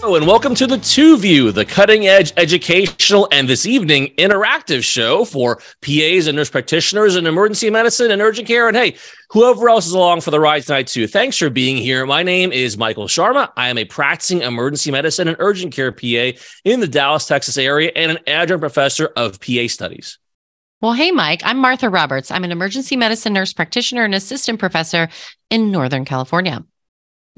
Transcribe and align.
and 0.00 0.26
welcome 0.26 0.54
to 0.54 0.66
the 0.66 0.78
Two 0.78 1.18
View, 1.18 1.50
the 1.50 1.64
cutting 1.64 2.06
edge 2.06 2.32
educational 2.36 3.26
and 3.32 3.48
this 3.48 3.66
evening 3.66 4.14
interactive 4.16 4.84
show 4.84 5.24
for 5.24 5.56
PAs 5.82 6.28
and 6.28 6.36
nurse 6.36 6.48
practitioners 6.48 7.16
in 7.16 7.26
emergency 7.26 7.68
medicine 7.68 8.12
and 8.12 8.22
urgent 8.22 8.46
care. 8.46 8.68
And 8.68 8.76
hey, 8.76 8.96
whoever 9.30 9.68
else 9.68 9.86
is 9.86 9.92
along 9.92 10.20
for 10.20 10.30
the 10.30 10.38
ride 10.38 10.62
tonight, 10.62 10.86
too. 10.86 11.08
Thanks 11.08 11.36
for 11.36 11.50
being 11.50 11.76
here. 11.76 12.06
My 12.06 12.22
name 12.22 12.52
is 12.52 12.78
Michael 12.78 13.06
Sharma. 13.06 13.52
I 13.56 13.68
am 13.68 13.76
a 13.76 13.84
practicing 13.84 14.42
emergency 14.42 14.92
medicine 14.92 15.26
and 15.26 15.36
urgent 15.40 15.74
care 15.74 15.90
PA 15.90 16.38
in 16.64 16.78
the 16.78 16.88
Dallas, 16.88 17.26
Texas 17.26 17.58
area 17.58 17.90
and 17.96 18.12
an 18.12 18.18
adjunct 18.26 18.60
professor 18.60 19.06
of 19.16 19.40
PA 19.40 19.66
studies. 19.66 20.18
Well, 20.80 20.92
hey, 20.92 21.10
Mike, 21.10 21.42
I'm 21.44 21.58
Martha 21.58 21.90
Roberts. 21.90 22.30
I'm 22.30 22.44
an 22.44 22.52
emergency 22.52 22.96
medicine 22.96 23.32
nurse 23.32 23.52
practitioner 23.52 24.04
and 24.04 24.14
assistant 24.14 24.60
professor 24.60 25.08
in 25.50 25.72
Northern 25.72 26.04
California. 26.04 26.64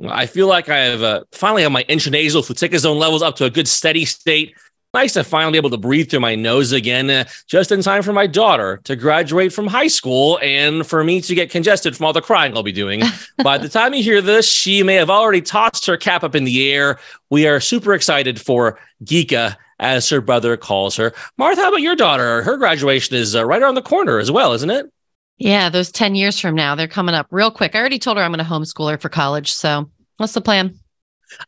I 0.08 0.26
feel 0.26 0.46
like 0.46 0.68
I 0.68 0.78
have 0.78 1.02
uh, 1.02 1.24
finally 1.32 1.62
have 1.62 1.72
my 1.72 1.84
intranasal 1.84 2.46
fluticasone 2.46 2.98
levels 2.98 3.22
up 3.22 3.36
to 3.36 3.44
a 3.44 3.50
good 3.50 3.68
steady 3.68 4.04
state. 4.04 4.54
Nice 4.92 5.12
to 5.12 5.22
finally 5.22 5.52
be 5.52 5.58
able 5.58 5.70
to 5.70 5.76
breathe 5.76 6.10
through 6.10 6.20
my 6.20 6.34
nose 6.34 6.72
again, 6.72 7.08
uh, 7.10 7.24
just 7.46 7.70
in 7.70 7.80
time 7.80 8.02
for 8.02 8.12
my 8.12 8.26
daughter 8.26 8.80
to 8.84 8.96
graduate 8.96 9.52
from 9.52 9.68
high 9.68 9.86
school 9.86 10.40
and 10.42 10.84
for 10.84 11.04
me 11.04 11.20
to 11.20 11.34
get 11.34 11.48
congested 11.48 11.96
from 11.96 12.06
all 12.06 12.12
the 12.12 12.20
crying 12.20 12.56
I'll 12.56 12.64
be 12.64 12.72
doing. 12.72 13.02
By 13.44 13.56
the 13.56 13.68
time 13.68 13.94
you 13.94 14.02
hear 14.02 14.20
this, 14.20 14.50
she 14.50 14.82
may 14.82 14.94
have 14.94 15.10
already 15.10 15.42
tossed 15.42 15.86
her 15.86 15.96
cap 15.96 16.24
up 16.24 16.34
in 16.34 16.42
the 16.42 16.72
air. 16.72 16.98
We 17.28 17.46
are 17.46 17.60
super 17.60 17.94
excited 17.94 18.40
for 18.40 18.80
Geeka, 19.04 19.56
as 19.80 20.08
her 20.10 20.20
brother 20.20 20.56
calls 20.56 20.96
her. 20.96 21.12
Martha, 21.38 21.62
how 21.62 21.68
about 21.68 21.82
your 21.82 21.96
daughter? 21.96 22.42
Her 22.42 22.56
graduation 22.56 23.16
is 23.16 23.34
uh, 23.34 23.44
right 23.44 23.62
around 23.62 23.74
the 23.74 23.82
corner 23.82 24.18
as 24.18 24.30
well, 24.30 24.52
isn't 24.52 24.70
it? 24.70 24.92
Yeah, 25.40 25.70
those 25.70 25.90
10 25.90 26.14
years 26.14 26.38
from 26.38 26.54
now, 26.54 26.74
they're 26.74 26.86
coming 26.86 27.14
up 27.14 27.26
real 27.30 27.50
quick. 27.50 27.74
I 27.74 27.78
already 27.78 27.98
told 27.98 28.18
her 28.18 28.22
I'm 28.22 28.30
going 28.30 28.44
to 28.44 28.50
homeschool 28.50 28.90
her 28.90 28.98
for 28.98 29.08
college. 29.08 29.50
So, 29.50 29.90
what's 30.18 30.34
the 30.34 30.42
plan? 30.42 30.78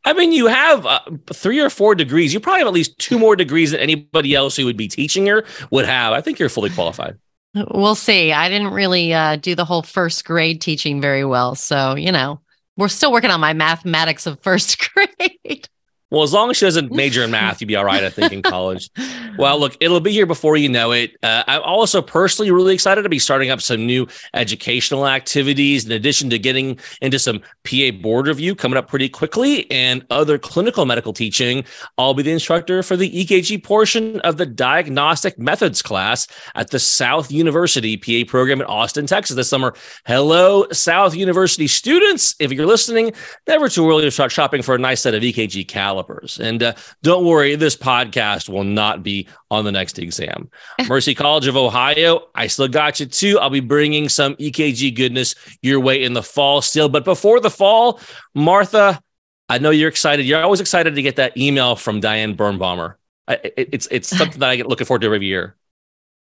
I 0.07 0.15
mean, 0.15 0.33
you 0.33 0.47
have 0.47 0.87
uh, 0.87 1.01
three 1.31 1.61
or 1.61 1.69
four 1.69 1.95
degrees. 1.95 2.33
You 2.33 2.41
probably 2.41 2.61
have 2.61 2.69
at 2.69 2.73
least 2.73 2.99
two 2.99 3.19
more 3.19 3.37
degrees 3.37 3.73
than 3.73 3.81
anybody 3.81 4.35
else 4.35 4.57
who 4.57 4.65
would 4.65 4.79
be 4.79 4.89
teaching 4.89 5.27
her 5.27 5.45
would 5.71 5.85
have. 5.85 6.15
I 6.15 6.23
think 6.23 6.39
you're 6.39 6.49
fully 6.49 6.71
qualified. 6.71 7.19
We'll 7.55 7.95
see. 7.95 8.33
I 8.33 8.49
didn't 8.49 8.73
really 8.73 9.13
uh, 9.13 9.37
do 9.37 9.55
the 9.55 9.67
whole 9.67 9.83
first 9.83 10.25
grade 10.25 10.63
teaching 10.63 11.03
very 11.03 11.27
well. 11.27 11.55
So, 11.55 11.95
you 11.95 12.13
know, 12.13 12.41
we're 12.79 12.89
still 12.89 13.13
working 13.13 13.31
on 13.31 13.41
my 13.41 13.53
mathematics 13.53 14.27
of 14.27 14.41
first 14.41 14.79
grade. 14.95 15.69
Well, 16.13 16.23
as 16.23 16.35
long 16.35 16.51
as 16.51 16.59
she 16.59 16.67
doesn't 16.67 16.93
major 16.93 17.25
in 17.25 17.31
math, 17.31 17.63
you'd 17.63 17.69
be 17.69 17.77
all 17.77 17.87
right, 17.87 18.05
I 18.05 18.11
think, 18.11 18.35
in 18.35 18.43
college. 18.57 18.91
well, 19.39 19.59
look, 19.59 19.79
it'll 19.81 19.99
be 19.99 20.13
here 20.13 20.27
before 20.27 20.59
you 20.59 20.69
know 20.69 20.93
it. 20.93 21.17
Uh, 21.23 21.43
I'm 21.47 21.63
also 21.63 22.03
personally 22.03 22.51
really 22.51 22.75
excited 22.75 23.01
to 23.01 23.09
be 23.09 23.19
starting 23.19 23.49
up 23.49 23.63
some 23.63 23.87
new 23.87 24.07
educational 24.35 25.09
activities 25.09 25.87
in 25.87 25.93
addition 25.93 26.29
to 26.29 26.39
getting 26.39 26.79
into 27.01 27.19
some 27.19 27.41
PA 27.65 27.93
board 28.03 28.27
review 28.27 28.55
coming 28.55 28.77
up 28.77 28.89
pretty 28.89 29.09
quickly 29.09 29.71
and 29.71 30.05
other 30.11 30.37
clinical 30.37 30.85
medical 30.85 31.15
teaching. 31.15 31.65
I'll 31.97 32.13
be 32.13 32.23
the 32.23 32.33
instructor 32.33 32.83
for 32.83 32.95
the 32.95 33.11
EKG 33.25 33.65
portion 33.65 34.21
of 34.21 34.37
the 34.37 34.45
diagnostic 34.45 35.39
methods 35.39 35.81
class 35.81 36.27
at 36.57 36.73
the 36.73 36.79
South 36.79 37.33
University 37.33 37.97
PA 37.97 38.31
program 38.31 38.61
in 38.61 38.67
Austin, 38.67 39.07
Texas 39.07 39.37
this 39.37 39.49
summer. 39.49 39.73
Hello, 40.05 40.67
South 40.73 41.15
University 41.15 41.69
students. 41.69 42.35
If 42.39 42.53
you're 42.53 42.67
listening, 42.67 43.15
never 43.49 43.71
too 43.71 43.89
early 43.89 44.03
to 44.03 44.11
start 44.11 44.31
shopping 44.31 44.61
for 44.61 44.75
a 44.75 44.79
nice 44.79 45.01
set 45.01 45.15
of 45.15 45.23
EKG 45.23 45.67
calipers 45.67 46.02
developers. 46.03 46.41
And 46.41 46.63
uh, 46.63 46.75
don't 47.03 47.25
worry, 47.25 47.57
this 47.57 47.77
podcast 47.77 48.49
will 48.49 48.65
not 48.65 49.03
be 49.03 49.29
on 49.51 49.65
the 49.65 49.73
next 49.73 49.99
exam. 49.99 50.51
Mercy 50.89 51.15
College 51.15 51.47
of 51.47 51.57
Ohio, 51.57 52.29
I 52.35 52.47
still 52.47 52.69
got 52.69 53.01
you 53.01 53.07
too. 53.07 53.39
I'll 53.39 53.51
be 53.51 53.61
bringing 53.61 54.09
some 54.09 54.35
EKG 54.37 54.95
goodness 54.95 55.35
your 55.63 55.81
way 55.81 56.03
in 56.03 56.13
the 56.13 56.23
fall 56.23 56.63
still. 56.63 56.89
But 56.89 57.05
before 57.05 57.41
the 57.41 57.51
fall, 57.51 58.01
Martha, 58.35 59.01
I 59.49 59.59
know 59.59 59.71
you're 59.71 59.89
excited. 59.89 60.27
You're 60.27 60.43
always 60.43 60.61
excited 60.61 60.95
to 60.95 61.03
get 61.03 61.17
that 61.17 61.37
email 61.37 61.77
from 61.77 62.01
Diane 62.01 62.37
Birnbaumer. 62.37 62.95
It's 63.29 63.87
it's 63.91 64.09
something 64.09 64.41
that 64.41 64.51
I 64.51 64.57
get 64.57 64.67
looking 64.67 64.87
forward 64.87 65.03
to 65.03 65.07
every 65.07 65.27
year. 65.27 65.57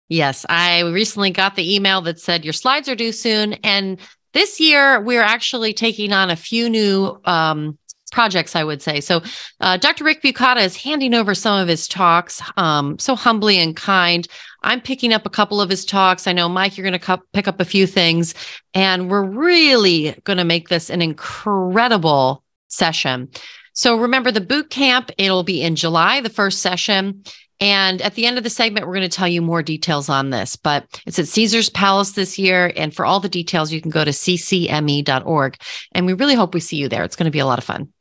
Yes, 0.08 0.46
I 0.48 0.80
recently 0.80 1.30
got 1.30 1.56
the 1.56 1.74
email 1.74 2.02
that 2.02 2.20
said 2.20 2.44
your 2.44 2.52
slides 2.52 2.88
are 2.88 2.94
due 2.94 3.12
soon, 3.12 3.54
and 3.64 3.98
this 4.32 4.60
year 4.60 5.00
we're 5.00 5.22
actually 5.22 5.72
taking 5.72 6.12
on 6.12 6.30
a 6.30 6.36
few 6.36 6.68
new 6.68 7.18
um, 7.24 7.78
projects, 8.14 8.54
I 8.54 8.62
would 8.62 8.80
say. 8.80 9.00
So, 9.00 9.22
uh, 9.60 9.76
Dr. 9.76 10.04
Rick 10.04 10.22
Bukata 10.22 10.64
is 10.64 10.76
handing 10.76 11.14
over 11.14 11.34
some 11.34 11.60
of 11.60 11.66
his 11.66 11.88
talks 11.88 12.40
um, 12.56 12.96
so 12.98 13.16
humbly 13.16 13.58
and 13.58 13.74
kind. 13.76 14.26
I'm 14.62 14.80
picking 14.80 15.12
up 15.12 15.26
a 15.26 15.30
couple 15.30 15.60
of 15.60 15.68
his 15.68 15.84
talks. 15.84 16.28
I 16.28 16.32
know, 16.32 16.48
Mike, 16.48 16.78
you're 16.78 16.88
going 16.88 16.98
to 16.98 17.04
cu- 17.04 17.24
pick 17.32 17.48
up 17.48 17.60
a 17.60 17.64
few 17.64 17.88
things, 17.88 18.34
and 18.72 19.10
we're 19.10 19.24
really 19.24 20.18
going 20.22 20.38
to 20.38 20.44
make 20.44 20.68
this 20.68 20.90
an 20.90 21.02
incredible 21.02 22.44
session. 22.68 23.28
So, 23.72 23.96
remember 23.96 24.30
the 24.30 24.40
boot 24.40 24.70
camp, 24.70 25.10
it'll 25.18 25.42
be 25.42 25.60
in 25.60 25.74
July, 25.74 26.20
the 26.20 26.30
first 26.30 26.62
session. 26.62 27.24
And 27.60 28.02
at 28.02 28.14
the 28.14 28.26
end 28.26 28.36
of 28.36 28.44
the 28.44 28.50
segment, 28.50 28.86
we're 28.86 28.94
going 28.94 29.08
to 29.08 29.16
tell 29.16 29.28
you 29.28 29.40
more 29.40 29.62
details 29.62 30.08
on 30.08 30.30
this, 30.30 30.54
but 30.54 30.86
it's 31.06 31.18
at 31.18 31.28
Caesars 31.28 31.70
Palace 31.70 32.12
this 32.12 32.38
year. 32.38 32.72
And 32.76 32.94
for 32.94 33.06
all 33.06 33.20
the 33.20 33.28
details, 33.28 33.72
you 33.72 33.80
can 33.80 33.90
go 33.90 34.04
to 34.04 34.10
ccme.org. 34.10 35.56
And 35.92 36.06
we 36.06 36.12
really 36.12 36.34
hope 36.34 36.52
we 36.52 36.60
see 36.60 36.76
you 36.76 36.88
there. 36.88 37.04
It's 37.04 37.16
going 37.16 37.24
to 37.26 37.30
be 37.30 37.38
a 37.38 37.46
lot 37.46 37.58
of 37.58 37.64
fun. 37.64 37.93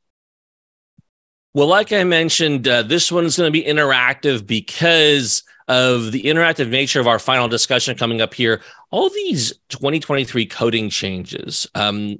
Well, 1.53 1.67
like 1.67 1.93
I 1.93 2.03
mentioned, 2.03 2.67
uh, 2.67 2.81
this 2.81 3.11
is 3.11 3.11
going 3.11 3.31
to 3.31 3.51
be 3.51 3.63
interactive 3.63 4.47
because 4.47 5.43
of 5.67 6.11
the 6.11 6.23
interactive 6.23 6.69
nature 6.69 6.99
of 6.99 7.07
our 7.07 7.19
final 7.19 7.47
discussion 7.47 7.95
coming 7.95 8.21
up 8.21 8.33
here. 8.33 8.61
All 8.89 9.09
these 9.09 9.53
2023 9.69 10.45
coding 10.47 10.89
changes. 10.89 11.67
Um, 11.75 12.19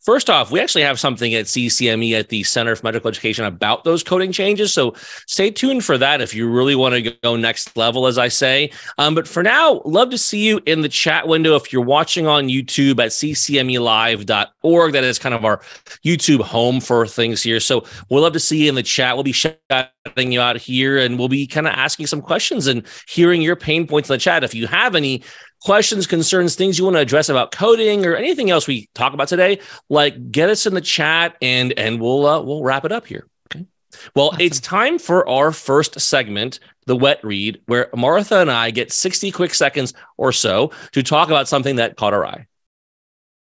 First 0.00 0.30
off, 0.30 0.50
we 0.50 0.60
actually 0.60 0.82
have 0.82 0.98
something 0.98 1.34
at 1.34 1.46
CCME 1.46 2.18
at 2.18 2.28
the 2.28 2.42
Center 2.42 2.74
for 2.76 2.86
Medical 2.86 3.08
Education 3.08 3.44
about 3.44 3.84
those 3.84 4.02
coding 4.02 4.32
changes. 4.32 4.72
So 4.72 4.94
stay 5.26 5.50
tuned 5.50 5.84
for 5.84 5.98
that 5.98 6.20
if 6.20 6.34
you 6.34 6.48
really 6.48 6.74
want 6.74 6.94
to 6.94 7.10
go 7.22 7.36
next 7.36 7.76
level, 7.76 8.06
as 8.06 8.18
I 8.18 8.28
say. 8.28 8.70
Um, 8.98 9.14
but 9.14 9.28
for 9.28 9.42
now, 9.42 9.82
love 9.84 10.10
to 10.10 10.18
see 10.18 10.46
you 10.46 10.60
in 10.66 10.80
the 10.80 10.88
chat 10.88 11.28
window 11.28 11.56
if 11.56 11.72
you're 11.72 11.82
watching 11.82 12.26
on 12.26 12.48
YouTube 12.48 12.98
at 13.00 13.10
ccmelive.org. 13.10 14.92
That 14.92 15.04
is 15.04 15.18
kind 15.18 15.34
of 15.34 15.44
our 15.44 15.58
YouTube 16.04 16.40
home 16.40 16.80
for 16.80 17.06
things 17.06 17.42
here. 17.42 17.60
So 17.60 17.84
we'll 18.08 18.22
love 18.22 18.32
to 18.34 18.40
see 18.40 18.64
you 18.64 18.68
in 18.68 18.74
the 18.74 18.82
chat. 18.82 19.16
We'll 19.16 19.24
be 19.24 19.32
shouting 19.32 20.32
you 20.32 20.40
out 20.40 20.56
here 20.56 20.98
and 20.98 21.18
we'll 21.18 21.28
be 21.28 21.46
kind 21.46 21.66
of 21.66 21.74
asking 21.74 22.06
some 22.06 22.22
questions 22.22 22.66
and 22.66 22.86
hearing 23.08 23.42
your 23.42 23.56
pain 23.56 23.86
points 23.86 24.08
in 24.08 24.14
the 24.14 24.18
chat. 24.18 24.44
If 24.44 24.54
you 24.54 24.66
have 24.66 24.94
any, 24.94 25.22
questions, 25.62 26.06
concerns, 26.06 26.54
things 26.54 26.78
you 26.78 26.84
want 26.84 26.96
to 26.96 27.00
address 27.00 27.28
about 27.28 27.52
coding 27.52 28.06
or 28.06 28.14
anything 28.14 28.50
else 28.50 28.66
we 28.66 28.88
talk 28.94 29.12
about 29.12 29.28
today, 29.28 29.60
like 29.88 30.30
get 30.30 30.48
us 30.48 30.66
in 30.66 30.74
the 30.74 30.80
chat 30.80 31.36
and 31.42 31.72
and 31.78 32.00
we'll 32.00 32.26
uh, 32.26 32.40
we'll 32.40 32.62
wrap 32.62 32.84
it 32.84 32.92
up 32.92 33.06
here. 33.06 33.26
Okay. 33.46 33.66
Well, 34.14 34.28
awesome. 34.28 34.40
it's 34.40 34.60
time 34.60 34.98
for 34.98 35.28
our 35.28 35.52
first 35.52 36.00
segment, 36.00 36.60
the 36.86 36.96
wet 36.96 37.22
read, 37.22 37.60
where 37.66 37.88
Martha 37.94 38.40
and 38.40 38.50
I 38.50 38.70
get 38.70 38.92
60 38.92 39.30
quick 39.30 39.54
seconds 39.54 39.94
or 40.16 40.32
so 40.32 40.72
to 40.92 41.02
talk 41.02 41.28
about 41.28 41.48
something 41.48 41.76
that 41.76 41.96
caught 41.96 42.14
our 42.14 42.26
eye. 42.26 42.46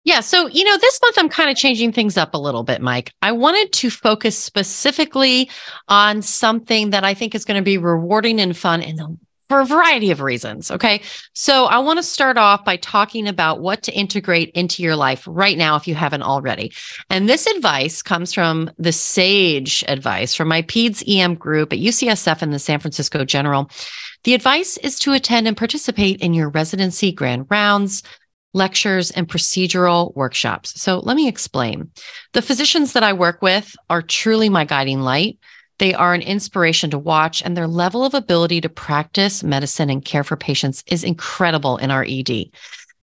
Yeah. 0.04 0.20
So, 0.20 0.46
you 0.46 0.62
know, 0.62 0.78
this 0.78 1.00
month 1.02 1.18
I'm 1.18 1.28
kind 1.28 1.50
of 1.50 1.56
changing 1.56 1.90
things 1.90 2.16
up 2.16 2.32
a 2.32 2.38
little 2.38 2.62
bit, 2.62 2.80
Mike. 2.80 3.12
I 3.22 3.32
wanted 3.32 3.72
to 3.72 3.90
focus 3.90 4.38
specifically 4.38 5.50
on 5.88 6.22
something 6.22 6.90
that 6.90 7.02
I 7.02 7.12
think 7.12 7.34
is 7.34 7.44
going 7.44 7.56
to 7.56 7.64
be 7.64 7.76
rewarding 7.76 8.40
and 8.40 8.56
fun 8.56 8.82
in 8.82 8.94
the 8.94 9.18
for 9.48 9.60
a 9.60 9.66
variety 9.66 10.10
of 10.10 10.20
reasons. 10.20 10.70
Okay. 10.70 11.02
So 11.32 11.66
I 11.66 11.78
want 11.78 11.98
to 11.98 12.02
start 12.02 12.36
off 12.36 12.64
by 12.64 12.76
talking 12.76 13.28
about 13.28 13.60
what 13.60 13.82
to 13.84 13.92
integrate 13.92 14.50
into 14.50 14.82
your 14.82 14.96
life 14.96 15.24
right 15.26 15.56
now 15.56 15.76
if 15.76 15.86
you 15.86 15.94
haven't 15.94 16.22
already. 16.22 16.72
And 17.10 17.28
this 17.28 17.46
advice 17.46 18.02
comes 18.02 18.32
from 18.32 18.70
the 18.78 18.92
SAGE 18.92 19.84
advice 19.88 20.34
from 20.34 20.48
my 20.48 20.62
PEDS 20.62 21.04
EM 21.06 21.34
group 21.34 21.72
at 21.72 21.78
UCSF 21.78 22.42
and 22.42 22.52
the 22.52 22.58
San 22.58 22.80
Francisco 22.80 23.24
General. 23.24 23.70
The 24.24 24.34
advice 24.34 24.76
is 24.78 24.98
to 25.00 25.12
attend 25.12 25.46
and 25.46 25.56
participate 25.56 26.20
in 26.20 26.34
your 26.34 26.48
residency 26.48 27.12
grand 27.12 27.46
rounds, 27.48 28.02
lectures, 28.54 29.10
and 29.12 29.28
procedural 29.28 30.14
workshops. 30.16 30.80
So 30.80 30.98
let 30.98 31.16
me 31.16 31.28
explain. 31.28 31.90
The 32.32 32.42
physicians 32.42 32.94
that 32.94 33.04
I 33.04 33.12
work 33.12 33.42
with 33.42 33.76
are 33.88 34.02
truly 34.02 34.48
my 34.48 34.64
guiding 34.64 35.02
light. 35.02 35.38
They 35.78 35.92
are 35.94 36.14
an 36.14 36.22
inspiration 36.22 36.90
to 36.90 36.98
watch, 36.98 37.42
and 37.42 37.56
their 37.56 37.66
level 37.66 38.04
of 38.04 38.14
ability 38.14 38.60
to 38.62 38.68
practice 38.68 39.42
medicine 39.42 39.90
and 39.90 40.04
care 40.04 40.24
for 40.24 40.36
patients 40.36 40.82
is 40.86 41.04
incredible 41.04 41.76
in 41.76 41.90
our 41.90 42.04
ED. 42.08 42.46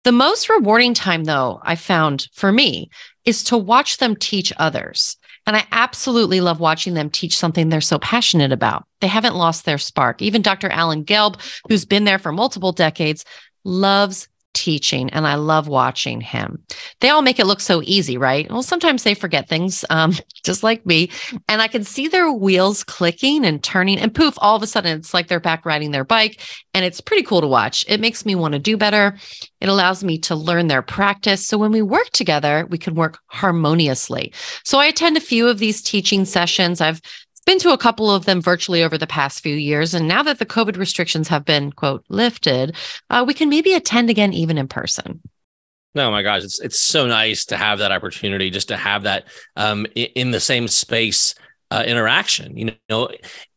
The 0.04 0.12
most 0.12 0.50
rewarding 0.50 0.94
time, 0.94 1.24
though, 1.24 1.60
I 1.64 1.76
found 1.76 2.28
for 2.34 2.52
me 2.52 2.90
is 3.26 3.44
to 3.46 3.58
watch 3.58 3.98
them 3.98 4.16
teach 4.16 4.52
others. 4.58 5.18
And 5.46 5.56
I 5.56 5.66
absolutely 5.72 6.42
love 6.42 6.60
watching 6.60 6.94
them 6.94 7.10
teach 7.10 7.38
something 7.38 7.70
they're 7.70 7.82
so 7.82 8.00
passionate 8.00 8.52
about. 8.52 8.86
They 9.02 9.08
haven't 9.08 9.36
lost 9.36 9.66
their 9.66 9.78
spark. 9.78 10.22
Even 10.22 10.42
Dr. 10.42 10.70
Alan 10.70 11.04
Gelb, 11.04 11.40
who's 11.68 11.86
been 11.86 12.06
there 12.06 12.20
for 12.20 12.32
multiple 12.32 12.72
decades, 12.72 13.26
loves 13.64 14.28
teaching 14.54 15.10
and 15.10 15.28
I 15.28 15.36
love 15.36 15.68
watching 15.68 16.22
him. 16.22 16.64
They 17.02 17.10
all 17.10 17.22
make 17.22 17.40
it 17.40 17.46
look 17.46 17.60
so 17.60 17.82
easy, 17.84 18.18
right? 18.18 18.50
Well, 18.50 18.64
sometimes 18.64 19.04
they 19.04 19.14
forget 19.14 19.50
things, 19.50 19.84
um, 19.90 20.14
just 20.44 20.64
like 20.64 20.86
me. 20.86 21.10
And 21.48 21.62
I 21.62 21.68
can 21.68 21.84
see 21.84 22.08
their 22.08 22.32
wheels 22.32 22.84
clicking 22.84 23.46
and 23.46 23.64
turning, 23.64 24.00
and 24.00 24.14
poof, 24.14 24.36
all 24.38 24.56
of 24.56 24.64
a 24.64 24.68
sudden 24.68 24.98
it's 24.98 25.14
like 25.14 25.28
they're 25.28 25.40
back 25.40 25.66
riding 25.66 25.92
their 25.92 26.04
bike. 26.04 26.42
And 26.74 26.86
it's 26.86 27.02
pretty 27.02 27.24
cool 27.24 27.42
to 27.42 27.48
watch. 27.48 27.86
It 27.88 28.00
makes 28.00 28.26
me 28.26 28.36
want 28.36 28.54
to 28.54 28.60
do 28.60 28.78
better. 28.78 29.18
It 29.62 29.70
allows 29.70 30.04
me 30.04 30.18
to 30.20 30.36
learn 30.36 30.68
their 30.68 30.82
practice. 30.82 31.48
So 31.48 31.58
when 31.58 31.72
we 31.72 31.82
work 31.82 32.10
together, 32.12 32.68
we 32.70 32.78
can 32.78 32.96
work 32.96 33.20
harmoniously. 33.28 34.34
So 34.64 34.80
I 34.80 34.86
attend 34.88 35.18
a 35.18 35.22
few 35.22 35.48
of 35.48 35.60
these 35.60 35.82
teaching 35.82 36.26
sessions. 36.26 36.82
I've 36.82 37.02
been 37.44 37.60
to 37.60 37.74
a 37.74 37.78
couple 37.78 38.10
of 38.10 38.26
them 38.26 38.42
virtually 38.42 38.84
over 38.84 38.98
the 38.98 39.08
past 39.08 39.42
few 39.42 39.56
years. 39.56 39.94
And 39.94 40.08
now 40.08 40.24
that 40.24 40.40
the 40.40 40.46
COVID 40.46 40.78
restrictions 40.78 41.28
have 41.28 41.46
been, 41.46 41.72
quote, 41.72 42.06
lifted, 42.10 42.76
uh, 43.10 43.24
we 43.26 43.34
can 43.34 43.50
maybe 43.50 43.74
attend 43.74 44.10
again 44.10 44.34
even 44.34 44.58
in 44.58 44.68
person. 44.68 45.22
Oh 45.96 46.10
my 46.10 46.24
gosh, 46.24 46.44
it's 46.44 46.60
it's 46.60 46.80
so 46.80 47.06
nice 47.06 47.46
to 47.46 47.58
have 47.58 47.78
that 47.80 47.92
opportunity, 47.92 48.50
just 48.50 48.70
to 48.70 48.78
have 48.78 49.04
that 49.04 49.26
um, 49.56 49.86
in, 49.94 50.08
in 50.16 50.32
the 50.32 50.40
same 50.40 50.68
space 50.68 51.36
uh, 51.70 51.84
interaction. 51.86 52.58
You 52.58 52.76
know, 52.90 53.10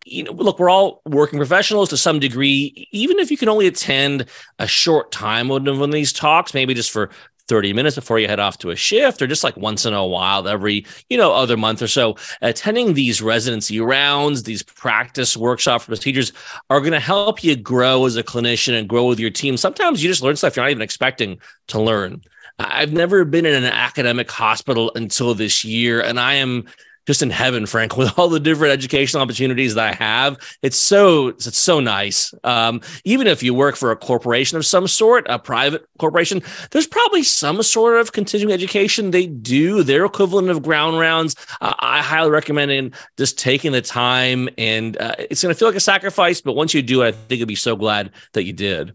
you 0.04 0.24
know, 0.24 0.32
look, 0.32 0.58
we're 0.58 0.70
all 0.70 1.00
working 1.06 1.38
professionals 1.38 1.88
to 1.90 1.96
some 1.96 2.18
degree. 2.18 2.88
Even 2.92 3.18
if 3.18 3.30
you 3.30 3.38
can 3.38 3.48
only 3.48 3.66
attend 3.66 4.26
a 4.58 4.66
short 4.66 5.12
time 5.12 5.50
of 5.50 5.64
one 5.64 5.88
of 5.88 5.92
these 5.92 6.12
talks, 6.12 6.52
maybe 6.52 6.74
just 6.74 6.90
for 6.90 7.10
30 7.48 7.72
minutes 7.72 7.96
before 7.96 8.18
you 8.18 8.28
head 8.28 8.40
off 8.40 8.58
to 8.58 8.70
a 8.70 8.76
shift 8.76 9.22
or 9.22 9.26
just 9.26 9.44
like 9.44 9.56
once 9.56 9.86
in 9.86 9.94
a 9.94 10.06
while 10.06 10.46
every 10.48 10.84
you 11.08 11.16
know 11.16 11.32
other 11.32 11.56
month 11.56 11.80
or 11.80 11.88
so 11.88 12.16
attending 12.42 12.94
these 12.94 13.22
residency 13.22 13.80
rounds 13.80 14.42
these 14.42 14.62
practice 14.62 15.36
workshops 15.36 15.86
procedures 15.86 16.32
are 16.70 16.80
going 16.80 16.92
to 16.92 17.00
help 17.00 17.42
you 17.42 17.56
grow 17.56 18.06
as 18.06 18.16
a 18.16 18.22
clinician 18.22 18.78
and 18.78 18.88
grow 18.88 19.06
with 19.06 19.20
your 19.20 19.30
team. 19.30 19.56
Sometimes 19.56 20.02
you 20.02 20.10
just 20.10 20.22
learn 20.22 20.36
stuff 20.36 20.56
you're 20.56 20.64
not 20.64 20.70
even 20.70 20.82
expecting 20.82 21.38
to 21.68 21.80
learn. 21.80 22.22
I've 22.58 22.92
never 22.92 23.24
been 23.24 23.44
in 23.44 23.54
an 23.54 23.64
academic 23.64 24.30
hospital 24.30 24.90
until 24.94 25.34
this 25.34 25.64
year, 25.64 26.00
and 26.00 26.18
I 26.18 26.34
am 26.34 26.64
just 27.06 27.22
in 27.22 27.30
heaven, 27.30 27.66
Frank, 27.66 27.96
with 27.96 28.18
all 28.18 28.28
the 28.28 28.40
different 28.40 28.72
educational 28.72 29.22
opportunities 29.22 29.74
that 29.74 29.94
I 29.94 29.94
have. 29.94 30.38
It's 30.62 30.76
so 30.76 31.28
it's 31.28 31.58
so 31.58 31.80
nice. 31.80 32.34
Um, 32.44 32.80
even 33.04 33.26
if 33.26 33.42
you 33.42 33.54
work 33.54 33.76
for 33.76 33.90
a 33.90 33.96
corporation 33.96 34.58
of 34.58 34.66
some 34.66 34.86
sort, 34.88 35.26
a 35.28 35.38
private 35.38 35.86
corporation, 35.98 36.42
there's 36.70 36.86
probably 36.86 37.22
some 37.22 37.62
sort 37.62 37.98
of 38.00 38.12
continuing 38.12 38.52
education 38.52 39.10
they 39.10 39.26
do. 39.26 39.82
Their 39.82 40.04
equivalent 40.04 40.50
of 40.50 40.62
grand 40.62 40.98
rounds. 40.98 41.36
Uh, 41.60 41.74
I 41.78 42.02
highly 42.02 42.30
recommend 42.30 42.70
in 42.70 42.92
just 43.16 43.38
taking 43.38 43.72
the 43.72 43.82
time, 43.82 44.48
and 44.58 44.96
uh, 44.98 45.14
it's 45.18 45.42
going 45.42 45.54
to 45.54 45.58
feel 45.58 45.68
like 45.68 45.76
a 45.76 45.80
sacrifice, 45.80 46.40
but 46.40 46.54
once 46.54 46.74
you 46.74 46.82
do 46.82 47.02
it, 47.02 47.08
I 47.08 47.12
think 47.12 47.38
you'll 47.38 47.46
be 47.46 47.54
so 47.54 47.76
glad 47.76 48.10
that 48.32 48.44
you 48.44 48.52
did. 48.52 48.94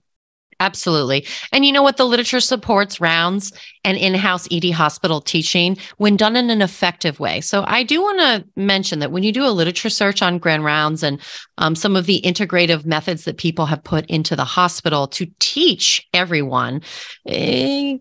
Absolutely. 0.62 1.26
And 1.52 1.66
you 1.66 1.72
know 1.72 1.82
what? 1.82 1.98
The 1.98 2.06
literature 2.06 2.40
supports 2.40 3.02
rounds 3.02 3.52
and 3.84 3.98
in 3.98 4.14
house 4.14 4.48
ED 4.52 4.70
hospital 4.70 5.20
teaching 5.20 5.76
when 5.98 6.16
done 6.16 6.36
in 6.36 6.52
an 6.52 6.62
effective 6.62 7.20
way. 7.20 7.42
So 7.42 7.64
I 7.66 7.82
do 7.82 8.00
want 8.00 8.20
to 8.20 8.48
mention 8.56 9.00
that 9.00 9.12
when 9.12 9.24
you 9.24 9.32
do 9.32 9.44
a 9.44 9.50
literature 9.50 9.90
search 9.90 10.22
on 10.22 10.38
grand 10.38 10.64
rounds 10.64 11.02
and 11.02 11.20
um, 11.58 11.74
some 11.74 11.96
of 11.96 12.06
the 12.06 12.22
integrative 12.24 12.86
methods 12.86 13.26
that 13.26 13.38
people 13.38 13.66
have 13.66 13.84
put 13.84 14.06
into 14.06 14.36
the 14.36 14.46
hospital 14.46 15.08
to 15.08 15.26
teach 15.40 16.08
everyone, 16.14 16.84
it, 17.26 17.32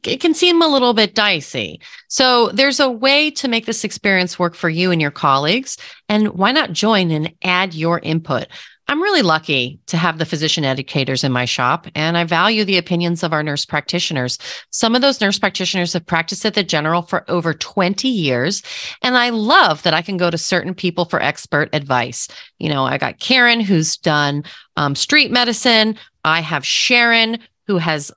eh, 0.05 0.11
it 0.13 0.21
can 0.21 0.35
seem 0.35 0.61
a 0.61 0.69
little 0.69 0.93
bit 0.93 1.15
dicey. 1.15 1.81
So 2.09 2.49
there's 2.49 2.79
a 2.79 2.91
way 2.91 3.31
to 3.31 3.49
make 3.49 3.65
this 3.65 3.85
experience 3.85 4.39
work 4.39 4.55
for 4.55 4.69
you 4.69 4.91
and 4.91 5.01
your 5.01 5.11
colleagues. 5.11 5.79
And 6.11 6.29
why 6.35 6.53
not 6.53 6.73
join 6.73 7.11
and 7.11 7.33
add 7.43 7.73
your 7.73 8.01
input? 8.01 8.49
I'm 8.91 9.01
really 9.01 9.23
lucky 9.23 9.79
to 9.87 9.97
have 9.97 10.19
the 10.19 10.27
physician 10.27 10.65
educators 10.65 11.23
in 11.23 11.31
my 11.31 11.45
shop, 11.45 11.87
and 11.95 12.19
I 12.19 12.25
value 12.25 12.65
the 12.65 12.77
opinions 12.77 13.23
of 13.23 13.33
our 13.33 13.41
nurse 13.41 13.65
practitioners. 13.65 14.37
Some 14.71 14.97
of 14.97 15.01
those 15.01 15.21
nurse 15.21 15.39
practitioners 15.39 15.93
have 15.93 16.05
practiced 16.05 16.45
at 16.45 16.55
the 16.55 16.65
general 16.65 17.03
for 17.03 17.25
over 17.31 17.55
20 17.55 18.09
years, 18.09 18.65
and 19.01 19.17
I 19.17 19.29
love 19.29 19.85
that 19.85 19.95
I 19.95 20.03
can 20.03 20.17
go 20.17 20.29
to 20.29 20.37
certain 20.37 20.75
people 20.75 21.05
for 21.05 21.23
expert 21.23 21.71
advice. 21.73 22.27
You 22.59 22.69
know, 22.69 22.85
I 22.85 22.99
got 22.99 23.21
Karen, 23.21 23.61
who's 23.61 23.97
done 23.97 24.43
um, 24.77 24.97
street 24.97 25.31
medicine, 25.31 25.97
I 26.25 26.41
have 26.41 26.67
Sharon, 26.67 27.39
who 27.69 27.79
has 27.79 28.11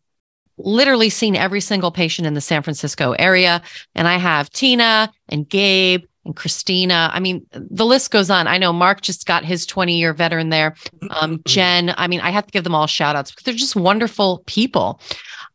literally 0.58 1.10
seen 1.10 1.36
every 1.36 1.62
single 1.62 1.92
patient 1.92 2.26
in 2.26 2.34
the 2.34 2.42
San 2.42 2.64
Francisco 2.64 3.12
area, 3.20 3.62
and 3.94 4.08
I 4.08 4.18
have 4.18 4.50
Tina 4.50 5.14
and 5.30 5.48
Gabe 5.48 6.06
and 6.26 6.36
Christina. 6.36 7.10
I 7.14 7.20
mean, 7.20 7.46
the 7.52 7.86
list 7.86 8.12
goes 8.12 8.30
on. 8.30 8.48
I 8.48 8.58
know 8.58 8.72
Mark 8.74 9.02
just 9.02 9.26
got 9.26 9.44
his 9.44 9.66
20 9.66 9.98
year 9.98 10.14
veteran 10.14 10.50
there. 10.50 10.76
Um, 11.10 11.42
Jen, 11.48 11.94
I 11.98 12.08
mean, 12.08 12.22
I 12.22 12.32
have 12.32 12.46
to 12.46 12.52
give 12.52 12.64
them 12.64 12.76
all 12.76 12.88
shout 12.88 13.16
outs 13.16 13.32
because 13.32 13.44
they're 13.44 13.54
just 13.54 13.76
wonderful 13.76 14.44
people. 14.46 15.00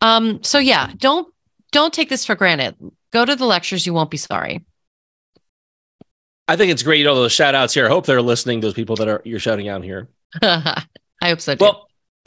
Um, 0.01 0.43
so 0.43 0.59
yeah, 0.59 0.93
don't 0.97 1.33
don't 1.73 1.93
take 1.93 2.09
this 2.09 2.25
for 2.25 2.35
granted. 2.35 2.77
Go 3.13 3.25
to 3.25 3.37
the 3.37 3.47
lectures, 3.47 3.87
you 3.87 3.95
won't 3.95 4.11
be 4.11 4.17
sorry. 4.17 4.65
I 6.47 6.57
think 6.57 6.73
it's 6.73 6.83
great, 6.83 6.99
you 6.99 7.05
know, 7.05 7.15
those 7.15 7.33
shout 7.33 7.55
outs 7.55 7.75
here. 7.75 7.87
I 7.87 7.89
hope 7.89 8.07
they're 8.07 8.23
listening, 8.23 8.61
those 8.61 8.75
people 8.75 8.97
that 8.97 9.09
are 9.09 9.21
you're 9.25 9.41
shouting 9.41 9.69
out 9.69 9.85
here. 9.85 10.09
I 10.43 10.85
hope 11.23 11.41
so 11.41 11.55
too. 11.55 11.65
Well, 11.65 11.89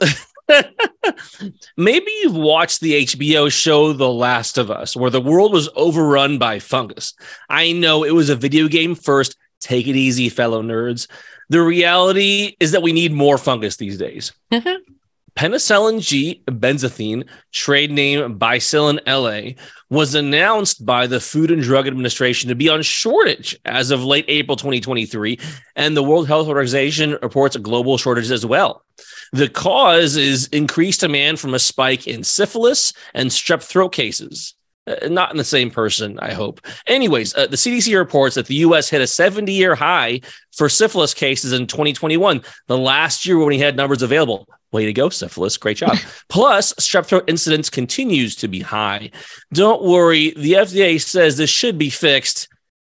Maybe 1.76 2.10
you've 2.22 2.36
watched 2.36 2.80
the 2.80 3.04
HBO 3.04 3.50
show 3.52 3.92
The 3.92 4.10
Last 4.10 4.58
of 4.58 4.70
Us, 4.70 4.96
where 4.96 5.10
the 5.10 5.20
world 5.20 5.52
was 5.52 5.68
overrun 5.76 6.38
by 6.38 6.58
fungus. 6.58 7.14
I 7.48 7.72
know 7.72 8.04
it 8.04 8.14
was 8.14 8.30
a 8.30 8.36
video 8.36 8.68
game 8.68 8.94
first. 8.94 9.36
Take 9.60 9.86
it 9.86 9.96
easy, 9.96 10.28
fellow 10.28 10.62
nerds. 10.62 11.08
The 11.48 11.62
reality 11.62 12.56
is 12.60 12.72
that 12.72 12.82
we 12.82 12.92
need 12.92 13.12
more 13.12 13.38
fungus 13.38 13.76
these 13.76 13.98
days. 13.98 14.32
Mm-hmm. 14.50 14.92
Penicillin 15.34 16.00
G 16.00 16.42
benzathine, 16.46 17.26
trade 17.52 17.90
name 17.90 18.38
Bicillin 18.38 18.98
LA, 19.06 19.54
was 19.88 20.14
announced 20.14 20.84
by 20.84 21.06
the 21.06 21.20
Food 21.20 21.50
and 21.50 21.62
Drug 21.62 21.86
Administration 21.86 22.48
to 22.48 22.54
be 22.54 22.68
on 22.68 22.82
shortage 22.82 23.56
as 23.64 23.90
of 23.90 24.04
late 24.04 24.26
April 24.28 24.56
2023, 24.56 25.38
and 25.76 25.96
the 25.96 26.02
World 26.02 26.28
Health 26.28 26.48
Organization 26.48 27.18
reports 27.22 27.56
a 27.56 27.60
global 27.60 27.96
shortage 27.96 28.30
as 28.30 28.44
well. 28.44 28.84
The 29.32 29.48
cause 29.48 30.16
is 30.16 30.46
increased 30.48 31.00
demand 31.00 31.40
from 31.40 31.54
a 31.54 31.58
spike 31.58 32.06
in 32.06 32.22
syphilis 32.22 32.92
and 33.14 33.30
strep 33.30 33.62
throat 33.62 33.90
cases. 33.90 34.54
Uh, 34.86 35.08
not 35.08 35.30
in 35.30 35.36
the 35.36 35.44
same 35.44 35.70
person, 35.70 36.18
I 36.18 36.32
hope. 36.32 36.60
Anyways, 36.86 37.34
uh, 37.36 37.46
the 37.46 37.56
CDC 37.56 37.96
reports 37.96 38.34
that 38.34 38.46
the 38.46 38.56
US 38.56 38.90
hit 38.90 39.00
a 39.00 39.06
70 39.06 39.52
year 39.52 39.74
high 39.74 40.20
for 40.52 40.68
syphilis 40.68 41.14
cases 41.14 41.52
in 41.52 41.66
2021, 41.66 42.42
the 42.66 42.76
last 42.76 43.24
year 43.24 43.38
when 43.38 43.46
we 43.46 43.58
had 43.58 43.76
numbers 43.76 44.02
available. 44.02 44.48
Way 44.72 44.86
to 44.86 44.92
go, 44.92 45.08
syphilis. 45.08 45.56
Great 45.56 45.76
job. 45.76 45.96
Plus, 46.28 46.72
strep 46.74 47.06
throat 47.06 47.24
incidence 47.28 47.70
continues 47.70 48.34
to 48.36 48.48
be 48.48 48.60
high. 48.60 49.12
Don't 49.52 49.82
worry, 49.82 50.30
the 50.36 50.54
FDA 50.54 51.00
says 51.00 51.36
this 51.36 51.50
should 51.50 51.78
be 51.78 51.90
fixed 51.90 52.48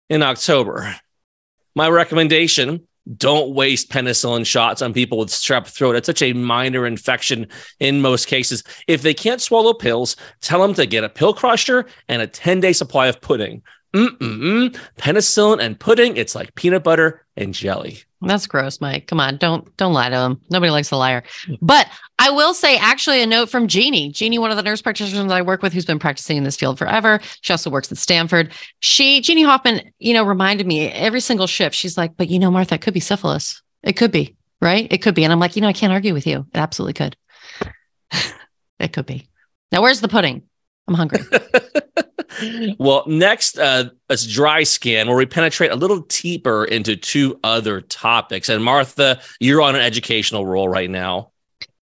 in 0.10 0.24
October. 0.24 0.96
My 1.76 1.90
recommendation 1.90 2.88
don't 3.18 3.54
waste 3.54 3.90
penicillin 3.90 4.46
shots 4.46 4.82
on 4.82 4.94
people 4.94 5.18
with 5.18 5.30
strep 5.30 5.68
throat. 5.68 5.96
It's 5.96 6.08
such 6.08 6.22
a 6.22 6.34
minor 6.34 6.86
infection 6.86 7.48
in 7.80 8.02
most 8.02 8.28
cases. 8.28 8.64
If 8.88 9.02
they 9.02 9.14
can't 9.14 9.42
swallow 9.42 9.74
pills, 9.74 10.16
tell 10.42 10.62
them 10.62 10.74
to 10.74 10.86
get 10.86 11.04
a 11.04 11.10
pill 11.10 11.34
crusher 11.34 11.86
and 12.08 12.22
a 12.22 12.28
10 12.28 12.60
day 12.60 12.74
supply 12.74 13.08
of 13.08 13.22
pudding. 13.22 13.62
Mm-mm-mm. 13.96 14.78
Penicillin 14.98 15.62
and 15.62 15.80
pudding, 15.80 16.18
it's 16.18 16.36
like 16.36 16.54
peanut 16.56 16.84
butter 16.84 17.26
and 17.38 17.54
jelly. 17.54 18.04
That's 18.22 18.46
gross, 18.46 18.82
Mike. 18.82 19.08
Come 19.08 19.20
on, 19.20 19.38
don't 19.38 19.76
don't 19.78 19.94
lie 19.94 20.10
to 20.10 20.18
him. 20.18 20.42
Nobody 20.50 20.70
likes 20.70 20.92
a 20.92 20.98
liar. 20.98 21.24
Mm. 21.48 21.60
But 21.62 21.88
I 22.20 22.30
will 22.32 22.54
say, 22.54 22.78
actually, 22.78 23.22
a 23.22 23.26
note 23.26 23.50
from 23.50 23.68
Jeannie. 23.68 24.12
Jeannie, 24.12 24.40
one 24.40 24.52
of 24.52 24.58
the 24.58 24.64
nurse 24.64 24.82
practitioners 24.82 25.32
I 25.32 25.42
work 25.42 25.62
with, 25.62 25.72
who's 25.72 25.86
been 25.86 26.00
practicing 26.00 26.36
in 26.36 26.44
this 26.44 26.58
field 26.58 26.78
forever. 26.78 27.22
She 27.42 27.54
also 27.54 27.70
works 27.70 27.92
at 27.92 27.98
Stanford. 27.98 28.52
She, 28.80 29.22
Jeannie 29.22 29.44
Hoffman, 29.44 29.92
you 30.00 30.14
know, 30.14 30.24
reminded 30.24 30.68
me 30.68 30.90
every 30.90 31.22
single 31.22 31.48
shift. 31.48 31.76
She's 31.76 31.98
like, 31.98 32.18
"But 32.18 32.30
you 32.30 32.40
know, 32.40 32.52
Martha, 32.52 32.76
it 32.76 32.82
could 32.82 32.94
be 32.94 33.00
syphilis. 33.00 33.62
It 33.84 33.94
could 33.94 34.12
be, 34.12 34.36
right? 34.62 34.88
It 34.92 35.02
could 35.02 35.16
be." 35.16 35.24
And 35.24 35.32
I'm 35.32 35.40
like, 35.40 35.56
you 35.56 35.62
know, 35.62 35.70
I 35.70 35.74
can't 35.74 35.94
argue 35.94 36.14
with 36.14 36.28
you. 36.28 36.46
It 36.54 36.58
absolutely 36.58 36.94
could. 36.94 37.16
it 38.80 38.92
could 38.92 39.06
be. 39.06 39.30
Now, 39.72 39.82
where's 39.82 40.02
the 40.02 40.08
pudding? 40.08 40.44
I'm 40.88 40.96
hungry. 40.96 41.20
well, 42.80 43.04
next, 43.08 43.58
uh, 43.58 43.86
dry 44.30 44.64
scan, 44.64 45.08
where 45.08 45.18
we 45.18 45.26
penetrate 45.26 45.72
a 45.72 45.76
little 45.76 46.02
deeper 46.02 46.66
into 46.66 46.96
two 46.96 47.40
other 47.44 47.82
topics. 47.82 48.50
And 48.50 48.64
Martha, 48.64 49.20
you're 49.40 49.62
on 49.62 49.76
an 49.76 49.82
educational 49.82 50.46
roll 50.46 50.70
right 50.70 50.90
now. 50.90 51.32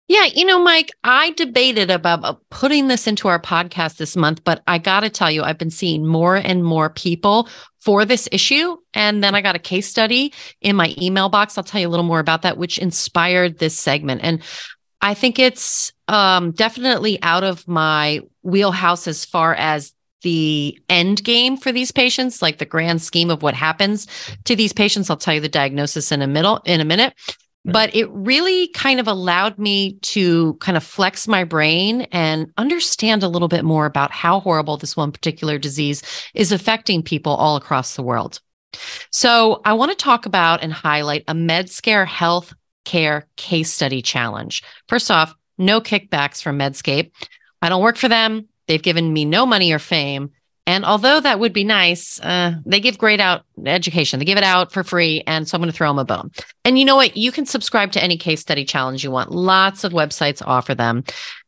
Yeah, 0.09 0.27
you 0.27 0.45
know, 0.45 0.63
Mike, 0.63 0.91
I 1.05 1.31
debated 1.31 1.91
about 1.91 2.43
putting 2.51 2.89
this 2.89 3.07
into 3.07 3.29
our 3.29 3.41
podcast 3.41 3.97
this 3.97 4.15
month, 4.15 4.45
but 4.45 4.63
I 4.67 4.77
got 4.77 5.01
to 5.01 5.09
tell 5.09 5.31
you, 5.31 5.43
I've 5.43 5.57
been 5.57 5.71
seeing 5.71 6.07
more 6.07 6.37
and 6.37 6.63
more 6.63 6.91
people 6.91 7.49
for 7.81 8.05
this 8.05 8.29
issue. 8.31 8.77
And 8.93 9.25
then 9.25 9.35
I 9.35 9.41
got 9.41 9.57
a 9.57 9.61
case 9.61 9.89
study 9.89 10.35
in 10.61 10.77
my 10.77 10.95
email 11.01 11.29
box. 11.29 11.57
I'll 11.57 11.65
tell 11.65 11.81
you 11.81 11.89
a 11.89 11.91
little 11.91 12.05
more 12.05 12.21
about 12.21 12.43
that, 12.43 12.59
which 12.59 12.79
inspired 12.79 13.59
this 13.59 13.79
segment. 13.79 14.21
And 14.23 14.43
I 15.01 15.15
think 15.15 15.39
it's 15.39 15.93
um, 16.09 16.53
definitely 16.53 17.21
out 17.23 17.43
of 17.43 17.67
my 17.67 18.21
wheelhouse 18.43 19.09
as 19.09 19.25
far 19.25 19.55
as 19.55 19.93
the 20.23 20.79
end 20.89 21.23
game 21.25 21.57
for 21.57 21.73
these 21.73 21.93
patients, 21.93 22.43
like 22.43 22.59
the 22.59 22.65
grand 22.65 23.03
scheme 23.03 23.31
of 23.31 23.43
what 23.43 23.55
happens 23.55 24.07
to 24.45 24.57
these 24.57 24.73
patients. 24.73 25.11
I'll 25.11 25.17
tell 25.17 25.35
you 25.35 25.41
the 25.41 25.49
diagnosis 25.49 26.13
in 26.13 26.23
a 26.23 26.27
middle 26.27 26.61
in 26.65 26.81
a 26.81 26.85
minute. 26.85 27.15
Right. 27.65 27.73
But 27.73 27.95
it 27.95 28.11
really 28.11 28.69
kind 28.69 28.99
of 28.99 29.07
allowed 29.07 29.57
me 29.57 29.95
to 30.01 30.55
kind 30.55 30.77
of 30.77 30.83
flex 30.83 31.29
my 31.29 31.45
brain 31.45 32.03
and 32.11 32.51
understand 32.59 33.23
a 33.23 33.29
little 33.29 33.47
bit 33.47 33.65
more 33.65 33.87
about 33.87 34.11
how 34.11 34.41
horrible 34.41 34.77
this 34.77 34.97
one 34.97 35.13
particular 35.13 35.59
disease 35.59 36.03
is 36.35 36.51
affecting 36.51 37.03
people 37.03 37.33
all 37.33 37.55
across 37.55 37.95
the 37.95 38.03
world. 38.03 38.41
So, 39.11 39.61
I 39.65 39.75
want 39.75 39.91
to 39.91 39.97
talk 39.97 40.25
about 40.25 40.63
and 40.63 40.73
highlight 40.73 41.25
a 41.29 41.35
Medscape 41.35 42.07
Health 42.07 42.55
Care 42.85 43.29
Case 43.37 43.71
Study 43.71 44.03
Challenge. 44.03 44.63
First 44.89 45.11
off, 45.11 45.35
no 45.59 45.81
kickbacks 45.81 46.43
from 46.43 46.59
Medscape. 46.59 47.13
I 47.61 47.69
don't 47.69 47.83
work 47.83 47.97
for 47.97 48.09
them. 48.09 48.49
They've 48.67 48.83
given 48.83 49.13
me 49.13 49.25
no 49.25 49.47
money 49.47 49.73
or 49.73 49.79
fame. 49.79 50.31
And 50.67 50.85
although 50.85 51.19
that 51.19 51.41
would 51.41 51.53
be 51.53 51.65
nice, 51.65 52.21
uh, 52.21 52.55
they 52.65 52.79
give 52.79 52.97
great 52.97 53.19
out 53.19 53.43
education. 53.67 54.19
They 54.21 54.25
give 54.25 54.39
it 54.39 54.45
out 54.45 54.73
for 54.73 54.85
free. 54.85 55.23
And 55.27 55.47
so 55.49 55.57
I'm 55.57 55.61
going 55.61 55.73
to 55.73 55.77
throw 55.77 55.91
them 55.91 55.99
a 55.99 56.05
bone. 56.05 56.31
And 56.65 56.79
you 56.79 56.85
know 56.85 56.95
what? 56.95 57.17
You 57.17 57.33
can 57.33 57.47
subscribe 57.47 57.91
to 57.93 58.03
any 58.03 58.17
case 58.17 58.41
study 58.41 58.65
challenge 58.65 59.03
you 59.03 59.11
want. 59.11 59.33
Lots 59.33 59.83
of 59.83 59.93
websites 59.93 60.41
offer 60.45 60.75
them. 60.75 61.03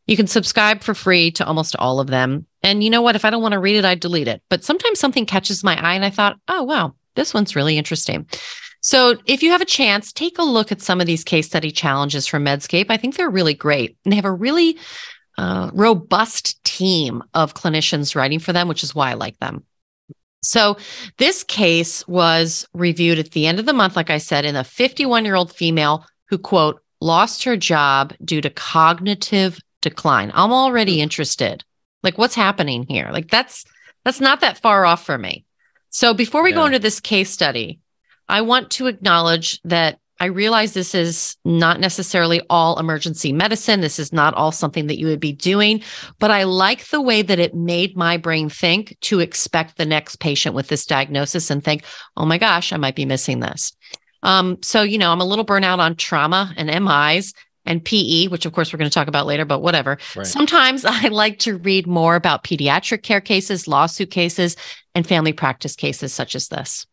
You 0.06 0.16
can 0.16 0.26
subscribe 0.26 0.82
for 0.82 0.94
free 0.94 1.30
to 1.32 1.46
almost 1.46 1.76
all 1.76 2.00
of 2.00 2.08
them. 2.08 2.46
And 2.62 2.82
you 2.82 2.90
know 2.90 3.02
what? 3.02 3.14
If 3.14 3.24
I 3.24 3.30
don't 3.30 3.42
want 3.42 3.52
to 3.52 3.60
read 3.60 3.76
it, 3.76 3.84
I 3.84 3.94
delete 3.94 4.28
it. 4.28 4.42
But 4.50 4.64
sometimes 4.64 4.98
something 4.98 5.26
catches 5.26 5.62
my 5.62 5.80
eye 5.80 5.94
and 5.94 6.04
I 6.04 6.10
thought, 6.10 6.38
oh, 6.48 6.64
wow, 6.64 6.94
this 7.14 7.32
one's 7.32 7.54
really 7.54 7.78
interesting. 7.78 8.26
So 8.80 9.16
if 9.24 9.42
you 9.42 9.50
have 9.52 9.62
a 9.62 9.66
chance, 9.66 10.12
take 10.12 10.38
a 10.38 10.42
look 10.42 10.70
at 10.70 10.82
some 10.82 11.00
of 11.00 11.06
these 11.06 11.24
case 11.24 11.46
study 11.46 11.70
challenges 11.70 12.26
from 12.26 12.44
Medscape. 12.44 12.86
I 12.90 12.98
think 12.98 13.16
they're 13.16 13.30
really 13.30 13.54
great. 13.54 13.96
And 14.04 14.12
they 14.12 14.16
have 14.16 14.26
a 14.26 14.32
really 14.32 14.76
uh, 15.38 15.70
robust 15.72 16.62
team 16.64 17.22
of 17.34 17.54
clinicians 17.54 18.14
writing 18.14 18.38
for 18.38 18.52
them, 18.52 18.68
which 18.68 18.82
is 18.82 18.94
why 18.94 19.10
I 19.10 19.14
like 19.14 19.38
them. 19.38 19.64
So, 20.42 20.76
this 21.16 21.42
case 21.42 22.06
was 22.06 22.68
reviewed 22.74 23.18
at 23.18 23.30
the 23.30 23.46
end 23.46 23.58
of 23.58 23.66
the 23.66 23.72
month, 23.72 23.96
like 23.96 24.10
I 24.10 24.18
said, 24.18 24.44
in 24.44 24.56
a 24.56 24.64
51 24.64 25.24
year 25.24 25.34
old 25.34 25.52
female 25.52 26.04
who, 26.28 26.36
quote, 26.36 26.82
lost 27.00 27.44
her 27.44 27.56
job 27.56 28.12
due 28.22 28.40
to 28.42 28.50
cognitive 28.50 29.58
decline. 29.80 30.30
I'm 30.34 30.52
already 30.52 31.00
interested. 31.00 31.64
Like, 32.02 32.18
what's 32.18 32.34
happening 32.34 32.84
here? 32.86 33.08
Like, 33.10 33.30
that's 33.30 33.64
that's 34.04 34.20
not 34.20 34.40
that 34.40 34.58
far 34.58 34.84
off 34.84 35.04
for 35.04 35.16
me. 35.16 35.46
So, 35.88 36.12
before 36.12 36.42
we 36.42 36.50
yeah. 36.50 36.56
go 36.56 36.66
into 36.66 36.78
this 36.78 37.00
case 37.00 37.30
study, 37.30 37.80
I 38.28 38.42
want 38.42 38.70
to 38.72 38.86
acknowledge 38.86 39.60
that 39.62 39.98
I 40.20 40.26
realize 40.26 40.72
this 40.72 40.94
is 40.94 41.36
not 41.44 41.80
necessarily 41.80 42.40
all 42.48 42.78
emergency 42.78 43.32
medicine. 43.32 43.80
This 43.80 43.98
is 43.98 44.12
not 44.12 44.34
all 44.34 44.52
something 44.52 44.86
that 44.86 44.98
you 44.98 45.06
would 45.08 45.20
be 45.20 45.32
doing, 45.32 45.82
but 46.20 46.30
I 46.30 46.44
like 46.44 46.86
the 46.88 47.00
way 47.00 47.22
that 47.22 47.40
it 47.40 47.54
made 47.54 47.96
my 47.96 48.16
brain 48.16 48.48
think 48.48 48.96
to 49.02 49.20
expect 49.20 49.76
the 49.76 49.84
next 49.84 50.20
patient 50.20 50.54
with 50.54 50.68
this 50.68 50.86
diagnosis 50.86 51.50
and 51.50 51.64
think, 51.64 51.84
oh 52.16 52.24
my 52.24 52.38
gosh, 52.38 52.72
I 52.72 52.76
might 52.76 52.94
be 52.94 53.04
missing 53.04 53.40
this. 53.40 53.72
Um, 54.22 54.62
so, 54.62 54.82
you 54.82 54.98
know, 54.98 55.10
I'm 55.10 55.20
a 55.20 55.26
little 55.26 55.44
burnout 55.44 55.78
on 55.78 55.96
trauma 55.96 56.54
and 56.56 56.68
MIs 56.84 57.34
and 57.66 57.84
PE, 57.84 58.28
which 58.28 58.46
of 58.46 58.52
course 58.52 58.72
we're 58.72 58.78
going 58.78 58.90
to 58.90 58.94
talk 58.94 59.08
about 59.08 59.26
later, 59.26 59.44
but 59.44 59.60
whatever. 59.60 59.98
Right. 60.14 60.26
Sometimes 60.26 60.84
I 60.88 61.08
like 61.08 61.40
to 61.40 61.56
read 61.58 61.86
more 61.88 62.14
about 62.14 62.44
pediatric 62.44 63.02
care 63.02 63.20
cases, 63.20 63.66
lawsuit 63.66 64.10
cases, 64.10 64.56
and 64.94 65.06
family 65.06 65.32
practice 65.32 65.74
cases 65.74 66.12
such 66.12 66.36
as 66.36 66.48
this 66.48 66.86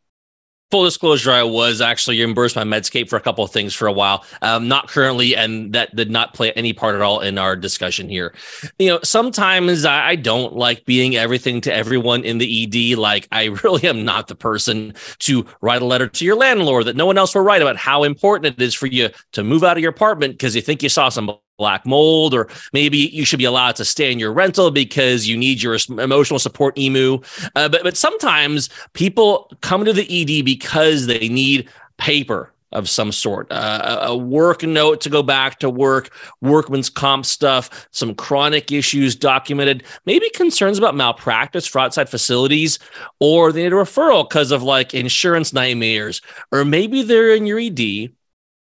full 0.72 0.86
disclosure, 0.86 1.32
I 1.32 1.44
was 1.44 1.82
actually 1.82 2.18
reimbursed 2.20 2.56
by 2.56 2.64
Medscape 2.64 3.10
for 3.10 3.18
a 3.18 3.22
couple 3.22 3.44
of 3.44 3.52
things 3.52 3.74
for 3.74 3.88
a 3.88 3.92
while. 3.92 4.26
Um, 4.42 4.68
not 4.68 4.88
currently, 4.88 5.36
and 5.36 5.74
that 5.74 5.96
did 5.96 6.10
not 6.10 6.34
play 6.34 6.52
any 6.54 6.74
part 6.74 6.96
at 6.96 7.02
all 7.02 7.20
in 7.20 7.38
our 7.38 7.56
discussion 7.56 8.08
here. 8.10 8.34
You 8.80 8.90
know, 8.90 9.00
sometimes 9.04 9.86
I, 9.86 10.16
don't 10.22 10.56
like 10.56 10.86
being 10.86 11.16
everything 11.16 11.62
to 11.62 11.74
everyone 11.74 12.24
in 12.24 12.38
the 12.38 12.94
ED. 12.94 12.98
Like, 12.98 13.28
I 13.32 13.46
really 13.64 13.88
am 13.88 14.06
not 14.06 14.28
the 14.28 14.36
person 14.36 14.94
to 15.20 15.46
write 15.62 15.82
a 15.82 15.86
letter 15.86 16.08
to 16.08 16.26
your 16.26 16.36
landlord 16.36 16.86
that 16.86 16.96
no 16.96 17.06
one 17.06 17.18
else 17.18 17.36
will 17.36 17.42
write 17.42 17.62
about 17.62 17.76
how 17.76 18.04
important 18.04 18.56
it 18.56 18.62
is 18.62 18.74
for 18.74 18.88
you 18.88 19.10
to 19.34 19.44
move 19.44 19.64
out 19.64 19.78
of 19.78 19.84
your 19.84 19.92
apartment 19.92 20.34
because 20.34 20.56
you 20.56 20.62
think 20.62 20.82
you 20.82 20.90
saw 20.90 21.10
some 21.10 21.38
black 21.62 21.86
mold, 21.86 22.34
or 22.34 22.48
maybe 22.74 22.98
you 22.98 23.24
should 23.24 23.38
be 23.38 23.46
allowed 23.46 23.76
to 23.76 23.86
stay 23.86 24.12
in 24.12 24.18
your 24.18 24.34
rental 24.34 24.72
because 24.72 25.28
you 25.28 25.38
need 25.38 25.62
your 25.62 25.78
emotional 26.00 26.40
support 26.40 26.76
emu. 26.76 27.22
Uh, 27.56 27.70
but 27.70 27.84
but 27.84 27.96
sometimes 27.96 28.68
people 28.94 29.52
come 29.62 29.86
to 29.86 29.94
the 29.94 30.08
ED 30.10 30.44
because 30.44 31.06
they 31.06 31.30
need 31.30 31.70
paper 32.00 32.52
of 32.72 32.90
some 32.90 33.12
sort, 33.12 33.52
uh, 33.52 34.00
a 34.02 34.18
work 34.18 34.64
note 34.64 35.02
to 35.02 35.10
go 35.10 35.22
back 35.22 35.60
to 35.60 35.70
work, 35.70 36.10
workman's 36.42 36.90
comp 36.90 37.26
stuff, 37.26 37.88
some 37.92 38.16
chronic 38.16 38.72
issues 38.72 39.16
documented, 39.16 39.84
maybe 40.06 40.30
concerns 40.32 40.80
about 40.80 40.96
malpractice 40.96 41.68
for 41.68 41.80
outside 41.80 42.10
facilities, 42.10 42.80
or 43.20 43.52
they 43.52 43.64
need 43.64 43.74
a 43.74 43.76
referral 43.76 44.28
because 44.28 44.52
of 44.52 44.64
like 44.64 44.94
insurance 44.94 45.54
nightmares, 45.54 46.22
or 46.52 46.64
maybe 46.66 47.04
they're 47.04 47.36
in 47.36 47.46
your 47.46 47.60
ED 47.60 48.14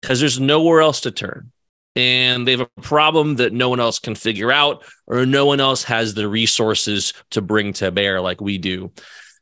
because 0.01 0.21
there's 0.21 0.39
nowhere 0.39 0.81
else 0.81 1.01
to 1.01 1.11
turn 1.11 1.51
and 1.97 2.47
they 2.47 2.53
have 2.53 2.61
a 2.61 2.81
problem 2.81 3.37
that 3.37 3.53
no 3.53 3.69
one 3.69 3.81
else 3.81 3.99
can 3.99 4.15
figure 4.15 4.51
out 4.51 4.85
or 5.07 5.25
no 5.27 5.47
one 5.47 5.61
else 5.61 5.85
has 5.85 6.15
the 6.15 6.29
resources 6.29 7.13
to 7.31 7.41
bring 7.41 7.73
to 7.75 7.91
bear 7.91 8.21
like 8.21 8.41
we 8.41 8.59
do. 8.59 8.91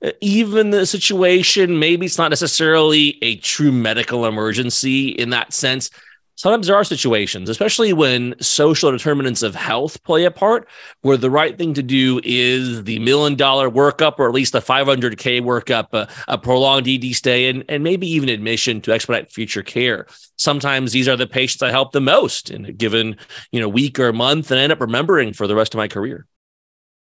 Uh, 0.05 0.11
even 0.21 0.71
the 0.71 0.85
situation 0.85 1.79
maybe 1.79 2.07
it's 2.07 2.19
not 2.19 2.31
necessarily 2.31 3.19
a 3.23 3.37
true 3.37 3.73
medical 3.73 4.27
emergency 4.27 5.09
in 5.09 5.31
that 5.31 5.53
sense 5.53 5.91
sometimes 6.37 6.67
there 6.67 6.77
are 6.77 6.85
situations, 6.85 7.49
especially 7.49 7.93
when 7.93 8.35
social 8.41 8.91
determinants 8.91 9.43
of 9.43 9.55
health 9.55 10.03
play 10.05 10.25
a 10.25 10.31
part, 10.31 10.69
where 11.03 11.17
the 11.17 11.31
right 11.31 11.57
thing 11.57 11.75
to 11.75 11.83
do 11.83 12.21
is 12.25 12.85
the 12.85 12.99
million 12.99 13.37
dollar 13.37 13.71
workup 13.71 14.19
or 14.19 14.29
at 14.29 14.35
least 14.35 14.55
a 14.55 14.61
500K 14.61 15.41
workup, 15.41 15.93
a, 15.93 16.09
a 16.29 16.39
prolonged 16.39 16.89
ED 16.89 17.15
stay, 17.15 17.49
and, 17.49 17.65
and 17.69 17.83
maybe 17.85 18.07
even 18.07 18.29
admission 18.29 18.81
to 18.81 18.93
expedite 18.93 19.31
future 19.31 19.63
care. 19.63 20.07
Sometimes 20.37 20.93
these 20.93 21.09
are 21.09 21.17
the 21.17 21.27
patients 21.27 21.63
I 21.63 21.71
help 21.71 21.93
the 21.93 22.01
most 22.01 22.51
in 22.51 22.67
a 22.67 22.73
given 22.73 23.17
you 23.51 23.61
know, 23.61 23.69
week 23.69 23.99
or 23.99 24.13
month 24.13 24.51
and 24.51 24.61
I 24.61 24.65
end 24.65 24.73
up 24.73 24.81
remembering 24.81 25.33
for 25.33 25.47
the 25.47 25.55
rest 25.55 25.75
of 25.75 25.79
my 25.79 25.89
career. 25.89 26.27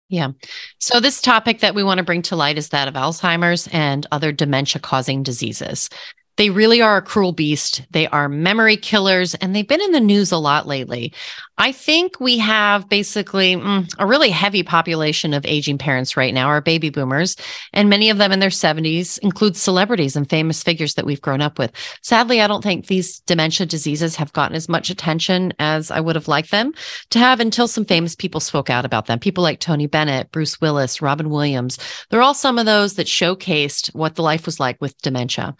Yeah. 0.08 0.30
So, 0.78 0.98
this 0.98 1.20
topic 1.20 1.60
that 1.60 1.76
we 1.76 1.84
want 1.84 1.98
to 1.98 2.04
bring 2.04 2.22
to 2.22 2.36
light 2.36 2.58
is 2.58 2.70
that 2.70 2.88
of 2.88 2.94
Alzheimer's 2.94 3.68
and 3.68 4.06
other 4.10 4.32
dementia 4.32 4.80
causing 4.80 5.22
diseases. 5.22 5.88
They 6.36 6.50
really 6.50 6.80
are 6.80 6.96
a 6.96 7.02
cruel 7.02 7.32
beast. 7.32 7.82
They 7.90 8.06
are 8.08 8.28
memory 8.28 8.76
killers, 8.76 9.34
and 9.34 9.54
they've 9.54 9.66
been 9.66 9.82
in 9.82 9.92
the 9.92 10.00
news 10.00 10.32
a 10.32 10.38
lot 10.38 10.66
lately. 10.66 11.12
I 11.58 11.72
think 11.72 12.18
we 12.18 12.38
have 12.38 12.88
basically 12.88 13.54
mm, 13.54 13.94
a 13.98 14.06
really 14.06 14.30
heavy 14.30 14.62
population 14.62 15.34
of 15.34 15.44
aging 15.44 15.76
parents 15.76 16.16
right 16.16 16.32
now, 16.32 16.48
our 16.48 16.62
baby 16.62 16.88
boomers, 16.88 17.36
and 17.74 17.90
many 17.90 18.08
of 18.08 18.16
them 18.16 18.32
in 18.32 18.40
their 18.40 18.48
70s 18.48 19.18
include 19.18 19.58
celebrities 19.58 20.16
and 20.16 20.28
famous 20.28 20.62
figures 20.62 20.94
that 20.94 21.04
we've 21.04 21.20
grown 21.20 21.42
up 21.42 21.58
with. 21.58 21.70
Sadly, 22.02 22.40
I 22.40 22.46
don't 22.46 22.62
think 22.62 22.86
these 22.86 23.20
dementia 23.20 23.66
diseases 23.66 24.16
have 24.16 24.32
gotten 24.32 24.56
as 24.56 24.70
much 24.70 24.88
attention 24.88 25.52
as 25.58 25.90
I 25.90 26.00
would 26.00 26.16
have 26.16 26.28
liked 26.28 26.50
them 26.50 26.72
to 27.10 27.18
have 27.18 27.40
until 27.40 27.68
some 27.68 27.84
famous 27.84 28.16
people 28.16 28.40
spoke 28.40 28.70
out 28.70 28.86
about 28.86 29.04
them. 29.04 29.18
People 29.18 29.42
like 29.42 29.60
Tony 29.60 29.86
Bennett, 29.86 30.32
Bruce 30.32 30.58
Willis, 30.62 31.02
Robin 31.02 31.28
Williams. 31.28 31.78
They're 32.08 32.22
all 32.22 32.32
some 32.32 32.58
of 32.58 32.64
those 32.64 32.94
that 32.94 33.06
showcased 33.06 33.94
what 33.94 34.14
the 34.14 34.22
life 34.22 34.46
was 34.46 34.60
like 34.60 34.80
with 34.80 34.96
dementia. 35.02 35.54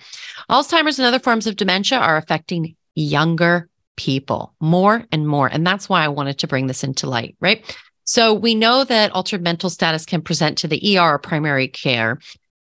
Alzheimer's 0.61 0.99
and 0.99 1.07
other 1.07 1.19
forms 1.19 1.47
of 1.47 1.57
dementia 1.57 1.99
are 1.99 2.19
affecting 2.19 2.77
younger 2.95 3.69
people 3.97 4.55
more 4.61 5.07
and 5.11 5.27
more. 5.27 5.47
And 5.47 5.67
that's 5.67 5.89
why 5.89 6.05
I 6.05 6.09
wanted 6.09 6.39
to 6.39 6.47
bring 6.47 6.67
this 6.67 6.85
into 6.85 7.09
light, 7.09 7.35
right? 7.41 7.65
So 8.05 8.35
we 8.35 8.55
know 8.55 8.85
that 8.85 9.13
altered 9.13 9.43
mental 9.43 9.71
status 9.71 10.05
can 10.05 10.21
present 10.21 10.59
to 10.59 10.69
the 10.69 10.99
ER 10.99 11.15
or 11.15 11.19
primary 11.19 11.67
care, 11.67 12.19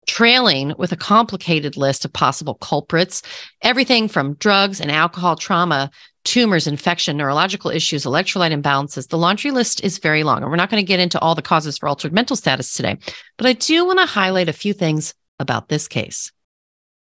trailing 0.05 0.75
with 0.77 0.91
a 0.91 0.95
complicated 0.95 1.75
list 1.75 2.05
of 2.05 2.13
possible 2.13 2.53
culprits, 2.55 3.23
everything 3.63 4.07
from 4.07 4.35
drugs 4.35 4.79
and 4.79 4.91
alcohol 4.91 5.35
trauma, 5.35 5.89
tumors, 6.23 6.67
infection, 6.67 7.17
neurological 7.17 7.71
issues, 7.71 8.05
electrolyte 8.05 8.53
imbalances. 8.53 9.07
The 9.07 9.17
laundry 9.17 9.49
list 9.49 9.83
is 9.83 9.97
very 9.97 10.23
long, 10.23 10.43
and 10.43 10.51
we're 10.51 10.57
not 10.57 10.69
going 10.69 10.83
to 10.83 10.87
get 10.87 10.99
into 10.99 11.19
all 11.19 11.33
the 11.33 11.41
causes 11.41 11.79
for 11.79 11.89
altered 11.89 12.13
mental 12.13 12.35
status 12.35 12.73
today. 12.73 12.97
But 13.37 13.47
I 13.47 13.53
do 13.53 13.85
want 13.85 13.99
to 13.99 14.05
highlight 14.05 14.49
a 14.49 14.53
few 14.53 14.73
things 14.73 15.15
about 15.39 15.69
this 15.69 15.87
case. 15.87 16.31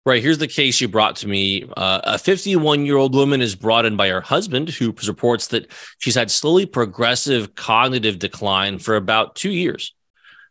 Right. 0.07 0.23
Here's 0.23 0.37
the 0.37 0.47
case 0.47 0.79
you 0.79 0.87
brought 0.87 1.17
to 1.17 1.27
me. 1.27 1.65
Uh, 1.75 1.99
a 2.05 2.17
51 2.17 2.85
year 2.85 2.95
old 2.95 3.13
woman 3.13 3.41
is 3.41 3.55
brought 3.55 3.83
in 3.83 3.97
by 3.97 4.07
her 4.07 4.21
husband, 4.21 4.69
who 4.69 4.95
reports 5.05 5.47
that 5.47 5.69
she's 5.97 6.15
had 6.15 6.31
slowly 6.31 6.65
progressive 6.65 7.55
cognitive 7.55 8.17
decline 8.17 8.79
for 8.79 8.95
about 8.95 9.35
two 9.35 9.51
years. 9.51 9.93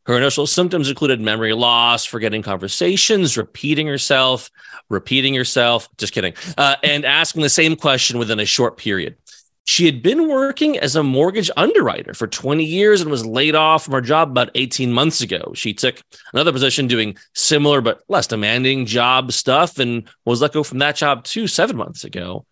Her 0.05 0.19
initial 0.19 0.47
symptoms 0.47 0.91
included 0.91 1.23
memory 1.23 1.55
loss, 1.55 2.05
forgetting 2.05 2.43
conversations, 2.43 3.39
repeating 3.39 3.87
herself, 3.87 4.51
repeating 4.91 5.33
herself, 5.33 5.89
just 5.97 6.13
kidding, 6.13 6.35
uh, 6.59 6.77
and 6.83 7.07
asking 7.07 7.41
the 7.41 7.49
same 7.49 7.77
question 7.77 8.19
within 8.19 8.39
a 8.39 8.45
short 8.45 8.77
period. 8.77 9.17
She 9.67 9.85
had 9.85 10.01
been 10.01 10.29
working 10.29 10.79
as 10.79 10.95
a 10.95 11.03
mortgage 11.03 11.51
underwriter 11.57 12.15
for 12.15 12.29
20 12.29 12.65
years 12.65 13.01
and 13.01 13.11
was 13.11 13.27
laid 13.27 13.57
off 13.57 13.85
from 13.85 13.95
her 13.95 14.01
job 14.01 14.31
about 14.31 14.51
18 14.55 14.93
months 14.93 15.21
ago. 15.21 15.53
She 15.57 15.75
took 15.75 16.01
another 16.33 16.53
position 16.53 16.87
doing 16.87 17.17
similar 17.35 17.81
but 17.81 18.01
less 18.09 18.29
demanding 18.29 18.87
job 18.87 19.33
stuff 19.33 19.81
and 19.81 20.09
was 20.25 20.41
let 20.41 20.53
go 20.53 20.63
from 20.63 20.79
that 20.79 20.95
job 20.95 21.25
too 21.25 21.49
seven 21.49 21.77
months 21.77 22.05
ago. 22.05 22.47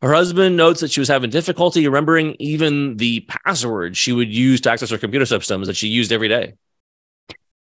Her 0.00 0.14
husband 0.14 0.56
notes 0.56 0.80
that 0.80 0.90
she 0.90 1.00
was 1.00 1.08
having 1.08 1.28
difficulty 1.28 1.86
remembering 1.86 2.34
even 2.38 2.96
the 2.96 3.20
password 3.28 3.94
she 3.94 4.14
would 4.14 4.32
use 4.32 4.62
to 4.62 4.70
access 4.70 4.88
her 4.88 4.98
computer 4.98 5.26
systems 5.26 5.66
that 5.66 5.76
she 5.76 5.88
used 5.88 6.12
every 6.12 6.28
day. 6.28 6.54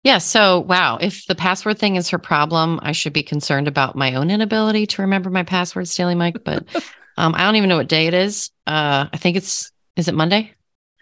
Yeah. 0.02 0.18
So, 0.18 0.60
wow. 0.60 0.98
If 1.00 1.24
the 1.26 1.34
password 1.36 1.78
thing 1.78 1.96
is 1.96 2.08
her 2.10 2.18
problem, 2.18 2.80
I 2.82 2.92
should 2.92 3.12
be 3.12 3.22
concerned 3.22 3.68
about 3.68 3.94
my 3.94 4.14
own 4.14 4.30
inability 4.30 4.86
to 4.88 5.02
remember 5.02 5.30
my 5.30 5.44
passwords 5.44 5.94
daily, 5.94 6.14
Mike. 6.16 6.42
But 6.44 6.66
Um, 7.18 7.34
I 7.34 7.42
don't 7.42 7.56
even 7.56 7.68
know 7.68 7.76
what 7.76 7.88
day 7.88 8.06
it 8.06 8.14
is. 8.14 8.50
Uh, 8.66 9.06
I 9.12 9.16
think 9.16 9.36
it's 9.36 9.72
is 9.96 10.06
it 10.06 10.14
Monday? 10.14 10.52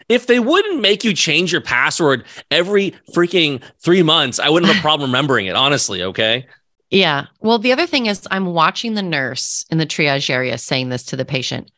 If 0.09 0.27
they 0.27 0.39
wouldn't 0.41 0.81
make 0.81 1.05
you 1.05 1.13
change 1.13 1.53
your 1.53 1.61
password 1.61 2.25
every 2.51 2.95
freaking 3.15 3.61
three 3.83 4.03
months, 4.03 4.39
I 4.39 4.49
wouldn't 4.49 4.73
have 4.73 4.81
a 4.81 4.83
problem 4.83 5.11
remembering 5.11 5.47
it. 5.47 5.57
Honestly, 5.57 6.03
okay. 6.03 6.47
Yeah. 6.91 7.27
Well, 7.41 7.59
the 7.59 7.73
other 7.73 7.87
thing 7.87 8.07
is, 8.07 8.27
I'm 8.31 8.47
watching 8.47 8.95
the 8.95 9.03
nurse 9.03 9.67
in 9.71 9.79
the 9.79 9.87
triage 9.87 10.31
area 10.31 10.57
saying 10.57 10.89
this 10.89 11.05
to 11.07 11.17
the 11.17 11.25
patient. 11.25 11.71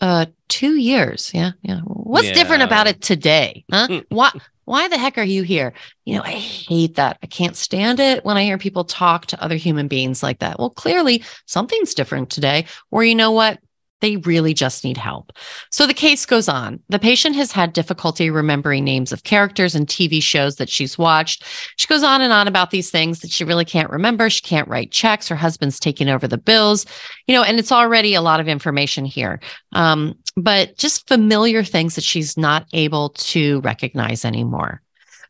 Uh, 0.00 0.26
two 0.48 0.76
years. 0.76 1.30
Yeah, 1.32 1.52
yeah. 1.62 1.80
What's 1.84 2.28
yeah. 2.28 2.34
different 2.34 2.64
about 2.64 2.86
it 2.86 3.00
today? 3.00 3.64
Huh? 3.72 3.86
Hmm. 3.86 3.98
what? 4.10 4.36
Why 4.66 4.88
the 4.88 4.98
heck 4.98 5.16
are 5.16 5.22
you 5.22 5.44
here? 5.44 5.72
You 6.04 6.16
know, 6.16 6.22
I 6.22 6.32
hate 6.32 6.96
that. 6.96 7.18
I 7.22 7.26
can't 7.28 7.56
stand 7.56 8.00
it 8.00 8.24
when 8.24 8.36
I 8.36 8.42
hear 8.42 8.58
people 8.58 8.84
talk 8.84 9.26
to 9.26 9.42
other 9.42 9.54
human 9.54 9.86
beings 9.86 10.24
like 10.24 10.40
that. 10.40 10.58
Well, 10.58 10.70
clearly 10.70 11.22
something's 11.46 11.94
different 11.94 12.30
today. 12.30 12.66
Or 12.90 13.04
you 13.04 13.14
know 13.14 13.30
what? 13.30 13.60
They 14.00 14.16
really 14.18 14.52
just 14.52 14.84
need 14.84 14.98
help. 14.98 15.32
So 15.70 15.86
the 15.86 15.94
case 15.94 16.26
goes 16.26 16.48
on. 16.48 16.80
The 16.88 16.98
patient 16.98 17.34
has 17.36 17.50
had 17.50 17.72
difficulty 17.72 18.28
remembering 18.28 18.84
names 18.84 19.10
of 19.10 19.24
characters 19.24 19.74
and 19.74 19.86
TV 19.86 20.22
shows 20.22 20.56
that 20.56 20.68
she's 20.68 20.98
watched. 20.98 21.44
She 21.76 21.86
goes 21.86 22.02
on 22.02 22.20
and 22.20 22.32
on 22.32 22.46
about 22.46 22.70
these 22.70 22.90
things 22.90 23.20
that 23.20 23.30
she 23.30 23.44
really 23.44 23.64
can't 23.64 23.90
remember. 23.90 24.28
She 24.28 24.42
can't 24.42 24.68
write 24.68 24.90
checks. 24.90 25.28
Her 25.28 25.36
husband's 25.36 25.80
taking 25.80 26.08
over 26.10 26.28
the 26.28 26.36
bills, 26.38 26.84
you 27.26 27.34
know, 27.34 27.42
and 27.42 27.58
it's 27.58 27.72
already 27.72 28.14
a 28.14 28.20
lot 28.20 28.40
of 28.40 28.48
information 28.48 29.06
here. 29.06 29.40
Um, 29.72 30.18
but 30.36 30.76
just 30.76 31.08
familiar 31.08 31.64
things 31.64 31.94
that 31.94 32.04
she's 32.04 32.36
not 32.36 32.66
able 32.74 33.10
to 33.10 33.60
recognize 33.60 34.24
anymore 34.24 34.82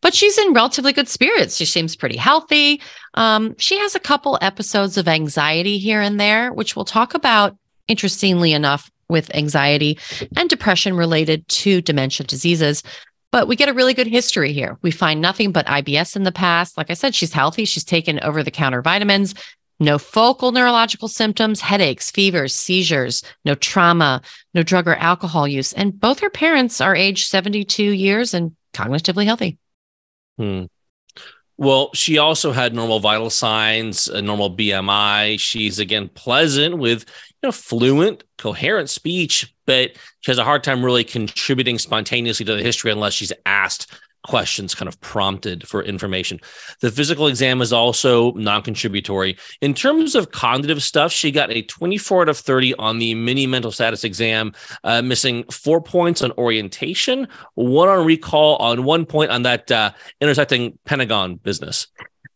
but 0.02 0.14
she's 0.14 0.38
in 0.38 0.52
relatively 0.52 0.92
good 0.92 1.08
spirits. 1.08 1.56
She 1.56 1.64
seems 1.64 1.96
pretty 1.96 2.16
healthy. 2.16 2.80
Um, 3.14 3.56
she 3.58 3.78
has 3.78 3.94
a 3.94 4.00
couple 4.00 4.38
episodes 4.40 4.96
of 4.96 5.08
anxiety 5.08 5.78
here 5.78 6.00
and 6.00 6.20
there, 6.20 6.52
which 6.52 6.76
we'll 6.76 6.84
talk 6.84 7.14
about 7.14 7.56
interestingly 7.88 8.52
enough, 8.52 8.90
with 9.08 9.34
anxiety 9.34 9.98
and 10.36 10.48
depression 10.48 10.96
related 10.96 11.46
to 11.48 11.80
dementia 11.80 12.26
diseases. 12.26 12.82
But 13.32 13.48
we 13.48 13.56
get 13.56 13.68
a 13.68 13.74
really 13.74 13.94
good 13.94 14.06
history 14.06 14.52
here. 14.52 14.78
We 14.82 14.90
find 14.90 15.20
nothing 15.20 15.52
but 15.52 15.66
IBS 15.66 16.16
in 16.16 16.22
the 16.22 16.32
past. 16.32 16.76
Like 16.76 16.90
I 16.90 16.94
said, 16.94 17.14
she's 17.14 17.32
healthy. 17.32 17.64
She's 17.64 17.84
taken 17.84 18.20
over 18.20 18.42
the 18.42 18.50
counter 18.50 18.82
vitamins, 18.82 19.34
no 19.78 19.98
focal 19.98 20.52
neurological 20.52 21.08
symptoms, 21.08 21.60
headaches, 21.60 22.10
fevers, 22.10 22.54
seizures, 22.54 23.22
no 23.44 23.54
trauma, 23.54 24.22
no 24.54 24.62
drug 24.62 24.88
or 24.88 24.94
alcohol 24.94 25.46
use. 25.46 25.72
And 25.72 25.98
both 25.98 26.20
her 26.20 26.30
parents 26.30 26.80
are 26.80 26.96
age 26.96 27.26
72 27.26 27.82
years 27.82 28.32
and 28.32 28.56
cognitively 28.72 29.24
healthy. 29.24 29.58
Hmm. 30.38 30.64
Well, 31.58 31.90
she 31.94 32.18
also 32.18 32.52
had 32.52 32.74
normal 32.74 33.00
vital 33.00 33.30
signs, 33.30 34.08
a 34.08 34.20
normal 34.20 34.54
BMI. 34.54 35.40
She's 35.40 35.78
again 35.78 36.08
pleasant 36.10 36.76
with 36.78 37.06
you 37.42 37.48
know 37.48 37.52
fluent, 37.52 38.24
coherent 38.36 38.90
speech, 38.90 39.54
but 39.64 39.92
she 40.20 40.30
has 40.30 40.38
a 40.38 40.44
hard 40.44 40.62
time 40.62 40.84
really 40.84 41.04
contributing 41.04 41.78
spontaneously 41.78 42.44
to 42.46 42.56
the 42.56 42.62
history 42.62 42.90
unless 42.90 43.14
she's 43.14 43.32
asked 43.46 43.90
questions 44.26 44.74
kind 44.74 44.88
of 44.88 45.00
prompted 45.00 45.66
for 45.66 45.82
information. 45.82 46.40
The 46.80 46.90
physical 46.90 47.26
exam 47.26 47.62
is 47.62 47.72
also 47.72 48.32
non 48.32 48.62
contributory. 48.62 49.38
In 49.60 49.74
terms 49.74 50.14
of 50.14 50.32
cognitive 50.32 50.82
stuff, 50.82 51.12
she 51.12 51.30
got 51.30 51.50
a 51.50 51.62
24 51.62 52.22
out 52.22 52.28
of 52.28 52.38
30 52.38 52.74
on 52.74 52.98
the 52.98 53.14
mini 53.14 53.46
mental 53.46 53.72
status 53.72 54.04
exam, 54.04 54.52
uh, 54.84 55.02
missing 55.02 55.44
four 55.44 55.80
points 55.80 56.22
on 56.22 56.32
orientation, 56.32 57.28
one 57.54 57.88
on 57.88 58.04
recall, 58.04 58.56
on 58.56 58.84
one 58.84 59.06
point 59.06 59.30
on 59.30 59.42
that 59.42 59.70
uh, 59.70 59.92
intersecting 60.20 60.78
Pentagon 60.84 61.36
business. 61.36 61.86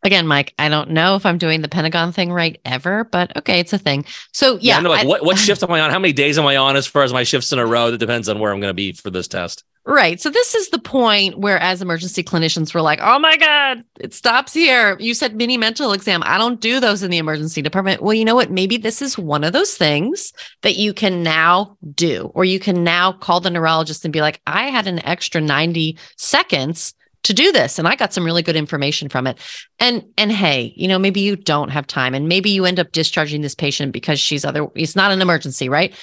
Again, 0.02 0.26
Mike, 0.26 0.54
I 0.58 0.70
don't 0.70 0.90
know 0.90 1.16
if 1.16 1.26
I'm 1.26 1.36
doing 1.36 1.60
the 1.60 1.68
Pentagon 1.68 2.10
thing 2.12 2.32
right 2.32 2.58
ever, 2.64 3.04
but 3.04 3.36
okay, 3.36 3.60
it's 3.60 3.74
a 3.74 3.78
thing. 3.78 4.06
So 4.32 4.56
yeah, 4.60 4.80
yeah 4.80 4.88
like, 4.88 5.04
I, 5.04 5.06
what 5.06 5.24
what 5.24 5.38
shift 5.38 5.62
am 5.62 5.70
I 5.70 5.80
on? 5.80 5.90
How 5.90 5.98
many 5.98 6.14
days 6.14 6.38
am 6.38 6.46
I 6.46 6.56
on 6.56 6.76
as 6.76 6.86
far 6.86 7.02
as 7.02 7.12
my 7.12 7.22
shifts 7.22 7.52
in 7.52 7.58
a 7.58 7.66
row? 7.66 7.90
That 7.90 7.98
depends 7.98 8.28
on 8.28 8.38
where 8.38 8.52
I'm 8.52 8.60
going 8.60 8.70
to 8.70 8.74
be 8.74 8.92
for 8.92 9.10
this 9.10 9.28
test. 9.28 9.64
Right. 9.86 10.20
So 10.20 10.28
this 10.28 10.54
is 10.54 10.68
the 10.68 10.78
point 10.78 11.38
where 11.38 11.58
as 11.58 11.80
emergency 11.80 12.22
clinicians 12.22 12.74
we're 12.74 12.82
like, 12.82 13.00
"Oh 13.02 13.18
my 13.18 13.36
god, 13.36 13.82
it 13.98 14.12
stops 14.12 14.52
here." 14.52 14.96
You 15.00 15.14
said 15.14 15.34
mini 15.34 15.56
mental 15.56 15.92
exam. 15.92 16.22
I 16.24 16.36
don't 16.36 16.60
do 16.60 16.80
those 16.80 17.02
in 17.02 17.10
the 17.10 17.16
emergency 17.16 17.62
department. 17.62 18.02
Well, 18.02 18.12
you 18.12 18.26
know 18.26 18.34
what? 18.34 18.50
Maybe 18.50 18.76
this 18.76 19.00
is 19.00 19.16
one 19.16 19.42
of 19.42 19.54
those 19.54 19.74
things 19.74 20.34
that 20.62 20.76
you 20.76 20.92
can 20.92 21.22
now 21.22 21.78
do 21.94 22.30
or 22.34 22.44
you 22.44 22.60
can 22.60 22.84
now 22.84 23.12
call 23.12 23.40
the 23.40 23.50
neurologist 23.50 24.04
and 24.04 24.12
be 24.12 24.20
like, 24.20 24.40
"I 24.46 24.68
had 24.68 24.86
an 24.86 25.04
extra 25.04 25.40
90 25.40 25.98
seconds 26.16 26.94
to 27.22 27.34
do 27.34 27.52
this 27.52 27.78
and 27.78 27.86
i 27.86 27.94
got 27.94 28.14
some 28.14 28.24
really 28.24 28.42
good 28.42 28.56
information 28.56 29.08
from 29.08 29.26
it 29.26 29.38
and 29.78 30.04
and 30.16 30.32
hey 30.32 30.72
you 30.74 30.88
know 30.88 30.98
maybe 30.98 31.20
you 31.20 31.36
don't 31.36 31.68
have 31.68 31.86
time 31.86 32.14
and 32.14 32.28
maybe 32.28 32.48
you 32.48 32.64
end 32.64 32.80
up 32.80 32.92
discharging 32.92 33.42
this 33.42 33.54
patient 33.54 33.92
because 33.92 34.18
she's 34.18 34.44
other 34.44 34.66
it's 34.74 34.96
not 34.96 35.12
an 35.12 35.20
emergency 35.20 35.68
right 35.68 35.94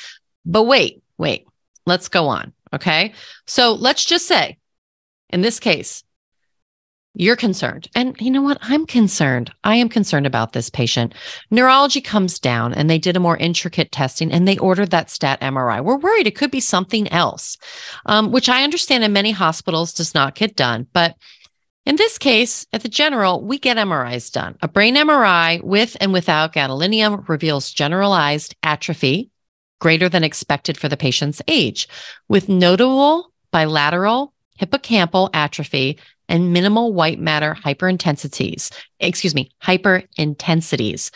but 0.45 0.63
wait 0.63 1.01
wait 1.17 1.47
let's 1.85 2.07
go 2.07 2.27
on 2.27 2.53
Okay. 2.73 3.13
So 3.45 3.73
let's 3.73 4.05
just 4.05 4.27
say 4.27 4.57
in 5.29 5.41
this 5.41 5.59
case, 5.59 6.03
you're 7.19 7.35
concerned. 7.35 7.89
And 7.95 8.15
you 8.19 8.29
know 8.29 8.43
what? 8.43 8.59
I'm 8.61 8.85
concerned. 8.85 9.51
I 9.63 9.75
am 9.75 9.89
concerned 9.89 10.27
about 10.27 10.53
this 10.53 10.69
patient. 10.69 11.15
Neurology 11.49 11.99
comes 11.99 12.37
down 12.37 12.75
and 12.75 12.89
they 12.89 12.99
did 12.99 13.17
a 13.17 13.19
more 13.19 13.37
intricate 13.37 13.91
testing 13.91 14.31
and 14.31 14.47
they 14.47 14.57
ordered 14.59 14.91
that 14.91 15.09
stat 15.09 15.41
MRI. 15.41 15.83
We're 15.83 15.97
worried 15.97 16.27
it 16.27 16.35
could 16.35 16.51
be 16.51 16.59
something 16.59 17.07
else, 17.07 17.57
um, 18.05 18.31
which 18.31 18.49
I 18.49 18.63
understand 18.63 19.03
in 19.03 19.13
many 19.13 19.31
hospitals 19.31 19.93
does 19.93 20.13
not 20.13 20.35
get 20.35 20.55
done. 20.55 20.85
But 20.93 21.15
in 21.87 21.95
this 21.95 22.19
case, 22.19 22.67
at 22.71 22.83
the 22.83 22.89
general, 22.89 23.43
we 23.43 23.57
get 23.57 23.77
MRIs 23.77 24.31
done. 24.31 24.55
A 24.61 24.67
brain 24.67 24.95
MRI 24.95 25.63
with 25.63 25.97
and 25.99 26.13
without 26.13 26.53
gadolinium 26.53 27.27
reveals 27.27 27.71
generalized 27.71 28.55
atrophy, 28.61 29.31
greater 29.79 30.09
than 30.09 30.23
expected 30.23 30.77
for 30.77 30.89
the 30.89 30.97
patient's 30.97 31.41
age, 31.47 31.87
with 32.27 32.49
notable 32.49 33.31
bilateral 33.51 34.33
hippocampal 34.59 35.29
atrophy 35.33 35.97
and 36.29 36.51
minimal 36.51 36.93
white 36.93 37.19
matter 37.19 37.55
hyperintensities, 37.63 38.71
excuse 38.99 39.35
me, 39.35 39.49
hyperintensities 39.63 41.11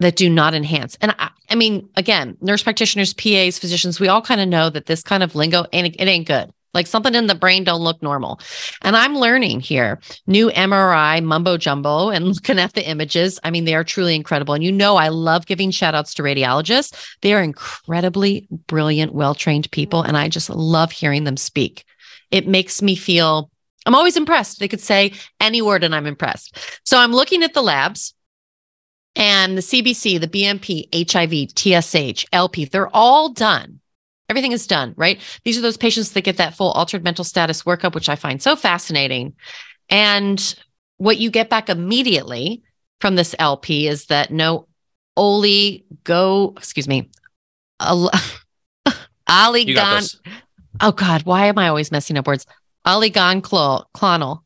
that 0.00 0.16
do 0.16 0.28
not 0.28 0.54
enhance. 0.54 0.96
And 1.00 1.14
I, 1.18 1.30
I 1.48 1.54
mean, 1.54 1.88
again, 1.96 2.36
nurse 2.40 2.62
practitioners, 2.62 3.14
PAs, 3.14 3.58
physicians, 3.58 3.98
we 3.98 4.08
all 4.08 4.22
kind 4.22 4.40
of 4.40 4.48
know 4.48 4.70
that 4.70 4.86
this 4.86 5.02
kind 5.02 5.22
of 5.22 5.34
lingo 5.34 5.64
it, 5.72 5.96
it 5.98 6.08
ain't 6.08 6.26
good. 6.26 6.52
Like 6.76 6.86
something 6.86 7.14
in 7.14 7.26
the 7.26 7.34
brain 7.34 7.64
don't 7.64 7.80
look 7.80 8.02
normal. 8.02 8.38
And 8.82 8.94
I'm 8.94 9.16
learning 9.16 9.60
here 9.60 9.98
new 10.26 10.50
MRI 10.50 11.24
mumbo 11.24 11.56
jumbo 11.56 12.10
and 12.10 12.26
looking 12.34 12.58
at 12.58 12.74
the 12.74 12.86
images. 12.86 13.40
I 13.42 13.50
mean, 13.50 13.64
they 13.64 13.74
are 13.74 13.82
truly 13.82 14.14
incredible. 14.14 14.54
And 14.54 14.62
you 14.62 14.70
know, 14.70 14.96
I 14.96 15.08
love 15.08 15.46
giving 15.46 15.70
shout 15.70 15.94
outs 15.94 16.14
to 16.14 16.22
radiologists. 16.22 17.16
They 17.22 17.32
are 17.32 17.42
incredibly 17.42 18.46
brilliant, 18.68 19.14
well 19.14 19.34
trained 19.34 19.70
people. 19.72 20.02
And 20.02 20.16
I 20.16 20.28
just 20.28 20.50
love 20.50 20.92
hearing 20.92 21.24
them 21.24 21.36
speak. 21.36 21.84
It 22.30 22.46
makes 22.46 22.82
me 22.82 22.94
feel 22.94 23.50
I'm 23.86 23.94
always 23.94 24.16
impressed. 24.16 24.58
They 24.58 24.68
could 24.68 24.80
say 24.80 25.12
any 25.40 25.62
word 25.62 25.82
and 25.82 25.94
I'm 25.94 26.06
impressed. 26.06 26.58
So 26.84 26.98
I'm 26.98 27.12
looking 27.12 27.42
at 27.42 27.54
the 27.54 27.62
labs 27.62 28.14
and 29.14 29.56
the 29.56 29.62
CBC, 29.62 30.20
the 30.20 30.28
BMP, 30.28 30.88
HIV, 30.92 31.54
TSH, 31.56 32.26
LP, 32.32 32.66
they're 32.66 32.94
all 32.94 33.30
done. 33.30 33.80
Everything 34.28 34.52
is 34.52 34.66
done, 34.66 34.94
right? 34.96 35.20
These 35.44 35.56
are 35.56 35.60
those 35.62 35.76
patients 35.76 36.12
that 36.12 36.22
get 36.22 36.38
that 36.38 36.54
full 36.54 36.72
altered 36.72 37.04
mental 37.04 37.24
status 37.24 37.62
workup, 37.62 37.94
which 37.94 38.08
I 38.08 38.16
find 38.16 38.42
so 38.42 38.56
fascinating. 38.56 39.34
And 39.88 40.54
what 40.96 41.18
you 41.18 41.30
get 41.30 41.48
back 41.48 41.68
immediately 41.68 42.62
from 43.00 43.14
this 43.14 43.34
LP 43.38 43.86
is 43.86 44.06
that 44.06 44.30
no 44.30 44.66
go. 46.04 46.54
excuse 46.56 46.88
me, 46.88 47.10
oligon. 47.80 48.20
Oh 50.80 50.92
God, 50.92 51.22
why 51.22 51.46
am 51.46 51.58
I 51.58 51.68
always 51.68 51.90
messing 51.92 52.18
up 52.18 52.26
words? 52.26 52.46
Oligonclonal. 52.86 54.40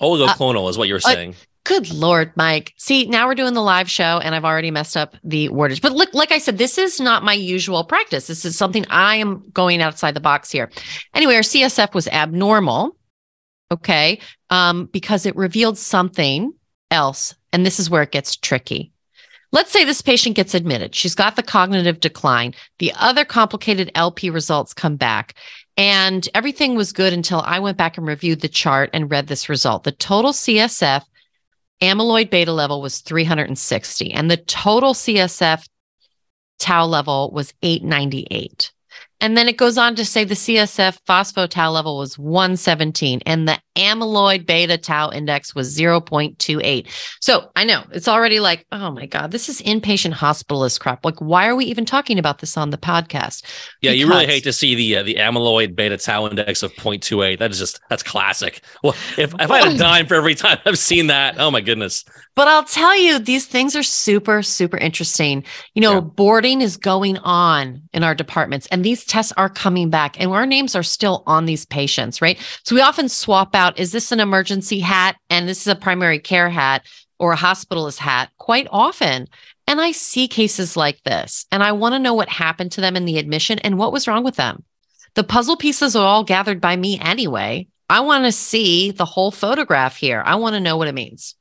Oligoclonal 0.00 0.64
uh, 0.66 0.68
is 0.68 0.78
what 0.78 0.88
you're 0.88 1.00
saying. 1.00 1.30
Uh, 1.30 1.34
Good 1.68 1.92
Lord, 1.92 2.32
Mike. 2.34 2.72
See, 2.78 3.04
now 3.04 3.28
we're 3.28 3.34
doing 3.34 3.52
the 3.52 3.60
live 3.60 3.90
show 3.90 4.20
and 4.24 4.34
I've 4.34 4.46
already 4.46 4.70
messed 4.70 4.96
up 4.96 5.14
the 5.22 5.50
wordage. 5.50 5.82
But 5.82 5.92
look, 5.92 6.14
like 6.14 6.32
I 6.32 6.38
said, 6.38 6.56
this 6.56 6.78
is 6.78 6.98
not 6.98 7.24
my 7.24 7.34
usual 7.34 7.84
practice. 7.84 8.26
This 8.26 8.46
is 8.46 8.56
something 8.56 8.86
I 8.88 9.16
am 9.16 9.50
going 9.52 9.82
outside 9.82 10.14
the 10.14 10.20
box 10.20 10.50
here. 10.50 10.70
Anyway, 11.12 11.34
our 11.34 11.42
CSF 11.42 11.92
was 11.92 12.08
abnormal. 12.08 12.96
Okay. 13.70 14.18
Um, 14.48 14.86
because 14.86 15.26
it 15.26 15.36
revealed 15.36 15.76
something 15.76 16.54
else. 16.90 17.34
And 17.52 17.66
this 17.66 17.78
is 17.78 17.90
where 17.90 18.02
it 18.02 18.12
gets 18.12 18.34
tricky. 18.34 18.90
Let's 19.52 19.70
say 19.70 19.84
this 19.84 20.00
patient 20.00 20.36
gets 20.36 20.54
admitted. 20.54 20.94
She's 20.94 21.14
got 21.14 21.36
the 21.36 21.42
cognitive 21.42 22.00
decline. 22.00 22.54
The 22.78 22.94
other 22.96 23.26
complicated 23.26 23.90
LP 23.94 24.30
results 24.30 24.72
come 24.72 24.96
back. 24.96 25.34
And 25.76 26.26
everything 26.32 26.76
was 26.76 26.94
good 26.94 27.12
until 27.12 27.42
I 27.42 27.58
went 27.58 27.76
back 27.76 27.98
and 27.98 28.06
reviewed 28.06 28.40
the 28.40 28.48
chart 28.48 28.88
and 28.94 29.10
read 29.10 29.26
this 29.26 29.50
result. 29.50 29.84
The 29.84 29.92
total 29.92 30.32
CSF 30.32 31.02
amyloid 31.80 32.30
beta 32.30 32.52
level 32.52 32.82
was 32.82 33.00
360 33.00 34.12
and 34.12 34.30
the 34.30 34.36
total 34.36 34.94
CSF 34.94 35.66
tau 36.58 36.84
level 36.84 37.30
was 37.32 37.54
898. 37.62 38.72
And 39.20 39.36
then 39.36 39.48
it 39.48 39.56
goes 39.56 39.78
on 39.78 39.96
to 39.96 40.04
say 40.04 40.24
the 40.24 40.34
CSF 40.34 40.98
phospho-tau 41.08 41.70
level 41.70 41.98
was 41.98 42.18
117 42.18 43.20
and 43.26 43.48
the 43.48 43.58
amyloid 43.78 44.46
beta 44.46 44.76
tau 44.76 45.10
index 45.10 45.54
was 45.54 45.76
0.28. 45.76 46.86
So 47.20 47.50
I 47.56 47.64
know 47.64 47.84
it's 47.92 48.08
already 48.08 48.40
like, 48.40 48.66
oh 48.72 48.90
my 48.90 49.06
God, 49.06 49.30
this 49.30 49.48
is 49.48 49.62
inpatient 49.62 50.14
hospitalist 50.14 50.80
crap. 50.80 51.04
Like, 51.04 51.18
why 51.20 51.46
are 51.46 51.56
we 51.56 51.64
even 51.66 51.84
talking 51.84 52.18
about 52.18 52.38
this 52.38 52.56
on 52.56 52.70
the 52.70 52.78
podcast? 52.78 53.44
Yeah, 53.80 53.92
because... 53.92 54.00
you 54.00 54.08
really 54.08 54.26
hate 54.26 54.44
to 54.44 54.52
see 54.52 54.74
the 54.74 54.96
uh, 54.96 55.02
the 55.02 55.14
amyloid 55.14 55.74
beta 55.76 55.96
tau 55.96 56.26
index 56.26 56.62
of 56.62 56.72
0.28. 56.74 57.38
That 57.38 57.50
is 57.50 57.58
just 57.58 57.80
that's 57.88 58.02
classic. 58.02 58.62
Well, 58.82 58.94
if, 59.16 59.34
if 59.38 59.50
I 59.50 59.58
had 59.58 59.72
a 59.74 59.78
dime 59.78 60.06
for 60.06 60.14
every 60.14 60.34
time 60.34 60.58
I've 60.64 60.78
seen 60.78 61.08
that, 61.08 61.36
oh 61.38 61.50
my 61.50 61.60
goodness. 61.60 62.04
But 62.38 62.46
I'll 62.46 62.62
tell 62.62 62.96
you, 62.96 63.18
these 63.18 63.46
things 63.46 63.74
are 63.74 63.82
super, 63.82 64.42
super 64.42 64.76
interesting. 64.76 65.42
You 65.74 65.82
know, 65.82 65.94
yeah. 65.94 66.00
boarding 66.00 66.60
is 66.60 66.76
going 66.76 67.18
on 67.18 67.82
in 67.92 68.04
our 68.04 68.14
departments, 68.14 68.68
and 68.68 68.84
these 68.84 69.04
tests 69.04 69.32
are 69.36 69.48
coming 69.48 69.90
back, 69.90 70.20
and 70.20 70.30
our 70.30 70.46
names 70.46 70.76
are 70.76 70.84
still 70.84 71.24
on 71.26 71.46
these 71.46 71.66
patients, 71.66 72.22
right? 72.22 72.38
So 72.62 72.76
we 72.76 72.80
often 72.80 73.08
swap 73.08 73.56
out 73.56 73.67
is 73.76 73.92
this 73.92 74.12
an 74.12 74.20
emergency 74.20 74.78
hat 74.78 75.16
and 75.28 75.48
this 75.48 75.62
is 75.62 75.66
a 75.66 75.74
primary 75.74 76.18
care 76.18 76.48
hat 76.48 76.86
or 77.18 77.32
a 77.32 77.36
hospitalist 77.36 77.98
hat 77.98 78.30
quite 78.38 78.68
often. 78.70 79.26
And 79.66 79.80
I 79.80 79.92
see 79.92 80.28
cases 80.28 80.76
like 80.76 81.02
this 81.02 81.46
and 81.50 81.62
I 81.62 81.72
want 81.72 81.94
to 81.94 81.98
know 81.98 82.14
what 82.14 82.28
happened 82.28 82.72
to 82.72 82.80
them 82.80 82.96
in 82.96 83.04
the 83.04 83.18
admission 83.18 83.58
and 83.58 83.78
what 83.78 83.92
was 83.92 84.06
wrong 84.06 84.24
with 84.24 84.36
them. 84.36 84.64
The 85.14 85.24
puzzle 85.24 85.56
pieces 85.56 85.96
are 85.96 86.06
all 86.06 86.24
gathered 86.24 86.60
by 86.60 86.76
me 86.76 86.98
anyway. 87.00 87.66
I 87.90 88.00
want 88.00 88.24
to 88.24 88.32
see 88.32 88.92
the 88.92 89.04
whole 89.04 89.30
photograph 89.30 89.96
here. 89.96 90.22
I 90.24 90.36
want 90.36 90.54
to 90.54 90.60
know 90.60 90.76
what 90.76 90.88
it 90.88 90.94
means 90.94 91.34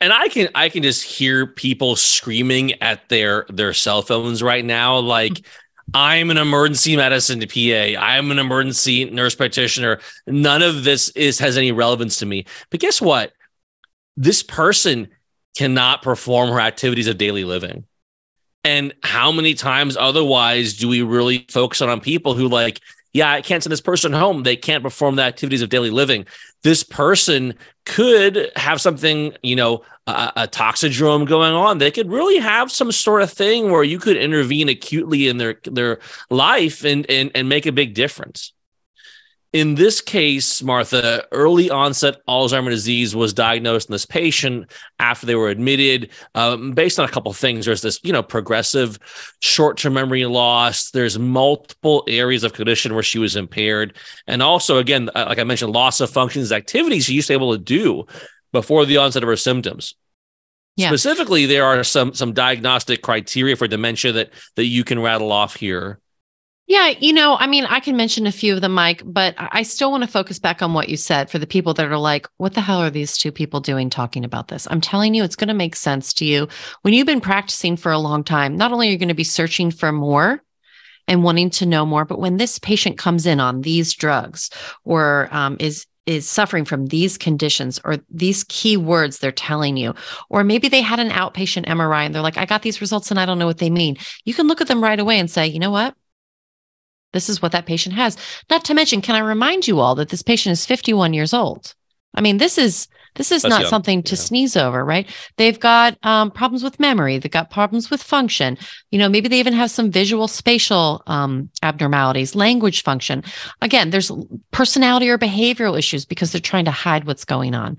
and 0.00 0.12
I 0.12 0.28
can 0.28 0.48
I 0.54 0.68
can 0.68 0.82
just 0.82 1.02
hear 1.02 1.46
people 1.46 1.96
screaming 1.96 2.80
at 2.82 3.08
their 3.08 3.46
their 3.48 3.72
cell 3.72 4.02
phones 4.02 4.42
right 4.42 4.64
now 4.64 4.98
like 4.98 5.44
I'm 5.94 6.30
an 6.30 6.38
emergency 6.38 6.96
medicine 6.96 7.40
PA. 7.40 8.00
I'm 8.00 8.30
an 8.30 8.38
emergency 8.38 9.04
nurse 9.06 9.34
practitioner. 9.34 10.00
None 10.26 10.62
of 10.62 10.84
this 10.84 11.10
is 11.10 11.38
has 11.38 11.56
any 11.56 11.72
relevance 11.72 12.18
to 12.18 12.26
me. 12.26 12.46
But 12.70 12.80
guess 12.80 13.00
what? 13.00 13.32
This 14.16 14.42
person 14.42 15.08
cannot 15.56 16.02
perform 16.02 16.50
her 16.50 16.60
activities 16.60 17.08
of 17.08 17.18
daily 17.18 17.44
living. 17.44 17.84
And 18.64 18.94
how 19.02 19.32
many 19.32 19.54
times 19.54 19.96
otherwise 19.96 20.76
do 20.76 20.88
we 20.88 21.02
really 21.02 21.46
focus 21.50 21.82
on, 21.82 21.88
on 21.88 22.00
people 22.00 22.34
who 22.34 22.48
like, 22.48 22.80
yeah, 23.12 23.30
I 23.30 23.42
can't 23.42 23.62
send 23.62 23.72
this 23.72 23.80
person 23.80 24.12
home. 24.12 24.42
They 24.42 24.56
can't 24.56 24.82
perform 24.82 25.16
the 25.16 25.22
activities 25.22 25.62
of 25.62 25.68
daily 25.68 25.90
living 25.90 26.26
this 26.62 26.84
person 26.84 27.54
could 27.84 28.50
have 28.56 28.80
something, 28.80 29.34
you 29.42 29.56
know, 29.56 29.82
a, 30.06 30.32
a 30.36 30.48
toxidrome 30.48 31.26
going 31.26 31.52
on. 31.52 31.78
They 31.78 31.90
could 31.90 32.10
really 32.10 32.38
have 32.38 32.70
some 32.70 32.92
sort 32.92 33.22
of 33.22 33.30
thing 33.30 33.70
where 33.70 33.84
you 33.84 33.98
could 33.98 34.16
intervene 34.16 34.68
acutely 34.68 35.28
in 35.28 35.38
their 35.38 35.56
their 35.64 35.98
life 36.30 36.84
and 36.84 37.08
and 37.10 37.30
and 37.34 37.48
make 37.48 37.66
a 37.66 37.72
big 37.72 37.94
difference. 37.94 38.52
In 39.52 39.74
this 39.74 40.00
case, 40.00 40.62
Martha, 40.62 41.26
early 41.30 41.68
onset 41.68 42.24
Alzheimer's 42.26 42.74
disease 42.74 43.14
was 43.14 43.34
diagnosed 43.34 43.90
in 43.90 43.92
this 43.92 44.06
patient 44.06 44.72
after 44.98 45.26
they 45.26 45.34
were 45.34 45.50
admitted, 45.50 46.08
um, 46.34 46.72
based 46.72 46.98
on 46.98 47.06
a 47.06 47.12
couple 47.12 47.30
of 47.30 47.36
things. 47.36 47.66
There's 47.66 47.82
this, 47.82 48.00
you 48.02 48.14
know, 48.14 48.22
progressive 48.22 48.98
short-term 49.40 49.92
memory 49.92 50.24
loss. 50.24 50.90
There's 50.90 51.18
multiple 51.18 52.02
areas 52.08 52.44
of 52.44 52.54
cognition 52.54 52.94
where 52.94 53.02
she 53.02 53.18
was 53.18 53.36
impaired, 53.36 53.98
and 54.26 54.42
also, 54.42 54.78
again, 54.78 55.10
uh, 55.14 55.26
like 55.28 55.38
I 55.38 55.44
mentioned, 55.44 55.72
loss 55.72 56.00
of 56.00 56.08
functions, 56.08 56.50
activities 56.50 57.04
she 57.04 57.12
used 57.12 57.26
to 57.26 57.32
be 57.32 57.36
able 57.36 57.52
to 57.52 57.62
do 57.62 58.06
before 58.52 58.86
the 58.86 58.96
onset 58.96 59.22
of 59.22 59.28
her 59.28 59.36
symptoms. 59.36 59.94
Yeah. 60.76 60.88
Specifically, 60.88 61.44
there 61.44 61.66
are 61.66 61.84
some 61.84 62.14
some 62.14 62.32
diagnostic 62.32 63.02
criteria 63.02 63.56
for 63.56 63.68
dementia 63.68 64.12
that 64.12 64.30
that 64.56 64.64
you 64.64 64.82
can 64.82 64.98
rattle 64.98 65.30
off 65.30 65.56
here. 65.56 65.98
Yeah, 66.68 66.88
you 67.00 67.12
know, 67.12 67.36
I 67.36 67.48
mean, 67.48 67.64
I 67.64 67.80
can 67.80 67.96
mention 67.96 68.26
a 68.26 68.32
few 68.32 68.54
of 68.54 68.60
them, 68.60 68.72
Mike, 68.72 69.02
but 69.04 69.34
I 69.36 69.62
still 69.62 69.90
want 69.90 70.04
to 70.04 70.08
focus 70.08 70.38
back 70.38 70.62
on 70.62 70.72
what 70.72 70.88
you 70.88 70.96
said 70.96 71.28
for 71.28 71.38
the 71.38 71.46
people 71.46 71.74
that 71.74 71.86
are 71.86 71.98
like, 71.98 72.28
what 72.36 72.54
the 72.54 72.60
hell 72.60 72.78
are 72.80 72.88
these 72.88 73.18
two 73.18 73.32
people 73.32 73.60
doing 73.60 73.90
talking 73.90 74.24
about 74.24 74.48
this? 74.48 74.68
I'm 74.70 74.80
telling 74.80 75.12
you, 75.14 75.24
it's 75.24 75.36
going 75.36 75.48
to 75.48 75.54
make 75.54 75.74
sense 75.74 76.12
to 76.14 76.24
you. 76.24 76.48
When 76.82 76.94
you've 76.94 77.06
been 77.06 77.20
practicing 77.20 77.76
for 77.76 77.90
a 77.90 77.98
long 77.98 78.22
time, 78.22 78.56
not 78.56 78.72
only 78.72 78.88
are 78.88 78.90
you 78.92 78.96
going 78.98 79.08
to 79.08 79.14
be 79.14 79.24
searching 79.24 79.70
for 79.70 79.90
more 79.90 80.42
and 81.08 81.24
wanting 81.24 81.50
to 81.50 81.66
know 81.66 81.84
more, 81.84 82.04
but 82.04 82.20
when 82.20 82.36
this 82.36 82.58
patient 82.60 82.96
comes 82.96 83.26
in 83.26 83.40
on 83.40 83.62
these 83.62 83.92
drugs 83.92 84.48
or 84.84 85.28
um, 85.32 85.56
is 85.58 85.86
is 86.04 86.28
suffering 86.28 86.64
from 86.64 86.86
these 86.86 87.16
conditions 87.16 87.80
or 87.84 87.96
these 88.10 88.42
key 88.48 88.76
words 88.76 89.18
they're 89.18 89.30
telling 89.30 89.76
you 89.76 89.94
or 90.30 90.42
maybe 90.42 90.68
they 90.68 90.80
had 90.80 90.98
an 90.98 91.10
outpatient 91.10 91.64
MRI 91.66 92.04
and 92.04 92.12
they're 92.12 92.22
like 92.22 92.36
I 92.36 92.44
got 92.44 92.62
these 92.62 92.80
results 92.80 93.12
and 93.12 93.20
I 93.20 93.24
don't 93.24 93.38
know 93.38 93.46
what 93.46 93.58
they 93.58 93.70
mean 93.70 93.96
you 94.24 94.34
can 94.34 94.48
look 94.48 94.60
at 94.60 94.66
them 94.66 94.82
right 94.82 94.98
away 94.98 95.20
and 95.20 95.30
say 95.30 95.46
you 95.46 95.60
know 95.60 95.70
what 95.70 95.94
this 97.12 97.28
is 97.28 97.40
what 97.40 97.52
that 97.52 97.66
patient 97.66 97.94
has. 97.94 98.16
Not 98.50 98.64
to 98.66 98.74
mention, 98.74 99.00
can 99.00 99.14
I 99.14 99.20
remind 99.20 99.66
you 99.66 99.80
all 99.80 99.94
that 99.96 100.08
this 100.08 100.22
patient 100.22 100.52
is 100.52 100.66
51 100.66 101.12
years 101.12 101.34
old? 101.34 101.74
I 102.14 102.20
mean, 102.20 102.38
this 102.38 102.58
is 102.58 102.88
this 103.14 103.30
is 103.30 103.42
That's 103.42 103.50
not 103.50 103.60
young. 103.62 103.70
something 103.70 104.02
to 104.04 104.14
yeah. 104.14 104.20
sneeze 104.20 104.56
over, 104.56 104.84
right? 104.84 105.08
They've 105.36 105.58
got 105.58 105.98
um, 106.02 106.30
problems 106.30 106.62
with 106.62 106.80
memory. 106.80 107.18
They've 107.18 107.30
got 107.30 107.50
problems 107.50 107.90
with 107.90 108.02
function. 108.02 108.56
You 108.90 108.98
know, 108.98 109.08
maybe 109.08 109.28
they 109.28 109.38
even 109.38 109.52
have 109.52 109.70
some 109.70 109.90
visual 109.90 110.28
spatial 110.28 111.02
um, 111.06 111.50
abnormalities, 111.62 112.34
language 112.34 112.82
function. 112.82 113.22
Again, 113.60 113.90
there's 113.90 114.10
personality 114.50 115.08
or 115.08 115.18
behavioral 115.18 115.78
issues 115.78 116.04
because 116.04 116.32
they're 116.32 116.40
trying 116.40 116.64
to 116.64 116.70
hide 116.70 117.04
what's 117.04 117.24
going 117.24 117.54
on. 117.54 117.76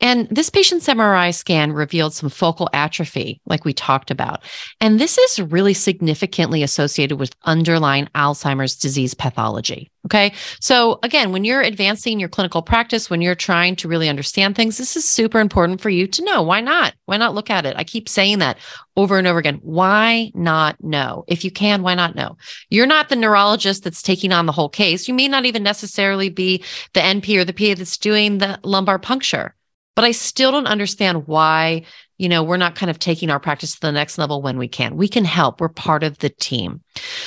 And 0.00 0.28
this 0.30 0.50
patient's 0.50 0.86
MRI 0.86 1.34
scan 1.34 1.72
revealed 1.72 2.14
some 2.14 2.28
focal 2.28 2.68
atrophy, 2.72 3.40
like 3.46 3.64
we 3.64 3.72
talked 3.72 4.10
about. 4.10 4.42
And 4.80 5.00
this 5.00 5.18
is 5.18 5.40
really 5.40 5.74
significantly 5.74 6.62
associated 6.62 7.18
with 7.18 7.34
underlying 7.44 8.08
Alzheimer's 8.14 8.76
disease 8.76 9.14
pathology. 9.14 9.90
Okay. 10.06 10.32
So 10.60 11.00
again, 11.02 11.32
when 11.32 11.44
you're 11.44 11.60
advancing 11.60 12.20
your 12.20 12.28
clinical 12.28 12.62
practice, 12.62 13.10
when 13.10 13.20
you're 13.20 13.34
trying 13.34 13.74
to 13.76 13.88
really 13.88 14.08
understand 14.08 14.54
things, 14.54 14.78
this 14.78 14.96
is 14.96 15.04
super 15.04 15.40
important 15.40 15.80
for 15.80 15.90
you 15.90 16.06
to 16.06 16.24
know. 16.24 16.42
Why 16.42 16.60
not? 16.60 16.94
Why 17.06 17.16
not 17.16 17.34
look 17.34 17.50
at 17.50 17.66
it? 17.66 17.74
I 17.76 17.82
keep 17.82 18.08
saying 18.08 18.38
that 18.38 18.56
over 18.96 19.18
and 19.18 19.26
over 19.26 19.40
again. 19.40 19.58
Why 19.62 20.30
not 20.32 20.82
know? 20.82 21.24
If 21.26 21.44
you 21.44 21.50
can, 21.50 21.82
why 21.82 21.96
not 21.96 22.14
know? 22.14 22.36
You're 22.70 22.86
not 22.86 23.08
the 23.08 23.16
neurologist 23.16 23.82
that's 23.82 24.00
taking 24.00 24.32
on 24.32 24.46
the 24.46 24.52
whole 24.52 24.68
case. 24.68 25.08
You 25.08 25.14
may 25.14 25.26
not 25.26 25.44
even 25.44 25.64
necessarily 25.64 26.28
be 26.28 26.62
the 26.94 27.00
NP 27.00 27.36
or 27.36 27.44
the 27.44 27.52
PA 27.52 27.74
that's 27.76 27.98
doing 27.98 28.38
the 28.38 28.60
lumbar 28.62 29.00
puncture. 29.00 29.56
But 29.96 30.04
I 30.04 30.12
still 30.12 30.52
don't 30.52 30.66
understand 30.66 31.26
why 31.26 31.82
you 32.18 32.28
know, 32.28 32.42
we're 32.42 32.56
not 32.56 32.74
kind 32.74 32.90
of 32.90 32.98
taking 32.98 33.30
our 33.30 33.40
practice 33.40 33.74
to 33.74 33.80
the 33.80 33.92
next 33.92 34.18
level 34.18 34.40
when 34.40 34.58
we 34.58 34.68
can. 34.68 34.96
We 34.96 35.08
can 35.08 35.24
help. 35.24 35.60
We're 35.60 35.68
part 35.68 36.02
of 36.02 36.18
the 36.18 36.30
team. 36.30 36.82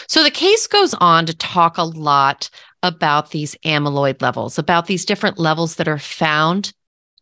So 0.08 0.24
the 0.24 0.32
case 0.32 0.68
goes 0.68 0.94
on 0.96 1.26
to 1.28 1.36
talk 1.36 1.78
a 1.78 1.84
lot 1.84 2.50
about 2.84 3.32
these 3.32 3.56
amyloid 3.65 4.22
levels, 4.22 4.58
about 4.58 4.88
these 4.88 5.06
different 5.06 5.38
levels 5.38 5.76
that 5.76 5.88
are 5.88 6.00
found 6.00 6.74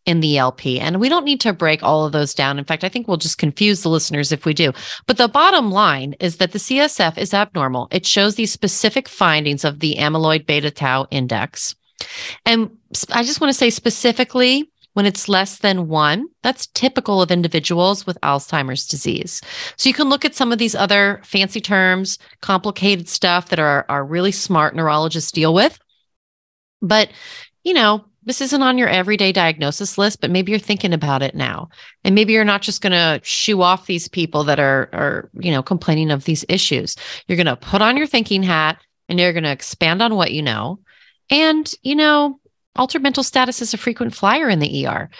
in 0.06 0.20
the 0.20 0.38
LP. 0.38 0.80
And 0.80 1.00
we 1.00 1.10
don't 1.10 1.24
need 1.24 1.40
to 1.42 1.52
break 1.52 1.82
all 1.82 2.06
of 2.06 2.12
those 2.12 2.32
down. 2.32 2.58
In 2.58 2.64
fact, 2.64 2.82
I 2.82 2.88
think 2.88 3.06
we'll 3.06 3.18
just 3.18 3.36
confuse 3.36 3.82
the 3.82 3.90
listeners 3.90 4.32
if 4.32 4.46
we 4.46 4.54
do. 4.54 4.72
But 5.06 5.18
the 5.18 5.28
bottom 5.28 5.70
line 5.70 6.14
is 6.18 6.38
that 6.38 6.52
the 6.52 6.58
CSF 6.58 7.18
is 7.18 7.34
abnormal. 7.34 7.88
It 7.90 8.06
shows 8.06 8.34
these 8.34 8.50
specific 8.50 9.06
findings 9.06 9.64
of 9.64 9.80
the 9.80 9.96
amyloid 9.98 10.46
beta 10.46 10.70
tau 10.70 11.06
index. 11.10 11.74
And 12.46 12.70
I 13.12 13.22
just 13.22 13.40
want 13.40 13.52
to 13.52 13.58
say 13.58 13.68
specifically, 13.68 14.70
when 14.98 15.06
it's 15.06 15.28
less 15.28 15.58
than 15.58 15.86
one, 15.86 16.26
that's 16.42 16.66
typical 16.74 17.22
of 17.22 17.30
individuals 17.30 18.04
with 18.04 18.20
Alzheimer's 18.24 18.84
disease. 18.84 19.40
So 19.76 19.88
you 19.88 19.94
can 19.94 20.08
look 20.08 20.24
at 20.24 20.34
some 20.34 20.50
of 20.50 20.58
these 20.58 20.74
other 20.74 21.20
fancy 21.22 21.60
terms, 21.60 22.18
complicated 22.40 23.08
stuff 23.08 23.50
that 23.50 23.60
are 23.60 24.04
really 24.04 24.32
smart 24.32 24.74
neurologists 24.74 25.30
deal 25.30 25.54
with. 25.54 25.78
But, 26.82 27.10
you 27.62 27.74
know, 27.74 28.06
this 28.24 28.40
isn't 28.40 28.60
on 28.60 28.76
your 28.76 28.88
everyday 28.88 29.30
diagnosis 29.30 29.98
list, 29.98 30.20
but 30.20 30.32
maybe 30.32 30.50
you're 30.50 30.58
thinking 30.58 30.92
about 30.92 31.22
it 31.22 31.36
now. 31.36 31.68
And 32.02 32.16
maybe 32.16 32.32
you're 32.32 32.44
not 32.44 32.62
just 32.62 32.80
going 32.80 32.90
to 32.90 33.20
shoo 33.22 33.62
off 33.62 33.86
these 33.86 34.08
people 34.08 34.42
that 34.42 34.58
are, 34.58 34.88
are, 34.92 35.30
you 35.38 35.52
know, 35.52 35.62
complaining 35.62 36.10
of 36.10 36.24
these 36.24 36.44
issues. 36.48 36.96
You're 37.28 37.36
going 37.36 37.46
to 37.46 37.54
put 37.54 37.82
on 37.82 37.96
your 37.96 38.08
thinking 38.08 38.42
hat 38.42 38.82
and 39.08 39.20
you're 39.20 39.32
going 39.32 39.44
to 39.44 39.52
expand 39.52 40.02
on 40.02 40.16
what 40.16 40.32
you 40.32 40.42
know. 40.42 40.80
And, 41.30 41.72
you 41.82 41.94
know, 41.94 42.40
altered 42.76 43.02
mental 43.02 43.22
status 43.22 43.60
is 43.62 43.74
a 43.74 43.78
frequent 43.78 44.14
flyer 44.14 44.48
in 44.48 44.58
the 44.58 44.86
ER. 44.86 45.10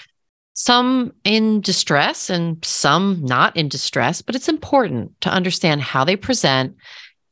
Some 0.55 1.13
in 1.25 1.61
distress 1.61 2.31
and 2.31 2.63
some 2.65 3.25
not 3.25 3.57
in 3.57 3.69
distress, 3.69 4.23
but 4.23 4.35
it's 4.35 4.49
important 4.49 5.21
to 5.21 5.31
understand 5.31 5.83
how 5.83 6.05
they 6.05 6.17
present 6.17 6.77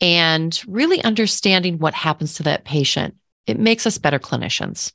and 0.00 0.62
really 0.66 1.02
understanding 1.02 1.78
what 1.78 1.94
happens 1.94 2.34
to 2.34 2.42
that 2.44 2.64
patient. 2.64 3.16
It 3.46 3.58
makes 3.58 3.86
us 3.86 3.98
better 3.98 4.18
clinicians. 4.18 4.92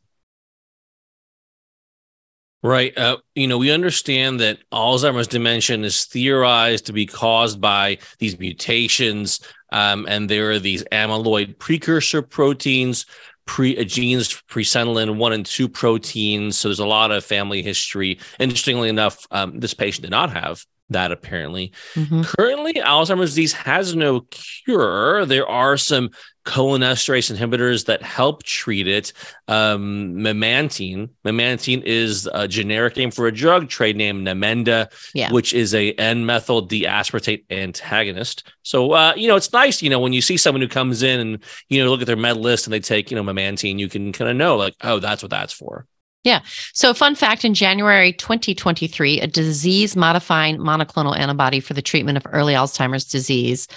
Right. 2.63 2.95
Uh, 2.95 3.17
you 3.33 3.47
know, 3.47 3.57
we 3.57 3.71
understand 3.71 4.39
that 4.39 4.59
Alzheimer's 4.71 5.27
dementia 5.27 5.79
is 5.79 6.05
theorized 6.05 6.85
to 6.85 6.93
be 6.93 7.07
caused 7.07 7.59
by 7.59 7.97
these 8.19 8.37
mutations, 8.37 9.39
um, 9.71 10.05
and 10.07 10.29
there 10.29 10.51
are 10.51 10.59
these 10.59 10.83
amyloid 10.91 11.57
precursor 11.57 12.21
proteins, 12.21 13.07
pre 13.45 13.77
uh, 13.77 13.83
genes, 13.83 14.41
presenilin 14.49 15.17
one 15.17 15.33
and 15.33 15.45
two 15.45 15.67
proteins. 15.67 16.57
So 16.57 16.67
there's 16.67 16.79
a 16.79 16.85
lot 16.85 17.11
of 17.11 17.23
family 17.23 17.61
history. 17.61 18.19
Interestingly 18.39 18.89
enough, 18.89 19.25
um, 19.31 19.59
this 19.59 19.73
patient 19.73 20.03
did 20.03 20.11
not 20.11 20.31
have 20.31 20.65
that 20.91 21.11
apparently. 21.11 21.73
Mm-hmm. 21.95 22.21
Currently, 22.23 22.73
Alzheimer's 22.73 23.31
disease 23.31 23.53
has 23.53 23.95
no 23.95 24.21
cure. 24.31 25.25
There 25.25 25.47
are 25.47 25.77
some 25.77 26.11
cholinesterase 26.45 27.35
inhibitors 27.35 27.85
that 27.85 28.01
help 28.01 28.43
treat 28.43 28.87
it. 28.87 29.13
Um, 29.47 30.15
memantine. 30.15 31.09
Memantine 31.23 31.83
is 31.83 32.27
a 32.33 32.47
generic 32.47 32.97
name 32.97 33.11
for 33.11 33.27
a 33.27 33.31
drug, 33.31 33.69
trade 33.69 33.95
name 33.95 34.25
Namenda, 34.25 34.91
yeah. 35.13 35.31
which 35.31 35.53
is 35.53 35.75
a 35.75 35.91
N-methyl 35.93 36.61
D-aspartate 36.61 37.45
antagonist. 37.51 38.51
So, 38.63 38.91
uh, 38.91 39.13
you 39.15 39.27
know, 39.27 39.35
it's 39.35 39.53
nice, 39.53 39.81
you 39.81 39.89
know, 39.89 39.99
when 39.99 40.13
you 40.13 40.21
see 40.21 40.37
someone 40.37 40.61
who 40.61 40.67
comes 40.67 41.03
in 41.03 41.19
and, 41.19 41.43
you 41.69 41.83
know, 41.83 41.89
look 41.89 42.01
at 42.01 42.07
their 42.07 42.15
med 42.15 42.37
list 42.37 42.65
and 42.65 42.73
they 42.73 42.79
take, 42.79 43.11
you 43.11 43.15
know, 43.15 43.23
memantine, 43.23 43.77
you 43.77 43.89
can 43.89 44.11
kind 44.11 44.29
of 44.29 44.35
know 44.35 44.57
like, 44.57 44.75
oh, 44.81 44.99
that's 44.99 45.21
what 45.21 45.29
that's 45.29 45.53
for. 45.53 45.85
Yeah. 46.23 46.41
So, 46.73 46.93
fun 46.93 47.15
fact 47.15 47.43
in 47.43 47.55
January 47.55 48.13
2023, 48.13 49.21
a 49.21 49.27
disease 49.27 49.95
modifying 49.95 50.57
monoclonal 50.57 51.17
antibody 51.17 51.59
for 51.59 51.73
the 51.73 51.81
treatment 51.81 52.17
of 52.17 52.27
early 52.31 52.53
Alzheimer's 52.53 53.05
disease, 53.05 53.67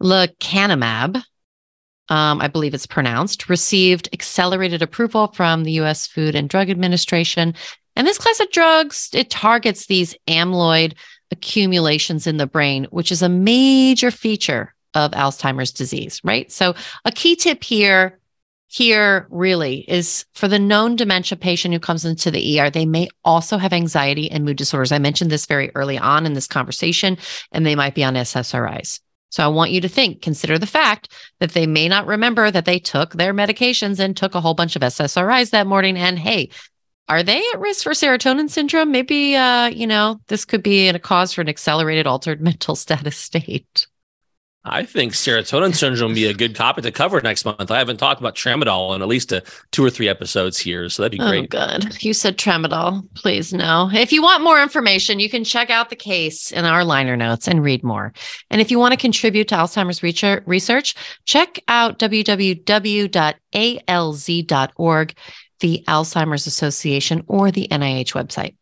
lecanemab, 0.00 1.16
um, 2.08 2.40
I 2.40 2.48
believe 2.48 2.74
it's 2.74 2.86
pronounced, 2.86 3.48
received 3.48 4.08
accelerated 4.12 4.82
approval 4.82 5.28
from 5.28 5.64
the 5.64 5.72
US 5.72 6.06
Food 6.06 6.34
and 6.34 6.48
Drug 6.48 6.70
Administration. 6.70 7.54
And 7.96 8.06
this 8.06 8.18
class 8.18 8.38
of 8.38 8.50
drugs, 8.50 9.10
it 9.12 9.30
targets 9.30 9.86
these 9.86 10.14
amyloid 10.28 10.94
accumulations 11.30 12.26
in 12.26 12.36
the 12.36 12.46
brain, 12.46 12.86
which 12.90 13.10
is 13.10 13.22
a 13.22 13.28
major 13.28 14.10
feature 14.10 14.74
of 14.94 15.12
Alzheimer's 15.12 15.72
disease, 15.72 16.20
right? 16.22 16.52
So 16.52 16.74
a 17.04 17.10
key 17.10 17.34
tip 17.34 17.64
here 17.64 18.18
here 18.72 19.26
really 19.28 19.80
is 19.80 20.24
for 20.32 20.48
the 20.48 20.58
known 20.58 20.96
dementia 20.96 21.36
patient 21.36 21.74
who 21.74 21.80
comes 21.80 22.06
into 22.06 22.30
the 22.30 22.58
ER, 22.58 22.70
they 22.70 22.86
may 22.86 23.06
also 23.22 23.58
have 23.58 23.74
anxiety 23.74 24.30
and 24.30 24.46
mood 24.46 24.56
disorders. 24.56 24.92
I 24.92 24.98
mentioned 24.98 25.30
this 25.30 25.44
very 25.44 25.70
early 25.74 25.98
on 25.98 26.24
in 26.24 26.32
this 26.32 26.46
conversation, 26.46 27.18
and 27.52 27.66
they 27.66 27.74
might 27.74 27.94
be 27.94 28.02
on 28.02 28.14
SSRIs. 28.14 29.00
So 29.28 29.44
I 29.44 29.48
want 29.48 29.72
you 29.72 29.82
to 29.82 29.90
think, 29.90 30.22
consider 30.22 30.58
the 30.58 30.66
fact 30.66 31.12
that 31.38 31.52
they 31.52 31.66
may 31.66 31.86
not 31.86 32.06
remember 32.06 32.50
that 32.50 32.64
they 32.64 32.78
took 32.78 33.12
their 33.12 33.34
medications 33.34 33.98
and 33.98 34.16
took 34.16 34.34
a 34.34 34.40
whole 34.40 34.54
bunch 34.54 34.74
of 34.74 34.80
SSRIs 34.80 35.50
that 35.50 35.66
morning. 35.66 35.98
And 35.98 36.18
hey, 36.18 36.48
are 37.10 37.22
they 37.22 37.42
at 37.52 37.60
risk 37.60 37.82
for 37.82 37.92
serotonin 37.92 38.48
syndrome? 38.48 38.90
Maybe, 38.90 39.36
uh, 39.36 39.66
you 39.66 39.86
know, 39.86 40.18
this 40.28 40.46
could 40.46 40.62
be 40.62 40.88
a 40.88 40.98
cause 40.98 41.34
for 41.34 41.42
an 41.42 41.48
accelerated 41.50 42.06
altered 42.06 42.40
mental 42.42 42.74
status 42.74 43.18
state. 43.18 43.86
I 44.64 44.84
think 44.84 45.12
serotonin 45.12 45.74
syndrome 45.74 46.10
would 46.10 46.14
be 46.14 46.26
a 46.26 46.34
good 46.34 46.54
topic 46.54 46.84
to 46.84 46.92
cover 46.92 47.20
next 47.20 47.44
month. 47.44 47.72
I 47.72 47.78
haven't 47.78 47.96
talked 47.96 48.20
about 48.20 48.36
tramadol 48.36 48.94
in 48.94 49.02
at 49.02 49.08
least 49.08 49.32
a, 49.32 49.42
two 49.72 49.84
or 49.84 49.90
three 49.90 50.08
episodes 50.08 50.56
here, 50.56 50.88
so 50.88 51.02
that'd 51.02 51.18
be 51.18 51.24
oh, 51.24 51.28
great. 51.28 51.52
Oh, 51.52 51.78
good. 51.78 52.00
You 52.02 52.14
said 52.14 52.38
tramadol. 52.38 53.04
Please 53.14 53.52
no. 53.52 53.90
If 53.92 54.12
you 54.12 54.22
want 54.22 54.44
more 54.44 54.62
information, 54.62 55.18
you 55.18 55.28
can 55.28 55.42
check 55.42 55.68
out 55.70 55.90
the 55.90 55.96
case 55.96 56.52
in 56.52 56.64
our 56.64 56.84
liner 56.84 57.16
notes 57.16 57.48
and 57.48 57.60
read 57.62 57.82
more. 57.82 58.12
And 58.50 58.60
if 58.60 58.70
you 58.70 58.78
want 58.78 58.92
to 58.92 58.98
contribute 58.98 59.48
to 59.48 59.56
Alzheimer's 59.56 60.00
research, 60.46 60.94
check 61.24 61.58
out 61.66 61.98
www.alz.org, 61.98 62.64
the 65.60 65.84
Alzheimer's 65.88 66.46
Association, 66.46 67.24
or 67.26 67.50
the 67.50 67.66
NIH 67.68 68.12
website. 68.12 68.54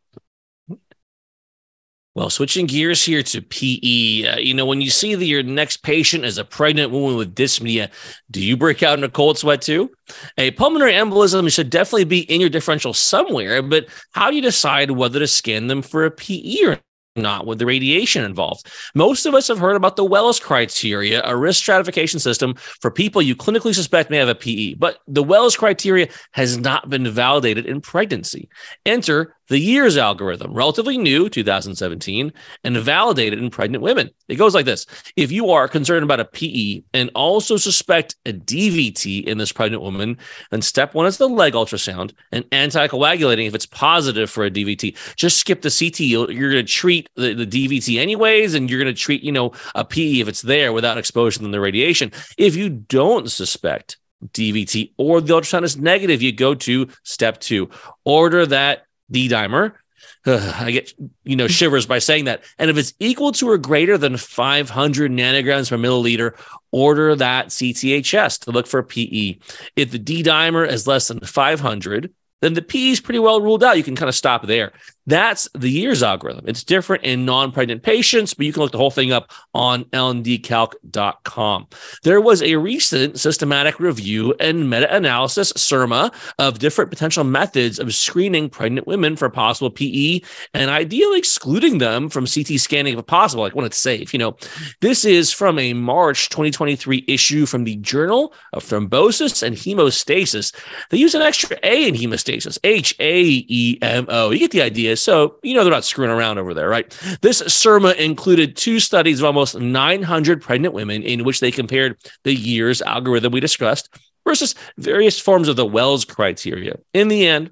Well, 2.21 2.29
switching 2.29 2.67
gears 2.67 3.03
here 3.03 3.23
to 3.23 3.41
PE, 3.41 4.27
uh, 4.27 4.37
you 4.41 4.53
know, 4.53 4.67
when 4.67 4.83
you 4.83 4.91
see 4.91 5.15
that 5.15 5.25
your 5.25 5.43
next 5.43 5.79
patient 5.79 6.27
is 6.27 6.37
a 6.37 6.45
pregnant 6.45 6.93
woman 6.93 7.17
with 7.17 7.35
dyspnea, 7.35 7.89
do 8.31 8.45
you 8.45 8.59
break 8.59 8.83
out 8.83 8.99
in 8.99 9.05
a 9.05 9.09
cold 9.09 9.39
sweat 9.39 9.63
too? 9.63 9.91
A 10.37 10.51
pulmonary 10.51 10.93
embolism 10.93 11.51
should 11.51 11.71
definitely 11.71 12.05
be 12.05 12.31
in 12.31 12.39
your 12.39 12.51
differential 12.51 12.93
somewhere, 12.93 13.63
but 13.63 13.87
how 14.13 14.29
do 14.29 14.37
you 14.37 14.43
decide 14.43 14.91
whether 14.91 15.19
to 15.19 15.27
scan 15.27 15.69
them 15.69 15.81
for 15.81 16.05
a 16.05 16.11
PE 16.11 16.57
or 16.67 16.81
not 17.17 17.47
with 17.47 17.59
the 17.59 17.67
radiation 17.67 18.25
involved. 18.25 18.67
Most 18.95 19.27
of 19.27 19.35
us 19.35 19.49
have 19.49 19.59
heard 19.59 19.75
about 19.75 19.97
the 19.97 20.05
Wells 20.05 20.39
criteria, 20.39 21.23
a 21.25 21.37
risk 21.37 21.61
stratification 21.61 22.21
system 22.21 22.55
for 22.81 22.91
people 22.91 23.21
you 23.21 23.35
clinically 23.35 23.75
suspect 23.75 24.11
may 24.11 24.17
have 24.19 24.29
a 24.29 24.35
PE, 24.35 24.75
but 24.75 24.99
the 25.09 25.23
Wells 25.23 25.57
criteria 25.57 26.09
has 26.33 26.59
not 26.59 26.89
been 26.89 27.09
validated 27.09 27.67
in 27.67 27.81
pregnancy. 27.81 28.49
Enter 28.87 29.37
the 29.51 29.59
YEARS 29.59 29.99
algorithm, 29.99 30.55
relatively 30.55 30.97
new, 30.97 31.29
2017, 31.29 32.33
and 32.63 32.77
validated 32.77 33.41
in 33.41 33.51
pregnant 33.51 33.83
women. 33.83 34.09
It 34.29 34.37
goes 34.37 34.55
like 34.55 34.65
this 34.65 34.87
If 35.17 35.33
you 35.33 35.51
are 35.51 35.69
concerned 35.69 36.05
about 36.05 36.21
a 36.21 36.25
PE 36.25 36.83
and 36.95 37.11
also 37.17 37.57
suspect 37.57 38.17
a 38.25 38.33
DVT 38.33 39.25
in 39.25 39.39
this 39.39 39.53
pregnant 39.53 39.83
woman, 39.83 40.17
then 40.53 40.63
step 40.63 40.95
one 40.95 41.07
is 41.07 41.19
the 41.19 41.29
leg 41.29 41.55
ultrasound 41.55 42.13
and 42.31 42.45
anticoagulating 42.51 43.49
if 43.49 43.55
it's 43.55 43.67
positive 43.67 44.31
for 44.31 44.45
a 44.45 44.51
DVT. 44.51 44.97
Just 45.17 45.39
skip 45.39 45.63
the 45.63 45.77
CT. 45.77 46.01
You're 46.01 46.53
going 46.53 46.65
to 46.65 46.73
treat 46.73 47.09
the, 47.17 47.35
the 47.35 47.47
DVT 47.47 48.01
anyways, 48.01 48.55
and 48.55 48.71
you're 48.71 48.81
going 48.81 48.95
to 48.95 49.01
treat, 49.01 49.25
you 49.25 49.33
know, 49.33 49.53
a 49.75 49.85
PE 49.85 50.21
if 50.21 50.29
it's 50.29 50.43
there 50.43 50.73
without 50.73 50.97
exposure 50.97 51.41
to 51.41 51.49
the 51.49 51.61
radiation. 51.61 52.13
If 52.39 52.55
you 52.55 52.69
don't 52.69 53.29
suspect 53.29 53.99
DVT 54.29 54.93
or 54.97 55.21
the 55.21 55.35
ultrasound 55.35 55.65
is 55.65 55.77
negative, 55.77 56.23
you 56.23 56.31
go 56.31 56.55
to 56.55 56.89
step 57.03 57.41
two. 57.41 57.69
Order 58.05 58.47
that 58.47 58.85
D 59.11 59.29
dimer. 59.29 59.73
I 60.27 60.71
get 60.71 60.93
you 61.25 61.37
know 61.37 61.49
shivers 61.49 61.87
by 61.87 61.99
saying 61.99 62.25
that. 62.27 62.43
And 62.59 62.71
if 62.71 62.77
it's 62.77 62.95
equal 62.99 63.33
to 63.33 63.49
or 63.49 63.59
greater 63.59 63.99
than 63.99 64.17
500 64.17 65.11
nanograms 65.11 65.71
per 65.71 65.77
milliliter, 65.77 66.39
order 66.73 67.15
that 67.17 67.49
CTHS 67.49 68.41
to 68.41 68.51
look 68.51 68.67
for 68.67 68.83
PE. 68.83 69.39
If 69.77 69.91
the 69.91 69.99
D 69.99 70.23
dimer 70.23 70.69
is 70.69 70.87
less 70.87 71.09
than 71.09 71.21
500, 71.21 72.13
then 72.41 72.55
the 72.55 72.63
PE 72.63 72.91
is 72.91 73.01
pretty 73.01 73.19
well 73.19 73.41
ruled 73.41 73.65
out. 73.65 73.77
You 73.77 73.83
can 73.83 73.97
kind 73.97 74.09
of 74.09 74.15
stop 74.15 74.47
there. 74.47 74.73
That's 75.11 75.49
the 75.55 75.69
YEARS 75.69 76.05
algorithm. 76.05 76.45
It's 76.47 76.63
different 76.63 77.03
in 77.03 77.25
non 77.25 77.51
pregnant 77.51 77.83
patients, 77.83 78.33
but 78.33 78.47
you 78.47 78.53
can 78.53 78.63
look 78.63 78.71
the 78.71 78.79
whole 78.79 78.93
thing 78.93 79.11
up 79.11 79.33
on 79.55 79.83
mdcalc.com. 79.87 81.67
There 82.05 82.21
was 82.21 82.43
a 82.43 82.55
recent 82.55 83.19
systematic 83.19 83.81
review 83.81 84.37
and 84.39 84.71
meta 84.71 84.95
analysis, 84.95 85.53
SYRMA, 85.57 86.15
of 86.39 86.61
different 86.61 86.91
potential 86.91 87.25
methods 87.25 87.81
of 87.81 87.93
screening 87.93 88.49
pregnant 88.49 88.87
women 88.87 89.17
for 89.17 89.29
possible 89.29 89.69
PE 89.69 90.21
and 90.55 90.71
ideally 90.71 91.19
excluding 91.19 91.79
them 91.79 92.09
from 92.09 92.25
CT 92.25 92.61
scanning 92.61 92.97
if 92.97 93.05
possible, 93.07 93.43
like 93.43 93.57
when 93.57 93.67
it's 93.67 93.79
safe. 93.79 94.15
You 94.15 94.21
know, 94.21 94.37
this 94.81 95.05
is 95.05 95.33
from 95.33 95.59
a 95.59 95.73
March 95.73 96.29
2023 96.29 97.05
issue 97.09 97.47
from 97.47 97.65
the 97.65 97.75
Journal 97.79 98.33
of 98.53 98.63
Thrombosis 98.63 99.43
and 99.43 99.57
Hemostasis. 99.57 100.55
They 100.91 100.99
use 100.99 101.17
an 101.17 101.23
extra 101.23 101.57
A 101.65 101.89
in 101.89 101.97
hemostasis, 101.97 102.61
H 102.63 102.95
A 103.01 103.25
E 103.25 103.77
M 103.83 104.07
O. 104.09 104.31
You 104.31 104.39
get 104.39 104.53
the 104.53 104.63
idea. 104.63 104.97
So, 105.01 105.37
you 105.43 105.55
know, 105.55 105.65
they're 105.65 105.73
not 105.73 105.85
screwing 105.85 106.11
around 106.11 106.39
over 106.39 106.55
there, 106.55 106.69
right? 106.69 106.91
This 107.21 107.41
SYRMA 107.41 107.95
included 107.95 108.57
two 108.57 108.81
studies 108.81 109.21
of 109.21 109.27
almost 109.27 109.59
900 109.59 110.43
pregnant 110.43 110.75
women 110.75 111.03
in 111.03 111.25
which 111.25 111.41
they 111.41 111.51
compared 111.51 111.97
the 112.25 112.35
YEARS 112.35 112.83
algorithm 112.83 113.33
we 113.33 113.41
discussed 113.41 113.89
versus 114.27 114.55
various 114.79 115.19
forms 115.19 115.49
of 115.49 115.57
the 115.57 115.67
Wells 115.67 116.05
criteria. 116.05 116.77
In 116.95 117.09
the 117.09 117.27
end, 117.27 117.51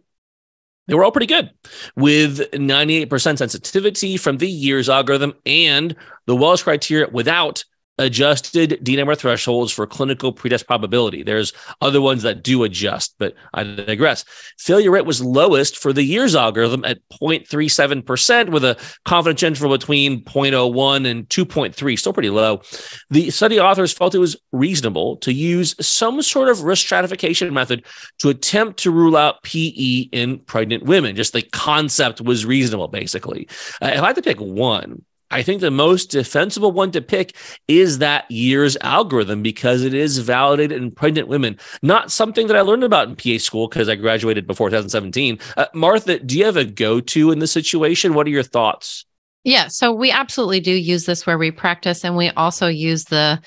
they 0.87 0.95
were 0.95 1.05
all 1.05 1.13
pretty 1.13 1.27
good 1.27 1.51
with 1.97 2.51
98% 2.53 3.39
sensitivity 3.39 4.17
from 4.17 4.39
the 4.39 4.49
YEARS 4.49 4.89
algorithm 4.89 5.35
and 5.45 5.95
the 6.27 6.37
Wells 6.37 6.63
criteria 6.63 7.09
without 7.09 7.65
adjusted 7.99 8.79
D 8.83 8.97
dimer 8.97 9.17
thresholds 9.17 9.73
for 9.73 9.87
clinical 9.87 10.33
pretest 10.33 10.67
probability. 10.67 11.23
There's 11.23 11.53
other 11.81 12.01
ones 12.01 12.23
that 12.23 12.43
do 12.43 12.65
adjust, 12.65 13.15
but 13.19 13.35
I 13.55 13.65
digress. 13.65 14.25
Failure 14.59 14.91
rate 14.91 15.07
was 15.07 15.25
lowest 15.25 15.77
for 15.77 15.93
the 15.93 16.03
YEARS 16.03 16.35
algorithm 16.35 16.85
at 16.85 17.01
0.37% 17.11 18.51
with 18.51 18.65
a 18.65 18.77
confidence 19.05 19.43
interval 19.43 19.77
between 19.77 20.23
0.01 20.25 21.11
and 21.11 21.29
2.3, 21.29 21.99
still 21.99 22.13
pretty 22.13 22.31
low. 22.31 22.63
The 23.11 23.31
study 23.31 23.61
authors 23.61 23.93
felt 23.93 24.15
it 24.15 24.19
was 24.19 24.37
reasonable 24.53 25.17
to 25.19 25.33
use 25.33 25.75
some 25.85 26.23
sort 26.23 26.49
of 26.49 26.63
risk 26.63 26.85
stratification 26.85 27.53
method 27.53 27.85
to 28.19 28.29
attempt 28.29 28.79
to 28.81 28.91
rule 28.91 29.17
out 29.17 29.43
PE 29.43 30.09
in 30.13 30.39
pregnant 30.41 30.85
women. 30.85 31.17
Just 31.17 31.33
the 31.33 31.43
concept 31.43 32.21
was 32.21 32.47
reasonable, 32.47 32.89
basically. 32.89 33.49
Uh, 33.83 33.91
if 33.95 34.03
I 34.03 34.07
had 34.09 34.17
to 34.17 34.23
pick 34.23 34.39
one, 34.41 35.05
I 35.31 35.43
think 35.43 35.61
the 35.61 35.71
most 35.71 36.11
defensible 36.11 36.73
one 36.73 36.91
to 36.93 37.03
pick 37.03 37.37
is 37.67 37.99
that 37.99 38.31
year's 38.31 38.77
algorithm 38.81 39.43
because 39.43 39.83
it 39.83 39.93
is 39.93 40.19
validated 40.19 40.81
in 40.81 40.91
pregnant 40.91 41.29
women. 41.29 41.59
Not 41.83 42.11
something 42.11 42.47
that 42.47 42.57
I 42.57 42.63
learned 42.63 42.85
about 42.85 43.09
in 43.09 43.17
PA 43.17 43.39
school 43.39 43.69
because 43.69 43.89
I 43.89 43.97
graduated 43.97 44.47
before 44.47 44.69
2017. 44.69 45.39
Uh, 45.57 45.67
Martha, 45.75 46.19
do 46.19 46.39
you 46.39 46.45
have 46.47 46.57
a 46.57 46.65
go 46.65 47.01
to 47.01 47.31
in 47.31 47.41
this 47.41 47.53
situation? 47.53 48.15
What 48.15 48.27
are 48.27 48.31
your 48.31 48.43
thoughts? 48.43 49.05
Yeah, 49.45 49.69
so 49.69 49.93
we 49.93 50.11
absolutely 50.11 50.61
do 50.61 50.73
use 50.73 51.07
this 51.07 51.27
where 51.27 51.39
we 51.39 51.51
practice, 51.51 52.05
and 52.05 52.17
we 52.17 52.31
also 52.31 52.67
use 52.67 53.05
the 53.05 53.41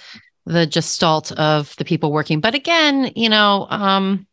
the 0.45 0.65
gestalt 0.65 1.31
of 1.33 1.75
the 1.75 1.85
people 1.85 2.11
working. 2.11 2.39
But 2.39 2.55
again, 2.55 3.11
you 3.15 3.29
know, 3.29 3.67
um, 3.69 4.25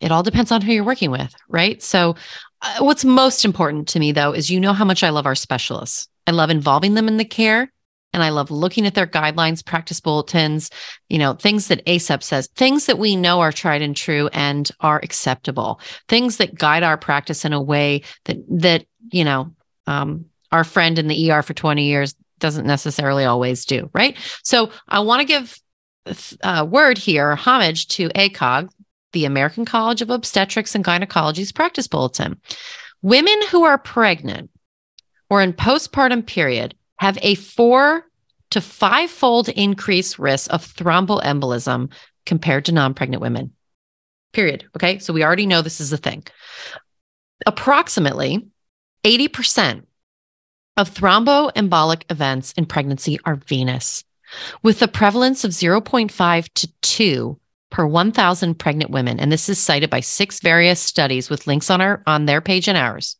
it 0.00 0.12
all 0.12 0.22
depends 0.22 0.52
on 0.52 0.62
who 0.62 0.72
you're 0.72 0.84
working 0.84 1.10
with, 1.10 1.34
right? 1.48 1.82
So, 1.82 2.14
uh, 2.62 2.76
what's 2.80 3.04
most 3.04 3.44
important 3.44 3.88
to 3.88 3.98
me 3.98 4.12
though 4.12 4.32
is 4.32 4.50
you 4.50 4.60
know 4.60 4.72
how 4.72 4.84
much 4.84 5.02
I 5.02 5.08
love 5.08 5.26
our 5.26 5.34
specialists 5.34 6.08
I 6.26 6.32
love 6.32 6.50
involving 6.50 6.94
them 6.94 7.08
in 7.08 7.16
the 7.16 7.24
care 7.24 7.70
and 8.16 8.22
I 8.22 8.30
love 8.30 8.50
looking 8.50 8.86
at 8.86 8.94
their 8.94 9.06
guidelines, 9.06 9.64
practice 9.64 10.00
bulletins, 10.00 10.70
you 11.10 11.18
know, 11.18 11.34
things 11.34 11.68
that 11.68 11.84
ACEP 11.84 12.22
says, 12.22 12.48
things 12.56 12.86
that 12.86 12.98
we 12.98 13.14
know 13.14 13.40
are 13.40 13.52
tried 13.52 13.82
and 13.82 13.94
true 13.94 14.30
and 14.32 14.70
are 14.80 15.00
acceptable, 15.02 15.80
things 16.08 16.38
that 16.38 16.54
guide 16.54 16.82
our 16.82 16.96
practice 16.96 17.44
in 17.44 17.52
a 17.52 17.60
way 17.60 18.02
that 18.24 18.38
that 18.48 18.86
you 19.10 19.22
know 19.22 19.52
um, 19.86 20.24
our 20.50 20.64
friend 20.64 20.98
in 20.98 21.08
the 21.08 21.30
ER 21.30 21.42
for 21.42 21.52
20 21.52 21.84
years 21.84 22.14
doesn't 22.38 22.66
necessarily 22.66 23.24
always 23.24 23.66
do, 23.66 23.90
right? 23.92 24.16
So 24.42 24.70
I 24.88 25.00
want 25.00 25.20
to 25.20 25.26
give 25.26 25.58
a 26.06 26.16
uh, 26.48 26.64
word 26.64 26.96
here, 26.96 27.34
homage 27.34 27.88
to 27.88 28.08
ACOG, 28.10 28.70
the 29.12 29.26
American 29.26 29.66
College 29.66 30.00
of 30.00 30.08
Obstetrics 30.08 30.74
and 30.74 30.84
Gynecology's 30.84 31.52
practice 31.52 31.86
bulletin. 31.86 32.40
Women 33.02 33.38
who 33.50 33.64
are 33.64 33.78
pregnant 33.78 34.50
or 35.30 35.42
in 35.42 35.52
postpartum 35.52 36.24
period 36.24 36.74
have 36.98 37.18
a 37.22 37.34
four 37.34 38.06
to 38.50 38.60
five 38.60 39.10
fold 39.10 39.48
increased 39.50 40.18
risk 40.18 40.52
of 40.52 40.64
thromboembolism 40.64 41.90
compared 42.24 42.64
to 42.66 42.72
non 42.72 42.94
pregnant 42.94 43.20
women. 43.20 43.52
Period. 44.32 44.64
Okay. 44.76 44.98
So 44.98 45.12
we 45.12 45.24
already 45.24 45.46
know 45.46 45.62
this 45.62 45.80
is 45.80 45.92
a 45.92 45.96
thing. 45.96 46.24
Approximately 47.46 48.46
80% 49.04 49.84
of 50.76 50.92
thromboembolic 50.92 52.02
events 52.10 52.52
in 52.52 52.66
pregnancy 52.66 53.18
are 53.24 53.36
venous. 53.36 54.04
with 54.62 54.80
the 54.80 54.88
prevalence 54.88 55.44
of 55.44 55.52
0.5 55.52 56.48
to 56.54 56.68
2 56.82 57.38
per 57.70 57.86
1,000 57.86 58.54
pregnant 58.58 58.90
women. 58.90 59.20
And 59.20 59.30
this 59.30 59.48
is 59.48 59.58
cited 59.58 59.88
by 59.90 60.00
six 60.00 60.40
various 60.40 60.80
studies 60.80 61.30
with 61.30 61.46
links 61.46 61.70
on 61.70 61.80
our 61.80 62.02
on 62.06 62.26
their 62.26 62.40
page 62.40 62.68
and 62.68 62.76
ours. 62.76 63.16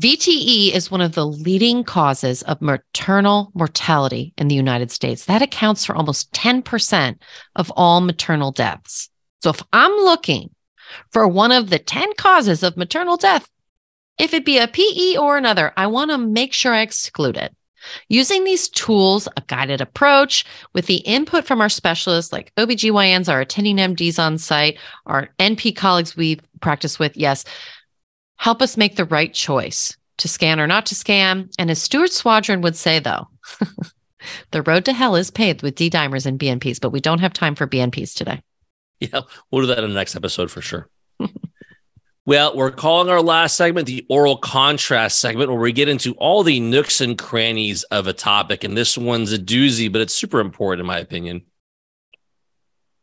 VTE 0.00 0.72
is 0.72 0.90
one 0.90 1.02
of 1.02 1.12
the 1.12 1.26
leading 1.26 1.84
causes 1.84 2.40
of 2.44 2.62
maternal 2.62 3.50
mortality 3.52 4.32
in 4.38 4.48
the 4.48 4.54
United 4.54 4.90
States. 4.90 5.26
That 5.26 5.42
accounts 5.42 5.84
for 5.84 5.94
almost 5.94 6.32
10% 6.32 7.18
of 7.54 7.70
all 7.76 8.00
maternal 8.00 8.50
deaths. 8.50 9.10
So 9.42 9.50
if 9.50 9.62
I'm 9.74 9.92
looking 9.92 10.54
for 11.10 11.28
one 11.28 11.52
of 11.52 11.68
the 11.68 11.78
10 11.78 12.14
causes 12.14 12.62
of 12.62 12.78
maternal 12.78 13.18
death, 13.18 13.46
if 14.18 14.32
it 14.32 14.46
be 14.46 14.56
a 14.56 14.68
PE 14.68 15.18
or 15.18 15.36
another, 15.36 15.70
I 15.76 15.86
want 15.88 16.10
to 16.12 16.18
make 16.18 16.54
sure 16.54 16.72
I 16.72 16.80
exclude 16.80 17.36
it. 17.36 17.54
Using 18.08 18.44
these 18.44 18.70
tools, 18.70 19.28
a 19.36 19.42
guided 19.48 19.82
approach 19.82 20.46
with 20.72 20.86
the 20.86 20.98
input 20.98 21.44
from 21.44 21.60
our 21.60 21.68
specialists 21.68 22.32
like 22.32 22.54
OBGYNs, 22.56 23.30
our 23.30 23.40
attending 23.42 23.76
MDs 23.76 24.18
on 24.18 24.38
site, 24.38 24.78
our 25.04 25.28
NP 25.38 25.76
colleagues 25.76 26.16
we 26.16 26.40
practice 26.60 26.98
with, 26.98 27.16
yes, 27.16 27.44
help 28.40 28.62
us 28.62 28.78
make 28.78 28.96
the 28.96 29.04
right 29.04 29.34
choice 29.34 29.94
to 30.16 30.26
scan 30.26 30.58
or 30.58 30.66
not 30.66 30.86
to 30.86 30.94
scan. 30.94 31.50
And 31.58 31.70
as 31.70 31.80
Stuart 31.80 32.10
Swadron 32.10 32.62
would 32.62 32.74
say, 32.74 32.98
though, 32.98 33.28
the 34.50 34.62
road 34.62 34.86
to 34.86 34.94
hell 34.94 35.14
is 35.14 35.30
paved 35.30 35.62
with 35.62 35.74
D 35.74 35.90
dimers 35.90 36.24
and 36.24 36.40
BNPs, 36.40 36.80
but 36.80 36.88
we 36.88 37.00
don't 37.00 37.20
have 37.20 37.34
time 37.34 37.54
for 37.54 37.66
BNPs 37.66 38.14
today. 38.14 38.40
Yeah, 38.98 39.20
we'll 39.50 39.62
do 39.62 39.66
that 39.68 39.84
in 39.84 39.90
the 39.90 39.94
next 39.94 40.16
episode 40.16 40.50
for 40.50 40.62
sure. 40.62 40.88
well, 42.26 42.56
we're 42.56 42.70
calling 42.70 43.10
our 43.10 43.20
last 43.20 43.56
segment 43.56 43.86
the 43.86 44.06
oral 44.08 44.38
contrast 44.38 45.18
segment, 45.18 45.50
where 45.50 45.60
we 45.60 45.72
get 45.72 45.90
into 45.90 46.14
all 46.14 46.42
the 46.42 46.60
nooks 46.60 47.02
and 47.02 47.18
crannies 47.18 47.82
of 47.84 48.06
a 48.06 48.14
topic. 48.14 48.64
And 48.64 48.74
this 48.74 48.96
one's 48.96 49.34
a 49.34 49.38
doozy, 49.38 49.92
but 49.92 50.00
it's 50.00 50.14
super 50.14 50.40
important, 50.40 50.80
in 50.80 50.86
my 50.86 50.98
opinion. 50.98 51.42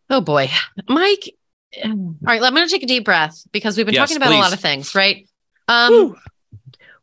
Oh 0.09 0.21
boy, 0.21 0.49
Mike. 0.87 1.36
All 1.83 2.15
right, 2.21 2.41
I'm 2.41 2.53
going 2.53 2.67
to 2.67 2.71
take 2.71 2.83
a 2.83 2.87
deep 2.87 3.05
breath 3.05 3.43
because 3.51 3.77
we've 3.77 3.85
been 3.85 3.95
yes, 3.95 4.09
talking 4.09 4.17
about 4.17 4.29
please. 4.29 4.37
a 4.37 4.41
lot 4.41 4.53
of 4.53 4.59
things, 4.59 4.95
right? 4.95 5.27
Um, 5.67 6.15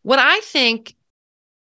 what 0.02 0.18
I 0.18 0.40
think 0.40 0.94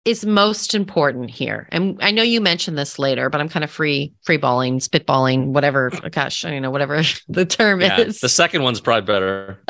is 0.04 0.24
most 0.24 0.72
important 0.72 1.30
here 1.30 1.68
and 1.72 1.98
i 2.00 2.12
know 2.12 2.22
you 2.22 2.40
mentioned 2.40 2.78
this 2.78 2.96
later 2.96 3.28
but 3.28 3.40
i'm 3.40 3.48
kind 3.48 3.64
of 3.64 3.70
free 3.72 4.12
free 4.22 4.36
balling 4.36 4.78
spitballing 4.78 5.46
whatever 5.46 5.90
gosh 6.12 6.44
you 6.44 6.60
know 6.60 6.70
whatever 6.70 7.02
the 7.28 7.44
term 7.44 7.80
yeah, 7.80 7.98
is. 7.98 8.20
the 8.20 8.28
second 8.28 8.62
one's 8.62 8.80
probably 8.80 9.04
better. 9.04 9.58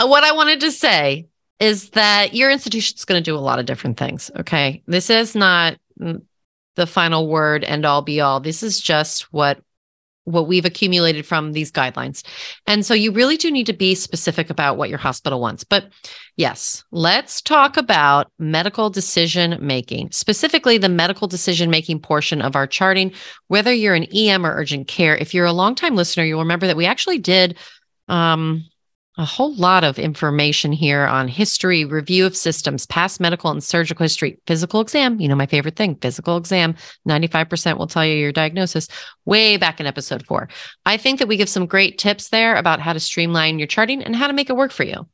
What 0.00 0.24
i 0.24 0.32
wanted 0.32 0.58
to 0.62 0.72
say 0.72 1.28
is 1.60 1.90
that 1.90 2.34
your 2.34 2.50
institution 2.50 2.96
is 2.96 3.04
going 3.04 3.22
to 3.22 3.24
do 3.24 3.36
a 3.36 3.38
lot 3.38 3.60
of 3.60 3.66
different 3.66 3.96
things 3.96 4.32
okay? 4.36 4.82
This 4.86 5.10
is 5.10 5.36
not 5.36 5.78
the 6.78 6.86
final 6.86 7.28
word 7.28 7.64
and 7.64 7.84
all 7.84 8.02
be 8.02 8.20
all. 8.20 8.40
This 8.40 8.62
is 8.62 8.80
just 8.80 9.32
what 9.32 9.60
what 10.28 10.46
we've 10.46 10.64
accumulated 10.64 11.26
from 11.26 11.52
these 11.52 11.72
guidelines. 11.72 12.24
And 12.66 12.84
so 12.84 12.94
you 12.94 13.12
really 13.12 13.36
do 13.36 13.50
need 13.50 13.66
to 13.66 13.72
be 13.72 13.94
specific 13.94 14.50
about 14.50 14.76
what 14.76 14.88
your 14.88 14.98
hospital 14.98 15.40
wants. 15.40 15.64
But 15.64 15.88
yes, 16.36 16.84
let's 16.90 17.40
talk 17.40 17.76
about 17.76 18.30
medical 18.38 18.90
decision 18.90 19.58
making, 19.60 20.10
specifically 20.12 20.78
the 20.78 20.88
medical 20.88 21.28
decision 21.28 21.70
making 21.70 22.00
portion 22.00 22.42
of 22.42 22.56
our 22.56 22.66
charting, 22.66 23.12
whether 23.48 23.72
you're 23.72 23.94
an 23.94 24.06
EM 24.14 24.44
or 24.44 24.54
urgent 24.54 24.88
care. 24.88 25.16
If 25.16 25.34
you're 25.34 25.46
a 25.46 25.52
longtime 25.52 25.96
listener, 25.96 26.24
you'll 26.24 26.40
remember 26.40 26.66
that 26.66 26.76
we 26.76 26.86
actually 26.86 27.18
did 27.18 27.56
um, 28.08 28.64
a 29.18 29.24
whole 29.24 29.52
lot 29.56 29.82
of 29.82 29.98
information 29.98 30.70
here 30.70 31.04
on 31.04 31.26
history, 31.26 31.84
review 31.84 32.24
of 32.24 32.36
systems, 32.36 32.86
past 32.86 33.18
medical 33.18 33.50
and 33.50 33.62
surgical 33.62 34.04
history, 34.04 34.38
physical 34.46 34.80
exam. 34.80 35.20
You 35.20 35.26
know, 35.26 35.34
my 35.34 35.46
favorite 35.46 35.74
thing, 35.74 35.96
physical 35.96 36.36
exam. 36.36 36.76
95% 37.08 37.78
will 37.78 37.88
tell 37.88 38.06
you 38.06 38.14
your 38.14 38.30
diagnosis 38.30 38.86
way 39.24 39.56
back 39.56 39.80
in 39.80 39.86
episode 39.86 40.24
four. 40.24 40.48
I 40.86 40.96
think 40.96 41.18
that 41.18 41.26
we 41.26 41.36
give 41.36 41.48
some 41.48 41.66
great 41.66 41.98
tips 41.98 42.28
there 42.28 42.54
about 42.54 42.78
how 42.78 42.92
to 42.92 43.00
streamline 43.00 43.58
your 43.58 43.66
charting 43.66 44.04
and 44.04 44.14
how 44.14 44.28
to 44.28 44.32
make 44.32 44.50
it 44.50 44.56
work 44.56 44.70
for 44.70 44.84
you. 44.84 45.08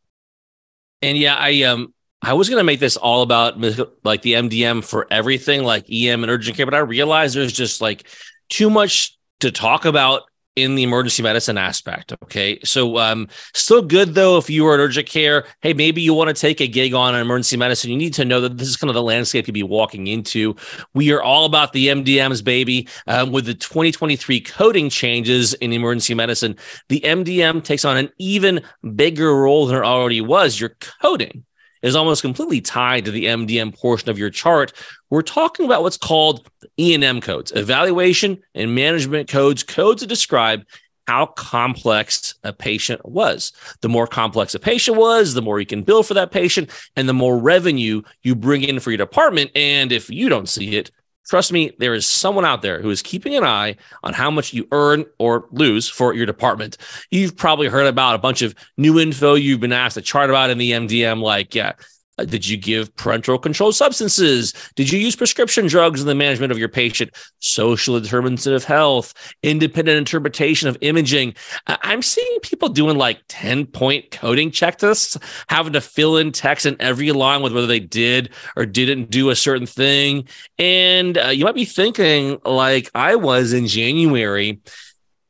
And 1.00 1.16
yeah, 1.16 1.36
I, 1.36 1.62
um, 1.62 1.94
I 2.20 2.34
was 2.34 2.50
going 2.50 2.60
to 2.60 2.64
make 2.64 2.80
this 2.80 2.98
all 2.98 3.22
about 3.22 3.58
like 4.04 4.20
the 4.20 4.34
MDM 4.34 4.84
for 4.84 5.06
everything, 5.10 5.64
like 5.64 5.86
EM 5.90 6.22
and 6.22 6.30
urgent 6.30 6.58
care, 6.58 6.66
but 6.66 6.74
I 6.74 6.78
realized 6.78 7.36
there's 7.36 7.52
just 7.54 7.80
like 7.80 8.06
too 8.50 8.68
much 8.68 9.16
to 9.40 9.50
talk 9.50 9.86
about 9.86 10.24
in 10.56 10.74
the 10.76 10.82
emergency 10.82 11.22
medicine 11.22 11.58
aspect. 11.58 12.12
Okay. 12.22 12.58
So, 12.64 12.98
um, 12.98 13.28
still 13.54 13.82
good 13.82 14.14
though, 14.14 14.38
if 14.38 14.48
you 14.48 14.66
are 14.66 14.74
at 14.74 14.80
urgent 14.80 15.08
care, 15.08 15.46
hey, 15.60 15.72
maybe 15.72 16.00
you 16.00 16.14
want 16.14 16.34
to 16.34 16.40
take 16.40 16.60
a 16.60 16.68
gig 16.68 16.94
on 16.94 17.14
emergency 17.14 17.56
medicine. 17.56 17.90
You 17.90 17.96
need 17.96 18.14
to 18.14 18.24
know 18.24 18.40
that 18.40 18.58
this 18.58 18.68
is 18.68 18.76
kind 18.76 18.90
of 18.90 18.94
the 18.94 19.02
landscape 19.02 19.46
you'd 19.46 19.54
be 19.54 19.62
walking 19.62 20.06
into. 20.06 20.54
We 20.94 21.12
are 21.12 21.22
all 21.22 21.44
about 21.44 21.72
the 21.72 21.88
MDMs, 21.88 22.42
baby. 22.44 22.88
Um, 23.06 23.32
with 23.32 23.46
the 23.46 23.54
2023 23.54 24.40
coding 24.40 24.90
changes 24.90 25.54
in 25.54 25.72
emergency 25.72 26.14
medicine, 26.14 26.56
the 26.88 27.00
MDM 27.00 27.64
takes 27.64 27.84
on 27.84 27.96
an 27.96 28.10
even 28.18 28.62
bigger 28.94 29.34
role 29.34 29.66
than 29.66 29.76
it 29.76 29.84
already 29.84 30.20
was. 30.20 30.60
Your 30.60 30.76
coding 31.00 31.44
is 31.84 31.94
almost 31.94 32.22
completely 32.22 32.60
tied 32.60 33.04
to 33.04 33.10
the 33.10 33.26
MDM 33.26 33.78
portion 33.78 34.08
of 34.08 34.18
your 34.18 34.30
chart. 34.30 34.72
We're 35.10 35.22
talking 35.22 35.66
about 35.66 35.82
what's 35.82 35.98
called 35.98 36.48
E&M 36.78 37.20
codes, 37.20 37.52
evaluation 37.54 38.42
and 38.54 38.74
management 38.74 39.28
codes, 39.28 39.62
codes 39.62 40.00
that 40.00 40.08
describe 40.08 40.64
how 41.06 41.26
complex 41.26 42.34
a 42.42 42.54
patient 42.54 43.04
was. 43.04 43.52
The 43.82 43.90
more 43.90 44.06
complex 44.06 44.54
a 44.54 44.58
patient 44.58 44.96
was, 44.96 45.34
the 45.34 45.42
more 45.42 45.60
you 45.60 45.66
can 45.66 45.82
bill 45.82 46.02
for 46.02 46.14
that 46.14 46.30
patient 46.30 46.70
and 46.96 47.06
the 47.06 47.12
more 47.12 47.38
revenue 47.38 48.00
you 48.22 48.34
bring 48.34 48.62
in 48.62 48.80
for 48.80 48.90
your 48.90 48.98
department. 48.98 49.50
And 49.54 49.92
if 49.92 50.08
you 50.08 50.30
don't 50.30 50.48
see 50.48 50.76
it, 50.76 50.90
trust 51.26 51.52
me, 51.52 51.72
there 51.78 51.94
is 51.94 52.06
someone 52.06 52.44
out 52.44 52.62
there 52.62 52.80
who 52.80 52.90
is 52.90 53.02
keeping 53.02 53.34
an 53.34 53.44
eye 53.44 53.76
on 54.02 54.12
how 54.12 54.30
much 54.30 54.52
you 54.52 54.66
earn 54.72 55.04
or 55.18 55.48
lose 55.50 55.88
for 55.88 56.14
your 56.14 56.26
department. 56.26 56.76
You've 57.10 57.36
probably 57.36 57.68
heard 57.68 57.86
about 57.86 58.14
a 58.14 58.18
bunch 58.18 58.42
of 58.42 58.54
new 58.76 58.98
info 59.00 59.34
you've 59.34 59.60
been 59.60 59.72
asked 59.72 59.94
to 59.94 60.02
chart 60.02 60.30
about 60.30 60.50
in 60.50 60.58
the 60.58 60.72
MDM, 60.72 61.20
like, 61.20 61.54
yeah, 61.54 61.72
did 62.18 62.46
you 62.46 62.56
give 62.56 62.94
parenteral 62.94 63.42
controlled 63.42 63.74
substances? 63.74 64.52
Did 64.76 64.92
you 64.92 64.98
use 64.98 65.16
prescription 65.16 65.66
drugs 65.66 66.00
in 66.00 66.06
the 66.06 66.14
management 66.14 66.52
of 66.52 66.58
your 66.58 66.68
patient? 66.68 67.10
Social 67.40 67.98
determinants 68.00 68.46
of 68.46 68.64
health, 68.64 69.14
independent 69.42 69.98
interpretation 69.98 70.68
of 70.68 70.78
imaging. 70.80 71.34
I'm 71.66 72.02
seeing 72.02 72.38
people 72.40 72.68
doing 72.68 72.96
like 72.96 73.20
10 73.28 73.66
point 73.66 74.10
coding 74.10 74.50
checklists, 74.50 75.20
having 75.48 75.72
to 75.72 75.80
fill 75.80 76.16
in 76.16 76.30
text 76.32 76.66
in 76.66 76.76
every 76.80 77.10
line 77.12 77.42
with 77.42 77.52
whether 77.52 77.66
they 77.66 77.80
did 77.80 78.30
or 78.56 78.64
didn't 78.64 79.10
do 79.10 79.30
a 79.30 79.36
certain 79.36 79.66
thing. 79.66 80.28
And 80.58 81.18
uh, 81.18 81.28
you 81.28 81.44
might 81.44 81.54
be 81.54 81.64
thinking, 81.64 82.38
like 82.44 82.90
I 82.94 83.16
was 83.16 83.52
in 83.52 83.66
January, 83.66 84.60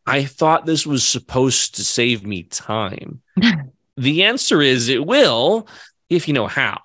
I 0.06 0.24
thought 0.24 0.66
this 0.66 0.86
was 0.86 1.06
supposed 1.06 1.76
to 1.76 1.84
save 1.84 2.26
me 2.26 2.42
time. 2.42 3.22
the 3.96 4.24
answer 4.24 4.60
is 4.60 4.88
it 4.88 5.06
will 5.06 5.66
if 6.16 6.28
you 6.28 6.34
know 6.34 6.46
how. 6.46 6.80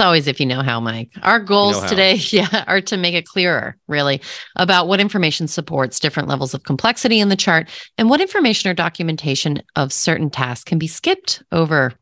It's 0.00 0.06
always 0.06 0.26
if 0.26 0.40
you 0.40 0.46
know 0.46 0.62
how, 0.62 0.80
Mike. 0.80 1.10
Our 1.22 1.38
goals 1.38 1.76
you 1.76 1.82
know 1.82 1.88
today, 1.88 2.14
yeah, 2.30 2.64
are 2.66 2.80
to 2.80 2.96
make 2.96 3.14
it 3.14 3.26
clearer, 3.26 3.76
really, 3.86 4.22
about 4.56 4.88
what 4.88 4.98
information 4.98 5.46
supports 5.46 6.00
different 6.00 6.26
levels 6.26 6.54
of 6.54 6.62
complexity 6.62 7.20
in 7.20 7.28
the 7.28 7.36
chart 7.36 7.68
and 7.98 8.08
what 8.08 8.22
information 8.22 8.70
or 8.70 8.74
documentation 8.74 9.62
of 9.76 9.92
certain 9.92 10.30
tasks 10.30 10.64
can 10.64 10.78
be 10.78 10.86
skipped 10.86 11.42
over, 11.52 11.92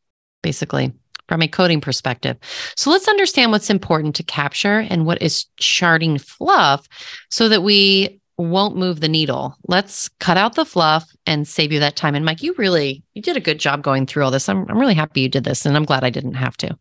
basically, 0.43 0.93
from 1.27 1.43
a 1.43 1.49
coding 1.49 1.81
perspective. 1.81 2.37
So 2.77 2.91
let's 2.91 3.09
understand 3.09 3.51
what's 3.51 3.69
important 3.69 4.15
to 4.15 4.23
capture 4.23 4.79
and 4.79 5.05
what 5.05 5.21
is 5.21 5.47
charting 5.57 6.19
fluff 6.19 6.87
so 7.31 7.49
that 7.49 7.65
we 7.65 8.21
won't 8.39 8.77
move 8.77 9.01
the 9.01 9.09
needle. 9.09 9.57
Let's 9.67 10.09
cut 10.21 10.37
out 10.37 10.55
the 10.55 10.65
fluff 10.65 11.11
and 11.27 11.47
save 11.47 11.73
you 11.73 11.81
that 11.81 11.97
time. 11.97 12.15
And 12.15 12.25
Mike, 12.25 12.43
you 12.43 12.55
really 12.57 13.03
you 13.15 13.21
did 13.23 13.37
a 13.37 13.41
good 13.41 13.59
job 13.59 13.83
going 13.83 14.07
through 14.07 14.25
all 14.25 14.31
this. 14.31 14.49
I'm 14.49 14.69
I'm 14.71 14.79
really 14.79 14.95
happy 14.95 15.23
you 15.23 15.29
did 15.29 15.45
this, 15.45 15.67
and 15.67 15.77
I'm 15.77 15.85
glad 15.85 16.05
I 16.05 16.11
didn't 16.11 16.35
have 16.35 16.57
to. 16.59 16.79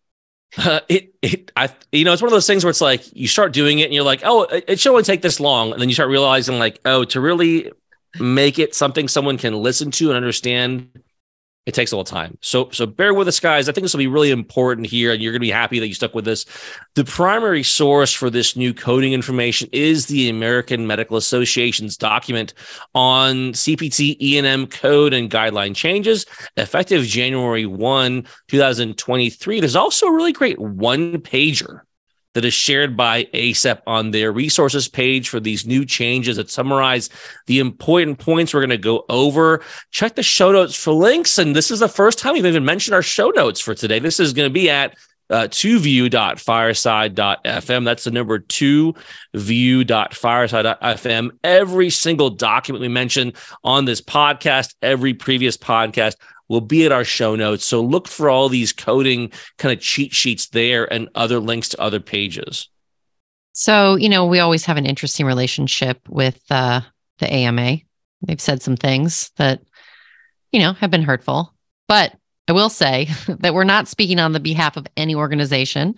Uh, 0.57 0.79
it 0.87 1.13
it 1.21 1.51
I 1.57 1.69
you 1.91 2.05
know 2.05 2.13
it's 2.13 2.21
one 2.21 2.29
of 2.29 2.33
those 2.33 2.47
things 2.47 2.63
where 2.63 2.69
it's 2.69 2.81
like 2.81 3.03
you 3.15 3.27
start 3.27 3.51
doing 3.51 3.79
it 3.79 3.85
and 3.85 3.93
you're 3.93 4.03
like 4.03 4.21
oh 4.23 4.43
it, 4.43 4.63
it 4.67 4.79
should 4.79 4.91
only 4.91 5.03
take 5.03 5.21
this 5.21 5.41
long 5.41 5.73
and 5.73 5.81
then 5.81 5.89
you 5.89 5.93
start 5.93 6.09
realizing 6.09 6.57
like 6.57 6.79
oh 6.85 7.03
to 7.05 7.19
really 7.19 7.71
make 8.19 8.57
it 8.57 8.73
something 8.73 9.09
someone 9.09 9.37
can 9.37 9.61
listen 9.61 9.91
to 9.91 10.07
and 10.07 10.15
understand 10.15 10.89
it 11.67 11.73
takes 11.73 11.91
a 11.91 11.95
little 11.95 12.05
time. 12.05 12.37
So 12.41 12.69
so 12.71 12.85
bear 12.85 13.13
with 13.13 13.27
us, 13.27 13.41
guys. 13.41 13.67
I 13.67 13.73
think 13.73 13.83
this 13.83 13.93
will 13.93 13.99
be 13.99 14.07
really 14.07 14.31
important 14.31 14.87
here, 14.87 15.11
and 15.11 15.21
you're 15.21 15.33
going 15.33 15.41
to 15.41 15.45
be 15.45 15.51
happy 15.51 15.79
that 15.79 15.87
you 15.87 15.93
stuck 15.93 16.15
with 16.15 16.23
this. 16.23 16.45
The 16.95 17.03
primary 17.03 17.61
source 17.61 18.13
for 18.13 18.29
this 18.29 18.55
new 18.55 18.73
coding 18.73 19.11
information 19.11 19.67
is 19.73 20.05
the 20.05 20.29
American 20.29 20.87
Medical 20.87 21.17
Association's 21.17 21.97
document 21.97 22.53
on 22.95 23.51
CPT 23.51 24.15
E&M 24.21 24.67
code 24.67 25.13
and 25.13 25.29
guideline 25.29 25.75
changes 25.75 26.25
effective 26.55 27.03
January 27.03 27.65
1, 27.65 28.25
2023. 28.47 29.59
There's 29.59 29.75
also 29.75 30.07
a 30.07 30.13
really 30.13 30.31
great 30.31 30.57
one 30.57 31.17
pager 31.17 31.81
that 32.37 32.45
is 32.45 32.53
shared 32.53 32.95
by 32.95 33.23
ACEP 33.33 33.81
on 33.87 34.11
their 34.11 34.31
resources 34.31 34.87
page 34.87 35.27
for 35.27 35.39
these 35.39 35.65
new 35.65 35.83
changes 35.83 36.37
that 36.37 36.51
summarize 36.51 37.09
the 37.47 37.57
important 37.57 38.19
points 38.19 38.53
we're 38.53 38.59
going 38.59 38.69
to 38.69 38.77
go 38.77 39.03
over. 39.09 39.63
Check 39.89 40.13
the 40.13 40.21
show 40.21 40.51
notes 40.51 40.75
for 40.75 40.91
links. 40.91 41.39
And 41.39 41.55
this 41.55 41.71
is 41.71 41.79
the 41.79 41.89
first 41.89 42.19
time 42.19 42.33
we've 42.33 42.45
even 42.45 42.63
mentioned 42.63 42.93
our 42.93 43.01
show 43.01 43.31
notes 43.31 43.59
for 43.59 43.73
today. 43.73 43.97
This 43.97 44.19
is 44.19 44.33
going 44.33 44.47
to 44.47 44.53
be 44.53 44.69
at 44.69 44.95
uh, 45.31 45.47
2view.fireside.fm. 45.47 47.85
That's 47.85 48.03
the 48.03 48.11
number 48.11 48.37
two 48.37 48.93
view.fireside.fm. 49.33 51.31
Every 51.43 51.89
single 51.89 52.29
document 52.29 52.83
we 52.83 52.87
mention 52.87 53.33
on 53.63 53.85
this 53.85 53.99
podcast, 53.99 54.75
every 54.83 55.15
previous 55.15 55.57
podcast 55.57 56.17
will 56.49 56.61
be 56.61 56.85
at 56.85 56.91
our 56.91 57.03
show 57.03 57.35
notes. 57.35 57.65
So 57.65 57.81
look 57.81 58.07
for 58.07 58.29
all 58.29 58.49
these 58.49 58.73
coding 58.73 59.31
kind 59.57 59.73
of 59.73 59.81
cheat 59.81 60.13
sheets 60.13 60.47
there 60.47 60.91
and 60.91 61.09
other 61.15 61.39
links 61.39 61.69
to 61.69 61.81
other 61.81 61.99
pages. 61.99 62.69
So, 63.53 63.95
you 63.95 64.09
know, 64.09 64.25
we 64.25 64.39
always 64.39 64.65
have 64.65 64.77
an 64.77 64.85
interesting 64.85 65.25
relationship 65.25 65.99
with 66.07 66.39
uh, 66.51 66.81
the 67.19 67.31
AMA. 67.31 67.77
They've 68.21 68.41
said 68.41 68.61
some 68.61 68.77
things 68.77 69.31
that, 69.37 69.61
you 70.51 70.59
know, 70.59 70.73
have 70.73 70.91
been 70.91 71.03
hurtful. 71.03 71.53
But 71.87 72.13
I 72.47 72.51
will 72.53 72.69
say 72.69 73.07
that 73.27 73.53
we're 73.53 73.63
not 73.63 73.87
speaking 73.87 74.19
on 74.19 74.31
the 74.31 74.39
behalf 74.39 74.77
of 74.77 74.87
any 74.95 75.15
organization, 75.15 75.95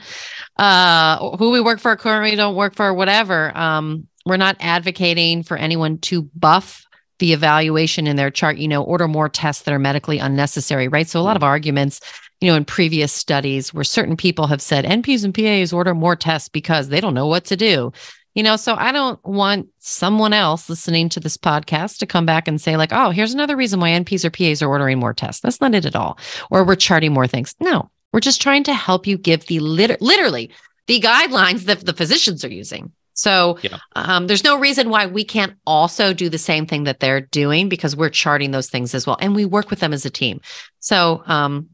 uh, 0.57 1.35
who 1.37 1.51
we 1.51 1.61
work 1.61 1.79
for, 1.79 1.95
currently 1.95 2.35
don't 2.35 2.55
work 2.55 2.75
for, 2.75 2.93
whatever. 2.93 3.55
Um, 3.57 4.07
we're 4.25 4.37
not 4.37 4.57
advocating 4.59 5.43
for 5.43 5.57
anyone 5.57 5.97
to 5.99 6.23
buff 6.35 6.85
the 7.19 7.33
evaluation 7.33 8.07
in 8.07 8.15
their 8.15 8.31
chart, 8.31 8.57
you 8.57 8.67
know, 8.67 8.83
order 8.83 9.07
more 9.07 9.29
tests 9.29 9.63
that 9.63 9.73
are 9.73 9.79
medically 9.79 10.17
unnecessary, 10.17 10.87
right? 10.87 11.07
So 11.07 11.19
a 11.19 11.21
lot 11.21 11.35
of 11.35 11.41
mm. 11.41 11.47
arguments, 11.47 12.01
you 12.41 12.49
know, 12.49 12.55
in 12.55 12.65
previous 12.65 13.13
studies 13.13 13.73
where 13.73 13.83
certain 13.83 14.17
people 14.17 14.47
have 14.47 14.61
said 14.61 14.85
NPs 14.85 15.23
and 15.23 15.33
PAs 15.33 15.73
order 15.73 15.93
more 15.93 16.15
tests 16.15 16.49
because 16.49 16.89
they 16.89 17.01
don't 17.01 17.13
know 17.13 17.27
what 17.27 17.45
to 17.45 17.57
do. 17.57 17.91
You 18.35 18.43
know, 18.43 18.55
so 18.55 18.75
I 18.75 18.91
don't 18.91 19.23
want 19.25 19.67
someone 19.79 20.33
else 20.33 20.69
listening 20.69 21.09
to 21.09 21.19
this 21.19 21.35
podcast 21.35 21.97
to 21.97 22.05
come 22.05 22.25
back 22.25 22.47
and 22.47 22.61
say, 22.61 22.77
like, 22.77 22.93
oh, 22.93 23.09
here's 23.09 23.33
another 23.33 23.57
reason 23.57 23.79
why 23.79 23.89
NPs 23.89 24.23
or 24.23 24.29
PAs 24.29 24.61
are 24.61 24.69
ordering 24.69 24.99
more 24.99 25.13
tests. 25.13 25.41
That's 25.41 25.59
not 25.59 25.73
it 25.75 25.85
at 25.85 25.95
all. 25.95 26.17
Or 26.49 26.63
we're 26.63 26.75
charting 26.75 27.11
more 27.11 27.27
things. 27.27 27.55
No, 27.59 27.89
we're 28.13 28.19
just 28.19 28.41
trying 28.41 28.63
to 28.65 28.73
help 28.73 29.07
you 29.07 29.17
give 29.17 29.47
the 29.47 29.59
lit- 29.59 30.01
literally 30.01 30.51
the 30.87 30.99
guidelines 31.01 31.65
that 31.65 31.85
the 31.85 31.93
physicians 31.93 32.45
are 32.45 32.51
using. 32.51 32.91
So 33.19 33.57
yeah. 33.61 33.77
um, 33.95 34.27
there's 34.27 34.43
no 34.43 34.57
reason 34.57 34.89
why 34.89 35.05
we 35.05 35.25
can't 35.25 35.53
also 35.65 36.13
do 36.13 36.29
the 36.29 36.37
same 36.37 36.65
thing 36.65 36.85
that 36.85 36.99
they're 36.99 37.21
doing 37.21 37.67
because 37.67 37.95
we're 37.95 38.09
charting 38.09 38.51
those 38.51 38.69
things 38.69 38.95
as 38.95 39.05
well. 39.05 39.17
And 39.19 39.35
we 39.35 39.45
work 39.45 39.69
with 39.69 39.79
them 39.79 39.93
as 39.93 40.05
a 40.05 40.09
team. 40.09 40.39
So 40.79 41.21
um, 41.25 41.69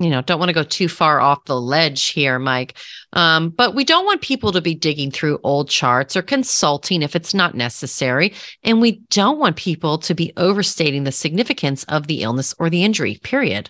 you 0.00 0.08
know, 0.08 0.22
don't 0.22 0.38
want 0.38 0.48
to 0.48 0.54
go 0.54 0.64
too 0.64 0.88
far 0.88 1.20
off 1.20 1.44
the 1.44 1.60
ledge 1.60 2.08
here, 2.08 2.38
Mike. 2.38 2.76
Um, 3.12 3.50
but 3.50 3.74
we 3.74 3.84
don't 3.84 4.06
want 4.06 4.22
people 4.22 4.50
to 4.50 4.62
be 4.62 4.74
digging 4.74 5.10
through 5.10 5.38
old 5.44 5.68
charts 5.68 6.16
or 6.16 6.22
consulting 6.22 7.02
if 7.02 7.14
it's 7.14 7.34
not 7.34 7.54
necessary. 7.54 8.32
And 8.64 8.80
we 8.80 9.02
don't 9.10 9.38
want 9.38 9.56
people 9.56 9.98
to 9.98 10.14
be 10.14 10.32
overstating 10.38 11.04
the 11.04 11.12
significance 11.12 11.84
of 11.84 12.06
the 12.06 12.22
illness 12.22 12.54
or 12.58 12.70
the 12.70 12.82
injury, 12.82 13.20
period. 13.22 13.68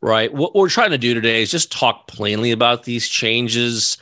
Right. 0.00 0.32
What 0.32 0.54
we're 0.54 0.68
trying 0.68 0.90
to 0.90 0.98
do 0.98 1.12
today 1.12 1.42
is 1.42 1.50
just 1.50 1.72
talk 1.72 2.06
plainly 2.06 2.52
about 2.52 2.84
these 2.84 3.08
changes. 3.08 3.98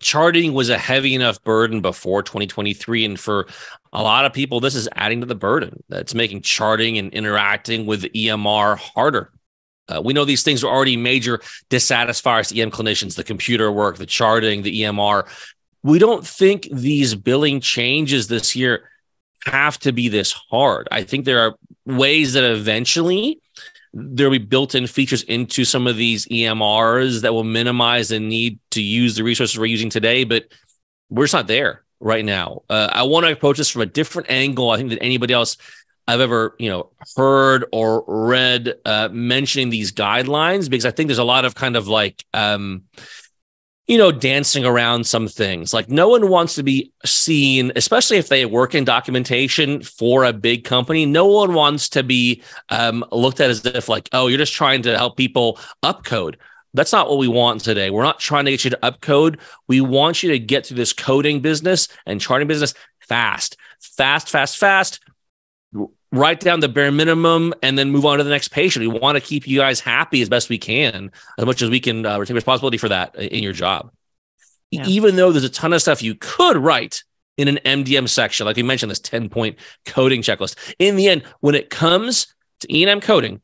Charting 0.00 0.52
was 0.52 0.68
a 0.68 0.78
heavy 0.78 1.14
enough 1.14 1.42
burden 1.44 1.80
before 1.80 2.22
2023. 2.22 3.04
And 3.04 3.20
for 3.20 3.46
a 3.92 4.02
lot 4.02 4.24
of 4.24 4.32
people, 4.32 4.60
this 4.60 4.74
is 4.74 4.88
adding 4.94 5.20
to 5.20 5.26
the 5.26 5.34
burden. 5.34 5.82
That's 5.88 6.14
making 6.14 6.42
charting 6.42 6.98
and 6.98 7.12
interacting 7.12 7.86
with 7.86 8.02
EMR 8.02 8.78
harder. 8.78 9.30
Uh, 9.88 10.00
we 10.02 10.14
know 10.14 10.24
these 10.24 10.42
things 10.42 10.64
are 10.64 10.74
already 10.74 10.96
major 10.96 11.40
dissatisfiers 11.68 12.48
to 12.48 12.60
EM 12.60 12.70
clinicians, 12.70 13.16
the 13.16 13.24
computer 13.24 13.70
work, 13.70 13.98
the 13.98 14.06
charting, 14.06 14.62
the 14.62 14.82
EMR. 14.82 15.28
We 15.82 15.98
don't 15.98 16.26
think 16.26 16.68
these 16.72 17.14
billing 17.14 17.60
changes 17.60 18.28
this 18.28 18.56
year 18.56 18.88
have 19.44 19.78
to 19.80 19.92
be 19.92 20.08
this 20.08 20.32
hard. 20.32 20.88
I 20.90 21.02
think 21.04 21.24
there 21.24 21.40
are 21.40 21.54
ways 21.84 22.32
that 22.32 22.44
eventually 22.44 23.40
there'll 23.94 24.32
be 24.32 24.38
built-in 24.38 24.86
features 24.86 25.22
into 25.22 25.64
some 25.64 25.86
of 25.86 25.96
these 25.96 26.26
EMRs 26.26 27.22
that 27.22 27.32
will 27.32 27.44
minimize 27.44 28.08
the 28.08 28.18
need 28.18 28.58
to 28.72 28.82
use 28.82 29.14
the 29.14 29.22
resources 29.22 29.58
we're 29.58 29.66
using 29.66 29.88
today, 29.88 30.24
but 30.24 30.44
we're 31.10 31.24
just 31.24 31.34
not 31.34 31.46
there 31.46 31.84
right 32.00 32.24
now. 32.24 32.62
Uh, 32.68 32.88
I 32.92 33.04
want 33.04 33.24
to 33.24 33.32
approach 33.32 33.56
this 33.56 33.70
from 33.70 33.82
a 33.82 33.86
different 33.86 34.30
angle. 34.30 34.70
I 34.70 34.76
think 34.76 34.90
that 34.90 35.02
anybody 35.02 35.32
else 35.32 35.56
I've 36.08 36.20
ever, 36.20 36.56
you 36.58 36.68
know, 36.68 36.90
heard 37.16 37.66
or 37.72 38.04
read 38.06 38.74
uh, 38.84 39.08
mentioning 39.12 39.70
these 39.70 39.92
guidelines 39.92 40.68
because 40.68 40.84
I 40.84 40.90
think 40.90 41.06
there's 41.08 41.18
a 41.18 41.24
lot 41.24 41.44
of 41.44 41.54
kind 41.54 41.76
of 41.76 41.86
like, 41.86 42.24
um, 42.34 42.82
you 43.86 43.98
know, 43.98 44.10
dancing 44.10 44.64
around 44.64 45.06
some 45.06 45.28
things. 45.28 45.74
Like 45.74 45.90
no 45.90 46.08
one 46.08 46.28
wants 46.28 46.54
to 46.54 46.62
be 46.62 46.90
seen, 47.04 47.70
especially 47.76 48.16
if 48.16 48.28
they 48.28 48.46
work 48.46 48.74
in 48.74 48.84
documentation 48.84 49.82
for 49.82 50.24
a 50.24 50.32
big 50.32 50.64
company. 50.64 51.04
No 51.04 51.26
one 51.26 51.52
wants 51.52 51.88
to 51.90 52.02
be 52.02 52.42
um, 52.70 53.04
looked 53.12 53.40
at 53.40 53.50
as 53.50 53.64
if 53.66 53.88
like, 53.88 54.08
oh, 54.12 54.26
you're 54.26 54.38
just 54.38 54.54
trying 54.54 54.82
to 54.82 54.96
help 54.96 55.16
people 55.16 55.58
upcode. 55.82 56.36
That's 56.72 56.92
not 56.92 57.08
what 57.08 57.18
we 57.18 57.28
want 57.28 57.60
today. 57.60 57.90
We're 57.90 58.02
not 58.02 58.18
trying 58.18 58.46
to 58.46 58.50
get 58.50 58.64
you 58.64 58.70
to 58.70 58.78
upcode. 58.82 59.38
We 59.68 59.80
want 59.80 60.22
you 60.22 60.30
to 60.30 60.38
get 60.38 60.64
to 60.64 60.74
this 60.74 60.92
coding 60.92 61.40
business 61.40 61.88
and 62.06 62.20
charting 62.20 62.48
business 62.48 62.74
fast, 63.00 63.56
fast, 63.80 64.30
fast, 64.30 64.58
fast 64.58 65.00
write 66.14 66.40
down 66.40 66.60
the 66.60 66.68
bare 66.68 66.92
minimum 66.92 67.52
and 67.62 67.76
then 67.78 67.90
move 67.90 68.06
on 68.06 68.18
to 68.18 68.24
the 68.24 68.30
next 68.30 68.48
patient. 68.48 68.86
We 68.86 68.98
want 68.98 69.16
to 69.16 69.20
keep 69.20 69.46
you 69.46 69.58
guys 69.58 69.80
happy 69.80 70.22
as 70.22 70.28
best 70.28 70.48
we 70.48 70.58
can, 70.58 71.10
as 71.38 71.44
much 71.44 71.60
as 71.60 71.70
we 71.70 71.80
can 71.80 72.06
uh, 72.06 72.18
take 72.24 72.34
responsibility 72.34 72.78
for 72.78 72.88
that 72.88 73.14
in 73.16 73.42
your 73.42 73.52
job. 73.52 73.90
Yeah. 74.70 74.86
Even 74.86 75.16
though 75.16 75.32
there's 75.32 75.44
a 75.44 75.50
ton 75.50 75.72
of 75.72 75.82
stuff 75.82 76.02
you 76.02 76.14
could 76.14 76.56
write 76.56 77.02
in 77.36 77.48
an 77.48 77.58
MDM 77.64 78.08
section, 78.08 78.46
like 78.46 78.56
we 78.56 78.62
mentioned, 78.62 78.90
this 78.90 79.00
10 79.00 79.28
point 79.28 79.58
coding 79.86 80.22
checklist. 80.22 80.56
In 80.78 80.96
the 80.96 81.08
end, 81.08 81.24
when 81.40 81.54
it 81.54 81.70
comes 81.70 82.34
to 82.60 82.74
E&M 82.74 83.00
coding, 83.00 83.40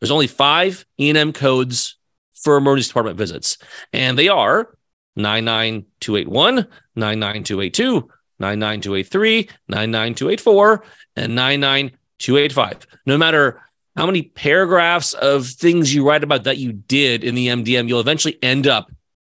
there's 0.00 0.10
only 0.10 0.26
five 0.26 0.84
E&M 1.00 1.32
codes 1.32 1.96
for 2.34 2.56
emergency 2.56 2.88
department 2.88 3.18
visits, 3.18 3.58
and 3.92 4.18
they 4.18 4.28
are 4.28 4.76
99281, 5.16 6.66
99282, 6.94 8.08
99283, 8.38 9.48
99284, 9.68 10.84
and 11.16 11.34
99285. 11.34 12.86
No 13.06 13.18
matter 13.18 13.62
how 13.96 14.06
many 14.06 14.22
paragraphs 14.22 15.14
of 15.14 15.46
things 15.46 15.94
you 15.94 16.06
write 16.06 16.24
about 16.24 16.44
that 16.44 16.58
you 16.58 16.72
did 16.72 17.24
in 17.24 17.34
the 17.34 17.48
MDM, 17.48 17.88
you'll 17.88 18.00
eventually 18.00 18.38
end 18.42 18.66
up 18.66 18.90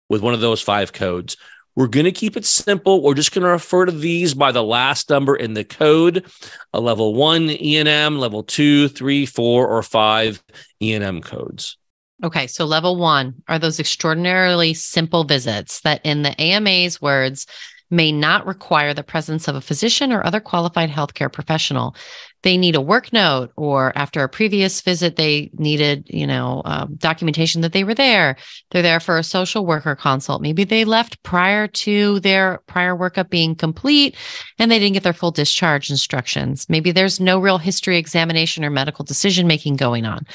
with 0.09 0.21
one 0.21 0.33
of 0.33 0.41
those 0.41 0.61
five 0.61 0.93
codes. 0.93 1.35
We're 1.75 1.87
going 1.87 2.05
to 2.05 2.11
keep 2.11 2.37
it 2.37 2.45
simple. 2.45 3.01
We're 3.01 3.15
just 3.15 3.33
going 3.33 3.43
to 3.43 3.49
refer 3.49 3.85
to 3.85 3.91
these 3.91 4.35
by 4.35 4.51
the 4.51 4.63
last 4.63 5.09
number 5.09 5.35
in 5.35 5.55
the 5.55 5.63
code, 5.63 6.25
a 6.71 6.79
level 6.79 7.15
one 7.15 7.49
E&M, 7.49 8.19
level 8.19 8.43
two, 8.43 8.87
three, 8.89 9.25
four, 9.25 9.67
or 9.67 9.81
five 9.81 10.43
E&M 10.81 11.21
codes. 11.21 11.77
Okay, 12.23 12.47
so 12.47 12.65
level 12.65 12.95
one 12.95 13.43
are 13.47 13.59
those 13.59 13.79
extraordinarily 13.79 14.73
simple 14.73 15.23
visits 15.23 15.81
that, 15.81 15.99
in 16.03 16.21
the 16.21 16.39
AMA's 16.39 17.01
words, 17.01 17.47
may 17.93 18.11
not 18.11 18.47
require 18.47 18.93
the 18.93 19.03
presence 19.03 19.47
of 19.47 19.55
a 19.55 19.61
physician 19.61 20.11
or 20.11 20.25
other 20.25 20.39
qualified 20.39 20.89
healthcare 20.89 21.31
professional. 21.31 21.95
They 22.41 22.57
need 22.57 22.75
a 22.75 22.81
work 22.81 23.13
note, 23.13 23.51
or 23.55 23.95
after 23.95 24.23
a 24.23 24.27
previous 24.27 24.81
visit, 24.81 25.15
they 25.15 25.51
needed, 25.53 26.07
you 26.09 26.25
know, 26.25 26.63
um, 26.65 26.95
documentation 26.95 27.61
that 27.61 27.71
they 27.71 27.83
were 27.83 27.93
there. 27.93 28.35
They're 28.71 28.81
there 28.81 28.99
for 28.99 29.17
a 29.17 29.23
social 29.23 29.65
worker 29.65 29.95
consult. 29.95 30.41
Maybe 30.41 30.63
they 30.63 30.85
left 30.85 31.21
prior 31.23 31.67
to 31.67 32.19
their 32.19 32.61
prior 32.65 32.95
workup 32.97 33.29
being 33.29 33.55
complete 33.55 34.17
and 34.57 34.71
they 34.71 34.79
didn't 34.79 34.95
get 34.95 35.03
their 35.03 35.13
full 35.13 35.31
discharge 35.31 35.89
instructions. 35.89 36.67
Maybe 36.67 36.91
there's 36.91 37.19
no 37.19 37.39
real 37.39 37.59
history 37.59 37.97
examination 37.97 38.65
or 38.65 38.71
medical 38.71 39.05
decision 39.05 39.47
making 39.47 39.75
going 39.75 40.05
on. 40.05 40.25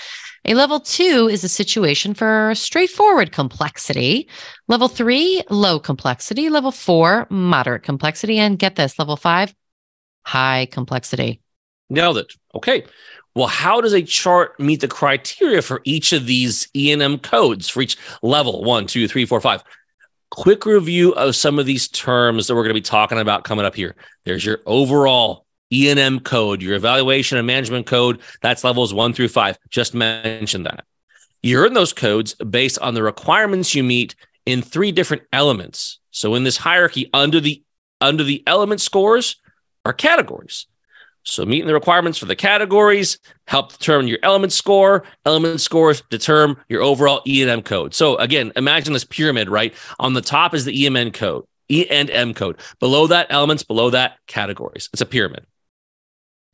A 0.45 0.55
level 0.55 0.80
two 0.80 1.28
is 1.30 1.45
a 1.45 1.49
situation 1.49 2.14
for 2.14 2.53
straightforward 2.55 3.32
complexity. 3.32 4.28
Level 4.68 4.89
three, 4.89 5.43
low 5.51 5.78
complexity. 5.78 6.49
Level 6.49 6.70
four, 6.70 7.26
moderate 7.30 7.82
complexity. 7.82 8.39
And 8.39 8.59
get 8.59 8.76
this, 8.76 8.99
level 8.99 9.16
five, 9.16 9.55
high 10.24 10.66
complexity. 10.70 11.41
Nailed 11.91 12.18
it. 12.18 12.32
Okay. 12.55 12.84
Well, 13.34 13.47
how 13.47 13.80
does 13.80 13.93
a 13.93 14.03
chart 14.03 14.59
meet 14.59 14.80
the 14.80 14.89
criteria 14.89 15.62
for 15.62 15.80
each 15.84 16.12
of 16.12 16.26
these 16.26 16.68
E&M 16.74 17.18
codes 17.18 17.68
for 17.68 17.82
each 17.82 17.97
level? 18.22 18.64
One, 18.64 18.86
two, 18.86 19.07
three, 19.07 19.26
four, 19.26 19.41
five. 19.41 19.62
Quick 20.30 20.66
review 20.66 21.12
of 21.14 21.36
some 21.36 21.59
of 21.59 21.66
these 21.66 21.89
terms 21.89 22.47
that 22.47 22.55
we're 22.55 22.62
going 22.62 22.74
to 22.74 22.80
be 22.80 22.82
talking 22.82 23.18
about 23.18 23.45
coming 23.45 23.64
up 23.64 23.74
here. 23.74 23.97
There's 24.24 24.45
your 24.45 24.61
overall 24.66 25.47
E&M 25.72 26.20
code, 26.20 26.62
your 26.62 26.74
evaluation 26.74 27.38
and 27.38 27.46
management 27.46 27.86
code, 27.86 28.20
that's 28.40 28.64
levels 28.64 28.94
one 28.94 29.12
through 29.12 29.28
five. 29.28 29.58
Just 29.68 29.94
mention 29.94 30.62
that. 30.64 30.84
You 31.42 31.58
earn 31.58 31.74
those 31.74 31.92
codes 31.92 32.34
based 32.34 32.78
on 32.80 32.94
the 32.94 33.02
requirements 33.02 33.74
you 33.74 33.84
meet 33.84 34.14
in 34.46 34.62
three 34.62 34.92
different 34.92 35.22
elements. 35.32 35.98
So 36.10 36.34
in 36.34 36.44
this 36.44 36.56
hierarchy, 36.56 37.10
under 37.12 37.40
the 37.40 37.62
under 38.00 38.24
the 38.24 38.42
element 38.46 38.80
scores 38.80 39.36
are 39.84 39.92
categories. 39.92 40.66
So 41.24 41.44
meeting 41.44 41.66
the 41.66 41.74
requirements 41.74 42.18
for 42.18 42.24
the 42.26 42.36
categories 42.36 43.18
help 43.46 43.72
determine 43.72 44.08
your 44.08 44.18
element 44.22 44.52
score. 44.52 45.04
Element 45.26 45.60
scores 45.60 46.02
determine 46.08 46.56
your 46.68 46.82
overall 46.82 47.22
E&M 47.26 47.62
code. 47.62 47.92
So 47.92 48.16
again, 48.16 48.52
imagine 48.56 48.94
this 48.94 49.04
pyramid, 49.04 49.48
right? 49.50 49.74
On 49.98 50.14
the 50.14 50.22
top 50.22 50.54
is 50.54 50.64
the 50.64 50.84
EMN 50.84 51.12
code, 51.12 51.44
E 51.68 51.86
and 51.90 52.08
M 52.10 52.32
code. 52.32 52.58
Below 52.80 53.08
that, 53.08 53.26
elements. 53.30 53.62
Below 53.62 53.90
that, 53.90 54.16
categories. 54.26 54.88
It's 54.92 55.02
a 55.02 55.06
pyramid. 55.06 55.44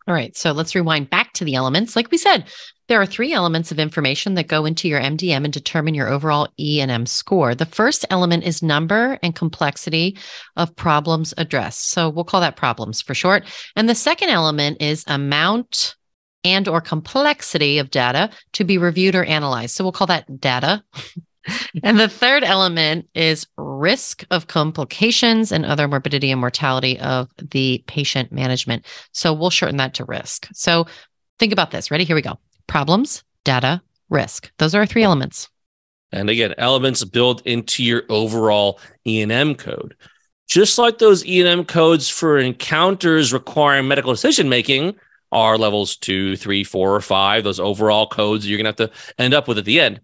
All 0.06 0.14
right. 0.14 0.36
So 0.36 0.52
let's 0.52 0.74
rewind 0.74 1.08
back 1.10 1.32
to 1.34 1.44
the 1.44 1.54
elements. 1.54 1.96
Like 1.96 2.10
we 2.10 2.18
said, 2.18 2.44
there 2.88 3.00
are 3.00 3.06
three 3.06 3.32
elements 3.32 3.72
of 3.72 3.78
information 3.78 4.34
that 4.34 4.48
go 4.48 4.66
into 4.66 4.88
your 4.88 5.00
MDM 5.00 5.44
and 5.44 5.52
determine 5.52 5.94
your 5.94 6.08
overall 6.08 6.48
E 6.58 6.80
and 6.80 6.90
M 6.90 7.06
score. 7.06 7.54
The 7.54 7.64
first 7.64 8.04
element 8.10 8.44
is 8.44 8.62
number 8.62 9.18
and 9.22 9.34
complexity 9.34 10.18
of 10.56 10.76
problems 10.76 11.32
addressed. 11.38 11.88
So 11.88 12.10
we'll 12.10 12.24
call 12.24 12.42
that 12.42 12.56
problems 12.56 13.00
for 13.00 13.14
short. 13.14 13.44
And 13.76 13.88
the 13.88 13.94
second 13.94 14.28
element 14.28 14.82
is 14.82 15.04
amount 15.06 15.96
and 16.44 16.68
or 16.68 16.82
complexity 16.82 17.78
of 17.78 17.90
data 17.90 18.28
to 18.52 18.64
be 18.64 18.76
reviewed 18.76 19.14
or 19.14 19.24
analyzed. 19.24 19.74
So 19.74 19.84
we'll 19.84 19.92
call 19.92 20.08
that 20.08 20.40
data. 20.40 20.84
and 21.82 21.98
the 21.98 22.08
third 22.08 22.44
element 22.44 23.08
is 23.14 23.46
risk 23.56 24.24
of 24.30 24.46
complications 24.46 25.52
and 25.52 25.64
other 25.64 25.88
morbidity 25.88 26.30
and 26.30 26.40
mortality 26.40 26.98
of 27.00 27.28
the 27.38 27.82
patient 27.86 28.32
management. 28.32 28.84
So 29.12 29.32
we'll 29.32 29.50
shorten 29.50 29.76
that 29.78 29.94
to 29.94 30.04
risk. 30.04 30.48
So 30.52 30.86
think 31.38 31.52
about 31.52 31.70
this. 31.70 31.90
Ready? 31.90 32.04
Here 32.04 32.16
we 32.16 32.22
go. 32.22 32.38
Problems, 32.66 33.24
data, 33.44 33.82
risk. 34.08 34.50
Those 34.58 34.74
are 34.74 34.80
our 34.80 34.86
three 34.86 35.02
elements. 35.02 35.48
And 36.12 36.30
again, 36.30 36.54
elements 36.58 37.04
built 37.04 37.44
into 37.46 37.82
your 37.82 38.04
overall 38.08 38.80
E&M 39.06 39.54
code. 39.56 39.96
Just 40.46 40.78
like 40.78 40.98
those 40.98 41.26
E&M 41.26 41.64
codes 41.64 42.08
for 42.08 42.38
encounters 42.38 43.32
requiring 43.32 43.88
medical 43.88 44.12
decision 44.12 44.48
making 44.48 44.94
are 45.32 45.58
levels 45.58 45.96
two, 45.96 46.36
three, 46.36 46.62
four, 46.62 46.94
or 46.94 47.00
five, 47.00 47.42
those 47.42 47.58
overall 47.58 48.06
codes 48.06 48.48
you're 48.48 48.58
going 48.58 48.72
to 48.72 48.82
have 48.82 48.90
to 48.90 48.96
end 49.18 49.34
up 49.34 49.48
with 49.48 49.58
at 49.58 49.64
the 49.64 49.80
end 49.80 50.00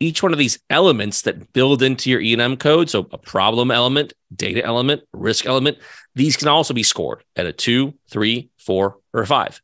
each 0.00 0.22
one 0.22 0.32
of 0.32 0.38
these 0.38 0.58
elements 0.70 1.22
that 1.22 1.52
build 1.52 1.82
into 1.82 2.10
your 2.10 2.20
E&M 2.20 2.56
code, 2.56 2.90
so 2.90 3.06
a 3.12 3.18
problem 3.18 3.70
element, 3.70 4.12
data 4.34 4.64
element, 4.64 5.02
risk 5.12 5.46
element, 5.46 5.78
these 6.14 6.36
can 6.36 6.48
also 6.48 6.74
be 6.74 6.82
scored 6.82 7.24
at 7.36 7.46
a 7.46 7.52
two, 7.52 7.94
three, 8.08 8.50
four, 8.58 8.98
or 9.12 9.24
five. 9.24 9.60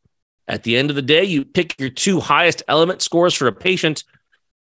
At 0.49 0.63
the 0.63 0.77
end 0.77 0.91
of 0.91 0.97
the 0.97 1.03
day, 1.03 1.25
you 1.25 1.45
pick 1.45 1.79
your 1.79 1.91
two 1.91 2.21
highest 2.21 2.63
element 2.69 3.03
scores 3.03 3.35
for 3.35 3.47
a 3.47 3.53
patient. 3.53 4.05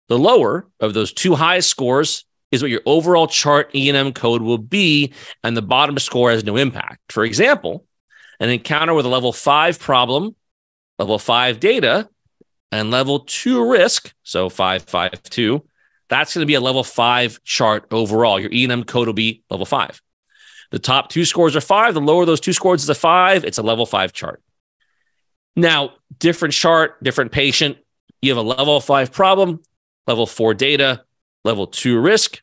The 0.08 0.18
lower 0.18 0.68
of 0.80 0.94
those 0.94 1.12
two 1.12 1.34
highest 1.34 1.68
scores 1.68 2.24
is 2.50 2.62
what 2.62 2.70
your 2.70 2.82
overall 2.84 3.26
chart 3.26 3.74
E&M 3.74 4.12
code 4.12 4.42
will 4.42 4.58
be, 4.58 5.12
and 5.42 5.56
the 5.56 5.62
bottom 5.62 5.98
score 5.98 6.30
has 6.30 6.44
no 6.44 6.56
impact. 6.56 7.00
For 7.10 7.24
example, 7.24 7.86
an 8.38 8.50
encounter 8.50 8.94
with 8.94 9.06
a 9.06 9.08
level 9.08 9.32
five 9.32 9.78
problem, 9.78 10.36
level 10.98 11.18
five 11.18 11.60
data, 11.60 12.08
and 12.72 12.90
level 12.90 13.20
two 13.20 13.70
risk, 13.70 14.12
so 14.22 14.48
552, 14.48 15.62
that's 16.08 16.34
going 16.34 16.42
to 16.42 16.46
be 16.46 16.54
a 16.54 16.60
level 16.60 16.82
five 16.82 17.42
chart 17.44 17.86
overall. 17.90 18.40
Your 18.40 18.50
E&M 18.50 18.84
code 18.84 19.06
will 19.06 19.14
be 19.14 19.42
level 19.50 19.66
five. 19.66 20.00
The 20.70 20.78
top 20.78 21.10
two 21.10 21.26
scores 21.26 21.54
are 21.54 21.60
five. 21.60 21.92
The 21.92 22.00
lower 22.00 22.24
those 22.24 22.40
two 22.40 22.54
scores 22.54 22.82
is 22.82 22.88
a 22.88 22.94
five. 22.94 23.44
It's 23.44 23.58
a 23.58 23.62
level 23.62 23.84
five 23.84 24.14
chart. 24.14 24.42
Now, 25.54 25.92
different 26.18 26.54
chart, 26.54 27.02
different 27.02 27.30
patient. 27.30 27.76
You 28.22 28.30
have 28.34 28.44
a 28.44 28.48
level 28.48 28.80
five 28.80 29.12
problem, 29.12 29.60
level 30.06 30.26
four 30.26 30.54
data, 30.54 31.04
level 31.44 31.66
two 31.66 32.00
risk. 32.00 32.42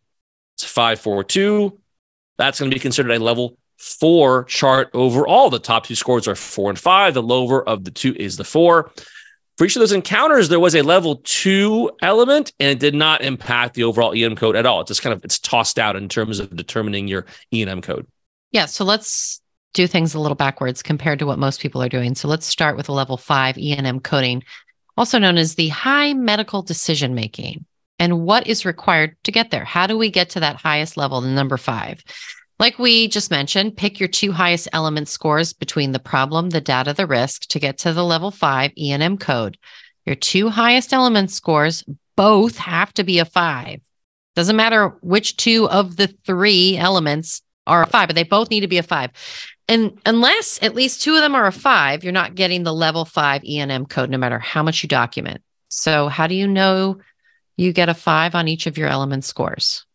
It's 0.56 0.64
542. 0.64 1.80
That's 2.38 2.60
going 2.60 2.70
to 2.70 2.76
be 2.76 2.80
considered 2.80 3.14
a 3.14 3.20
level 3.20 3.58
four 3.78 4.44
chart 4.44 4.92
overall. 4.94 5.50
The 5.50 5.58
top 5.58 5.86
two 5.86 5.96
scores 5.96 6.28
are 6.28 6.36
four 6.36 6.70
and 6.70 6.78
five. 6.78 7.16
The 7.16 7.24
lower 7.24 7.68
of 7.68 7.84
the 7.84 7.92
two 7.92 8.14
is 8.16 8.38
the 8.38 8.44
four. 8.44 8.92
For 9.60 9.66
each 9.66 9.76
of 9.76 9.82
those 9.82 9.92
encounters, 9.92 10.48
there 10.48 10.58
was 10.58 10.74
a 10.74 10.82
level 10.82 11.20
two 11.26 11.92
element, 12.02 12.54
and 12.62 12.70
it 12.70 12.80
did 12.80 12.96
not 12.96 13.22
impact 13.22 13.74
the 13.74 13.84
overall 13.84 14.16
E&M 14.16 14.38
code 14.38 14.56
at 14.56 14.66
all. 14.66 14.80
It's 14.80 14.88
just 14.88 15.02
kind 15.02 15.14
of 15.14 15.26
it's 15.26 15.38
tossed 15.38 15.78
out 15.78 15.98
in 15.98 16.08
terms 16.08 16.40
of 16.40 16.56
determining 16.56 17.10
your 17.10 17.26
E&M 17.52 17.82
code. 17.82 18.08
Yeah. 18.54 18.68
So 18.68 18.86
let's 18.86 19.42
do 19.74 19.86
things 19.86 20.14
a 20.14 20.20
little 20.22 20.38
backwards 20.38 20.82
compared 20.82 21.20
to 21.20 21.26
what 21.26 21.40
most 21.40 21.60
people 21.60 21.84
are 21.84 21.90
doing. 21.90 22.16
So 22.16 22.30
let's 22.30 22.46
start 22.46 22.78
with 22.78 22.88
a 22.88 22.94
level 22.94 23.18
five 23.18 23.58
E&M 23.58 24.00
coding, 24.00 24.46
also 24.96 25.20
known 25.20 25.36
as 25.36 25.56
the 25.56 25.68
high 25.68 26.14
medical 26.14 26.62
decision 26.62 27.14
making. 27.14 27.66
And 28.00 28.22
what 28.22 28.48
is 28.48 28.64
required 28.64 29.18
to 29.26 29.32
get 29.34 29.52
there? 29.52 29.66
How 29.66 29.88
do 29.88 29.98
we 29.98 30.10
get 30.10 30.30
to 30.30 30.40
that 30.40 30.56
highest 30.56 30.96
level, 30.96 31.20
the 31.20 31.28
number 31.28 31.58
five? 31.58 32.02
Like 32.60 32.78
we 32.78 33.08
just 33.08 33.32
mentioned, 33.32 33.78
pick 33.78 34.02
your 34.02 34.10
two 34.10 34.34
highest 34.34 34.68
element 34.74 35.08
scores 35.08 35.54
between 35.54 35.94
the 35.94 36.00
problem, 36.00 36.50
the 36.50 36.60
data, 36.60 36.94
the 36.94 37.08
risk 37.08 37.44
to 37.48 37.60
get 37.60 37.78
to 37.80 37.94
the 37.94 38.04
level 38.04 38.32
five 38.32 38.72
E&M 38.78 39.18
code. 39.18 39.58
Your 40.06 40.16
two 40.16 40.50
highest 40.50 40.92
element 40.92 41.32
scores 41.32 41.86
both 42.18 42.58
have 42.58 42.94
to 42.96 43.06
be 43.06 43.20
a 43.20 43.26
five. 43.26 43.80
Doesn't 44.36 44.58
matter 44.58 44.90
which 45.02 45.38
two 45.38 45.70
of 45.70 45.96
the 45.96 46.08
three 46.26 46.76
elements 46.76 47.42
are 47.66 47.84
a 47.84 47.88
five, 47.88 48.10
but 48.10 48.16
they 48.16 48.24
both 48.24 48.50
need 48.50 48.62
to 48.62 48.68
be 48.68 48.78
a 48.78 48.84
five. 48.84 49.12
And 49.70 49.98
unless 50.06 50.60
at 50.62 50.76
least 50.76 51.02
two 51.02 51.16
of 51.16 51.22
them 51.22 51.36
are 51.36 51.46
a 51.46 51.52
five, 51.54 52.04
you're 52.04 52.12
not 52.12 52.36
getting 52.36 52.64
the 52.64 52.74
level 52.74 53.06
five 53.06 53.44
E&M 53.46 53.86
code, 53.86 54.10
no 54.10 54.18
matter 54.18 54.40
how 54.40 54.64
much 54.64 54.84
you 54.84 54.90
document. 54.90 55.42
So, 55.70 56.08
how 56.08 56.28
do 56.28 56.36
you 56.36 56.48
know 56.48 56.98
you 57.56 57.72
get 57.72 57.88
a 57.88 57.94
five 57.94 58.36
on 58.36 58.48
each 58.48 58.66
of 58.66 58.78
your 58.78 58.88
element 58.88 59.24
scores? 59.24 59.86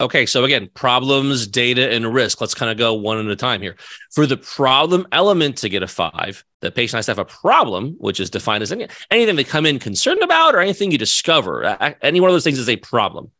Okay, 0.00 0.24
so 0.24 0.44
again, 0.44 0.70
problems, 0.72 1.46
data, 1.46 1.92
and 1.92 2.14
risk. 2.14 2.40
Let's 2.40 2.54
kind 2.54 2.72
of 2.72 2.78
go 2.78 2.94
one 2.94 3.18
at 3.18 3.26
a 3.26 3.36
time 3.36 3.60
here. 3.60 3.76
For 4.12 4.26
the 4.26 4.38
problem 4.38 5.06
element 5.12 5.58
to 5.58 5.68
get 5.68 5.82
a 5.82 5.86
five, 5.86 6.42
the 6.60 6.70
patient 6.70 6.96
has 6.96 7.06
to 7.06 7.10
have 7.10 7.18
a 7.18 7.24
problem, 7.26 7.96
which 7.98 8.18
is 8.18 8.30
defined 8.30 8.62
as 8.62 8.72
anything 8.72 9.36
they 9.36 9.44
come 9.44 9.66
in 9.66 9.78
concerned 9.78 10.22
about 10.22 10.54
or 10.54 10.60
anything 10.60 10.90
you 10.90 10.96
discover. 10.96 11.64
Any 12.00 12.18
one 12.18 12.30
of 12.30 12.34
those 12.34 12.44
things 12.44 12.58
is 12.58 12.70
a 12.70 12.76
problem. 12.76 13.30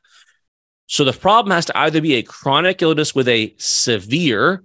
So 0.87 1.05
the 1.05 1.15
problem 1.15 1.53
has 1.53 1.65
to 1.67 1.79
either 1.79 2.03
be 2.03 2.17
a 2.17 2.23
chronic 2.23 2.83
illness 2.83 3.15
with 3.15 3.29
a 3.29 3.55
severe 3.57 4.63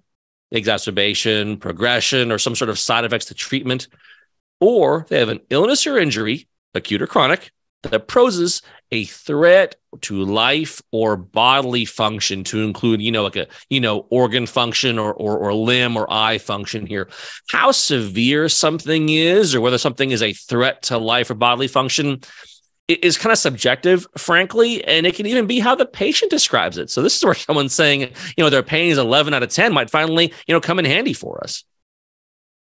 exacerbation, 0.51 1.57
progression, 1.57 2.29
or 2.29 2.39
some 2.39 2.55
sort 2.55 2.69
of 2.69 2.77
side 2.77 3.05
effects 3.05 3.25
to 3.25 3.33
treatment, 3.33 3.87
or 4.59 5.05
they 5.09 5.19
have 5.19 5.29
an 5.29 5.39
illness 5.49 5.87
or 5.87 5.97
injury, 5.97 6.47
acute 6.73 7.01
or 7.01 7.07
chronic, 7.07 7.51
that 7.89 8.07
poses 8.07 8.61
a 8.91 9.05
threat 9.05 9.75
to 10.01 10.23
life 10.23 10.81
or 10.91 11.15
bodily 11.15 11.85
function 11.85 12.43
to 12.43 12.61
include 12.63 13.01
you 13.01 13.11
know 13.11 13.23
like 13.23 13.35
a 13.35 13.47
you 13.69 13.79
know 13.79 14.05
organ 14.09 14.45
function 14.45 14.99
or, 14.99 15.13
or 15.13 15.37
or 15.37 15.53
limb 15.53 15.97
or 15.97 16.11
eye 16.11 16.37
function 16.37 16.85
here. 16.85 17.09
How 17.49 17.71
severe 17.71 18.49
something 18.49 19.09
is 19.09 19.55
or 19.55 19.61
whether 19.61 19.77
something 19.77 20.11
is 20.11 20.21
a 20.21 20.33
threat 20.33 20.83
to 20.83 20.97
life 20.97 21.29
or 21.29 21.35
bodily 21.35 21.67
function 21.67 22.21
is 22.87 23.17
kind 23.17 23.31
of 23.33 23.39
subjective 23.39 24.05
frankly 24.15 24.83
and 24.83 25.07
it 25.07 25.15
can 25.15 25.25
even 25.25 25.47
be 25.47 25.59
how 25.59 25.73
the 25.73 25.85
patient 25.85 26.29
describes 26.29 26.77
it. 26.77 26.91
So 26.91 27.01
this 27.01 27.17
is 27.17 27.25
where 27.25 27.33
someone's 27.33 27.73
saying 27.73 28.01
you 28.01 28.43
know 28.43 28.49
their 28.49 28.63
pain 28.63 28.91
is 28.91 28.97
11 28.97 29.33
out 29.33 29.43
of 29.43 29.49
10 29.49 29.73
might 29.73 29.89
finally 29.89 30.33
you 30.47 30.53
know 30.53 30.61
come 30.61 30.79
in 30.79 30.85
handy 30.85 31.13
for 31.13 31.43
us. 31.43 31.63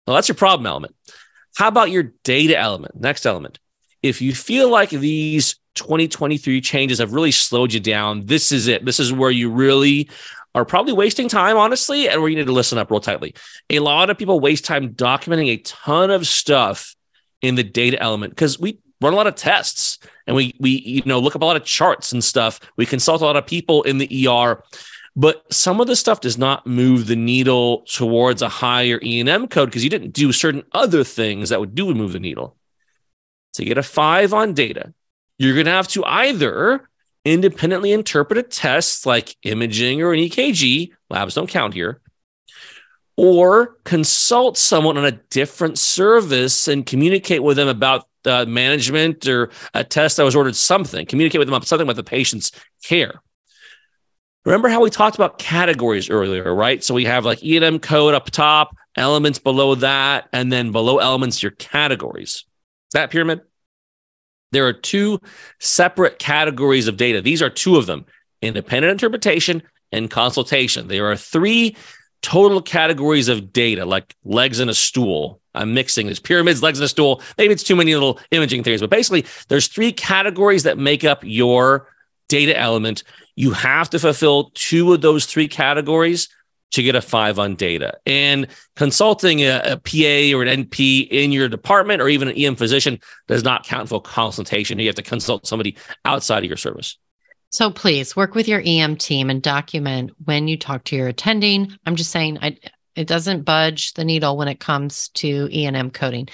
Well 0.07 0.16
that's 0.16 0.29
your 0.29 0.37
problem 0.37 0.66
element. 0.66 0.95
How 1.57 1.69
about 1.69 1.91
your 1.91 2.12
data 2.25 2.59
element 2.59 3.01
next 3.01 3.27
element 3.27 3.59
if 4.09 4.20
you 4.20 4.34
feel 4.34 4.70
like 4.70 4.90
these 4.90 5.56
2023 5.74 6.61
changes 6.61 6.98
have 6.98 7.12
really 7.12 7.30
slowed 7.30 7.72
you 7.72 7.80
down, 7.80 8.26
this 8.26 8.52
is 8.52 8.66
it. 8.66 8.84
This 8.84 8.98
is 8.98 9.12
where 9.12 9.30
you 9.30 9.50
really 9.50 10.11
are 10.54 10.64
probably 10.64 10.92
wasting 10.92 11.28
time, 11.28 11.56
honestly, 11.56 12.09
and 12.09 12.20
where 12.20 12.30
you 12.30 12.36
need 12.36 12.46
to 12.46 12.52
listen 12.52 12.78
up 12.78 12.90
real 12.90 13.00
tightly. 13.00 13.34
A 13.70 13.78
lot 13.78 14.11
of 14.11 14.18
people 14.18 14.40
waste 14.40 14.64
time 14.64 14.94
documenting 14.94 15.48
a 15.48 15.59
ton 15.59 16.11
of 16.11 16.26
stuff 16.26 16.96
in 17.42 17.54
the 17.54 17.62
data 17.62 18.00
element 18.02 18.32
because 18.32 18.59
we 18.59 18.78
run 19.00 19.12
a 19.12 19.16
lot 19.16 19.28
of 19.28 19.36
tests 19.36 19.98
and 20.26 20.34
we 20.34 20.54
we 20.59 20.70
you 20.70 21.02
know 21.06 21.20
look 21.20 21.36
up 21.36 21.42
a 21.42 21.44
lot 21.44 21.56
of 21.56 21.64
charts 21.64 22.12
and 22.12 22.22
stuff. 22.24 22.61
We 22.76 22.86
consult 22.86 23.22
a 23.22 23.24
lot 23.24 23.36
of 23.36 23.46
people 23.46 23.82
in 23.84 23.98
the 23.98 24.28
ER, 24.28 24.62
but 25.14 25.52
some 25.52 25.80
of 25.80 25.86
the 25.86 25.96
stuff 25.96 26.20
does 26.20 26.38
not 26.38 26.66
move 26.66 27.06
the 27.06 27.16
needle 27.16 27.82
towards 27.82 28.42
a 28.42 28.48
higher 28.48 28.98
E&M 29.02 29.48
code 29.48 29.68
because 29.68 29.84
you 29.84 29.90
didn't 29.90 30.12
do 30.12 30.32
certain 30.32 30.64
other 30.72 31.04
things 31.04 31.50
that 31.50 31.61
would 31.61 31.74
do 31.74 31.94
move 31.94 32.12
the 32.12 32.20
needle. 32.20 32.57
To 33.59 33.64
get 33.64 33.76
a 33.76 33.82
five 33.82 34.32
on 34.32 34.54
data, 34.54 34.94
you're 35.36 35.54
going 35.54 35.66
to 35.66 35.72
have 35.72 35.88
to 35.88 36.04
either 36.04 36.88
independently 37.24 37.90
interpret 37.90 38.38
a 38.38 38.44
test 38.44 39.04
like 39.04 39.36
imaging 39.42 40.00
or 40.00 40.12
an 40.12 40.20
EKG, 40.20 40.92
labs 41.11 41.34
don't 41.34 41.50
count 41.50 41.74
here, 41.74 42.00
or 43.16 43.76
consult 43.82 44.56
someone 44.56 44.96
on 44.96 45.04
a 45.04 45.11
different 45.11 45.76
service 45.76 46.68
and 46.68 46.86
communicate 46.86 47.42
with 47.42 47.56
them 47.56 47.66
about 47.66 48.06
uh, 48.26 48.44
management 48.44 49.26
or 49.26 49.50
a 49.74 49.82
test 49.82 50.18
that 50.18 50.22
was 50.22 50.36
ordered 50.36 50.54
something, 50.54 51.04
communicate 51.04 51.40
with 51.40 51.48
them 51.48 51.54
about 51.54 51.66
something 51.66 51.84
about 51.84 51.96
the 51.96 52.04
patient's 52.04 52.52
care. 52.84 53.20
Remember 54.44 54.68
how 54.68 54.80
we 54.80 54.88
talked 54.88 55.16
about 55.16 55.40
categories 55.40 56.09
earlier, 56.09 56.54
right? 56.54 56.84
So 56.84 56.94
we 56.94 57.06
have 57.06 57.24
like 57.24 57.42
E&M 57.42 57.80
code 57.80 58.14
up 58.14 58.30
top, 58.30 58.76
elements 58.96 59.40
below 59.40 59.74
that, 59.74 60.28
and 60.32 60.52
then 60.52 60.70
below 60.70 60.98
elements, 60.98 61.42
your 61.42 61.50
categories. 61.50 62.44
That 62.94 63.11
pyramid? 63.11 63.40
There 64.53 64.66
are 64.66 64.72
two 64.72 65.20
separate 65.59 66.18
categories 66.18 66.88
of 66.88 66.96
data. 66.96 67.20
These 67.20 67.42
are 67.42 67.51
two 67.51 67.76
of 67.76 67.86
them 67.86 68.07
independent 68.40 68.92
interpretation 68.92 69.62
and 69.90 70.11
consultation. 70.11 70.88
There 70.88 71.11
are 71.11 71.16
three 71.16 71.76
total 72.22 72.62
categories 72.62 73.28
of 73.28 73.53
data, 73.53 73.84
like 73.84 74.14
legs 74.24 74.61
in 74.61 74.68
a 74.68 74.74
stool. 74.74 75.40
I'm 75.55 75.74
mixing 75.74 76.07
these 76.07 76.20
pyramids, 76.20 76.62
legs 76.62 76.78
in 76.78 76.84
a 76.84 76.88
stool. 76.88 77.20
Maybe 77.36 77.53
it's 77.53 77.62
too 77.62 77.76
many 77.76 77.94
little 77.94 78.20
imaging 78.30 78.62
theories, 78.62 78.80
but 78.80 78.90
basically, 78.90 79.24
there's 79.49 79.66
three 79.66 79.92
categories 79.92 80.62
that 80.64 80.78
make 80.78 81.05
up 81.05 81.22
your 81.24 81.88
data 82.28 82.57
element. 82.57 83.03
You 83.34 83.53
have 83.53 83.90
to 83.90 83.99
fulfill 83.99 84.51
two 84.55 84.92
of 84.92 85.01
those 85.01 85.26
three 85.26 85.49
categories 85.49 86.28
to 86.71 86.83
get 86.83 86.95
a 86.95 87.01
five 87.01 87.39
on 87.39 87.55
data. 87.55 87.99
And 88.05 88.47
consulting 88.77 89.41
a, 89.41 89.61
a, 89.64 89.77
PA 89.77 90.37
or 90.37 90.43
an 90.43 90.64
NP 90.64 91.09
in 91.09 91.33
your 91.33 91.49
department 91.49 92.03
or 92.03 92.09
even 92.09 92.29
an 92.29 92.37
EM 92.37 92.57
physician 92.57 93.01
does 93.27 93.43
not 93.43 93.64
count 93.64 93.89
for 93.89 94.01
consultation. 94.01 94.79
You 94.79 94.87
have 94.87 94.95
to 94.97 95.03
consult 95.03 95.47
somebody 95.47 95.77
outside 96.05 96.45
of 96.45 96.51
your 96.51 96.57
service. 96.57 96.99
So 97.51 97.71
please 97.71 98.14
work 98.14 98.35
with 98.35 98.47
your 98.47 98.62
EM 98.64 98.97
team 98.97 99.31
and 99.31 99.43
document 99.43 100.11
when 100.25 100.49
you 100.49 100.59
talk 100.59 100.85
to 100.85 100.97
your 100.97 101.09
attending. 101.09 101.77
I'm 101.87 101.97
just 101.97 102.11
saying 102.11 102.39
I, 102.43 102.59
it 102.95 103.07
doesn't 103.07 103.45
budge 103.45 103.95
the 103.95 104.05
needle 104.05 104.37
when 104.37 104.49
it 104.49 104.61
comes 104.61 105.09
to 105.11 105.49
E&M 105.51 105.91
coding. 105.91 106.29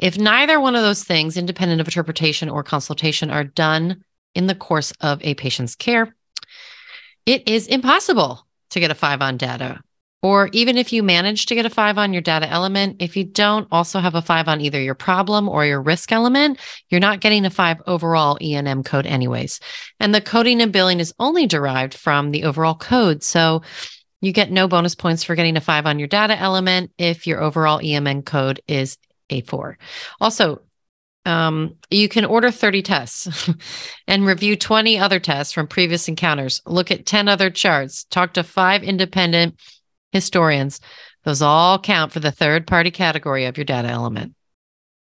If 0.00 0.18
neither 0.18 0.58
one 0.58 0.74
of 0.74 0.82
those 0.82 1.04
things, 1.04 1.36
independent 1.36 1.80
of 1.80 1.86
interpretation 1.86 2.48
or 2.48 2.62
consultation, 2.62 3.30
are 3.30 3.44
done 3.44 4.04
in 4.34 4.46
the 4.46 4.54
course 4.54 4.92
of 5.00 5.22
a 5.22 5.34
patient's 5.34 5.74
care, 5.74 6.14
it 7.26 7.46
is 7.48 7.66
impossible 7.66 8.47
to 8.70 8.80
get 8.80 8.90
a 8.90 8.94
five 8.94 9.22
on 9.22 9.36
data. 9.36 9.80
Or 10.20 10.48
even 10.52 10.76
if 10.76 10.92
you 10.92 11.04
manage 11.04 11.46
to 11.46 11.54
get 11.54 11.64
a 11.64 11.70
five 11.70 11.96
on 11.96 12.12
your 12.12 12.22
data 12.22 12.48
element, 12.48 12.96
if 12.98 13.16
you 13.16 13.24
don't 13.24 13.68
also 13.70 14.00
have 14.00 14.16
a 14.16 14.22
five 14.22 14.48
on 14.48 14.60
either 14.60 14.80
your 14.80 14.96
problem 14.96 15.48
or 15.48 15.64
your 15.64 15.80
risk 15.80 16.10
element, 16.10 16.58
you're 16.88 17.00
not 17.00 17.20
getting 17.20 17.44
a 17.44 17.50
five 17.50 17.80
overall 17.86 18.36
E&M 18.40 18.82
code 18.82 19.06
anyways. 19.06 19.60
And 20.00 20.12
the 20.12 20.20
coding 20.20 20.60
and 20.60 20.72
billing 20.72 20.98
is 20.98 21.14
only 21.20 21.46
derived 21.46 21.94
from 21.94 22.30
the 22.30 22.44
overall 22.44 22.74
code. 22.74 23.22
So 23.22 23.62
you 24.20 24.32
get 24.32 24.50
no 24.50 24.66
bonus 24.66 24.96
points 24.96 25.22
for 25.22 25.36
getting 25.36 25.56
a 25.56 25.60
five 25.60 25.86
on 25.86 26.00
your 26.00 26.08
data 26.08 26.36
element 26.36 26.90
if 26.98 27.28
your 27.28 27.40
overall 27.40 27.78
EMN 27.78 28.24
code 28.24 28.60
is 28.66 28.98
a 29.30 29.42
four. 29.42 29.78
Also, 30.20 30.62
um, 31.28 31.74
you 31.90 32.08
can 32.08 32.24
order 32.24 32.50
30 32.50 32.82
tests 32.82 33.50
and 34.08 34.24
review 34.24 34.56
20 34.56 34.98
other 34.98 35.20
tests 35.20 35.52
from 35.52 35.66
previous 35.66 36.08
encounters. 36.08 36.62
Look 36.64 36.90
at 36.90 37.04
10 37.04 37.28
other 37.28 37.50
charts. 37.50 38.04
Talk 38.04 38.32
to 38.34 38.42
five 38.42 38.82
independent 38.82 39.60
historians. 40.10 40.80
Those 41.24 41.42
all 41.42 41.78
count 41.78 42.12
for 42.12 42.20
the 42.20 42.32
third 42.32 42.66
party 42.66 42.90
category 42.90 43.44
of 43.44 43.58
your 43.58 43.66
data 43.66 43.88
element. 43.88 44.34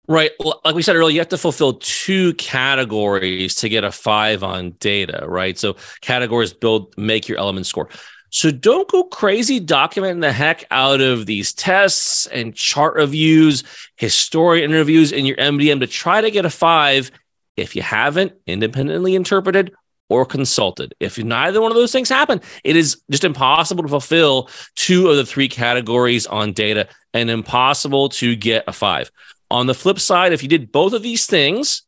Right. 0.08 0.30
Like 0.64 0.74
we 0.74 0.82
said 0.82 0.96
earlier, 0.96 1.12
you 1.12 1.20
have 1.20 1.28
to 1.30 1.38
fulfill 1.38 1.74
two 1.74 2.32
categories 2.34 3.56
to 3.56 3.68
get 3.68 3.84
a 3.84 3.90
five 3.90 4.42
on 4.42 4.70
data, 4.78 5.24
right? 5.26 5.58
So 5.58 5.76
categories 6.00 6.52
build, 6.52 6.96
make 6.96 7.28
your 7.28 7.38
element 7.38 7.66
score. 7.66 7.88
So 8.30 8.50
don't 8.50 8.88
go 8.88 9.04
crazy 9.04 9.60
documenting 9.60 10.20
the 10.20 10.32
heck 10.32 10.64
out 10.70 11.00
of 11.00 11.26
these 11.26 11.52
tests 11.52 12.26
and 12.26 12.54
chart 12.54 12.94
reviews, 12.96 13.64
historian 13.96 14.70
interviews 14.70 15.12
in 15.12 15.26
your 15.26 15.36
MDM 15.36 15.80
to 15.80 15.86
try 15.86 16.20
to 16.20 16.30
get 16.30 16.44
a 16.44 16.50
five 16.50 17.10
if 17.56 17.74
you 17.74 17.82
haven't 17.82 18.32
independently 18.46 19.14
interpreted 19.14 19.72
or 20.08 20.24
consulted. 20.24 20.94
If 21.00 21.18
neither 21.18 21.60
one 21.60 21.70
of 21.70 21.76
those 21.76 21.92
things 21.92 22.08
happen, 22.08 22.40
it 22.64 22.76
is 22.76 23.00
just 23.10 23.24
impossible 23.24 23.82
to 23.82 23.88
fulfill 23.88 24.50
two 24.74 25.08
of 25.08 25.16
the 25.16 25.26
three 25.26 25.48
categories 25.48 26.26
on 26.26 26.52
data 26.52 26.88
and 27.12 27.30
impossible 27.30 28.10
to 28.10 28.36
get 28.36 28.64
a 28.66 28.72
five. 28.72 29.10
On 29.50 29.66
the 29.66 29.74
flip 29.74 29.98
side, 29.98 30.32
if 30.32 30.42
you 30.42 30.48
did 30.48 30.72
both 30.72 30.92
of 30.92 31.02
these 31.02 31.26
things, 31.26 31.82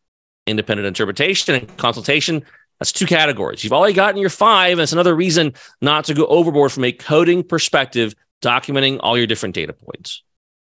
independent 0.46 0.86
interpretation 0.86 1.54
and 1.54 1.76
consultation, 1.76 2.44
that's 2.78 2.92
two 2.92 3.06
categories. 3.06 3.64
You've 3.64 3.72
already 3.72 3.94
gotten 3.94 4.20
your 4.20 4.30
five. 4.30 4.72
And 4.72 4.80
it's 4.80 4.92
another 4.92 5.14
reason 5.14 5.54
not 5.80 6.04
to 6.06 6.14
go 6.14 6.26
overboard 6.26 6.72
from 6.72 6.84
a 6.84 6.92
coding 6.92 7.42
perspective, 7.42 8.14
documenting 8.42 8.98
all 9.00 9.16
your 9.18 9.26
different 9.26 9.54
data 9.54 9.72
points. 9.72 10.22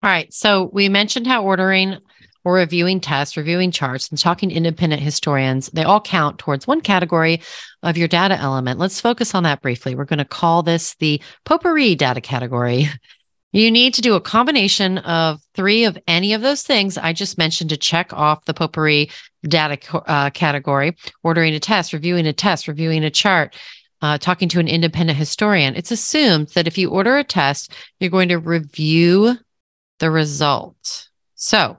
All 0.01 0.09
right. 0.09 0.33
So 0.33 0.69
we 0.71 0.87
mentioned 0.87 1.27
how 1.27 1.43
ordering 1.43 1.97
or 2.45 2.53
reviewing 2.53 3.01
tests, 3.01 3.35
reviewing 3.35 3.69
charts, 3.69 4.09
and 4.09 4.17
talking 4.17 4.49
independent 4.49 5.01
historians, 5.01 5.69
they 5.73 5.83
all 5.83 5.99
count 5.99 6.39
towards 6.39 6.65
one 6.65 6.79
category 6.79 7.41
of 7.83 7.97
your 7.97 8.07
data 8.07 8.35
element. 8.37 8.79
Let's 8.79 9.01
focus 9.01 9.35
on 9.35 9.43
that 9.43 9.61
briefly. 9.61 9.93
We're 9.93 10.05
going 10.05 10.19
to 10.19 10.25
call 10.25 10.63
this 10.63 10.95
the 10.95 11.21
potpourri 11.45 11.95
data 11.95 12.21
category. 12.21 12.87
You 13.51 13.71
need 13.71 13.95
to 13.95 14.01
do 14.01 14.13
a 14.13 14.21
combination 14.21 14.99
of 14.99 15.41
three 15.55 15.83
of 15.83 15.97
any 16.07 16.33
of 16.33 16.41
those 16.41 16.61
things 16.61 16.97
I 16.97 17.13
just 17.13 17.37
mentioned 17.37 17.71
to 17.71 17.77
check 17.77 18.13
off 18.13 18.45
the 18.45 18.53
potpourri 18.53 19.09
data 19.47 19.77
uh, 20.09 20.29
category, 20.31 20.95
ordering 21.23 21.53
a 21.53 21.59
test, 21.59 21.93
reviewing 21.93 22.27
a 22.27 22.33
test, 22.33 22.67
reviewing 22.67 23.03
a 23.03 23.09
chart, 23.09 23.55
uh, 24.01 24.17
talking 24.17 24.49
to 24.49 24.59
an 24.59 24.67
independent 24.67 25.17
historian. 25.17 25.75
It's 25.75 25.91
assumed 25.91 26.49
that 26.49 26.67
if 26.67 26.77
you 26.77 26.89
order 26.89 27.17
a 27.17 27.23
test, 27.23 27.73
you're 27.99 28.09
going 28.09 28.29
to 28.29 28.37
review 28.37 29.37
the 29.99 30.11
result. 30.11 31.09
So 31.35 31.77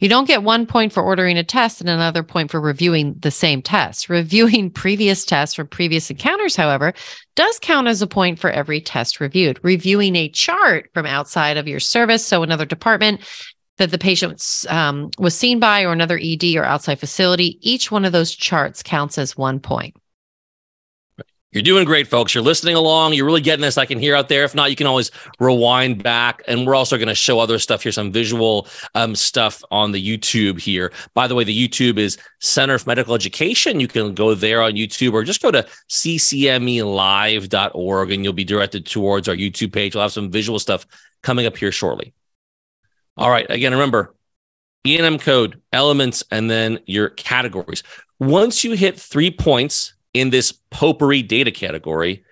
you 0.00 0.08
don't 0.08 0.26
get 0.26 0.42
one 0.42 0.66
point 0.66 0.92
for 0.92 1.02
ordering 1.02 1.38
a 1.38 1.44
test 1.44 1.80
and 1.80 1.88
another 1.88 2.22
point 2.22 2.50
for 2.50 2.60
reviewing 2.60 3.14
the 3.20 3.30
same 3.30 3.62
test. 3.62 4.08
Reviewing 4.08 4.70
previous 4.70 5.24
tests 5.24 5.54
from 5.54 5.68
previous 5.68 6.10
encounters, 6.10 6.56
however, 6.56 6.92
does 7.36 7.58
count 7.60 7.86
as 7.86 8.02
a 8.02 8.06
point 8.06 8.38
for 8.38 8.50
every 8.50 8.80
test 8.80 9.20
reviewed. 9.20 9.60
Reviewing 9.62 10.16
a 10.16 10.28
chart 10.28 10.90
from 10.92 11.06
outside 11.06 11.56
of 11.56 11.68
your 11.68 11.80
service, 11.80 12.26
so 12.26 12.42
another 12.42 12.66
department, 12.66 13.20
that 13.78 13.90
the 13.90 13.98
patient 13.98 14.64
um, 14.68 15.10
was 15.18 15.34
seen 15.34 15.58
by 15.58 15.82
or 15.82 15.92
another 15.92 16.20
ED 16.22 16.56
or 16.56 16.64
outside 16.64 17.00
facility, 17.00 17.58
each 17.60 17.90
one 17.90 18.04
of 18.04 18.12
those 18.12 18.34
charts 18.34 18.82
counts 18.82 19.18
as 19.18 19.36
one 19.36 19.60
point. 19.60 19.96
You're 21.52 21.62
doing 21.62 21.84
great, 21.84 22.08
folks. 22.08 22.34
You're 22.34 22.42
listening 22.42 22.74
along. 22.76 23.12
You're 23.12 23.26
really 23.26 23.42
getting 23.42 23.60
this. 23.60 23.76
I 23.76 23.84
can 23.84 23.98
hear 23.98 24.16
out 24.16 24.30
there. 24.30 24.42
If 24.42 24.54
not, 24.54 24.70
you 24.70 24.76
can 24.76 24.86
always 24.86 25.10
rewind 25.38 26.02
back. 26.02 26.40
And 26.48 26.66
we're 26.66 26.74
also 26.74 26.96
going 26.96 27.08
to 27.08 27.14
show 27.14 27.40
other 27.40 27.58
stuff 27.58 27.82
here, 27.82 27.92
some 27.92 28.10
visual 28.10 28.66
um, 28.94 29.14
stuff 29.14 29.62
on 29.70 29.92
the 29.92 30.02
YouTube 30.02 30.58
here. 30.58 30.90
By 31.12 31.26
the 31.26 31.34
way, 31.34 31.44
the 31.44 31.68
YouTube 31.68 31.98
is 31.98 32.16
Center 32.40 32.78
for 32.78 32.88
Medical 32.88 33.14
Education. 33.14 33.80
You 33.80 33.88
can 33.88 34.14
go 34.14 34.34
there 34.34 34.62
on 34.62 34.72
YouTube 34.72 35.12
or 35.12 35.24
just 35.24 35.42
go 35.42 35.50
to 35.50 35.66
ccmelive.org 35.90 38.12
and 38.12 38.24
you'll 38.24 38.32
be 38.32 38.44
directed 38.44 38.86
towards 38.86 39.28
our 39.28 39.36
YouTube 39.36 39.74
page. 39.74 39.94
We'll 39.94 40.04
have 40.04 40.12
some 40.12 40.30
visual 40.30 40.58
stuff 40.58 40.86
coming 41.22 41.44
up 41.44 41.58
here 41.58 41.70
shortly. 41.70 42.14
All 43.16 43.30
right. 43.30 43.46
Again, 43.50 43.72
remember 43.72 44.14
E&M 44.84 45.18
code, 45.18 45.60
elements, 45.72 46.24
and 46.30 46.50
then 46.50 46.80
your 46.86 47.10
categories. 47.10 47.82
Once 48.18 48.64
you 48.64 48.72
hit 48.72 48.98
three 48.98 49.30
points 49.30 49.94
in 50.14 50.30
this 50.30 50.52
potpourri 50.70 51.22
data 51.22 51.50
category, 51.50 52.24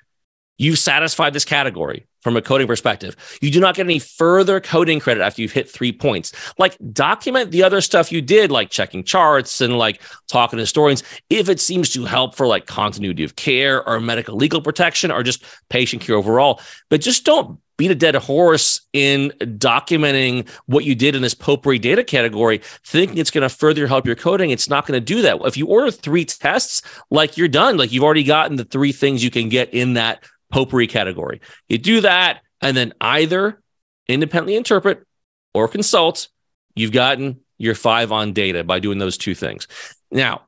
you've 0.59 0.79
satisfied 0.79 1.33
this 1.33 1.45
category 1.45 2.07
from 2.21 2.37
a 2.37 2.43
coding 2.43 2.67
perspective. 2.67 3.17
You 3.41 3.51
do 3.51 3.61
not 3.61 3.75
get 3.75 3.87
any 3.87 3.99
further 3.99 4.61
coding 4.61 5.01
credit 5.01 5.23
after 5.23 5.41
you've 5.41 5.53
hit 5.53 5.71
three 5.71 5.93
points. 5.93 6.33
Like 6.59 6.77
document 6.93 7.51
the 7.51 7.63
other 7.63 7.81
stuff 7.81 8.13
you 8.13 8.21
did, 8.21 8.51
like 8.51 8.71
checking 8.71 9.05
charts 9.05 9.61
and 9.61 9.79
like 9.79 10.03
talking 10.29 10.59
to 10.59 10.63
historians, 10.63 11.03
if 11.31 11.49
it 11.49 11.61
seems 11.61 11.89
to 11.91 12.05
help 12.05 12.35
for 12.35 12.47
like 12.47 12.67
continuity 12.67 13.25
of 13.25 13.37
care 13.37 13.87
or 13.89 14.01
medical 14.01 14.37
legal 14.37 14.61
protection 14.61 15.11
or 15.11 15.23
just 15.23 15.45
patient 15.71 16.03
care 16.03 16.17
overall. 16.17 16.61
But 16.91 17.01
just 17.01 17.25
don't 17.25 17.59
beat 17.81 17.91
a 17.91 17.95
dead 17.95 18.15
horse 18.15 18.83
in 18.93 19.33
documenting 19.41 20.47
what 20.67 20.85
you 20.85 20.95
did 20.95 21.15
in 21.15 21.23
this 21.23 21.33
potpourri 21.33 21.79
data 21.79 22.05
category, 22.05 22.61
thinking 22.85 23.17
it's 23.17 23.31
going 23.31 23.41
to 23.41 23.49
further 23.49 23.87
help 23.87 24.05
your 24.05 24.15
coding. 24.15 24.51
It's 24.51 24.69
not 24.69 24.87
going 24.87 25.01
to 25.01 25.05
do 25.05 25.23
that. 25.23 25.39
If 25.47 25.57
you 25.57 25.67
order 25.67 25.91
three 25.91 26.27
tests, 26.27 26.83
like 27.11 27.39
you're 27.39 27.49
done, 27.49 27.79
like 27.79 27.91
you've 27.91 28.05
already 28.05 28.23
gotten 28.23 28.57
the 28.57 28.67
three 28.67 28.93
things 28.93 29.25
you 29.25 29.31
can 29.31 29.49
get 29.49 29.73
in 29.73 29.95
that 29.95 30.23
potpourri 30.51 30.89
category. 30.89 31.41
You 31.71 31.79
do 31.79 32.03
that, 32.03 32.43
and 32.61 32.77
then 32.77 32.93
either 33.01 33.63
independently 34.09 34.57
interpret 34.57 35.07
or 35.55 35.67
consult, 35.67 36.29
you've 36.75 36.93
gotten 36.93 37.41
your 37.57 37.75
five 37.75 38.13
on 38.13 38.35
data 38.35 38.63
by 38.63 38.81
doing 38.81 38.99
those 38.99 39.17
two 39.17 39.35
things. 39.35 39.67
Now, 40.11 40.43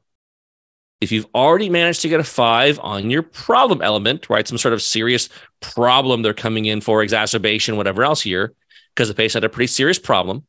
if 1.03 1.11
you've 1.11 1.26
already 1.34 1.68
managed 1.68 2.00
to 2.03 2.09
get 2.09 2.20
a 2.20 2.24
five 2.24 2.78
on 2.80 3.11
your 3.11 3.22
problem 3.22 3.82
element, 3.82 4.30
right? 4.30 4.46
Some 4.46 4.57
sort 4.57 4.72
of 4.72 4.80
serious 4.80 5.28
problem 5.61 6.22
they're 6.22 6.32
coming 6.32 6.66
in 6.66 6.80
for, 6.80 7.03
exacerbation, 7.03 7.76
whatever 7.76 8.05
else 8.05 8.22
here, 8.22 8.55
because 8.94 9.09
the 9.09 9.14
patient 9.14 9.42
had 9.42 9.50
a 9.50 9.53
pretty 9.53 9.66
serious 9.66 9.98
problem, 9.98 10.46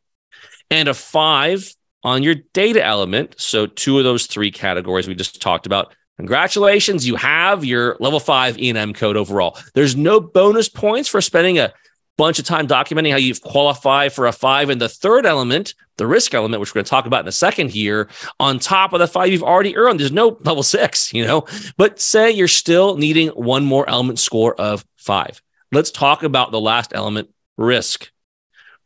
and 0.70 0.88
a 0.88 0.93
five 0.93 1.74
on 2.04 2.22
your 2.22 2.36
data 2.54 2.86
element. 2.86 3.34
So, 3.39 3.66
two 3.66 3.97
of 3.97 4.04
those 4.04 4.28
three 4.28 4.51
categories 4.51 5.08
we 5.08 5.16
just 5.16 5.41
talked 5.41 5.66
about. 5.66 5.95
Congratulations, 6.18 7.08
you 7.08 7.16
have 7.16 7.66
your 7.66 7.97
level 7.99 8.20
five 8.20 8.60
E&M 8.60 8.93
code 8.93 9.18
overall. 9.18 9.58
There's 9.74 9.95
no 9.95 10.20
bonus 10.20 10.70
points 10.70 11.10
for 11.10 11.20
spending 11.20 11.58
a 11.58 11.74
bunch 12.18 12.39
of 12.39 12.45
time 12.45 12.68
documenting 12.68 13.11
how 13.11 13.18
you've 13.18 13.41
qualified 13.41 14.14
for 14.14 14.28
a 14.28 14.32
five. 14.32 14.70
And 14.70 14.80
the 14.80 14.89
third 14.89 15.26
element, 15.26 15.74
the 15.97 16.07
risk 16.07 16.34
element, 16.34 16.59
which 16.59 16.72
we're 16.72 16.80
going 16.80 16.86
to 16.86 16.89
talk 16.89 17.05
about 17.05 17.22
in 17.22 17.28
a 17.28 17.32
second 17.32 17.72
here, 17.72 18.09
on 18.39 18.59
top 18.59 18.93
of 18.93 18.99
the 18.99 19.07
five 19.07 19.30
you've 19.30 19.43
already 19.43 19.76
earned, 19.76 19.99
there's 19.99 20.11
no 20.11 20.38
level 20.41 20.64
six, 20.64 21.14
you 21.14 21.26
know, 21.26 21.45
but 21.78 21.99
say 21.99 22.32
you're 22.32 22.47
still 22.47 22.97
needing 22.97 23.30
one 23.30 23.66
more 23.66 23.89
element 23.89 24.20
score 24.20 24.55
of 24.59 24.86
five. 24.95 25.41
Let's 25.72 25.91
talk 25.91 26.24
about 26.24 26.51
the 26.51 26.61
last 26.61 26.93
element, 26.93 27.30
risk. 27.57 28.11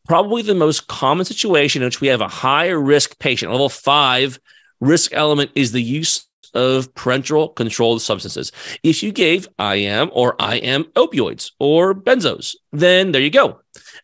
Probably 0.07 0.41
the 0.41 0.55
most 0.55 0.88
common 0.88 1.25
situation 1.25 1.82
in 1.82 1.88
which 1.88 1.99
we 1.99 2.07
have 2.07 2.21
a 2.21 2.30
high 2.30 2.69
risk 2.69 3.19
patient, 3.19 3.51
level 3.51 3.67
five 3.67 4.39
risk 4.80 5.11
element 5.13 5.51
is 5.55 5.71
the 5.71 5.82
use 5.82 6.28
of 6.54 6.93
parenteral 6.93 7.56
controlled 7.56 8.02
substances. 8.02 8.52
If 8.84 9.04
you 9.04 9.12
gave 9.12 9.48
IV 9.60 10.10
or 10.12 10.36
IM 10.39 10.86
opioids 10.95 11.52
or 11.60 11.93
benzos, 11.93 12.56
then 12.72 13.12
there 13.12 13.22
you 13.22 13.30
go. 13.30 13.60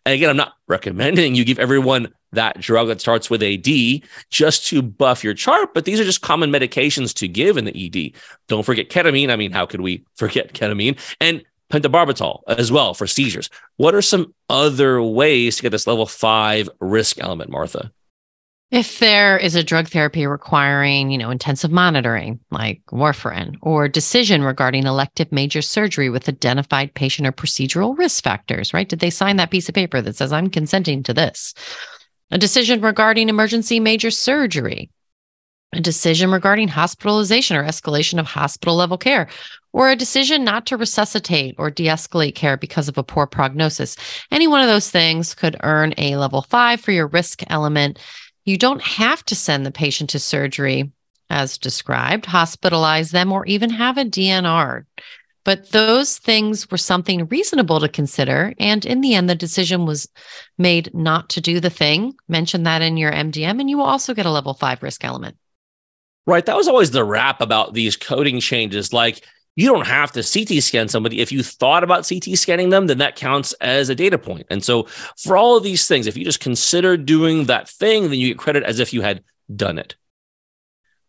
And 0.05 0.13
again, 0.13 0.29
I'm 0.29 0.37
not 0.37 0.53
recommending 0.67 1.35
you 1.35 1.45
give 1.45 1.59
everyone 1.59 2.13
that 2.33 2.59
drug 2.59 2.87
that 2.87 2.99
starts 2.99 3.29
with 3.29 3.43
a 3.43 3.57
D 3.57 4.03
just 4.29 4.65
to 4.67 4.81
buff 4.81 5.23
your 5.23 5.33
chart, 5.33 5.73
but 5.73 5.85
these 5.85 5.99
are 5.99 6.03
just 6.03 6.21
common 6.21 6.51
medications 6.51 7.13
to 7.15 7.27
give 7.27 7.57
in 7.57 7.65
the 7.65 7.85
ED. 7.85 8.19
Don't 8.47 8.65
forget 8.65 8.89
ketamine. 8.89 9.29
I 9.29 9.35
mean, 9.35 9.51
how 9.51 9.65
could 9.65 9.81
we 9.81 10.03
forget 10.15 10.53
ketamine? 10.53 10.99
And 11.21 11.43
pentobarbital 11.71 12.41
as 12.47 12.71
well 12.71 12.93
for 12.93 13.07
seizures. 13.07 13.49
What 13.77 13.95
are 13.95 14.01
some 14.01 14.33
other 14.49 15.01
ways 15.01 15.55
to 15.55 15.63
get 15.63 15.69
this 15.69 15.87
level 15.87 16.05
five 16.05 16.69
risk 16.79 17.19
element, 17.19 17.49
Martha? 17.49 17.91
If 18.73 18.97
there 18.97 19.37
is 19.37 19.53
a 19.53 19.63
drug 19.63 19.87
therapy 19.87 20.25
requiring, 20.25 21.11
you 21.11 21.19
know, 21.19 21.29
intensive 21.29 21.69
monitoring 21.69 22.39
like 22.49 22.81
warfarin 22.87 23.55
or 23.61 23.87
decision 23.87 24.41
regarding 24.41 24.87
elective 24.87 25.31
major 25.31 25.61
surgery 25.61 26.09
with 26.09 26.27
identified 26.27 26.95
patient 26.95 27.27
or 27.27 27.31
procedural 27.31 27.95
risk 27.95 28.23
factors, 28.23 28.73
right? 28.73 28.89
Did 28.89 28.99
they 28.99 29.11
sign 29.11 29.35
that 29.35 29.51
piece 29.51 29.69
of 29.69 29.75
paper 29.75 30.01
that 30.01 30.15
says 30.15 30.33
I'm 30.33 30.49
consenting 30.49 31.03
to 31.03 31.13
this? 31.13 31.53
A 32.31 32.39
decision 32.39 32.81
regarding 32.81 33.29
emergency 33.29 33.79
major 33.79 34.09
surgery, 34.09 34.89
a 35.71 35.79
decision 35.79 36.31
regarding 36.31 36.67
hospitalization 36.67 37.55
or 37.55 37.63
escalation 37.63 38.19
of 38.19 38.25
hospital 38.25 38.75
level 38.75 38.97
care, 38.97 39.27
or 39.71 39.91
a 39.91 39.95
decision 39.95 40.43
not 40.43 40.65
to 40.65 40.77
resuscitate 40.77 41.53
or 41.59 41.69
de 41.69 41.85
escalate 41.85 42.33
care 42.33 42.57
because 42.57 42.87
of 42.87 42.97
a 42.97 43.03
poor 43.03 43.27
prognosis. 43.27 43.97
Any 44.31 44.47
one 44.47 44.61
of 44.61 44.67
those 44.67 44.89
things 44.89 45.35
could 45.35 45.57
earn 45.61 45.93
a 45.99 46.15
level 46.15 46.41
five 46.41 46.81
for 46.81 46.91
your 46.91 47.05
risk 47.05 47.43
element 47.51 47.99
you 48.45 48.57
don't 48.57 48.81
have 48.81 49.23
to 49.25 49.35
send 49.35 49.65
the 49.65 49.71
patient 49.71 50.09
to 50.11 50.19
surgery 50.19 50.91
as 51.29 51.57
described, 51.57 52.25
hospitalize 52.25 53.11
them, 53.11 53.31
or 53.31 53.45
even 53.45 53.69
have 53.69 53.97
a 53.97 54.05
DNR. 54.05 54.85
But 55.45 55.71
those 55.71 56.19
things 56.19 56.71
were 56.71 56.77
something 56.77 57.25
reasonable 57.25 57.79
to 57.81 57.89
consider. 57.89 58.53
And 58.59 58.85
in 58.85 59.01
the 59.01 59.13
end, 59.15 59.29
the 59.29 59.35
decision 59.35 59.85
was 59.85 60.07
made 60.57 60.93
not 60.93 61.29
to 61.29 61.41
do 61.41 61.59
the 61.59 61.69
thing. 61.69 62.13
Mention 62.29 62.63
that 62.63 62.81
in 62.81 62.95
your 62.97 63.11
MDM, 63.11 63.59
and 63.59 63.69
you 63.69 63.77
will 63.77 63.85
also 63.85 64.13
get 64.13 64.25
a 64.25 64.31
level 64.31 64.53
five 64.53 64.81
risk 64.81 65.03
element. 65.03 65.37
Right. 66.25 66.45
That 66.45 66.55
was 66.55 66.69
always 66.69 66.91
the 66.91 67.03
rap 67.03 67.41
about 67.41 67.73
these 67.73 67.97
coding 67.97 68.39
changes. 68.39 68.93
Like, 68.93 69.25
you 69.55 69.67
don't 69.67 69.87
have 69.87 70.11
to 70.13 70.23
CT 70.23 70.63
scan 70.63 70.87
somebody. 70.87 71.21
If 71.21 71.31
you 71.31 71.43
thought 71.43 71.83
about 71.83 72.07
CT 72.07 72.37
scanning 72.37 72.69
them, 72.69 72.87
then 72.87 72.97
that 72.97 73.15
counts 73.15 73.53
as 73.53 73.89
a 73.89 73.95
data 73.95 74.17
point. 74.17 74.47
And 74.49 74.63
so 74.63 74.83
for 75.17 75.37
all 75.37 75.55
of 75.55 75.63
these 75.63 75.87
things, 75.87 76.07
if 76.07 76.17
you 76.17 76.25
just 76.25 76.39
consider 76.39 76.97
doing 76.97 77.45
that 77.45 77.69
thing, 77.69 78.03
then 78.03 78.13
you 78.13 78.29
get 78.29 78.37
credit 78.37 78.63
as 78.63 78.79
if 78.79 78.93
you 78.93 79.01
had 79.01 79.23
done 79.55 79.77
it. 79.77 79.95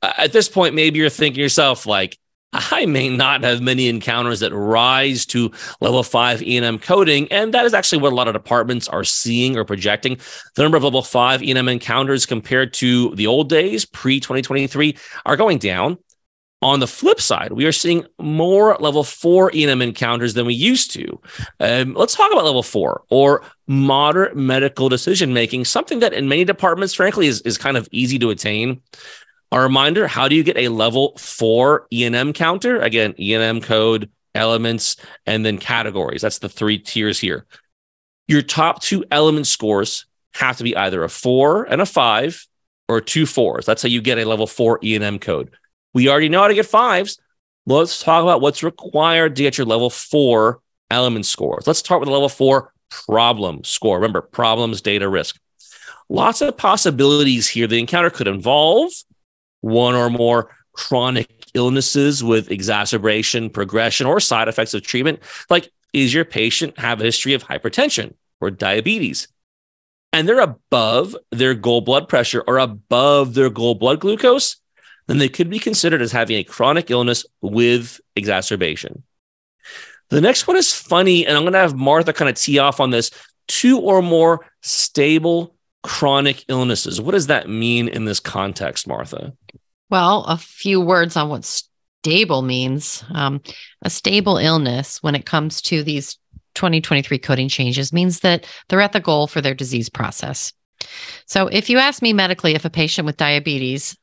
At 0.03 0.33
this 0.33 0.49
point, 0.49 0.75
maybe 0.75 0.99
you're 0.99 1.09
thinking 1.09 1.41
yourself, 1.41 1.87
like, 1.87 2.19
I 2.55 2.87
may 2.87 3.09
not 3.09 3.43
have 3.43 3.61
many 3.61 3.89
encounters 3.89 4.41
that 4.41 4.55
rise 4.55 5.27
to 5.27 5.51
level 5.81 6.03
five 6.05 6.41
E&M 6.41 6.79
coding. 6.79 7.27
And 7.33 7.53
that 7.53 7.65
is 7.65 7.75
actually 7.75 8.03
what 8.03 8.13
a 8.13 8.15
lot 8.15 8.29
of 8.29 8.35
departments 8.35 8.87
are 8.87 9.03
seeing 9.03 9.57
or 9.57 9.65
projecting. 9.65 10.19
The 10.55 10.63
number 10.63 10.77
of 10.77 10.85
level 10.85 11.03
five 11.03 11.43
E&M 11.43 11.69
encounters 11.69 12.27
compared 12.27 12.73
to 12.75 13.13
the 13.17 13.27
old 13.27 13.49
days, 13.49 13.85
pre 13.85 14.21
2023, 14.21 14.97
are 15.27 15.37
going 15.37 15.59
down. 15.59 15.99
On 16.65 16.81
the 16.81 16.87
flip 16.87 17.21
side, 17.21 17.53
we 17.53 17.67
are 17.67 17.73
seeing 17.73 18.07
more 18.19 18.79
level 18.81 19.05
four 19.05 19.55
E&M 19.55 19.83
encounters 19.83 20.33
than 20.33 20.47
we 20.47 20.55
used 20.55 20.91
to. 20.93 21.21
Um, 21.61 21.93
let's 21.93 22.17
talk 22.17 22.33
about 22.33 22.47
level 22.47 22.63
four 22.63 23.03
or 23.11 23.43
moderate 23.67 24.35
medical 24.35 24.89
decision 24.89 25.35
making, 25.35 25.67
something 25.67 25.99
that 25.99 26.15
in 26.15 26.27
many 26.27 26.43
departments, 26.43 26.95
frankly, 26.95 27.27
is, 27.27 27.43
is 27.43 27.59
kind 27.59 27.77
of 27.77 27.87
easy 27.93 28.19
to 28.19 28.31
attain. 28.31 28.81
A 29.53 29.61
reminder 29.61 30.07
how 30.07 30.27
do 30.27 30.35
you 30.35 30.43
get 30.43 30.57
a 30.57 30.69
level 30.69 31.15
four 31.19 31.87
E&M 31.93 32.33
counter? 32.33 32.81
Again, 32.81 33.15
E&M 33.19 33.61
code, 33.61 34.09
elements, 34.35 34.97
and 35.27 35.45
then 35.45 35.59
categories. 35.59 36.23
That's 36.23 36.39
the 36.39 36.49
three 36.49 36.79
tiers 36.79 37.21
here. 37.21 37.45
Your 38.27 38.41
top 38.41 38.81
two 38.81 39.05
element 39.11 39.47
scores 39.47 40.07
have 40.33 40.57
to 40.57 40.65
be 40.65 40.75
either 40.75 41.05
a 41.05 41.11
four 41.11 41.65
and 41.65 41.83
a 41.83 41.87
five 41.87 42.47
or 42.89 43.03
two 43.03 43.27
fours. 43.27 43.67
That's 43.67 43.83
how 43.83 43.91
you 43.91 44.01
get 44.01 44.19
a 44.19 44.25
level 44.25 44.47
four 44.47 44.79
E&M 44.83 45.19
code. 45.19 45.51
We 45.95 46.09
already 46.09 46.29
know 46.29 46.43
how 46.43 46.49
to 46.49 46.55
get 46.55 46.67
fives. 46.67 47.19
Let's 47.67 48.03
talk 48.03 48.23
about 48.23 48.41
what's 48.41 48.63
required 48.63 49.37
to 49.37 49.43
get 49.43 49.57
your 49.57 49.67
level 49.67 49.89
four 49.89 50.61
element 50.91 51.25
scores. 51.25 51.67
Let's 51.67 51.79
start 51.79 52.01
with 52.01 52.09
level 52.11 52.29
four 52.29 52.73
problem 52.91 53.65
score. 53.65 53.97
Remember, 53.97 54.21
problems, 54.21 54.83
data, 54.83 55.09
risk. 55.09 55.41
Lots 56.09 56.43
of 56.43 56.57
possibilities 56.57 57.49
here. 57.49 57.67
The 57.67 57.79
encounter 57.79 58.11
could 58.11 58.29
involve 58.29 58.93
one 59.63 59.95
or 59.95 60.11
more 60.11 60.51
chronic 60.73 61.31
illnesses 61.55 62.23
with 62.23 62.51
exacerbation, 62.51 63.49
progression, 63.49 64.07
or 64.07 64.21
side 64.21 64.49
effects 64.49 64.75
of 64.75 64.83
treatment. 64.83 65.21
Like, 65.49 65.71
is 65.93 66.13
your 66.13 66.25
patient 66.25 66.79
have 66.79 67.01
a 67.01 67.05
history 67.05 67.33
of 67.33 67.45
hypertension 67.45 68.15
or 68.41 68.51
diabetes? 68.51 69.29
And 70.13 70.29
they're 70.29 70.41
above 70.41 71.17
their 71.31 71.55
goal 71.55 71.81
blood 71.81 72.09
pressure 72.09 72.43
or 72.47 72.59
above 72.59 73.35
their 73.35 73.49
goal 73.49 73.77
blood 73.77 74.01
glucose 74.01 74.57
then 75.07 75.19
they 75.19 75.29
could 75.29 75.51
be 75.51 75.59
considered 75.59 76.03
as 76.03 76.13
having 76.13 76.37
a 76.37 76.45
chronic 76.45 76.91
illness 76.91 77.25
with 77.41 78.01
exacerbation. 78.17 79.03
The 80.11 80.21
next 80.21 80.47
one 80.47 80.57
is 80.57 80.73
funny, 80.73 81.27
and 81.27 81.37
I'm 81.37 81.43
going 81.43 81.55
to 81.55 81.59
have 81.59 81.75
Martha 81.75 82.13
kind 82.13 82.29
of 82.29 82.37
tee 82.37 82.59
off 82.59 82.81
on 82.81 82.91
this 82.91 83.11
two 83.49 83.81
or 83.81 84.03
more 84.03 84.47
stable 84.63 85.55
chronic 85.83 86.45
illnesses. 86.49 87.01
What 87.01 87.13
does 87.13 87.27
that 87.27 87.49
mean 87.49 87.89
in 87.89 88.05
this 88.05 88.21
context, 88.21 88.87
Martha? 88.87 89.35
Well, 89.91 90.25
a 90.25 90.39
few 90.39 90.81
words 90.81 91.17
on 91.17 91.29
what 91.29 91.45
stable 91.45 92.43
means. 92.43 93.05
Um, 93.15 93.43
a 93.83 93.91
stable 93.91 94.39
illness, 94.39 95.03
when 95.03 95.15
it 95.15 95.27
comes 95.27 95.61
to 95.63 95.83
these 95.83 96.19
2023 96.55 97.19
coding 97.19 97.49
changes, 97.49 97.93
means 97.93 98.21
that 98.21 98.47
they're 98.69 98.81
at 98.81 98.93
the 98.93 99.01
goal 99.01 99.27
for 99.27 99.41
their 99.41 99.55
disease 99.55 99.89
process. 99.89 100.53
So, 101.27 101.47
if 101.47 101.71
you 101.71 101.79
ask 101.79 102.03
me 102.03 102.13
medically 102.13 102.55
if 102.55 102.65
a 102.65 102.71
patient 102.71 103.07
with 103.07 103.17
diabetes 103.17 103.97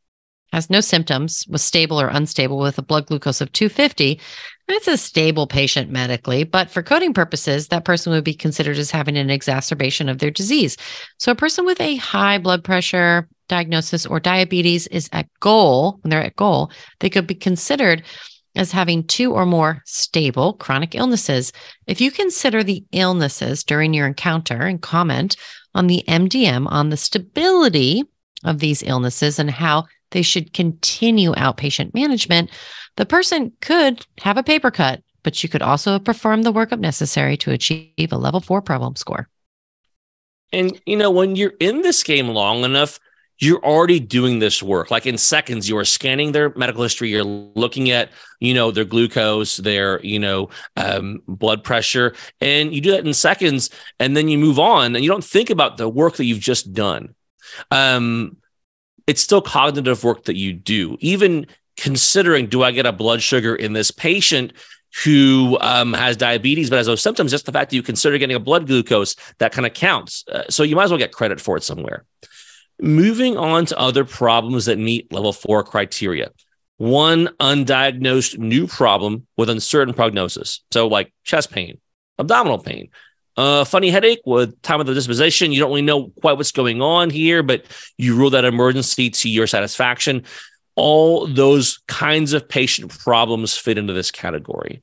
has 0.52 0.70
no 0.70 0.82
symptoms, 0.82 1.46
was 1.48 1.64
stable 1.64 2.00
or 2.00 2.08
unstable 2.08 2.58
with 2.58 2.78
a 2.78 2.84
blood 2.84 3.08
glucose 3.08 3.42
of 3.42 3.52
250, 3.54 4.20
that's 4.68 4.88
a 4.88 4.98
stable 4.98 5.48
patient 5.48 5.92
medically. 5.92 6.44
But 6.44 6.70
for 6.70 6.82
coding 6.82 7.14
purposes, 7.14 7.68
that 7.68 7.86
person 7.86 8.14
would 8.14 8.24
be 8.24 8.34
considered 8.34 8.78
as 8.78 8.92
having 8.92 9.18
an 9.18 9.30
exacerbation 9.30 10.08
of 10.08 10.20
their 10.20 10.32
disease. 10.32 10.78
So 11.18 11.32
a 11.32 11.36
person 11.36 11.66
with 11.66 11.80
a 11.82 11.98
high 11.98 12.38
blood 12.38 12.64
pressure 12.64 13.28
diagnosis 13.50 14.06
or 14.06 14.20
diabetes 14.20 14.88
is 14.88 15.10
at 15.12 15.28
goal, 15.42 16.00
when 16.02 16.10
they're 16.10 16.24
at 16.24 16.38
goal, 16.38 16.72
they 17.00 17.10
could 17.10 17.28
be 17.28 17.36
considered 17.36 18.04
as 18.56 18.72
having 18.72 19.04
two 19.04 19.34
or 19.34 19.46
more 19.46 19.82
stable 19.86 20.54
chronic 20.54 20.96
illnesses. 20.96 21.52
If 21.88 22.02
you 22.02 22.12
consider 22.12 22.64
the 22.64 22.84
illnesses 22.92 23.64
during 23.64 23.94
your 23.94 24.08
encounter 24.08 24.62
and 24.62 24.82
comment 24.82 25.36
on 25.74 25.88
the 25.88 26.04
MDM 26.08 26.70
on 26.70 26.90
the 26.90 26.98
stability 26.98 28.04
of 28.44 28.60
these 28.60 28.84
illnesses 28.84 29.40
and 29.40 29.52
how 29.52 29.86
they 30.12 30.22
should 30.22 30.54
continue 30.54 31.34
outpatient 31.34 31.94
management, 31.94 32.50
the 32.98 33.06
person 33.06 33.52
could 33.62 34.06
have 34.20 34.38
a 34.38 34.44
paper 34.44 34.72
cut, 34.72 35.02
but 35.24 35.42
you 35.44 35.50
could 35.50 35.62
also 35.62 36.00
perform 36.00 36.44
the 36.44 36.54
workup 36.54 36.80
necessary 36.80 37.38
to 37.38 37.52
achieve 37.52 38.12
a 38.12 38.18
level 38.18 38.40
four 38.40 38.62
problem 38.62 38.96
score. 38.96 39.28
And, 40.54 40.80
you 40.86 40.98
know, 40.98 41.12
when 41.12 41.36
you're 41.36 41.54
in 41.60 41.82
this 41.82 42.04
game 42.04 42.28
long 42.28 42.64
enough, 42.64 43.00
you're 43.40 43.64
already 43.66 44.00
doing 44.00 44.38
this 44.38 44.62
work. 44.62 44.92
Like 44.92 45.08
in 45.08 45.18
seconds, 45.18 45.68
you 45.68 45.76
are 45.78 45.86
scanning 45.86 46.32
their 46.32 46.54
medical 46.56 46.84
history. 46.84 47.10
You're 47.10 47.24
looking 47.24 47.90
at, 47.90 48.12
you 48.40 48.54
know, 48.54 48.70
their 48.70 48.86
glucose, 48.86 49.58
their, 49.58 50.00
you 50.06 50.20
know, 50.20 50.50
um, 50.78 51.24
blood 51.28 51.64
pressure, 51.64 52.14
and 52.40 52.74
you 52.74 52.82
do 52.82 52.92
that 52.92 53.06
in 53.06 53.14
seconds. 53.14 53.72
And 54.00 54.16
then 54.16 54.28
you 54.28 54.38
move 54.38 54.60
on 54.60 54.96
and 54.96 55.04
you 55.04 55.10
don't 55.10 55.24
think 55.24 55.50
about 55.50 55.78
the 55.78 55.90
work 55.90 56.18
that 56.18 56.26
you've 56.26 56.40
just 56.40 56.72
done. 56.72 57.16
Um, 57.72 58.38
it's 59.12 59.22
still 59.22 59.42
cognitive 59.42 60.06
work 60.06 60.24
that 60.24 60.38
you 60.38 60.54
do. 60.54 60.96
Even 61.02 61.46
considering, 61.76 62.48
do 62.48 62.64
I 62.64 62.72
get 62.72 62.86
a 62.86 62.94
blood 62.94 63.22
sugar 63.22 63.54
in 63.54 63.74
this 63.74 63.92
patient 63.92 64.54
who 65.04 65.58
um, 65.60 65.92
has 65.92 66.16
diabetes 66.16 66.70
but 66.70 66.78
has 66.78 66.86
those 66.86 67.02
symptoms? 67.02 67.30
Just 67.30 67.46
the 67.46 67.52
fact 67.52 67.72
that 67.72 67.76
you 67.76 67.84
consider 67.84 68.18
getting 68.18 68.38
a 68.38 68.40
blood 68.40 68.68
glucose, 68.68 69.18
that 69.40 69.52
kind 69.52 69.66
of 69.66 69.74
counts. 69.74 70.24
Uh, 70.32 70.44
so 70.50 70.64
you 70.64 70.78
might 70.78 70.86
as 70.86 70.92
well 70.92 70.98
get 70.98 71.12
credit 71.12 71.42
for 71.42 71.58
it 71.58 71.64
somewhere. 71.64 72.06
Moving 72.80 73.36
on 73.36 73.66
to 73.66 73.78
other 73.78 74.06
problems 74.06 74.68
that 74.68 74.80
meet 74.80 75.12
level 75.12 75.34
four 75.34 75.62
criteria. 75.66 76.32
One 76.78 77.28
undiagnosed 77.42 78.38
new 78.38 78.66
problem 78.66 79.28
with 79.36 79.50
uncertain 79.50 79.94
prognosis. 79.94 80.62
So, 80.72 80.88
like 80.88 81.14
chest 81.26 81.52
pain, 81.52 81.82
abdominal 82.18 82.60
pain, 82.60 82.92
uh, 83.38 83.64
funny 83.66 83.90
headache 83.90 84.22
with 84.26 84.62
time 84.62 84.80
of 84.80 84.88
the 84.88 84.94
disposition. 84.94 85.52
You 85.52 85.60
don't 85.60 85.70
really 85.70 85.82
know 85.82 86.10
quite 86.22 86.38
what's 86.38 86.52
going 86.52 86.82
on 86.82 87.10
here, 87.10 87.44
but 87.44 87.66
you 87.98 88.16
rule 88.16 88.30
that 88.32 88.46
emergency 88.46 89.10
to 89.10 89.30
your 89.30 89.48
satisfaction. 89.48 90.24
All 90.76 91.28
those 91.28 91.80
kinds 91.88 92.34
of 92.34 92.48
patient 92.48 92.98
problems 93.00 93.58
fit 93.58 93.78
into 93.78 93.94
this 93.94 94.12
category. 94.12 94.82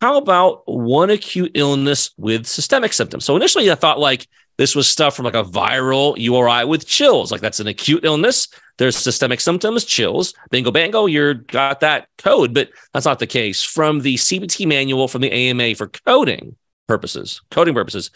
How 0.00 0.16
about 0.16 0.62
one 0.66 1.10
acute 1.10 1.52
illness 1.54 2.10
with 2.16 2.46
systemic 2.46 2.94
symptoms? 2.94 3.24
So 3.24 3.36
initially 3.36 3.70
I 3.70 3.74
thought 3.74 3.98
like 3.98 4.26
this 4.56 4.74
was 4.74 4.86
stuff 4.86 5.14
from 5.14 5.26
like 5.26 5.34
a 5.34 5.44
viral 5.44 6.16
URI 6.16 6.64
with 6.64 6.86
chills. 6.86 7.30
Like 7.30 7.42
that's 7.42 7.60
an 7.60 7.66
acute 7.66 8.04
illness. 8.04 8.48
There's 8.78 8.96
systemic 8.96 9.40
symptoms, 9.40 9.84
chills, 9.84 10.32
bingo 10.50 10.70
bango, 10.70 11.04
you're 11.04 11.34
got 11.34 11.80
that 11.80 12.08
code, 12.16 12.54
but 12.54 12.70
that's 12.94 13.04
not 13.04 13.18
the 13.18 13.26
case. 13.26 13.62
From 13.62 14.00
the 14.00 14.14
CPT 14.14 14.66
manual 14.66 15.06
from 15.06 15.20
the 15.20 15.32
AMA 15.32 15.74
for 15.74 15.88
coding, 15.88 16.56
purposes, 16.90 17.40
coding 17.52 17.72
purposes. 17.72 18.10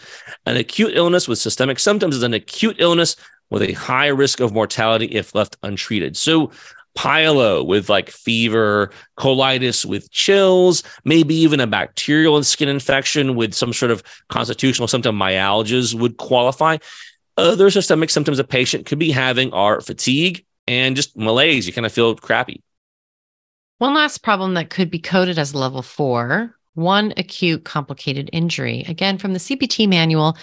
An 0.47 0.57
acute 0.57 0.97
illness 0.97 1.29
with 1.29 1.39
systemic 1.39 1.79
symptoms 1.79 2.17
is 2.17 2.25
an 2.25 2.35
acute 2.35 2.75
illness 2.81 3.15
with 3.49 3.63
a 3.63 3.73
high 3.73 4.09
risk 4.09 4.41
of 4.41 4.53
mortality 4.53 5.07
if 5.07 5.33
left 5.33 5.57
untreated. 5.63 6.17
So 6.17 6.51
pyelo 6.99 7.65
with 7.65 7.89
like 7.89 8.11
fever, 8.11 8.91
colitis 9.17 9.87
with 9.87 10.11
chills, 10.11 10.83
maybe 11.05 11.37
even 11.37 11.61
a 11.61 11.69
bacterial 11.69 12.35
and 12.35 12.45
skin 12.45 12.69
infection 12.69 13.37
with 13.37 13.55
some 13.55 13.73
sort 13.73 13.93
of 13.93 14.03
constitutional 14.29 14.89
symptom, 14.89 15.17
myalgias 15.17 15.95
would 15.95 16.17
qualify. 16.17 16.79
Other 17.37 17.71
systemic 17.71 18.11
symptoms 18.11 18.41
a 18.41 18.45
patient 18.45 18.87
could 18.87 18.99
be 18.99 19.13
having 19.13 19.53
are 19.53 19.81
fatigue 19.83 20.45
and 20.67 20.97
just 20.97 21.17
malaise. 21.17 21.69
You 21.69 21.73
kind 21.73 21.87
of 21.87 21.93
feel 21.93 22.17
crappy. 22.17 22.61
One 23.79 23.95
last 23.95 24.25
problem 24.25 24.55
that 24.55 24.69
could 24.69 24.91
be 24.91 24.99
coded 24.99 25.39
as 25.39 25.55
level 25.55 25.83
four 25.83 26.57
one 26.75 27.13
acute 27.17 27.65
complicated 27.65 28.31
injury. 28.33 28.85
Again, 28.89 29.19
from 29.19 29.33
the 29.33 29.39
CPT 29.39 29.89
manual, 29.89 30.37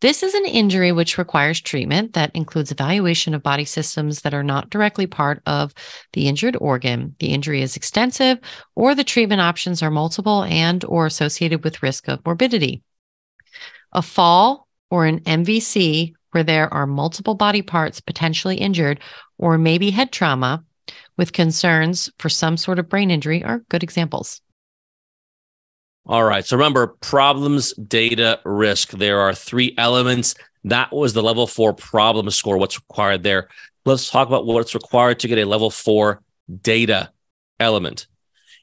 this 0.00 0.22
is 0.22 0.32
an 0.34 0.46
injury 0.46 0.92
which 0.92 1.18
requires 1.18 1.60
treatment 1.60 2.12
that 2.12 2.30
includes 2.34 2.70
evaluation 2.70 3.34
of 3.34 3.42
body 3.42 3.64
systems 3.64 4.20
that 4.20 4.32
are 4.32 4.44
not 4.44 4.70
directly 4.70 5.08
part 5.08 5.42
of 5.44 5.74
the 6.12 6.28
injured 6.28 6.56
organ. 6.60 7.16
The 7.18 7.28
injury 7.28 7.62
is 7.62 7.74
extensive 7.74 8.38
or 8.76 8.94
the 8.94 9.02
treatment 9.02 9.40
options 9.40 9.82
are 9.82 9.90
multiple 9.90 10.44
and 10.44 10.84
or 10.84 11.06
associated 11.06 11.64
with 11.64 11.82
risk 11.82 12.06
of 12.06 12.24
morbidity. 12.24 12.82
A 13.92 14.02
fall 14.02 14.68
or 14.88 15.06
an 15.06 15.20
MVC 15.20 16.12
where 16.30 16.44
there 16.44 16.72
are 16.72 16.86
multiple 16.86 17.34
body 17.34 17.62
parts 17.62 18.00
potentially 18.00 18.56
injured 18.56 19.00
or 19.36 19.58
maybe 19.58 19.90
head 19.90 20.12
trauma 20.12 20.64
with 21.16 21.32
concerns 21.32 22.08
for 22.18 22.28
some 22.28 22.56
sort 22.56 22.78
of 22.78 22.88
brain 22.88 23.10
injury 23.10 23.42
are 23.42 23.64
good 23.68 23.82
examples. 23.82 24.40
All 26.08 26.24
right. 26.24 26.44
So 26.44 26.56
remember 26.56 26.86
problems, 26.86 27.74
data, 27.74 28.40
risk. 28.44 28.90
There 28.92 29.20
are 29.20 29.34
three 29.34 29.74
elements. 29.76 30.34
That 30.64 30.90
was 30.90 31.12
the 31.12 31.22
level 31.22 31.46
four 31.46 31.74
problem 31.74 32.30
score, 32.30 32.56
what's 32.56 32.78
required 32.78 33.22
there. 33.22 33.48
Let's 33.84 34.10
talk 34.10 34.26
about 34.26 34.46
what's 34.46 34.74
required 34.74 35.20
to 35.20 35.28
get 35.28 35.38
a 35.38 35.44
level 35.44 35.70
four 35.70 36.22
data 36.62 37.12
element. 37.60 38.06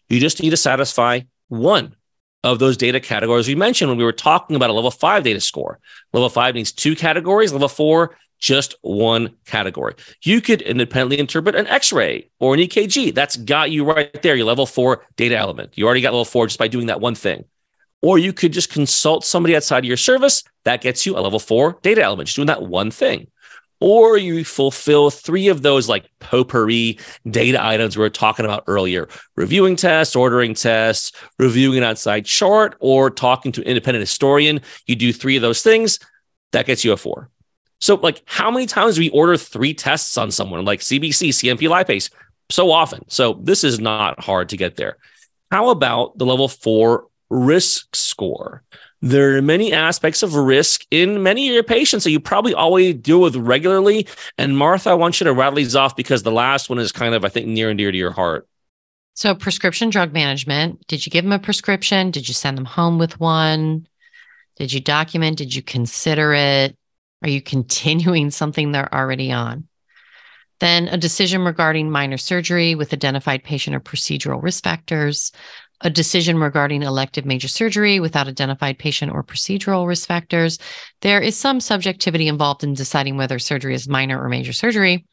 You 0.09 0.19
just 0.19 0.41
need 0.41 0.49
to 0.49 0.57
satisfy 0.57 1.21
one 1.47 1.95
of 2.43 2.59
those 2.59 2.77
data 2.77 2.99
categories 2.99 3.47
we 3.47 3.55
mentioned 3.55 3.89
when 3.89 3.97
we 3.97 4.03
were 4.03 4.11
talking 4.11 4.55
about 4.55 4.69
a 4.69 4.73
level 4.73 4.91
five 4.91 5.23
data 5.23 5.39
score. 5.39 5.79
Level 6.13 6.29
five 6.29 6.55
needs 6.55 6.71
two 6.71 6.95
categories, 6.95 7.53
level 7.53 7.67
four, 7.67 8.17
just 8.45 8.75
one 8.81 9.35
category. 9.47 9.95
You 10.21 10.39
could 10.39 10.61
independently 10.61 11.17
interpret 11.17 11.55
an 11.55 11.65
X 11.65 11.91
ray 11.91 12.29
or 12.39 12.53
an 12.53 12.59
EKG. 12.59 13.15
That's 13.15 13.37
got 13.37 13.71
you 13.71 13.83
right 13.83 14.21
there, 14.21 14.35
your 14.35 14.45
level 14.45 14.67
four 14.67 15.03
data 15.15 15.35
element. 15.35 15.71
You 15.75 15.85
already 15.85 16.01
got 16.01 16.13
level 16.13 16.25
four 16.25 16.45
just 16.45 16.59
by 16.59 16.67
doing 16.67 16.85
that 16.87 17.01
one 17.01 17.15
thing. 17.15 17.45
Or 18.03 18.19
you 18.19 18.33
could 18.33 18.53
just 18.53 18.69
consult 18.69 19.25
somebody 19.25 19.55
outside 19.55 19.79
of 19.79 19.85
your 19.85 19.97
service. 19.97 20.43
That 20.63 20.81
gets 20.81 21.07
you 21.07 21.17
a 21.17 21.21
level 21.21 21.39
four 21.39 21.79
data 21.81 22.03
element, 22.03 22.27
just 22.27 22.35
doing 22.35 22.45
that 22.45 22.61
one 22.61 22.91
thing. 22.91 23.25
Or 23.79 24.15
you 24.15 24.45
fulfill 24.45 25.09
three 25.09 25.47
of 25.47 25.63
those 25.63 25.89
like 25.89 26.07
potpourri 26.19 26.99
data 27.27 27.65
items 27.65 27.97
we 27.97 28.01
were 28.01 28.11
talking 28.11 28.45
about 28.45 28.63
earlier 28.67 29.09
reviewing 29.35 29.75
tests, 29.75 30.15
ordering 30.15 30.53
tests, 30.53 31.13
reviewing 31.39 31.79
an 31.79 31.83
outside 31.83 32.25
chart, 32.25 32.75
or 32.79 33.09
talking 33.09 33.51
to 33.53 33.61
an 33.61 33.67
independent 33.67 34.01
historian. 34.01 34.61
You 34.85 34.95
do 34.95 35.11
three 35.11 35.35
of 35.35 35.41
those 35.41 35.63
things, 35.63 35.97
that 36.51 36.67
gets 36.67 36.85
you 36.85 36.91
a 36.91 36.97
four. 36.97 37.31
So, 37.81 37.95
like, 37.95 38.21
how 38.25 38.49
many 38.49 38.65
times 38.65 38.95
do 38.95 39.01
we 39.01 39.09
order 39.09 39.37
three 39.37 39.73
tests 39.73 40.17
on 40.17 40.31
someone 40.31 40.65
like 40.65 40.79
CBC, 40.79 41.29
CMP, 41.29 41.69
lipase? 41.69 42.09
So 42.49 42.71
often. 42.71 43.03
So, 43.09 43.33
this 43.41 43.63
is 43.63 43.79
not 43.79 44.19
hard 44.19 44.49
to 44.49 44.57
get 44.57 44.75
there. 44.75 44.97
How 45.51 45.69
about 45.69 46.17
the 46.17 46.25
level 46.25 46.47
four 46.47 47.07
risk 47.29 47.95
score? 47.95 48.63
There 49.01 49.37
are 49.37 49.41
many 49.41 49.71
aspects 49.71 50.23
of 50.23 50.33
risk 50.33 50.85
in 50.89 51.21
many 51.21 51.47
of 51.47 51.53
your 51.53 51.63
patients 51.63 52.03
that 52.05 52.11
you 52.11 52.19
probably 52.19 52.53
always 52.53 52.95
deal 52.95 53.21
with 53.21 53.35
regularly. 53.35 54.07
And 54.37 54.57
Martha, 54.57 54.89
I 54.89 54.93
want 54.93 55.19
you 55.19 55.25
to 55.25 55.33
rattle 55.33 55.57
these 55.57 55.75
off 55.75 55.95
because 55.95 56.23
the 56.23 56.31
last 56.31 56.69
one 56.69 56.79
is 56.79 56.91
kind 56.91 57.13
of, 57.13 57.23
I 57.23 57.29
think, 57.29 57.45
near 57.45 57.69
and 57.69 57.77
dear 57.77 57.91
to 57.91 57.97
your 57.97 58.11
heart. 58.11 58.47
So, 59.13 59.35
prescription 59.35 59.89
drug 59.89 60.11
management. 60.11 60.87
Did 60.87 61.05
you 61.05 61.09
give 61.09 61.23
them 61.23 61.31
a 61.31 61.39
prescription? 61.39 62.11
Did 62.11 62.27
you 62.27 62.33
send 62.33 62.57
them 62.57 62.65
home 62.65 62.97
with 62.97 63.19
one? 63.19 63.87
Did 64.57 64.73
you 64.73 64.79
document? 64.79 65.37
Did 65.37 65.53
you 65.53 65.61
consider 65.61 66.33
it? 66.33 66.77
Are 67.23 67.29
you 67.29 67.41
continuing 67.41 68.29
something 68.31 68.71
they're 68.71 68.93
already 68.93 69.31
on? 69.31 69.67
Then 70.59 70.87
a 70.87 70.97
decision 70.97 71.43
regarding 71.43 71.91
minor 71.91 72.17
surgery 72.17 72.75
with 72.75 72.93
identified 72.93 73.43
patient 73.43 73.75
or 73.75 73.81
procedural 73.81 74.41
risk 74.41 74.63
factors, 74.63 75.31
a 75.81 75.89
decision 75.89 76.37
regarding 76.39 76.83
elective 76.83 77.25
major 77.25 77.47
surgery 77.47 77.99
without 77.99 78.27
identified 78.27 78.79
patient 78.79 79.11
or 79.11 79.23
procedural 79.23 79.87
risk 79.87 80.07
factors. 80.07 80.57
There 81.01 81.19
is 81.19 81.37
some 81.37 81.59
subjectivity 81.59 82.27
involved 82.27 82.63
in 82.63 82.73
deciding 82.73 83.17
whether 83.17 83.39
surgery 83.39 83.75
is 83.75 83.87
minor 83.87 84.21
or 84.21 84.29
major 84.29 84.53
surgery. 84.53 85.05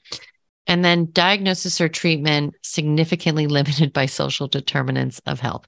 And 0.68 0.84
then 0.84 1.08
diagnosis 1.10 1.80
or 1.80 1.88
treatment 1.88 2.54
significantly 2.62 3.46
limited 3.48 3.92
by 3.92 4.06
social 4.06 4.46
determinants 4.46 5.20
of 5.26 5.40
health. 5.40 5.66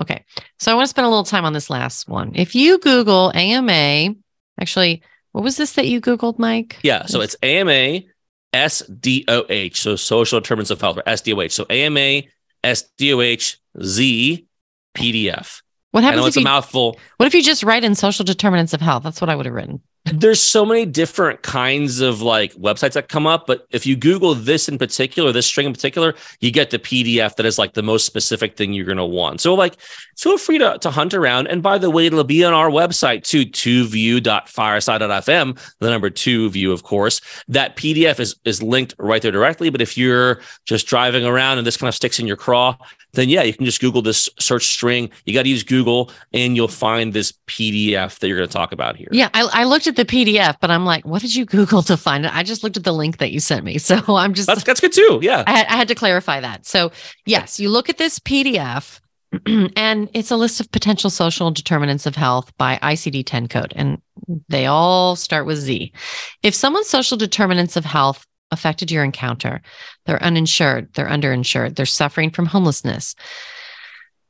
Okay. 0.00 0.24
So 0.60 0.70
I 0.70 0.74
want 0.76 0.86
to 0.86 0.90
spend 0.90 1.06
a 1.06 1.10
little 1.10 1.24
time 1.24 1.44
on 1.44 1.52
this 1.52 1.68
last 1.68 2.08
one. 2.08 2.32
If 2.34 2.54
you 2.54 2.78
Google 2.78 3.32
AMA, 3.34 4.14
actually, 4.60 5.02
what 5.36 5.44
was 5.44 5.58
this 5.58 5.72
that 5.74 5.86
you 5.86 6.00
Googled, 6.00 6.38
Mike? 6.38 6.78
Yeah. 6.82 7.04
So 7.04 7.20
it's 7.20 7.36
AMA 7.42 8.00
SDOH. 8.54 9.76
So 9.76 9.94
social 9.94 10.40
determinants 10.40 10.70
of 10.70 10.80
health 10.80 10.96
or 10.96 11.02
SDOH. 11.02 11.52
So 11.52 11.66
AMA 11.68 12.22
SDOH 12.64 13.58
Z 13.82 14.46
PDF. 14.96 15.60
What 15.96 16.04
happens? 16.04 16.18
I 16.18 16.22
know 16.24 16.26
it's 16.26 16.36
if 16.36 16.40
a 16.40 16.42
you, 16.42 16.44
mouthful. 16.44 17.00
What 17.16 17.24
if 17.24 17.32
you 17.32 17.42
just 17.42 17.62
write 17.62 17.82
in 17.82 17.94
social 17.94 18.22
determinants 18.22 18.74
of 18.74 18.82
health? 18.82 19.02
That's 19.02 19.18
what 19.18 19.30
I 19.30 19.34
would 19.34 19.46
have 19.46 19.54
written 19.54 19.80
there's 20.12 20.40
so 20.40 20.64
many 20.64 20.86
different 20.86 21.42
kinds 21.42 22.00
of 22.00 22.22
like 22.22 22.54
websites 22.54 22.92
that 22.92 23.08
come 23.08 23.26
up 23.26 23.44
but 23.46 23.66
if 23.70 23.84
you 23.84 23.96
google 23.96 24.32
this 24.34 24.68
in 24.68 24.78
particular 24.78 25.32
this 25.32 25.46
string 25.46 25.66
in 25.66 25.72
particular 25.72 26.14
you 26.40 26.52
get 26.52 26.70
the 26.70 26.78
pdf 26.78 27.34
that 27.34 27.44
is 27.44 27.58
like 27.58 27.74
the 27.74 27.82
most 27.82 28.06
specific 28.06 28.56
thing 28.56 28.72
you're 28.72 28.86
going 28.86 28.96
to 28.96 29.04
want 29.04 29.40
so 29.40 29.52
like 29.54 29.76
feel 30.16 30.38
free 30.38 30.58
to, 30.58 30.78
to 30.78 30.88
hunt 30.90 31.12
around 31.12 31.48
and 31.48 31.60
by 31.62 31.76
the 31.76 31.90
way 31.90 32.06
it'll 32.06 32.22
be 32.22 32.44
on 32.44 32.52
our 32.52 32.70
website 32.70 33.24
too 33.24 33.44
2view.fireside.fm 33.44 35.74
the 35.80 35.90
number 35.90 36.08
two 36.08 36.48
view 36.50 36.70
of 36.70 36.84
course 36.84 37.20
that 37.48 37.76
pdf 37.76 38.20
is 38.20 38.36
is 38.44 38.62
linked 38.62 38.94
right 38.98 39.22
there 39.22 39.32
directly 39.32 39.70
but 39.70 39.80
if 39.80 39.98
you're 39.98 40.40
just 40.66 40.86
driving 40.86 41.24
around 41.24 41.58
and 41.58 41.66
this 41.66 41.76
kind 41.76 41.88
of 41.88 41.94
sticks 41.94 42.20
in 42.20 42.28
your 42.28 42.36
craw 42.36 42.76
then 43.16 43.28
yeah 43.28 43.42
you 43.42 43.52
can 43.52 43.64
just 43.64 43.80
google 43.80 44.02
this 44.02 44.28
search 44.38 44.66
string 44.66 45.10
you 45.24 45.34
got 45.34 45.42
to 45.42 45.48
use 45.48 45.62
google 45.62 46.10
and 46.32 46.56
you'll 46.56 46.68
find 46.68 47.12
this 47.12 47.32
pdf 47.46 48.18
that 48.18 48.28
you're 48.28 48.38
going 48.38 48.48
to 48.48 48.52
talk 48.52 48.72
about 48.72 48.96
here 48.96 49.08
yeah 49.12 49.28
I, 49.36 49.48
I 49.52 49.64
looked 49.64 49.86
at 49.86 49.96
the 49.96 50.06
PDF, 50.06 50.56
but 50.60 50.70
I'm 50.70 50.84
like, 50.84 51.04
what 51.04 51.20
did 51.20 51.34
you 51.34 51.44
Google 51.44 51.82
to 51.82 51.96
find 51.96 52.24
it? 52.24 52.34
I 52.34 52.42
just 52.42 52.62
looked 52.62 52.76
at 52.76 52.84
the 52.84 52.92
link 52.92 53.18
that 53.18 53.32
you 53.32 53.40
sent 53.40 53.64
me. 53.64 53.78
So 53.86 54.16
I'm 54.16 54.34
just 54.34 54.48
that's, 54.48 54.64
that's 54.64 54.80
good 54.80 54.92
too. 54.92 55.20
Yeah. 55.22 55.44
I 55.46 55.60
I 55.60 55.76
had 55.76 55.86
to 55.88 55.94
clarify 55.94 56.40
that. 56.40 56.66
So, 56.66 56.90
yes, 57.24 57.60
you 57.60 57.70
look 57.70 57.88
at 57.88 57.98
this 57.98 58.18
PDF 58.18 58.98
and 59.76 60.10
it's 60.12 60.32
a 60.32 60.36
list 60.36 60.58
of 60.58 60.72
potential 60.72 61.08
social 61.08 61.52
determinants 61.52 62.04
of 62.04 62.16
health 62.16 62.52
by 62.58 62.80
ICD 62.82 63.24
10 63.24 63.46
code, 63.46 63.72
and 63.76 64.02
they 64.48 64.66
all 64.66 65.14
start 65.14 65.46
with 65.46 65.58
Z. 65.58 65.92
If 66.42 66.52
someone's 66.54 66.88
social 66.88 67.16
determinants 67.16 67.76
of 67.76 67.84
health 67.84 68.26
affected 68.50 68.90
your 68.90 69.04
encounter, 69.04 69.62
they're 70.04 70.22
uninsured, 70.22 70.92
they're 70.94 71.08
underinsured, 71.08 71.76
they're 71.76 71.86
suffering 71.86 72.30
from 72.30 72.46
homelessness, 72.46 73.14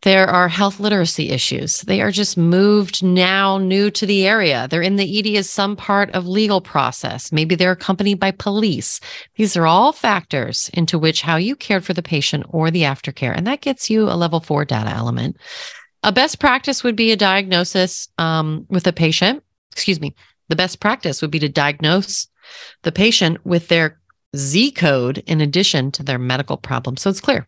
there 0.07 0.29
are 0.29 0.49
health 0.49 0.79
literacy 0.79 1.31
issues. 1.31 1.81
They 1.81 2.01
are 2.01 2.13
just 2.13 2.37
moved 2.37 3.03
now 3.03 3.59
new 3.59 3.91
to 3.91 4.07
the 4.07 4.27
area. 4.27 4.69
They're 4.71 4.83
in 4.83 4.95
the 4.95 5.19
ED 5.19 5.37
as 5.37 5.51
some 5.51 5.75
part 5.75 6.11
of 6.11 6.29
legal 6.29 6.61
process. 6.61 7.33
Maybe 7.33 7.55
they're 7.55 7.73
accompanied 7.73 8.21
by 8.21 8.31
police. 8.31 9.01
These 9.35 9.57
are 9.57 9.67
all 9.67 9.93
factors 9.93 10.71
into 10.75 10.97
which 10.99 11.23
how 11.23 11.37
you 11.37 11.57
cared 11.57 11.85
for 11.85 11.93
the 11.93 12.05
patient 12.05 12.45
or 12.51 12.71
the 12.71 12.83
aftercare. 12.83 13.37
And 13.37 13.47
that 13.47 13.63
gets 13.63 13.91
you 13.91 14.05
a 14.05 14.15
level 14.15 14.39
four 14.39 14.65
data 14.65 14.91
element. 14.91 15.39
A 16.03 16.13
best 16.13 16.39
practice 16.39 16.85
would 16.85 16.95
be 16.95 17.11
a 17.11 17.17
diagnosis 17.17 18.09
um, 18.17 18.67
with 18.69 18.87
a 18.87 18.93
patient. 18.93 19.43
Excuse 19.73 20.01
me. 20.01 20.15
The 20.49 20.57
best 20.57 20.79
practice 20.79 21.21
would 21.21 21.33
be 21.33 21.41
to 21.41 21.49
diagnose 21.49 22.29
the 22.85 22.93
patient 22.93 23.45
with 23.45 23.67
their 23.67 23.99
Z 24.37 24.73
code 24.73 25.19
in 25.27 25.41
addition 25.41 25.91
to 25.93 26.03
their 26.03 26.19
medical 26.19 26.57
problem. 26.57 26.97
So 26.97 27.11
it's 27.11 27.21
clear 27.21 27.47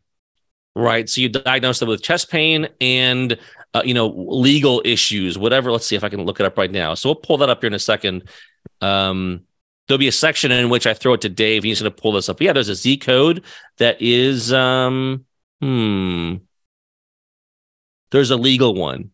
right? 0.79 1.09
So 1.09 1.21
you 1.21 1.29
diagnose 1.29 1.81
them 1.81 1.89
with 1.89 2.03
chest 2.03 2.31
pain 2.31 2.69
and 2.81 3.37
uh, 3.75 3.83
you 3.85 3.95
know 3.95 4.09
legal 4.09 4.81
issues, 4.85 5.37
whatever. 5.37 5.71
Let's 5.71 5.87
see 5.87 5.97
if 5.97 6.05
I 6.05 6.09
can 6.09 6.25
look 6.25 6.41
it 6.41 6.47
up 6.47 6.57
right 6.57 6.71
now. 6.71 6.95
So 6.95 7.09
we'll 7.09 7.17
pull 7.17 7.39
that 7.39 7.51
up 7.51 7.61
here 7.63 7.69
in 7.69 7.75
a 7.75 7.79
second. 7.79 8.29
Um, 8.81 9.43
there'll 9.87 9.99
be 9.99 10.09
a 10.09 10.13
section 10.13 10.53
in 10.53 10.71
which 10.71 10.87
I 10.87 10.95
throw 10.95 11.15
it 11.15 11.21
to 11.23 11.29
Dave. 11.29 11.65
He's 11.65 11.81
going 11.81 11.93
to 11.93 12.01
pull 12.01 12.13
this 12.13 12.29
up. 12.29 12.39
But 12.39 12.45
yeah, 12.45 12.53
there's 12.53 12.69
a 12.69 12.75
Z 12.75 12.99
code 12.99 13.45
that 13.79 14.01
is 14.01 14.53
um, 14.53 15.25
hmm. 15.61 16.37
There's 18.11 18.31
a 18.31 18.37
legal 18.37 18.75
one. 18.75 19.11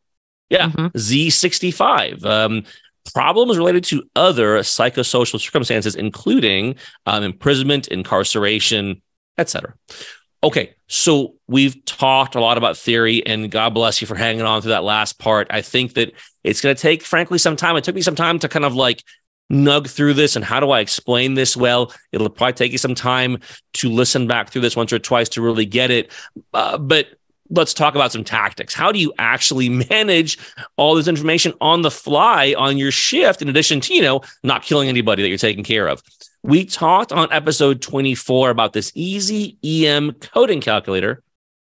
Yeah, 0.50 0.68
mm-hmm. 0.68 0.96
Z65. 0.96 2.24
Um, 2.24 2.64
problems 3.12 3.56
related 3.58 3.84
to 3.84 4.02
other 4.16 4.58
psychosocial 4.58 5.40
circumstances, 5.40 5.94
including 5.94 6.76
um, 7.06 7.22
imprisonment, 7.22 7.88
incarceration, 7.88 9.02
etc. 9.38 9.74
Okay, 10.42 10.74
so 10.88 11.36
we've 11.48 11.82
talked 11.86 12.34
a 12.34 12.40
lot 12.40 12.58
about 12.58 12.76
theory, 12.76 13.24
and 13.26 13.50
God 13.50 13.72
bless 13.72 14.00
you 14.00 14.06
for 14.06 14.14
hanging 14.14 14.42
on 14.42 14.60
through 14.60 14.72
that 14.72 14.84
last 14.84 15.18
part. 15.18 15.46
I 15.50 15.62
think 15.62 15.94
that 15.94 16.12
it's 16.42 16.60
going 16.60 16.76
to 16.76 16.80
take, 16.80 17.02
frankly, 17.02 17.38
some 17.38 17.56
time. 17.56 17.76
It 17.76 17.84
took 17.84 17.94
me 17.94 18.02
some 18.02 18.14
time 18.14 18.38
to 18.40 18.48
kind 18.48 18.64
of 18.64 18.74
like 18.74 19.02
nug 19.50 19.88
through 19.88 20.14
this 20.14 20.36
and 20.36 20.44
how 20.44 20.60
do 20.60 20.70
I 20.70 20.80
explain 20.80 21.34
this 21.34 21.56
well. 21.56 21.92
It'll 22.12 22.28
probably 22.28 22.54
take 22.54 22.72
you 22.72 22.78
some 22.78 22.94
time 22.94 23.38
to 23.74 23.88
listen 23.88 24.26
back 24.26 24.50
through 24.50 24.62
this 24.62 24.76
once 24.76 24.92
or 24.92 24.98
twice 24.98 25.30
to 25.30 25.42
really 25.42 25.66
get 25.66 25.90
it. 25.90 26.12
Uh, 26.52 26.78
but 26.78 27.08
let's 27.50 27.74
talk 27.74 27.94
about 27.94 28.12
some 28.12 28.24
tactics. 28.24 28.74
How 28.74 28.92
do 28.92 28.98
you 28.98 29.12
actually 29.18 29.68
manage 29.90 30.38
all 30.76 30.94
this 30.94 31.08
information 31.08 31.52
on 31.60 31.82
the 31.82 31.90
fly 31.90 32.54
on 32.56 32.78
your 32.78 32.90
shift, 32.90 33.42
in 33.42 33.48
addition 33.48 33.80
to, 33.82 33.94
you 33.94 34.02
know, 34.02 34.20
not 34.42 34.62
killing 34.62 34.88
anybody 34.88 35.22
that 35.22 35.28
you're 35.28 35.38
taking 35.38 35.64
care 35.64 35.88
of? 35.88 36.02
We 36.42 36.64
talked 36.64 37.12
on 37.12 37.32
episode 37.32 37.80
24 37.80 38.50
about 38.50 38.74
this 38.74 38.92
easy 38.94 39.56
EM 39.64 40.12
coding 40.12 40.60
calculator 40.60 41.22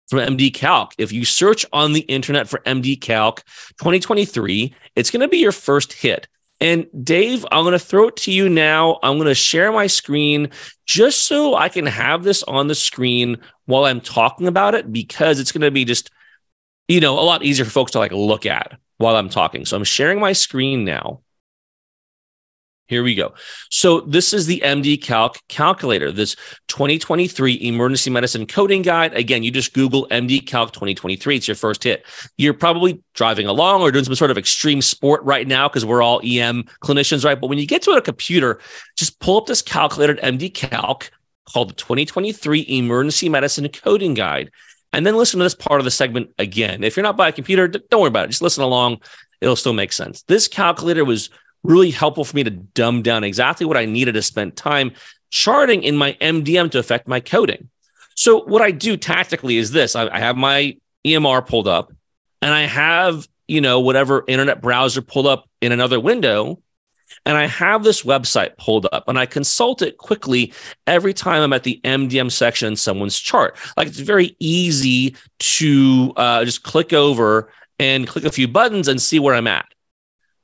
from 0.09 0.21
MDCalc. 0.21 0.93
If 0.99 1.13
you 1.13 1.25
search 1.25 1.67
on 1.73 1.93
the 1.93 2.01
internet 2.01 2.49
for 2.49 2.61
MDCalc 2.61 3.37
2023, 3.79 4.75
it's 4.97 5.11
going 5.11 5.21
to 5.21 5.29
be 5.29 5.39
your 5.39 5.53
first 5.53 5.93
hit. 5.93 6.29
And 6.61 6.87
Dave, 7.03 7.47
I'm 7.51 7.65
going 7.65 7.73
to 7.73 7.79
throw 7.79 8.09
it 8.09 8.17
to 8.17 8.33
you 8.33 8.49
now. 8.49 8.99
I'm 9.03 9.17
going 9.17 9.29
to 9.29 9.35
share 9.35 9.73
my 9.73 9.87
screen 9.87 10.51
just 10.85 11.27
so 11.27 11.55
I 11.55 11.69
can 11.71 11.87
have 11.87 12.23
this 12.23 12.43
on 12.43 12.67
the 12.67 12.75
screen 12.75 13.39
while 13.65 13.87
I'm 13.87 14.01
talking 14.01 14.47
about 14.47 14.75
it 14.75 14.93
because 14.93 15.41
it's 15.41 15.53
going 15.53 15.63
to 15.63 15.71
be 15.71 15.87
just, 15.87 16.11
you 16.87 17.01
know, 17.01 17.19
a 17.19 17.23
lot 17.23 17.43
easier 17.43 17.65
for 17.65 17.71
folks 17.71 17.93
to 17.93 17.99
like 17.99 18.13
look 18.13 18.45
at 18.45 18.79
while 18.99 19.17
I'm 19.17 19.31
talking. 19.31 19.65
So 19.65 19.77
I'm 19.77 19.85
sharing 19.85 20.21
my 20.21 20.33
screen 20.33 20.85
now. 20.85 21.23
Here 22.91 23.05
we 23.05 23.15
go. 23.15 23.35
So 23.71 24.01
this 24.01 24.33
is 24.33 24.47
the 24.47 24.61
MDCalc 24.65 25.37
calculator, 25.47 26.11
this 26.11 26.35
2023 26.67 27.61
emergency 27.63 28.11
medicine 28.11 28.49
coding 28.49 28.83
guide. 28.83 29.15
Again, 29.15 29.45
you 29.45 29.53
just 29.53 29.75
Google 29.75 30.09
MDCalc 30.09 30.73
2023. 30.73 31.37
It's 31.37 31.47
your 31.47 31.55
first 31.55 31.85
hit. 31.85 32.05
You're 32.37 32.53
probably 32.53 33.01
driving 33.15 33.47
along 33.47 33.83
or 33.83 33.93
doing 33.93 34.05
some 34.05 34.17
sort 34.17 34.33
of 34.33 34.39
extreme 34.39 34.83
sport 34.83 35.23
right 35.23 35.47
now 35.47 35.69
because 35.69 35.85
we're 35.85 36.03
all 36.03 36.21
EM 36.25 36.65
clinicians, 36.83 37.25
right? 37.25 37.41
But 37.41 37.47
when 37.47 37.59
you 37.59 37.67
get 37.67 37.83
to 37.83 37.93
a 37.93 38.03
computer, 38.03 38.59
just 38.97 39.21
pull 39.21 39.39
up 39.39 39.47
this 39.47 39.63
calculator 39.63 40.19
at 40.19 40.35
MDCalc 40.35 41.11
called 41.49 41.71
the 41.71 41.75
2023 41.75 42.67
Emergency 42.71 43.29
Medicine 43.29 43.69
Coding 43.69 44.15
Guide. 44.15 44.51
And 44.93 45.07
then 45.07 45.17
listen 45.17 45.39
to 45.39 45.45
this 45.45 45.55
part 45.55 45.81
of 45.81 45.85
the 45.85 45.93
segment 45.93 46.31
again. 46.41 46.83
If 46.83 46.97
you're 46.97 47.05
not 47.05 47.17
by 47.17 47.29
a 47.29 47.33
computer, 47.33 47.69
don't 47.69 48.01
worry 48.01 48.09
about 48.09 48.25
it. 48.25 48.31
Just 48.31 48.43
listen 48.43 48.65
along. 48.65 48.99
It'll 49.41 49.55
still 49.55 49.75
make 49.75 49.93
sense. 49.93 50.23
This 50.23 50.49
calculator 50.49 51.05
was 51.05 51.31
really 51.63 51.91
helpful 51.91 52.25
for 52.25 52.37
me 52.37 52.45
to 52.45 52.51
dumb 52.51 53.03
down 53.03 53.25
exactly 53.25 53.67
what 53.67 53.77
I 53.77 53.85
needed 53.85 54.13
to 54.13 54.23
spend 54.23 54.57
time 54.57 54.93
charting 55.31 55.83
in 55.83 55.97
my 55.97 56.17
MDM 56.21 56.71
to 56.73 56.79
affect 56.79 57.09
my 57.09 57.21
coding. 57.21 57.69
So 58.17 58.45
what 58.45 58.63
I 58.63 58.71
do 58.71 58.97
tactically 58.97 59.57
is 59.57 59.71
this: 59.71 59.97
I, 59.97 60.19
have 60.19 60.37
my 60.37 60.77
EMR 61.07 61.47
pulled 61.47 61.69
up, 61.69 61.93
and 62.43 62.53
I 62.53 62.63
have 62.63 63.27
you 63.49 63.61
know 63.61 63.81
whatever 63.81 64.25
internet 64.27 64.61
browser 64.61 65.03
pulled 65.03 65.27
up 65.27 65.49
in 65.61 65.73
another 65.73 66.01
window, 66.01 66.61
and 67.25 67.37
I 67.37 67.47
have 67.47 67.85
this 67.85 68.03
website 68.03 68.57
pulled 68.59 68.87
up, 68.93 69.05
and 69.09 69.19
I 69.19 69.27
consult 69.27 69.83
it 69.83 69.99
quickly 69.99 70.53
every 70.87 71.15
time 71.15 71.43
I'm 71.43 71.53
at 71.53 71.63
the 71.63 71.81
MDM 71.85 72.31
section 72.31 72.69
in 72.69 72.77
someone's 72.77 73.19
chart. 73.19 73.57
Like 73.77 73.89
it's 73.89 73.99
very 73.99 74.37
easy 74.39 75.17
to 75.39 76.13
uh, 76.17 76.45
just 76.45 76.63
click 76.63 76.93
over 76.93 77.51
and 77.79 78.07
click 78.07 78.25
a 78.25 78.31
few 78.31 78.49
buttons 78.49 78.89
and 78.89 79.01
see 79.01 79.19
where 79.19 79.35
I'm 79.35 79.47
at 79.47 79.67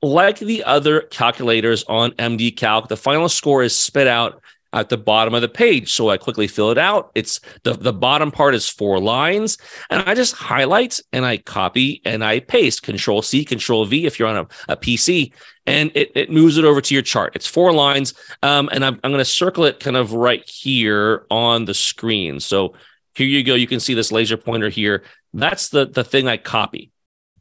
like 0.02 0.38
the 0.38 0.64
other 0.64 1.02
calculators 1.02 1.84
on 1.84 2.12
MDCalc, 2.12 2.88
the 2.88 2.96
final 2.96 3.28
score 3.28 3.62
is 3.62 3.74
spit 3.74 4.06
out 4.06 4.42
at 4.72 4.90
the 4.90 4.96
bottom 4.96 5.34
of 5.34 5.40
the 5.40 5.48
page. 5.48 5.92
So 5.92 6.10
I 6.10 6.18
quickly 6.18 6.46
fill 6.46 6.70
it 6.70 6.78
out. 6.78 7.10
It's 7.14 7.40
the, 7.62 7.72
the 7.72 7.92
bottom 7.92 8.30
part 8.30 8.54
is 8.54 8.68
four 8.68 9.00
lines, 9.00 9.56
and 9.90 10.02
I 10.02 10.14
just 10.14 10.34
highlight 10.34 11.00
and 11.12 11.24
I 11.24 11.38
copy 11.38 12.02
and 12.04 12.22
I 12.22 12.40
paste 12.40 12.82
Control 12.82 13.22
C, 13.22 13.44
Control 13.44 13.86
V 13.86 14.06
if 14.06 14.18
you're 14.18 14.28
on 14.28 14.36
a, 14.36 14.72
a 14.72 14.76
PC, 14.76 15.32
and 15.66 15.90
it, 15.94 16.12
it 16.14 16.30
moves 16.30 16.58
it 16.58 16.64
over 16.64 16.80
to 16.80 16.94
your 16.94 17.02
chart. 17.02 17.34
It's 17.34 17.46
four 17.46 17.72
lines, 17.72 18.14
um, 18.42 18.68
and 18.70 18.84
I'm, 18.84 19.00
I'm 19.02 19.10
going 19.10 19.18
to 19.18 19.24
circle 19.24 19.64
it 19.64 19.80
kind 19.80 19.96
of 19.96 20.12
right 20.12 20.46
here 20.48 21.26
on 21.30 21.64
the 21.64 21.74
screen. 21.74 22.38
So 22.40 22.74
here 23.14 23.26
you 23.26 23.42
go. 23.42 23.54
You 23.54 23.66
can 23.66 23.80
see 23.80 23.94
this 23.94 24.12
laser 24.12 24.36
pointer 24.36 24.68
here. 24.68 25.04
That's 25.32 25.70
the, 25.70 25.86
the 25.86 26.04
thing 26.04 26.28
I 26.28 26.36
copy. 26.36 26.90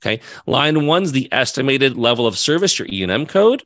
Okay. 0.05 0.21
Line 0.45 0.85
one's 0.85 1.11
the 1.11 1.27
estimated 1.31 1.97
level 1.97 2.27
of 2.27 2.37
service, 2.37 2.77
your 2.77 2.87
E&M 2.91 3.25
code. 3.25 3.63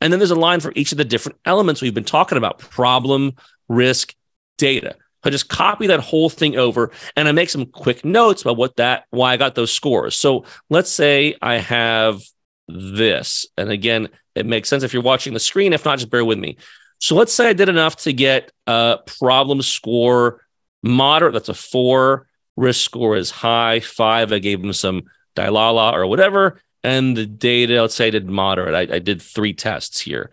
And 0.00 0.12
then 0.12 0.20
there's 0.20 0.30
a 0.30 0.36
line 0.36 0.60
for 0.60 0.72
each 0.76 0.92
of 0.92 0.98
the 0.98 1.04
different 1.04 1.38
elements 1.44 1.80
we've 1.80 1.94
been 1.94 2.04
talking 2.04 2.38
about 2.38 2.58
problem, 2.58 3.32
risk, 3.68 4.14
data. 4.58 4.96
I 5.24 5.30
just 5.30 5.48
copy 5.48 5.86
that 5.86 6.00
whole 6.00 6.28
thing 6.28 6.56
over 6.56 6.90
and 7.16 7.26
I 7.26 7.32
make 7.32 7.48
some 7.48 7.66
quick 7.66 8.04
notes 8.04 8.42
about 8.42 8.58
what 8.58 8.76
that, 8.76 9.04
why 9.10 9.32
I 9.32 9.36
got 9.36 9.54
those 9.54 9.72
scores. 9.72 10.16
So 10.16 10.44
let's 10.68 10.90
say 10.90 11.34
I 11.40 11.54
have 11.54 12.20
this. 12.68 13.46
And 13.56 13.70
again, 13.70 14.10
it 14.34 14.46
makes 14.46 14.68
sense 14.68 14.82
if 14.82 14.92
you're 14.92 15.02
watching 15.02 15.32
the 15.32 15.40
screen. 15.40 15.72
If 15.72 15.84
not, 15.86 15.98
just 15.98 16.10
bear 16.10 16.24
with 16.24 16.38
me. 16.38 16.58
So 16.98 17.14
let's 17.16 17.32
say 17.32 17.48
I 17.48 17.52
did 17.54 17.68
enough 17.68 17.96
to 18.02 18.12
get 18.12 18.52
a 18.66 18.98
problem 19.18 19.62
score 19.62 20.44
moderate. 20.82 21.32
That's 21.32 21.48
a 21.48 21.54
four. 21.54 22.26
Risk 22.56 22.84
score 22.84 23.16
is 23.16 23.30
high, 23.30 23.80
five. 23.80 24.32
I 24.32 24.38
gave 24.38 24.60
them 24.60 24.72
some 24.72 25.04
Dilaudid 25.36 25.94
or 25.94 26.06
whatever. 26.06 26.60
And 26.82 27.16
the 27.16 27.26
data, 27.26 27.80
let's 27.80 27.94
say 27.94 28.10
did 28.10 28.28
moderate. 28.28 28.74
I, 28.74 28.96
I 28.96 28.98
did 28.98 29.22
three 29.22 29.54
tests 29.54 30.00
here. 30.00 30.30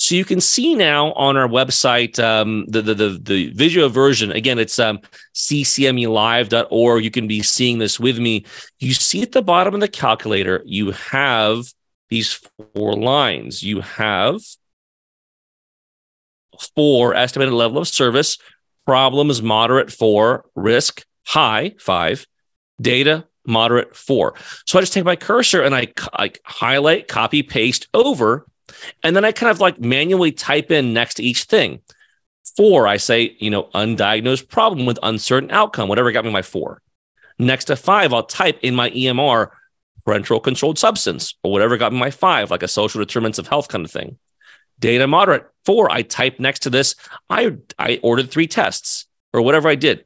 So 0.00 0.14
you 0.14 0.24
can 0.24 0.40
see 0.40 0.76
now 0.76 1.12
on 1.14 1.36
our 1.36 1.48
website 1.48 2.22
um, 2.22 2.66
the, 2.68 2.82
the, 2.82 2.94
the 2.94 3.18
the 3.20 3.50
visual 3.50 3.88
version. 3.88 4.30
Again, 4.30 4.60
it's 4.60 4.78
um, 4.78 5.00
ccmelive.org. 5.34 7.04
You 7.04 7.10
can 7.10 7.26
be 7.26 7.42
seeing 7.42 7.78
this 7.78 7.98
with 7.98 8.18
me. 8.18 8.44
You 8.78 8.94
see 8.94 9.22
at 9.22 9.32
the 9.32 9.42
bottom 9.42 9.74
of 9.74 9.80
the 9.80 9.88
calculator, 9.88 10.62
you 10.64 10.92
have 10.92 11.64
these 12.10 12.40
four 12.74 12.92
lines. 12.92 13.64
You 13.64 13.80
have 13.80 14.40
four 16.76 17.14
estimated 17.14 17.54
level 17.54 17.78
of 17.78 17.88
service, 17.88 18.38
problems 18.86 19.42
moderate 19.42 19.92
four, 19.92 20.44
risk 20.54 21.04
high 21.26 21.74
five, 21.80 22.24
data 22.80 23.26
moderate 23.48 23.96
four. 23.96 24.34
So 24.66 24.78
I 24.78 24.82
just 24.82 24.92
take 24.92 25.04
my 25.04 25.16
cursor 25.16 25.62
and 25.62 25.74
I 25.74 25.92
like 26.18 26.40
highlight, 26.44 27.08
copy, 27.08 27.42
paste 27.42 27.88
over, 27.94 28.46
and 29.02 29.16
then 29.16 29.24
I 29.24 29.32
kind 29.32 29.50
of 29.50 29.60
like 29.60 29.80
manually 29.80 30.32
type 30.32 30.70
in 30.70 30.92
next 30.92 31.14
to 31.14 31.22
each 31.22 31.44
thing. 31.44 31.80
Four, 32.56 32.86
I 32.86 32.96
say, 32.96 33.36
you 33.38 33.50
know, 33.50 33.64
undiagnosed 33.74 34.48
problem 34.48 34.86
with 34.86 34.98
uncertain 35.02 35.50
outcome, 35.50 35.88
whatever 35.88 36.12
got 36.12 36.24
me 36.24 36.30
my 36.30 36.42
four. 36.42 36.82
Next 37.38 37.66
to 37.66 37.76
five, 37.76 38.12
I'll 38.12 38.24
type 38.24 38.58
in 38.62 38.74
my 38.74 38.90
EMR 38.90 39.50
parenteral 40.06 40.42
controlled 40.42 40.78
substance 40.78 41.34
or 41.42 41.52
whatever 41.52 41.76
got 41.76 41.92
me 41.92 41.98
my 41.98 42.10
five, 42.10 42.50
like 42.50 42.62
a 42.62 42.68
social 42.68 43.00
determinants 43.00 43.38
of 43.38 43.46
health 43.46 43.68
kind 43.68 43.84
of 43.84 43.90
thing. 43.90 44.18
Data 44.78 45.06
moderate, 45.06 45.46
four, 45.64 45.90
I 45.90 46.02
type 46.02 46.38
next 46.40 46.60
to 46.60 46.70
this. 46.70 46.94
I 47.28 47.56
I 47.78 48.00
ordered 48.02 48.30
three 48.30 48.46
tests 48.46 49.06
or 49.32 49.42
whatever 49.42 49.68
I 49.68 49.74
did. 49.74 50.04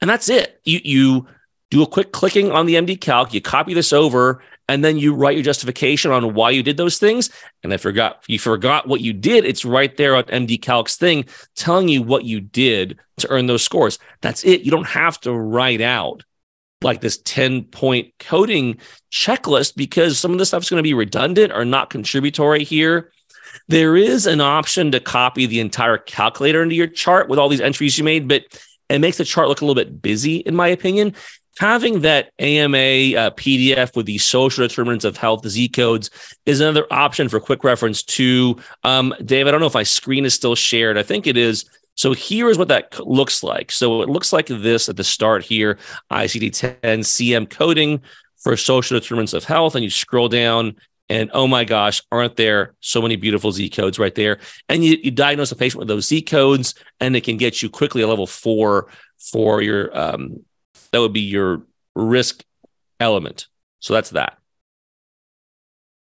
And 0.00 0.10
that's 0.10 0.28
it. 0.28 0.60
You 0.64 0.80
you 0.84 1.26
do 1.70 1.82
a 1.82 1.86
quick 1.86 2.12
clicking 2.12 2.52
on 2.52 2.66
the 2.66 2.74
MDCalc, 2.74 3.32
you 3.32 3.40
copy 3.40 3.74
this 3.74 3.92
over, 3.92 4.42
and 4.68 4.84
then 4.84 4.96
you 4.96 5.14
write 5.14 5.36
your 5.36 5.44
justification 5.44 6.10
on 6.10 6.34
why 6.34 6.50
you 6.50 6.62
did 6.62 6.76
those 6.76 6.98
things. 6.98 7.30
And 7.62 7.72
I 7.72 7.76
forgot 7.76 8.24
you 8.28 8.38
forgot 8.38 8.86
what 8.88 9.00
you 9.00 9.12
did. 9.12 9.44
It's 9.44 9.64
right 9.64 9.94
there 9.96 10.16
on 10.16 10.24
MDCalc's 10.24 10.96
thing 10.96 11.26
telling 11.54 11.88
you 11.88 12.02
what 12.02 12.24
you 12.24 12.40
did 12.40 12.98
to 13.18 13.30
earn 13.30 13.46
those 13.46 13.62
scores. 13.62 13.98
That's 14.22 14.44
it. 14.44 14.62
You 14.62 14.70
don't 14.70 14.86
have 14.86 15.20
to 15.20 15.32
write 15.32 15.80
out 15.80 16.24
like 16.80 17.00
this 17.00 17.18
10 17.18 17.64
point 17.64 18.12
coding 18.18 18.78
checklist 19.10 19.76
because 19.76 20.18
some 20.18 20.32
of 20.32 20.38
this 20.38 20.48
stuff 20.48 20.62
is 20.62 20.70
going 20.70 20.82
to 20.82 20.88
be 20.88 20.94
redundant 20.94 21.52
or 21.52 21.64
not 21.64 21.90
contributory 21.90 22.64
here. 22.64 23.10
There 23.68 23.96
is 23.96 24.26
an 24.26 24.40
option 24.40 24.90
to 24.92 25.00
copy 25.00 25.46
the 25.46 25.60
entire 25.60 25.98
calculator 25.98 26.62
into 26.62 26.74
your 26.74 26.86
chart 26.86 27.28
with 27.28 27.38
all 27.38 27.48
these 27.48 27.60
entries 27.60 27.96
you 27.96 28.04
made, 28.04 28.28
but 28.28 28.44
it 28.88 28.98
makes 28.98 29.16
the 29.16 29.24
chart 29.24 29.48
look 29.48 29.60
a 29.60 29.64
little 29.64 29.82
bit 29.82 30.02
busy, 30.02 30.36
in 30.36 30.54
my 30.54 30.68
opinion 30.68 31.14
having 31.58 32.00
that 32.00 32.32
AMA 32.38 32.76
uh, 32.76 33.30
PDF 33.30 33.94
with 33.96 34.06
the 34.06 34.18
social 34.18 34.66
determinants 34.66 35.04
of 35.04 35.16
health 35.16 35.46
Z 35.46 35.68
codes 35.68 36.10
is 36.46 36.60
another 36.60 36.86
option 36.90 37.28
for 37.28 37.40
quick 37.40 37.64
reference 37.64 38.02
to 38.02 38.56
um, 38.82 39.14
Dave. 39.24 39.46
I 39.46 39.50
don't 39.50 39.60
know 39.60 39.66
if 39.66 39.74
my 39.74 39.82
screen 39.82 40.24
is 40.24 40.34
still 40.34 40.54
shared. 40.54 40.98
I 40.98 41.02
think 41.02 41.26
it 41.26 41.36
is. 41.36 41.64
So 41.96 42.12
here 42.12 42.50
is 42.50 42.58
what 42.58 42.68
that 42.68 42.98
looks 43.06 43.42
like. 43.42 43.70
So 43.70 44.02
it 44.02 44.08
looks 44.08 44.32
like 44.32 44.46
this 44.46 44.88
at 44.88 44.96
the 44.96 45.04
start 45.04 45.44
here 45.44 45.78
ICD 46.10 46.52
10 46.82 47.00
CM 47.00 47.48
coding 47.48 48.02
for 48.38 48.56
social 48.56 48.98
determinants 48.98 49.32
of 49.32 49.44
health. 49.44 49.74
And 49.74 49.84
you 49.84 49.90
scroll 49.90 50.28
down, 50.28 50.74
and 51.08 51.30
oh 51.34 51.46
my 51.46 51.64
gosh, 51.64 52.02
aren't 52.10 52.36
there 52.36 52.74
so 52.80 53.00
many 53.00 53.14
beautiful 53.14 53.52
Z 53.52 53.70
codes 53.70 53.98
right 53.98 54.14
there? 54.14 54.40
And 54.68 54.84
you, 54.84 54.98
you 55.02 55.12
diagnose 55.12 55.52
a 55.52 55.56
patient 55.56 55.78
with 55.78 55.88
those 55.88 56.08
Z 56.08 56.22
codes, 56.22 56.74
and 56.98 57.14
it 57.14 57.22
can 57.22 57.36
get 57.36 57.62
you 57.62 57.70
quickly 57.70 58.02
a 58.02 58.08
level 58.08 58.26
four 58.26 58.88
for 59.18 59.62
your 59.62 59.96
um, 59.96 60.44
that 60.94 61.00
would 61.00 61.12
be 61.12 61.22
your 61.22 61.62
risk 61.96 62.44
element. 63.00 63.48
So 63.80 63.94
that's 63.94 64.10
that. 64.10 64.38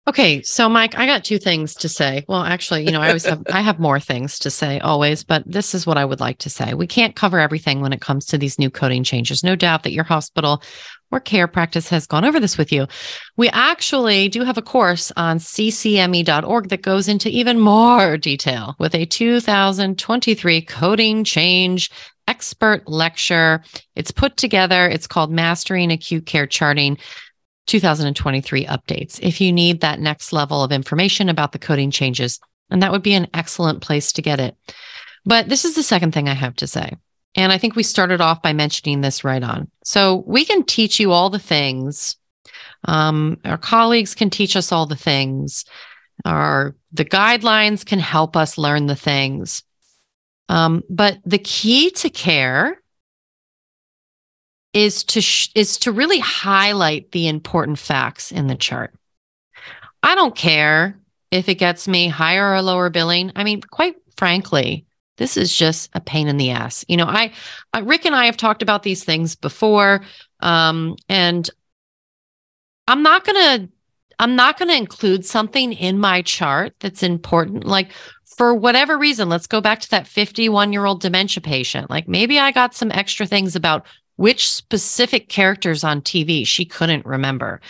Okay, 0.09 0.43
so 0.43 0.69
Mike, 0.69 0.99
I 0.99 1.07
got 1.07 1.23
two 1.23 1.39
things 1.39 1.75
to 1.77 1.89
say. 1.89 2.25
Well, 2.27 2.43
actually, 2.43 2.85
you 2.85 2.91
know, 2.91 3.01
I 3.01 3.09
always 3.09 3.25
have 3.25 3.45
I 3.53 3.61
have 3.61 3.79
more 3.79 4.01
things 4.01 4.41
to 4.41 4.51
say 4.51 4.81
always, 4.81 5.23
but 5.23 5.45
this 5.47 5.77
is 5.77 5.87
what 5.87 5.97
I 5.97 6.05
would 6.05 6.19
like 6.19 6.39
to 6.39 6.51
say. 6.51 6.75
We 6.75 6.89
can't 6.89 7.15
cover 7.15 7.39
everything 7.39 7.81
when 7.81 7.93
it 7.93 8.01
comes 8.01 8.27
to 8.27 8.39
these 8.39 8.59
new 8.59 8.69
coding 8.69 9.05
changes. 9.05 9.45
No 9.45 9.55
doubt 9.55 9.85
that 9.85 9.93
your 9.93 10.03
hospital 10.03 10.61
or 11.11 11.21
care 11.21 11.49
practice 11.49 11.89
has 11.89 12.07
gone 12.07 12.25
over 12.25 12.41
this 12.41 12.57
with 12.57 12.73
you. 12.73 12.87
We 13.37 13.49
actually 13.51 14.29
do 14.29 14.45
have 14.45 14.59
a 14.59 14.63
course 14.63 15.13
on 15.17 15.39
ccme.org 15.39 16.69
that 16.69 16.83
goes 16.83 17.09
into 17.09 17.29
even 17.29 17.59
more 17.59 18.17
detail 18.17 18.77
with 18.79 18.95
a 18.95 19.07
2023 19.07 20.63
coding 20.63 21.25
change 21.25 21.91
expert 22.29 22.89
lecture. 22.89 23.63
It's 23.97 24.13
put 24.13 24.37
together, 24.37 24.87
it's 24.87 25.07
called 25.07 25.33
Mastering 25.33 25.91
Acute 25.91 26.27
Care 26.27 26.47
Charting. 26.47 26.99
2023 27.67 28.67
updates 28.67 29.21
if 29.23 29.41
you 29.41 29.53
need 29.53 29.81
that 29.81 30.01
next 30.01 30.33
level 30.33 30.65
of 30.65 30.73
information 30.73 31.29
about 31.29 31.53
the 31.53 31.59
coding 31.59 31.93
changes. 31.93 32.41
And 32.69 32.83
that 32.83 32.91
would 32.91 33.03
be 33.03 33.15
an 33.15 33.29
excellent 33.33 33.81
place 33.81 34.13
to 34.13 34.23
get 34.23 34.41
it. 34.41 34.57
But 35.25 35.49
this 35.49 35.65
is 35.65 35.77
the 35.77 35.83
second 35.83 36.13
thing 36.13 36.29
I 36.29 36.35
have 36.35 36.57
to 36.57 36.67
say. 36.67 36.97
And 37.37 37.53
I 37.53 37.59
think 37.59 37.77
we 37.77 37.83
started 37.83 38.21
off 38.21 38.43
by 38.43 38.53
mentioning 38.53 39.01
this 39.01 39.25
right 39.25 39.43
on. 39.43 39.71
So 39.85 40.25
we 40.27 40.45
can 40.45 40.65
teach 40.65 40.99
you 40.99 41.13
all 41.13 41.31
the 41.31 41.39
things. 41.39 42.17
Um, 42.85 43.39
our 43.45 43.59
colleagues 43.59 44.15
can 44.15 44.31
teach 44.31 44.57
us 44.57 44.73
all 44.73 44.87
the 44.87 44.97
things. 44.97 45.65
Our 46.25 46.75
the 46.93 47.05
guidelines 47.05 47.85
can 47.87 47.99
help 47.99 48.37
us 48.37 48.59
learn 48.59 48.87
the 48.87 48.97
things. 48.97 49.63
Um, 50.49 50.83
but 50.91 51.19
the 51.25 51.39
key 51.39 51.91
to 51.93 52.11
care 52.11 52.81
is 54.73 55.05
to 55.05 55.21
sh- 55.21 55.51
is 55.55 55.79
to 55.79 55.93
really 55.93 56.19
highlight 56.19 57.13
the 57.13 57.29
important 57.29 57.79
facts 57.79 58.33
in 58.33 58.47
the 58.47 58.57
chart. 58.57 58.95
I 60.03 60.15
don't 60.15 60.35
care 60.35 60.99
if 61.31 61.49
it 61.49 61.57
gets 61.57 61.87
me 61.87 62.09
higher 62.09 62.53
or 62.53 62.63
lower 62.63 62.91
billing. 62.91 63.33
I 63.37 63.45
mean, 63.45 63.61
quite 63.63 63.97
frankly, 64.17 64.87
this 65.21 65.37
is 65.37 65.55
just 65.55 65.91
a 65.93 66.01
pain 66.01 66.29
in 66.29 66.39
the 66.39 66.51
ass. 66.51 66.83
You 66.89 66.97
know, 66.97 67.05
I, 67.05 67.33
I 67.75 67.81
Rick 67.81 68.07
and 68.07 68.17
I 68.17 68.25
have 68.25 68.39
talked 68.39 68.63
about 68.63 68.83
these 68.83 69.05
things 69.05 69.37
before, 69.37 70.01
um, 70.41 70.97
and 71.11 71.49
I'm 72.89 73.03
not 73.03 73.27
gonna 73.27 73.69
I'm 74.19 74.35
not 74.35 74.59
gonna 74.59 74.73
include 74.73 75.27
something 75.27 75.75
in 75.75 75.99
my 75.99 76.23
chart 76.23 76.73
that's 76.81 77.03
important. 77.03 77.67
Like 77.67 77.93
for 78.25 78.55
whatever 78.55 78.97
reason, 78.97 79.29
let's 79.29 79.47
go 79.47 79.61
back 79.61 79.81
to 79.81 79.91
that 79.91 80.07
51 80.07 80.73
year 80.73 80.87
old 80.87 81.03
dementia 81.03 81.43
patient. 81.43 81.91
Like 81.91 82.09
maybe 82.09 82.39
I 82.39 82.51
got 82.51 82.75
some 82.75 82.91
extra 82.91 83.27
things 83.27 83.55
about 83.55 83.87
which 84.17 84.51
specific 84.51 85.29
characters 85.29 85.85
on 85.85 86.01
TV 86.01 86.47
she 86.47 86.65
couldn't 86.65 87.05
remember. 87.05 87.61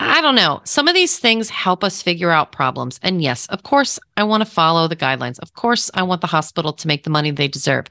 I 0.00 0.20
don't 0.20 0.36
know. 0.36 0.60
Some 0.64 0.86
of 0.86 0.94
these 0.94 1.18
things 1.18 1.50
help 1.50 1.82
us 1.82 2.02
figure 2.02 2.30
out 2.30 2.52
problems. 2.52 3.00
And 3.02 3.20
yes, 3.20 3.46
of 3.46 3.64
course, 3.64 3.98
I 4.16 4.24
want 4.24 4.42
to 4.42 4.50
follow 4.50 4.86
the 4.86 4.96
guidelines. 4.96 5.38
Of 5.40 5.54
course, 5.54 5.90
I 5.92 6.02
want 6.02 6.20
the 6.20 6.28
hospital 6.28 6.72
to 6.72 6.88
make 6.88 7.02
the 7.02 7.10
money 7.10 7.30
they 7.30 7.48
deserve. 7.48 7.86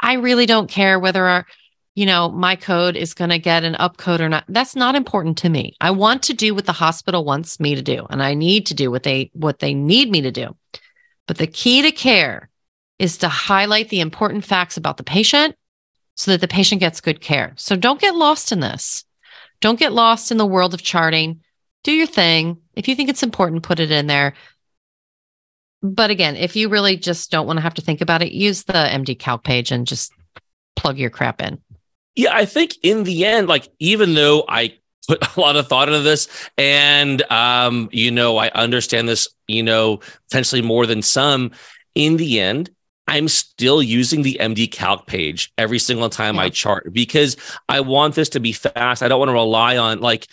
I 0.00 0.14
really 0.14 0.46
don't 0.46 0.68
care 0.68 0.98
whether 0.98 1.26
our, 1.26 1.46
you 1.94 2.06
know, 2.06 2.30
my 2.30 2.56
code 2.56 2.96
is 2.96 3.14
going 3.14 3.30
to 3.30 3.38
get 3.38 3.62
an 3.62 3.74
upcode 3.74 4.20
or 4.20 4.28
not. 4.28 4.44
That's 4.48 4.74
not 4.74 4.96
important 4.96 5.38
to 5.38 5.48
me. 5.48 5.76
I 5.80 5.92
want 5.92 6.24
to 6.24 6.34
do 6.34 6.54
what 6.54 6.66
the 6.66 6.72
hospital 6.72 7.24
wants 7.24 7.60
me 7.60 7.74
to 7.74 7.82
do, 7.82 8.06
and 8.10 8.22
I 8.22 8.34
need 8.34 8.66
to 8.66 8.74
do 8.74 8.90
what 8.90 9.02
they 9.02 9.30
what 9.34 9.58
they 9.58 9.74
need 9.74 10.10
me 10.10 10.22
to 10.22 10.32
do. 10.32 10.56
But 11.28 11.38
the 11.38 11.46
key 11.46 11.82
to 11.82 11.92
care 11.92 12.48
is 12.98 13.18
to 13.18 13.28
highlight 13.28 13.88
the 13.88 14.00
important 14.00 14.44
facts 14.44 14.76
about 14.76 14.96
the 14.96 15.04
patient 15.04 15.54
so 16.16 16.32
that 16.32 16.40
the 16.40 16.48
patient 16.48 16.80
gets 16.80 17.00
good 17.00 17.20
care. 17.20 17.52
So 17.56 17.76
don't 17.76 18.00
get 18.00 18.14
lost 18.14 18.52
in 18.52 18.60
this. 18.60 19.04
Don't 19.60 19.78
get 19.78 19.92
lost 19.92 20.30
in 20.30 20.36
the 20.36 20.46
world 20.46 20.74
of 20.74 20.82
charting. 20.82 21.40
Do 21.84 21.92
your 21.92 22.06
thing. 22.06 22.58
If 22.74 22.88
you 22.88 22.94
think 22.94 23.08
it's 23.08 23.22
important, 23.22 23.62
put 23.62 23.80
it 23.80 23.90
in 23.90 24.06
there. 24.06 24.34
But 25.82 26.10
again, 26.10 26.36
if 26.36 26.56
you 26.56 26.68
really 26.68 26.96
just 26.96 27.30
don't 27.30 27.46
want 27.46 27.56
to 27.58 27.62
have 27.62 27.74
to 27.74 27.82
think 27.82 28.00
about 28.00 28.22
it, 28.22 28.32
use 28.32 28.64
the 28.64 28.72
MDCalc 28.72 29.42
page 29.44 29.70
and 29.70 29.86
just 29.86 30.12
plug 30.76 30.98
your 30.98 31.10
crap 31.10 31.40
in. 31.40 31.60
Yeah, 32.16 32.34
I 32.34 32.44
think 32.44 32.76
in 32.82 33.04
the 33.04 33.24
end, 33.24 33.48
like 33.48 33.68
even 33.78 34.14
though 34.14 34.44
I 34.48 34.74
put 35.08 35.24
a 35.36 35.40
lot 35.40 35.56
of 35.56 35.68
thought 35.68 35.88
into 35.88 36.00
this 36.00 36.28
and 36.58 37.22
um, 37.30 37.88
you 37.92 38.10
know, 38.10 38.36
I 38.36 38.48
understand 38.50 39.08
this, 39.08 39.28
you 39.46 39.62
know, 39.62 40.00
potentially 40.28 40.62
more 40.62 40.86
than 40.86 41.02
some, 41.02 41.52
in 41.94 42.16
the 42.16 42.40
end, 42.40 42.70
I'm 43.10 43.26
still 43.26 43.82
using 43.82 44.22
the 44.22 44.38
MDCalc 44.40 45.04
page 45.08 45.52
every 45.58 45.80
single 45.80 46.08
time 46.08 46.36
yeah. 46.36 46.42
I 46.42 46.48
chart 46.48 46.92
because 46.92 47.36
I 47.68 47.80
want 47.80 48.14
this 48.14 48.28
to 48.30 48.40
be 48.40 48.52
fast. 48.52 49.02
I 49.02 49.08
don't 49.08 49.18
want 49.18 49.30
to 49.30 49.34
rely 49.34 49.76
on 49.78 50.00
like 50.00 50.28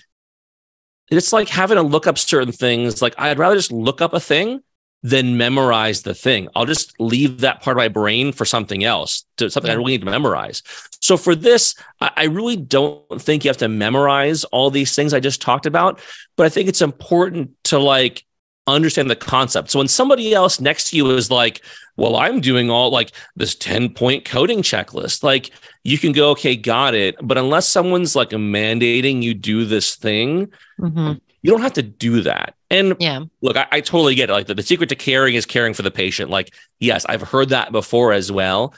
it's 1.10 1.34
like 1.34 1.50
having 1.50 1.78
to 1.78 1.82
look 1.82 2.06
up 2.06 2.20
certain 2.20 2.52
things. 2.52 3.02
Like 3.02 3.16
I'd 3.18 3.40
rather 3.40 3.56
just 3.56 3.72
look 3.72 4.00
up 4.00 4.14
a 4.14 4.20
thing 4.20 4.62
than 5.02 5.38
memorize 5.38 6.04
the 6.04 6.14
thing. 6.14 6.50
I'll 6.56 6.68
just 6.68 6.94
leave 7.00 7.40
that 7.42 7.64
part 7.64 7.78
of 7.78 7.80
my 7.80 7.88
brain 7.88 8.32
for 8.32 8.46
something 8.46 8.84
else, 8.84 9.26
to 9.38 9.50
something. 9.50 9.72
I 9.72 9.76
really 9.76 9.94
need 9.94 10.02
to 10.02 10.12
memorize. 10.12 10.62
So 11.02 11.18
for 11.18 11.34
this, 11.34 11.74
I 12.00 12.26
really 12.26 12.58
don't 12.58 13.20
think 13.20 13.44
you 13.44 13.50
have 13.50 13.58
to 13.58 13.70
memorize 13.70 14.44
all 14.46 14.70
these 14.70 14.96
things 14.96 15.16
I 15.16 15.20
just 15.20 15.42
talked 15.42 15.66
about, 15.66 16.00
but 16.36 16.46
I 16.46 16.50
think 16.50 16.70
it's 16.70 16.82
important 16.84 17.52
to 17.66 17.80
like 17.80 18.27
understand 18.68 19.10
the 19.10 19.16
concept. 19.16 19.72
So 19.72 19.80
when 19.80 19.88
somebody 19.88 20.34
else 20.34 20.60
next 20.60 20.90
to 20.90 20.98
you 20.98 21.10
is 21.12 21.32
like, 21.32 21.62
well, 21.96 22.16
I'm 22.16 22.42
doing 22.42 22.70
all 22.70 22.92
like 22.92 23.12
this 23.36 23.56
10 23.56 23.94
point 23.94 24.26
coding 24.26 24.62
checklist. 24.62 25.24
Like 25.24 25.52
you 25.84 25.98
can 25.98 26.12
go, 26.12 26.32
okay, 26.32 26.56
got 26.56 26.94
it. 26.94 27.16
But 27.22 27.38
unless 27.38 27.68
someone's 27.68 28.16
like 28.16 28.30
mandating 28.30 29.24
you 29.24 29.34
do 29.34 29.66
this 29.66 29.96
thing, 29.96 30.52
mm-hmm. 30.80 31.14
you 31.42 31.52
don't 31.52 31.62
have 31.62 31.74
to 31.74 31.84
do 31.84 32.22
that. 32.22 32.56
And 32.70 32.96
yeah, 33.00 33.22
look, 33.42 33.58
I, 33.58 33.68
I 33.72 33.82
totally 33.82 34.16
get 34.16 34.30
it. 34.30 34.34
Like 34.34 34.48
the, 34.48 34.56
the 34.56 34.64
secret 34.64 34.90
to 34.90 34.96
caring 34.96 35.36
is 35.36 35.46
caring 35.46 35.74
for 35.74 35.82
the 35.82 35.92
patient. 35.92 36.30
Like, 36.30 36.54
yes, 36.80 37.06
I've 37.06 37.22
heard 37.22 37.50
that 37.50 37.72
before 37.72 38.14
as 38.14 38.32
well. 38.32 38.74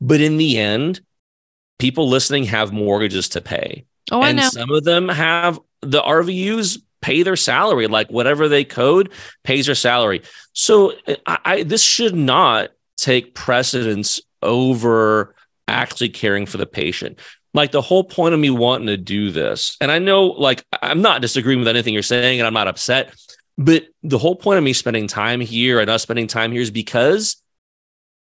But 0.00 0.20
in 0.20 0.36
the 0.36 0.58
end, 0.58 1.00
people 1.78 2.08
listening 2.08 2.44
have 2.44 2.72
mortgages 2.72 3.30
to 3.30 3.40
pay. 3.40 3.86
Oh, 4.10 4.22
and 4.22 4.38
I 4.38 4.42
know. 4.42 4.48
Some 4.50 4.70
of 4.70 4.84
them 4.84 5.08
have 5.08 5.58
the 5.80 6.02
RVUs 6.02 6.80
pay 7.02 7.22
their 7.22 7.36
salary, 7.36 7.86
like 7.86 8.10
whatever 8.10 8.48
they 8.48 8.64
code 8.64 9.12
pays 9.44 9.66
their 9.66 9.74
salary. 9.74 10.22
So 10.54 10.94
I, 11.26 11.38
I 11.44 11.62
this 11.64 11.82
should 11.82 12.14
not 12.14 12.70
take 12.96 13.34
precedence 13.34 14.20
over 14.40 15.34
actually 15.68 16.08
caring 16.08 16.46
for 16.46 16.56
the 16.56 16.66
patient. 16.66 17.18
Like 17.54 17.72
the 17.72 17.82
whole 17.82 18.04
point 18.04 18.32
of 18.32 18.40
me 18.40 18.48
wanting 18.48 18.86
to 18.86 18.96
do 18.96 19.30
this, 19.30 19.76
and 19.80 19.92
I 19.92 19.98
know 19.98 20.28
like 20.28 20.64
I'm 20.80 21.02
not 21.02 21.20
disagreeing 21.20 21.58
with 21.58 21.68
anything 21.68 21.92
you're 21.92 22.02
saying, 22.02 22.40
and 22.40 22.46
I'm 22.46 22.54
not 22.54 22.68
upset, 22.68 23.14
but 23.58 23.84
the 24.02 24.18
whole 24.18 24.36
point 24.36 24.56
of 24.56 24.64
me 24.64 24.72
spending 24.72 25.06
time 25.06 25.40
here 25.40 25.78
and 25.78 25.90
us 25.90 26.02
spending 26.02 26.26
time 26.26 26.52
here 26.52 26.62
is 26.62 26.70
because 26.70 27.36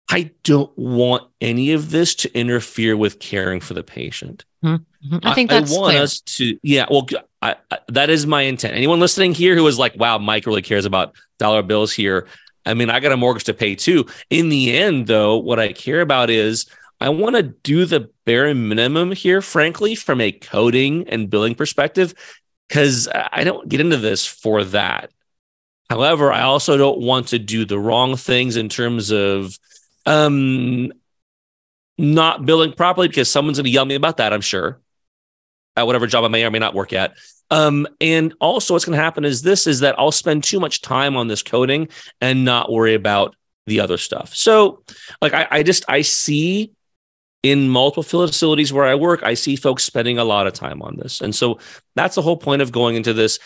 I 0.10 0.32
don't 0.44 0.76
want 0.78 1.24
any 1.42 1.72
of 1.72 1.90
this 1.90 2.14
to 2.16 2.38
interfere 2.38 2.96
with 2.96 3.20
caring 3.20 3.60
for 3.60 3.74
the 3.74 3.84
patient. 3.84 4.46
Mm-hmm. 4.64 5.18
I 5.24 5.34
think 5.34 5.50
that's 5.50 5.76
I 5.76 5.80
want 5.80 5.92
clear. 5.94 6.04
us 6.04 6.22
to, 6.22 6.60
yeah. 6.62 6.86
Well, 6.90 7.08
I, 7.46 7.56
I, 7.72 7.78
that 7.90 8.10
is 8.10 8.26
my 8.26 8.42
intent. 8.42 8.76
Anyone 8.76 9.00
listening 9.00 9.34
here 9.34 9.56
who 9.56 9.68
is 9.68 9.78
like, 9.78 9.96
"Wow, 9.98 10.18
Mike 10.18 10.46
really 10.46 10.62
cares 10.62 10.86
about 10.86 11.16
dollar 11.38 11.62
bills 11.62 11.94
here." 11.94 12.28
I 12.66 12.74
mean, 12.74 12.90
I 12.90 13.00
got 13.00 13.12
a 13.12 13.18
mortgage 13.18 13.44
to 13.44 13.54
pay 13.54 13.76
too. 13.76 14.06
In 14.30 14.50
the 14.50 14.76
end, 14.76 15.06
though, 15.06 15.38
what 15.38 15.60
I 15.60 15.74
care 15.74 16.02
about 16.02 16.32
is 16.32 16.66
I 17.00 17.10
want 17.10 17.36
to 17.36 17.44
do 17.44 17.86
the 17.86 18.10
bare 18.26 18.56
minimum 18.56 19.12
here, 19.12 19.42
frankly, 19.42 19.94
from 19.94 20.22
a 20.22 20.32
coding 20.32 21.08
and 21.08 21.30
billing 21.30 21.54
perspective, 21.54 22.16
because 22.68 23.08
I 23.14 23.44
don't 23.44 23.70
get 23.70 23.82
into 23.82 23.98
this 23.98 24.26
for 24.26 24.64
that. 24.66 25.12
However, 25.90 26.34
I 26.34 26.42
also 26.42 26.78
don't 26.78 27.00
want 27.00 27.28
to 27.28 27.40
do 27.40 27.66
the 27.66 27.78
wrong 27.78 28.16
things 28.16 28.56
in 28.56 28.70
terms 28.70 29.12
of 29.12 29.56
um, 30.08 30.92
not 32.00 32.46
billing 32.46 32.74
properly 32.74 33.08
because 33.08 33.30
someone's 33.30 33.60
going 33.60 33.66
to 33.66 33.70
yell 33.70 33.86
me 33.86 33.94
about 33.94 34.18
that, 34.18 34.34
I'm 34.34 34.42
sure, 34.42 34.82
at 35.76 35.86
whatever 35.86 36.08
job 36.08 36.24
I 36.24 36.30
may 36.30 36.44
or 36.44 36.50
may 36.50 36.60
not 36.60 36.74
work 36.74 36.92
at. 36.94 37.16
Um, 37.52 37.88
and 38.02 38.34
also, 38.40 38.74
what's 38.74 38.86
going 38.86 38.98
to 38.98 39.04
happen 39.04 39.26
is 39.26 39.42
this 39.42 39.68
is 39.68 39.82
that 39.82 39.98
I'll 40.00 40.12
spend 40.12 40.44
too 40.44 40.60
much 40.60 40.82
time 40.82 41.16
on 41.16 41.28
this 41.28 41.44
coding 41.44 41.90
and 42.22 42.44
not 42.44 42.72
worry 42.72 42.96
about 42.96 43.36
the 43.68 43.80
other 43.80 43.98
stuff. 43.98 44.36
So, 44.36 44.84
like, 45.22 45.34
I, 45.34 45.48
I 45.52 45.64
just 45.64 45.86
I 45.88 46.02
see 46.02 46.72
in 47.44 47.70
multiple 47.70 48.02
facilities 48.02 48.74
where 48.74 48.86
I 48.86 48.96
work, 48.96 49.22
I 49.22 49.36
see 49.36 49.56
folks 49.56 49.84
spending 49.84 50.18
a 50.18 50.24
lot 50.24 50.48
of 50.48 50.54
time 50.54 50.82
on 50.82 50.98
this. 50.98 51.22
And 51.22 51.36
so 51.36 51.60
that's 51.96 52.16
the 52.16 52.24
whole 52.24 52.38
point 52.38 52.64
of 52.64 52.72
going 52.72 52.96
into 52.96 53.14
this 53.14 53.38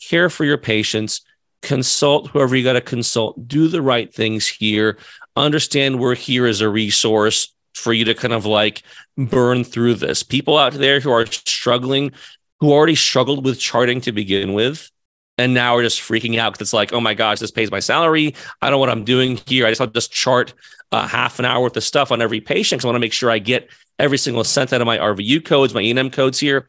care 0.00 0.30
for 0.30 0.44
your 0.44 0.58
patients, 0.58 1.22
consult 1.60 2.28
whoever 2.28 2.54
you 2.54 2.62
got 2.62 2.74
to 2.74 2.80
consult, 2.80 3.48
do 3.48 3.66
the 3.66 3.82
right 3.82 4.14
things 4.14 4.46
here, 4.46 4.96
understand 5.34 5.98
we're 5.98 6.14
here 6.14 6.46
as 6.46 6.60
a 6.60 6.68
resource 6.68 7.52
for 7.74 7.92
you 7.92 8.04
to 8.04 8.14
kind 8.14 8.32
of 8.32 8.46
like 8.46 8.84
burn 9.16 9.64
through 9.64 9.94
this. 9.94 10.22
People 10.22 10.56
out 10.56 10.74
there 10.74 11.00
who 11.00 11.10
are 11.10 11.26
struggling, 11.26 12.12
who 12.60 12.72
already 12.72 12.94
struggled 12.94 13.44
with 13.44 13.58
charting 13.58 14.00
to 14.02 14.12
begin 14.12 14.52
with, 14.52 14.90
and 15.38 15.54
now 15.54 15.76
are 15.76 15.82
just 15.82 16.00
freaking 16.00 16.38
out 16.38 16.52
because 16.52 16.66
it's 16.66 16.72
like, 16.72 16.92
oh 16.92 17.00
my 17.00 17.14
gosh, 17.14 17.38
this 17.38 17.52
pays 17.52 17.70
my 17.70 17.80
salary. 17.80 18.34
I 18.60 18.66
don't 18.66 18.72
know 18.72 18.78
what 18.78 18.90
I'm 18.90 19.04
doing 19.04 19.38
here. 19.46 19.66
I 19.66 19.70
just 19.70 19.78
have 19.78 19.90
to 19.90 19.94
just 19.94 20.12
chart 20.12 20.52
uh, 20.90 21.06
half 21.06 21.38
an 21.38 21.44
hour 21.44 21.62
worth 21.62 21.76
of 21.76 21.84
stuff 21.84 22.10
on 22.10 22.20
every 22.20 22.40
patient 22.40 22.78
because 22.78 22.86
I 22.86 22.88
want 22.88 22.96
to 22.96 23.00
make 23.00 23.12
sure 23.12 23.30
I 23.30 23.38
get 23.38 23.70
every 23.98 24.18
single 24.18 24.44
cent 24.44 24.72
out 24.72 24.80
of 24.80 24.86
my 24.86 24.98
RVU 24.98 25.44
codes, 25.44 25.74
my 25.74 25.80
E&M 25.80 26.10
codes 26.10 26.40
here. 26.40 26.68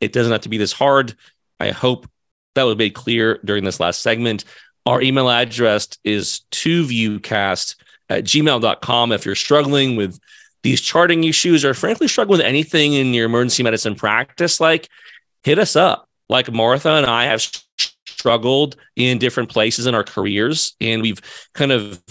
It 0.00 0.12
doesn't 0.12 0.32
have 0.32 0.42
to 0.42 0.48
be 0.48 0.58
this 0.58 0.72
hard. 0.72 1.14
I 1.58 1.70
hope 1.70 2.08
that 2.54 2.64
was 2.64 2.76
made 2.76 2.94
clear 2.94 3.40
during 3.44 3.64
this 3.64 3.80
last 3.80 4.02
segment. 4.02 4.44
Our 4.84 5.02
email 5.02 5.28
address 5.28 5.88
is 6.04 6.42
2viewcast 6.52 7.76
at 8.08 8.24
gmail.com 8.24 9.12
if 9.12 9.26
you're 9.26 9.34
struggling 9.34 9.96
with 9.96 10.18
these 10.62 10.80
charting 10.80 11.24
issues 11.24 11.64
or 11.64 11.74
frankly 11.74 12.08
struggling 12.08 12.38
with 12.38 12.46
anything 12.46 12.92
in 12.92 13.14
your 13.14 13.26
emergency 13.26 13.62
medicine 13.62 13.94
practice, 13.94 14.60
like 14.60 14.88
hit 15.46 15.60
us 15.60 15.76
up. 15.76 16.08
Like 16.28 16.52
Martha 16.52 16.90
and 16.90 17.06
I 17.06 17.26
have 17.26 17.40
struggled 18.08 18.74
in 18.96 19.18
different 19.18 19.48
places 19.48 19.86
in 19.86 19.94
our 19.94 20.02
careers, 20.02 20.74
and 20.80 21.02
we've 21.02 21.20
kind 21.54 21.70
of 21.70 22.02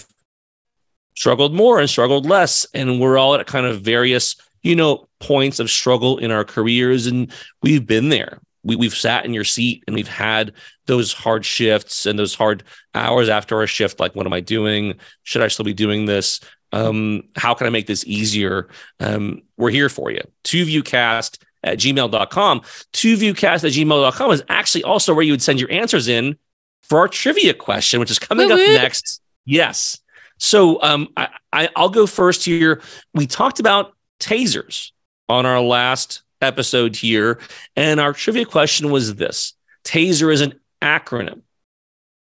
struggled 1.14 1.54
more 1.54 1.78
and 1.78 1.88
struggled 1.88 2.24
less. 2.24 2.66
And 2.72 2.98
we're 2.98 3.18
all 3.18 3.34
at 3.34 3.46
kind 3.46 3.66
of 3.66 3.82
various, 3.82 4.36
you 4.62 4.74
know, 4.74 5.06
points 5.20 5.60
of 5.60 5.70
struggle 5.70 6.16
in 6.16 6.30
our 6.30 6.44
careers. 6.44 7.06
And 7.06 7.30
we've 7.62 7.86
been 7.86 8.08
there. 8.08 8.40
We, 8.64 8.76
we've 8.76 8.94
sat 8.94 9.26
in 9.26 9.34
your 9.34 9.44
seat 9.44 9.84
and 9.86 9.94
we've 9.94 10.08
had 10.08 10.52
those 10.86 11.12
hard 11.12 11.44
shifts 11.44 12.06
and 12.06 12.18
those 12.18 12.34
hard 12.34 12.62
hours 12.94 13.28
after 13.28 13.58
our 13.58 13.66
shift. 13.66 14.00
Like, 14.00 14.14
what 14.14 14.26
am 14.26 14.32
I 14.32 14.40
doing? 14.40 14.94
Should 15.24 15.42
I 15.42 15.48
still 15.48 15.64
be 15.64 15.74
doing 15.74 16.06
this? 16.06 16.40
Um, 16.72 17.24
how 17.36 17.52
can 17.52 17.66
I 17.66 17.70
make 17.70 17.86
this 17.86 18.04
easier? 18.06 18.68
Um, 18.98 19.42
we're 19.58 19.70
here 19.70 19.90
for 19.90 20.10
you. 20.10 20.22
TwoViewCast 20.44 21.38
at 21.62 21.78
gmail.com. 21.78 22.60
TwoViewCast 22.92 23.64
at 23.64 23.72
gmail.com 23.72 24.30
is 24.30 24.42
actually 24.48 24.84
also 24.84 25.14
where 25.14 25.24
you 25.24 25.32
would 25.32 25.42
send 25.42 25.60
your 25.60 25.70
answers 25.70 26.08
in 26.08 26.36
for 26.82 26.98
our 26.98 27.08
trivia 27.08 27.54
question, 27.54 28.00
which 28.00 28.10
is 28.10 28.18
coming 28.18 28.50
up 28.50 28.58
next. 28.58 29.20
Yes. 29.44 29.98
So 30.38 30.82
um, 30.82 31.08
I, 31.16 31.28
I, 31.52 31.68
I'll 31.76 31.88
go 31.88 32.06
first 32.06 32.44
here. 32.44 32.82
We 33.14 33.26
talked 33.26 33.60
about 33.60 33.94
tasers 34.20 34.90
on 35.28 35.46
our 35.46 35.60
last 35.60 36.22
episode 36.40 36.94
here, 36.94 37.40
and 37.74 37.98
our 38.00 38.12
trivia 38.12 38.44
question 38.44 38.90
was 38.90 39.14
this: 39.14 39.54
Taser 39.84 40.32
is 40.32 40.42
an 40.42 40.60
acronym. 40.82 41.42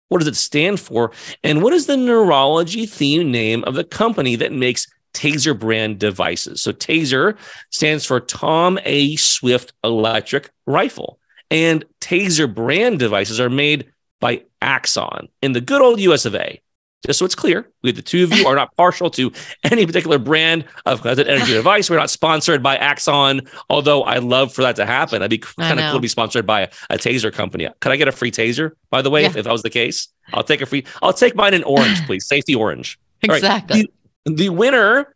What 0.10 0.20
does 0.20 0.28
it 0.28 0.36
stand 0.36 0.80
for? 0.80 1.12
And 1.44 1.62
what 1.62 1.74
is 1.74 1.88
the 1.88 1.98
neurology 1.98 2.86
theme 2.86 3.32
name 3.32 3.64
of 3.66 3.74
the 3.74 3.84
company 3.84 4.36
that 4.36 4.52
makes 4.52 4.88
Taser 5.16 5.58
brand 5.58 6.00
devices? 6.00 6.62
So 6.62 6.72
Taser 6.72 7.38
stands 7.72 8.06
for 8.06 8.20
Tom 8.20 8.78
A. 8.86 9.16
Swift 9.16 9.74
Electric 9.84 10.52
Rifle. 10.66 11.20
And 11.50 11.86
Taser 12.02 12.54
brand 12.54 13.00
devices 13.00 13.40
are 13.40 13.50
made 13.50 13.92
by 14.20 14.44
Axon 14.62 15.30
in 15.42 15.54
the 15.54 15.62
good 15.62 15.82
old 15.82 16.00
US 16.00 16.26
of 16.26 16.36
A 16.36 16.62
just 17.06 17.20
so 17.20 17.26
it's 17.26 17.36
clear, 17.36 17.70
we 17.84 17.92
the 17.92 18.02
two 18.02 18.24
of 18.24 18.34
you 18.34 18.48
are 18.48 18.56
not 18.56 18.76
partial 18.78 19.10
to 19.12 19.32
any 19.64 19.86
particular 19.86 20.18
brand 20.18 20.66
of 20.86 21.06
energy 21.06 21.54
device. 21.54 21.90
We're 21.90 21.98
not 21.98 22.10
sponsored 22.10 22.64
by 22.64 22.78
Axon, 22.78 23.42
although 23.70 24.04
I 24.04 24.18
love 24.18 24.54
for 24.54 24.64
that 24.64 24.76
to 24.78 24.86
happen. 24.86 25.22
I'd 25.22 25.30
be 25.30 25.38
kind 25.38 25.80
of 25.80 25.86
cool 25.86 26.00
to 26.00 26.02
be 26.02 26.08
sponsored 26.08 26.46
by 26.46 26.62
a, 26.62 26.70
a, 26.90 26.98
taser 26.98 27.32
company. 27.32 27.68
Could 27.80 27.92
I 27.92 27.96
get 27.96 28.08
a 28.08 28.12
free 28.12 28.32
taser, 28.32 28.72
by 28.90 29.02
the 29.02 29.10
way, 29.10 29.22
yeah. 29.22 29.28
if, 29.28 29.38
if, 29.38 29.46
that 29.46 29.52
was 29.52 29.64
the 29.64 29.70
case? 29.70 30.08
I'll 30.34 30.44
take 30.44 30.62
a 30.62 30.66
free, 30.66 30.86
I'll 31.02 31.14
take 31.14 31.36
mine 31.36 31.54
in 31.54 31.64
orange, 31.64 32.04
please. 32.08 32.26
Safety 32.26 32.56
orange. 32.56 33.00
Exactly. 33.22 33.82
Right. 33.82 33.94
The, 34.26 34.50
winner, 34.50 35.16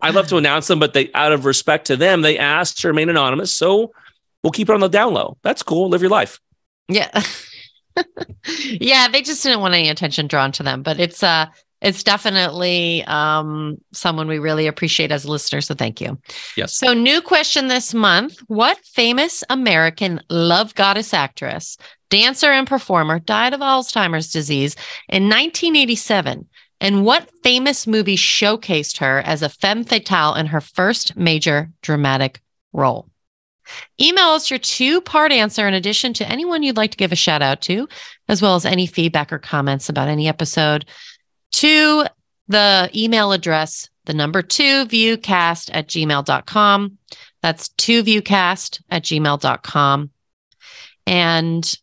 I'd 0.00 0.14
love 0.14 0.28
to 0.28 0.36
announce 0.36 0.66
them, 0.66 0.78
but 0.78 0.94
they, 0.94 1.10
out 1.14 1.32
of 1.32 1.44
respect 1.44 1.86
to 1.86 1.96
them, 1.96 2.22
they 2.22 2.38
asked 2.38 2.80
to 2.80 2.88
remain 2.88 3.08
anonymous. 3.08 3.52
So 3.52 3.92
we'll 4.42 4.50
keep 4.50 4.68
it 4.68 4.74
on 4.74 4.80
the 4.80 4.88
down 4.88 5.14
low. 5.14 5.36
That's 5.42 5.62
cool. 5.62 5.88
Live 5.88 6.02
your 6.02 6.10
life. 6.10 6.40
Yeah. 6.88 7.22
yeah, 8.64 9.08
they 9.08 9.22
just 9.22 9.42
didn't 9.42 9.60
want 9.60 9.74
any 9.74 9.88
attention 9.88 10.26
drawn 10.26 10.52
to 10.52 10.62
them, 10.62 10.82
but 10.82 10.98
it's 10.98 11.22
uh 11.22 11.46
it's 11.82 12.04
definitely 12.04 13.02
um, 13.04 13.76
someone 13.92 14.28
we 14.28 14.38
really 14.38 14.68
appreciate 14.68 15.10
as 15.10 15.26
listeners. 15.26 15.66
So 15.66 15.74
thank 15.74 16.00
you. 16.00 16.16
Yes. 16.56 16.74
So, 16.74 16.94
new 16.94 17.20
question 17.20 17.68
this 17.68 17.92
month 17.92 18.38
What 18.46 18.78
famous 18.84 19.42
American 19.50 20.20
love 20.30 20.74
goddess 20.74 21.12
actress, 21.12 21.76
dancer, 22.08 22.52
and 22.52 22.66
performer 22.66 23.18
died 23.18 23.52
of 23.52 23.60
Alzheimer's 23.60 24.30
disease 24.30 24.76
in 25.08 25.24
1987? 25.24 26.48
And 26.82 27.04
what 27.04 27.30
famous 27.44 27.86
movie 27.86 28.16
showcased 28.16 28.98
her 28.98 29.20
as 29.20 29.40
a 29.40 29.48
femme 29.48 29.84
fatale 29.84 30.34
in 30.34 30.46
her 30.46 30.60
first 30.60 31.16
major 31.16 31.70
dramatic 31.80 32.40
role? 32.72 33.08
Email 34.00 34.30
us 34.30 34.50
your 34.50 34.58
two 34.58 35.00
part 35.00 35.30
answer 35.30 35.68
in 35.68 35.74
addition 35.74 36.12
to 36.14 36.28
anyone 36.28 36.64
you'd 36.64 36.76
like 36.76 36.90
to 36.90 36.96
give 36.96 37.12
a 37.12 37.16
shout 37.16 37.40
out 37.40 37.60
to, 37.62 37.88
as 38.28 38.42
well 38.42 38.56
as 38.56 38.64
any 38.66 38.86
feedback 38.86 39.32
or 39.32 39.38
comments 39.38 39.88
about 39.88 40.08
any 40.08 40.26
episode 40.26 40.84
to 41.52 42.04
the 42.48 42.90
email 42.92 43.30
address, 43.30 43.88
the 44.06 44.12
number 44.12 44.42
two 44.42 44.84
viewcast 44.86 45.70
at 45.72 45.86
gmail.com. 45.86 46.98
That's 47.42 47.68
two 47.68 48.02
viewcast 48.02 48.82
at 48.90 49.04
gmail.com. 49.04 50.10
And 51.06 51.78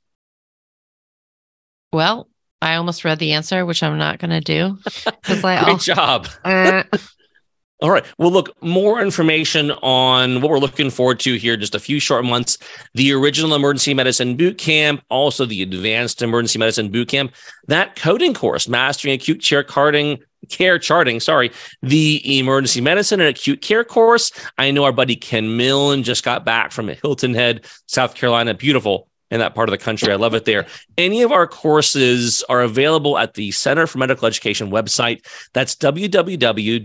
well, 1.94 2.28
I 2.62 2.76
almost 2.76 3.06
read 3.06 3.20
the 3.20 3.34
answer, 3.34 3.66
which 3.66 3.84
I'm 3.84 3.98
not 3.98 4.20
going 4.20 4.32
to 4.32 4.42
do. 4.42 4.78
Great 5.42 5.80
job. 5.80 6.28
Uh, 6.44 6.84
all 7.82 7.90
right. 7.90 8.06
Well, 8.18 8.32
look, 8.32 8.62
more 8.62 9.02
information 9.02 9.72
on 9.72 10.42
what 10.42 10.52
we're 10.52 10.60
looking 10.60 10.90
forward 10.90 11.20
to 11.22 11.36
here, 11.36 11.56
just 11.56 11.76
a 11.76 11.80
few 11.80 12.00
short 12.00 12.26
months. 12.26 12.58
The 12.96 13.14
original 13.14 13.56
emergency 13.56 13.94
medicine 13.94 14.36
boot 14.36 14.58
camp, 14.58 15.02
also 15.10 15.46
the 15.46 15.62
advanced 15.62 16.22
emergency 16.22 16.60
medicine 16.60 16.92
boot 16.92 17.08
camp, 17.08 17.34
that 17.68 17.96
coding 17.96 18.34
course, 18.34 18.68
mastering 18.68 19.14
acute 19.14 19.42
care 19.42 19.64
charting, 19.64 20.20
care 20.50 20.80
charting, 20.80 21.20
sorry, 21.22 21.52
the 21.82 22.40
emergency 22.40 22.82
medicine 22.82 23.22
and 23.22 23.30
acute 23.30 23.62
care 23.62 23.86
course. 23.86 24.32
I 24.58 24.72
know 24.72 24.84
our 24.84 24.92
buddy 24.92 25.16
Ken 25.16 25.56
Millen 25.56 26.04
just 26.04 26.26
got 26.26 26.44
back 26.44 26.74
from 26.74 26.90
Hilton 26.90 27.34
Head, 27.34 27.66
South 27.88 28.16
Carolina. 28.16 28.54
Beautiful 28.54 29.09
in 29.32 29.40
that 29.40 29.56
part 29.56 29.70
of 29.70 29.72
the 29.72 29.78
country. 29.78 30.12
I 30.12 30.16
love 30.16 30.34
it 30.34 30.46
there. 30.46 30.66
Any 30.98 31.22
of 31.22 31.32
our 31.32 31.48
courses 31.48 32.44
are 32.50 32.62
available 32.62 33.18
at 33.18 33.34
the 33.36 33.52
Center 33.52 33.88
for 33.88 33.98
Medical 33.98 34.28
Education 34.28 34.72
website. 34.72 35.26
That's 35.54 35.76
www.ccme.org, 35.76 36.84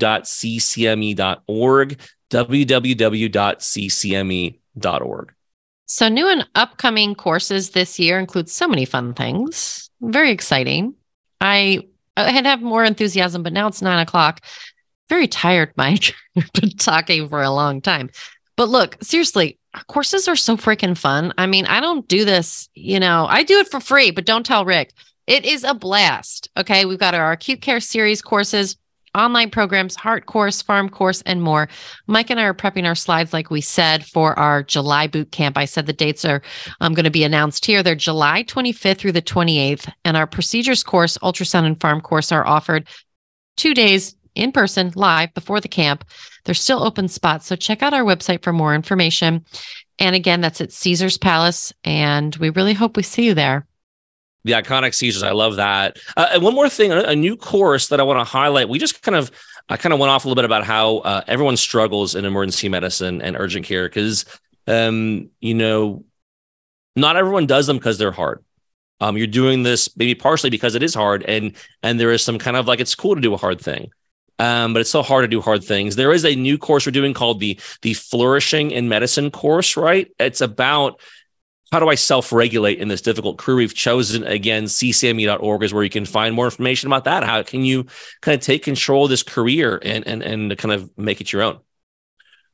www.ccme.org. 2.30 3.34
So, 5.86 6.08
new 6.08 6.28
and 6.28 6.48
upcoming 6.54 7.14
courses 7.14 7.70
this 7.70 7.98
year 7.98 8.18
include 8.18 8.48
so 8.48 8.66
many 8.66 8.86
fun 8.86 9.12
things. 9.14 9.90
Very 10.00 10.30
exciting. 10.30 10.94
I 11.40 11.82
had 12.16 12.46
have 12.46 12.62
more 12.62 12.84
enthusiasm, 12.84 13.42
but 13.42 13.52
now 13.52 13.66
it's 13.66 13.82
nine 13.82 13.98
o'clock. 14.00 14.40
Very 15.08 15.28
tired, 15.28 15.72
Mike. 15.76 16.14
been 16.34 16.70
talking 16.70 17.28
for 17.28 17.42
a 17.42 17.50
long 17.50 17.80
time. 17.80 18.10
But 18.56 18.68
look, 18.68 18.96
seriously, 19.02 19.58
courses 19.88 20.28
are 20.28 20.36
so 20.36 20.56
freaking 20.56 20.96
fun. 20.96 21.32
I 21.38 21.46
mean, 21.46 21.66
I 21.66 21.80
don't 21.80 22.06
do 22.08 22.24
this, 22.24 22.68
you 22.74 23.00
know, 23.00 23.26
I 23.28 23.42
do 23.42 23.58
it 23.58 23.70
for 23.70 23.80
free, 23.80 24.10
but 24.10 24.26
don't 24.26 24.46
tell 24.46 24.64
Rick. 24.64 24.92
It 25.26 25.44
is 25.44 25.64
a 25.64 25.74
blast. 25.74 26.50
Okay. 26.56 26.84
We've 26.84 26.98
got 26.98 27.14
our 27.14 27.32
acute 27.32 27.62
care 27.62 27.80
series 27.80 28.20
courses, 28.20 28.76
online 29.14 29.50
programs, 29.50 29.96
heart 29.96 30.26
course, 30.26 30.60
farm 30.60 30.88
course, 30.88 31.22
and 31.22 31.40
more. 31.40 31.68
Mike 32.06 32.30
and 32.30 32.38
I 32.38 32.44
are 32.44 32.54
prepping 32.54 32.84
our 32.84 32.94
slides, 32.94 33.32
like 33.32 33.50
we 33.50 33.60
said, 33.60 34.04
for 34.04 34.38
our 34.38 34.62
July 34.62 35.06
boot 35.06 35.30
camp. 35.30 35.56
I 35.56 35.64
said 35.64 35.86
the 35.86 35.92
dates 35.92 36.24
are 36.24 36.42
um, 36.80 36.92
going 36.92 37.04
to 37.04 37.10
be 37.10 37.24
announced 37.24 37.64
here. 37.64 37.82
They're 37.82 37.94
July 37.94 38.44
25th 38.44 38.98
through 38.98 39.12
the 39.12 39.22
28th. 39.22 39.90
And 40.04 40.16
our 40.16 40.26
procedures 40.26 40.82
course, 40.82 41.16
ultrasound 41.18 41.64
and 41.64 41.80
farm 41.80 42.00
course 42.00 42.30
are 42.30 42.46
offered 42.46 42.88
two 43.56 43.72
days 43.72 44.16
in 44.34 44.52
person 44.52 44.92
live 44.94 45.32
before 45.34 45.60
the 45.60 45.68
camp. 45.68 46.04
There's 46.44 46.60
still 46.60 46.82
open 46.82 47.08
spots. 47.08 47.46
So 47.46 47.56
check 47.56 47.82
out 47.82 47.94
our 47.94 48.04
website 48.04 48.42
for 48.42 48.52
more 48.52 48.74
information. 48.74 49.44
And 49.98 50.14
again, 50.14 50.40
that's 50.40 50.60
at 50.60 50.72
Caesars 50.72 51.18
Palace. 51.18 51.72
And 51.84 52.34
we 52.36 52.50
really 52.50 52.74
hope 52.74 52.96
we 52.96 53.02
see 53.02 53.24
you 53.24 53.34
there. 53.34 53.66
The 54.44 54.52
iconic 54.52 54.94
Caesars. 54.94 55.22
I 55.22 55.32
love 55.32 55.56
that. 55.56 55.98
Uh, 56.16 56.28
and 56.32 56.42
one 56.42 56.54
more 56.54 56.68
thing, 56.68 56.92
a, 56.92 57.16
new 57.16 57.36
course 57.36 57.88
that 57.88 57.98
I 57.98 58.02
want 58.02 58.20
to 58.20 58.24
highlight. 58.24 58.68
We 58.68 58.78
just 58.78 59.02
kind 59.02 59.16
of, 59.16 59.30
I 59.70 59.78
kind 59.78 59.94
of 59.94 59.98
went 59.98 60.10
off 60.10 60.24
a 60.24 60.28
little 60.28 60.40
bit 60.40 60.44
about 60.44 60.64
how 60.64 60.98
uh, 60.98 61.22
everyone 61.26 61.56
struggles 61.56 62.14
in 62.14 62.26
emergency 62.26 62.68
medicine 62.68 63.22
and 63.22 63.36
urgent 63.38 63.64
care 63.64 63.88
because, 63.88 64.26
um, 64.66 65.30
you 65.40 65.54
know, 65.54 66.04
not 66.94 67.16
everyone 67.16 67.46
does 67.46 67.66
them 67.66 67.78
because 67.78 67.96
they're 67.96 68.12
hard. 68.12 68.44
Um, 69.00 69.16
you're 69.16 69.26
doing 69.26 69.62
this 69.62 69.94
maybe 69.96 70.14
partially 70.14 70.50
because 70.50 70.74
it 70.74 70.82
is 70.82 70.94
hard, 70.94 71.24
and 71.24 71.56
and 71.82 71.98
there 71.98 72.12
is 72.12 72.22
some 72.22 72.38
kind 72.38 72.56
of 72.56 72.66
like 72.66 72.78
it's 72.78 72.94
cool 72.94 73.16
to 73.16 73.20
do 73.20 73.34
a 73.34 73.36
hard 73.36 73.60
thing 73.60 73.90
um, 74.38 74.72
but 74.72 74.80
it's 74.80 74.90
so 74.90 75.02
hard 75.02 75.24
to 75.24 75.28
do 75.28 75.40
hard 75.40 75.62
things. 75.62 75.96
There 75.96 76.12
is 76.12 76.24
a 76.24 76.34
new 76.34 76.58
course 76.58 76.86
we're 76.86 76.92
doing 76.92 77.14
called 77.14 77.40
the 77.40 77.58
the 77.82 77.94
Flourishing 77.94 78.70
in 78.70 78.88
Medicine 78.88 79.30
course. 79.30 79.76
Right? 79.76 80.10
It's 80.18 80.40
about 80.40 81.00
how 81.72 81.80
do 81.80 81.88
I 81.88 81.94
self 81.94 82.32
regulate 82.32 82.78
in 82.78 82.88
this 82.88 83.00
difficult 83.00 83.38
career 83.38 83.56
we've 83.56 83.74
chosen? 83.74 84.24
Again, 84.24 84.64
ccme.org 84.64 85.62
is 85.62 85.74
where 85.74 85.84
you 85.84 85.90
can 85.90 86.04
find 86.04 86.34
more 86.34 86.44
information 86.44 86.88
about 86.88 87.04
that. 87.04 87.24
How 87.24 87.42
can 87.42 87.64
you 87.64 87.86
kind 88.20 88.34
of 88.36 88.40
take 88.40 88.62
control 88.62 89.04
of 89.04 89.10
this 89.10 89.22
career 89.22 89.80
and 89.82 90.06
and 90.06 90.22
and 90.22 90.56
kind 90.58 90.72
of 90.72 90.90
make 90.96 91.20
it 91.20 91.32
your 91.32 91.42
own? 91.42 91.58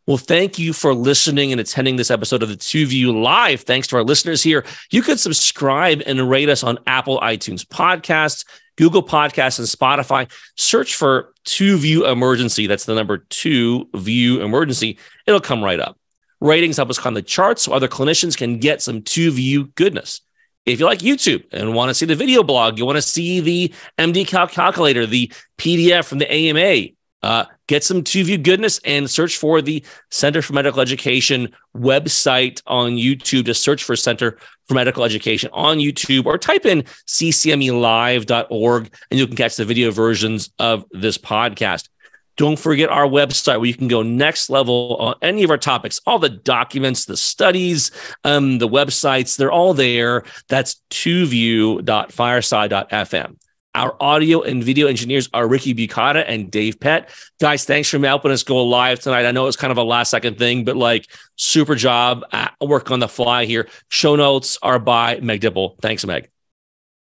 Well, 0.06 0.16
thank 0.16 0.58
you 0.58 0.72
for 0.72 0.94
listening 0.94 1.52
and 1.52 1.60
attending 1.60 1.96
this 1.96 2.10
episode 2.10 2.42
of 2.42 2.48
the 2.48 2.56
Two 2.56 2.86
View 2.86 3.20
Live. 3.20 3.60
Thanks 3.60 3.86
to 3.88 3.96
our 3.96 4.02
listeners 4.02 4.42
here. 4.42 4.64
You 4.90 5.02
could 5.02 5.20
subscribe 5.20 6.02
and 6.04 6.28
rate 6.28 6.48
us 6.48 6.64
on 6.64 6.78
Apple 6.86 7.20
iTunes 7.20 7.64
Podcasts. 7.64 8.44
Google 8.76 9.02
Podcasts, 9.02 9.58
and 9.58 9.68
Spotify. 9.68 10.30
Search 10.56 10.94
for 10.94 11.32
Two 11.44 11.76
View 11.76 12.06
Emergency. 12.06 12.66
That's 12.66 12.84
the 12.84 12.94
number 12.94 13.18
two 13.18 13.88
View 13.94 14.42
Emergency. 14.42 14.98
It'll 15.26 15.40
come 15.40 15.62
right 15.62 15.80
up. 15.80 15.98
Ratings 16.40 16.76
help 16.76 16.90
us 16.90 16.98
climb 16.98 17.14
the 17.14 17.22
charts 17.22 17.62
so 17.62 17.72
other 17.72 17.88
clinicians 17.88 18.36
can 18.36 18.58
get 18.58 18.82
some 18.82 19.02
Two 19.02 19.30
View 19.30 19.66
goodness. 19.74 20.22
If 20.66 20.78
you 20.78 20.86
like 20.86 21.00
YouTube 21.00 21.44
and 21.52 21.74
want 21.74 21.88
to 21.88 21.94
see 21.94 22.06
the 22.06 22.14
video 22.14 22.42
blog, 22.42 22.78
you 22.78 22.84
want 22.86 22.96
to 22.96 23.02
see 23.02 23.40
the 23.40 23.74
MDCalc 23.98 24.50
calculator, 24.50 25.06
the 25.06 25.32
PDF 25.58 26.04
from 26.04 26.18
the 26.18 26.30
AMA, 26.30 26.90
uh, 27.22 27.44
get 27.66 27.84
some 27.84 28.02
2View 28.02 28.42
goodness 28.42 28.80
and 28.84 29.10
search 29.10 29.36
for 29.36 29.60
the 29.62 29.84
Center 30.10 30.42
for 30.42 30.54
Medical 30.54 30.80
Education 30.80 31.54
website 31.76 32.62
on 32.66 32.92
YouTube. 32.92 33.44
Just 33.44 33.62
search 33.62 33.84
for 33.84 33.94
Center 33.96 34.38
for 34.66 34.74
Medical 34.74 35.04
Education 35.04 35.50
on 35.52 35.78
YouTube 35.78 36.26
or 36.26 36.36
type 36.38 36.66
in 36.66 36.82
ccmelive.org 37.06 38.94
and 39.10 39.20
you 39.20 39.26
can 39.26 39.36
catch 39.36 39.56
the 39.56 39.64
video 39.64 39.90
versions 39.90 40.50
of 40.58 40.84
this 40.92 41.16
podcast. 41.18 41.88
Don't 42.36 42.58
forget 42.58 42.88
our 42.88 43.06
website 43.06 43.58
where 43.58 43.66
you 43.66 43.74
can 43.74 43.88
go 43.88 44.02
next 44.02 44.48
level 44.48 44.96
on 44.96 45.14
any 45.20 45.42
of 45.42 45.50
our 45.50 45.58
topics, 45.58 46.00
all 46.06 46.18
the 46.18 46.30
documents, 46.30 47.04
the 47.04 47.18
studies, 47.18 47.90
um, 48.24 48.56
the 48.58 48.68
websites, 48.68 49.36
they're 49.36 49.52
all 49.52 49.74
there. 49.74 50.24
That's 50.48 50.80
2view.fireside.fm. 50.90 53.36
Our 53.74 53.96
audio 54.00 54.42
and 54.42 54.64
video 54.64 54.88
engineers 54.88 55.28
are 55.32 55.46
Ricky 55.46 55.74
Bucata 55.74 56.28
and 56.28 56.50
Dave 56.50 56.80
Pett. 56.80 57.10
Guys, 57.40 57.64
thanks 57.64 57.88
for 57.88 58.00
helping 58.00 58.32
us 58.32 58.42
go 58.42 58.64
live 58.64 58.98
tonight. 58.98 59.26
I 59.26 59.30
know 59.30 59.46
it's 59.46 59.56
kind 59.56 59.70
of 59.70 59.78
a 59.78 59.84
last 59.84 60.10
second 60.10 60.38
thing, 60.38 60.64
but 60.64 60.76
like 60.76 61.06
super 61.36 61.76
job. 61.76 62.24
work 62.60 62.90
on 62.90 62.98
the 62.98 63.06
fly 63.06 63.44
here. 63.44 63.68
Show 63.88 64.16
notes 64.16 64.58
are 64.62 64.80
by 64.80 65.20
Meg 65.20 65.40
Dipple. 65.40 65.80
Thanks, 65.80 66.04
Meg. 66.04 66.28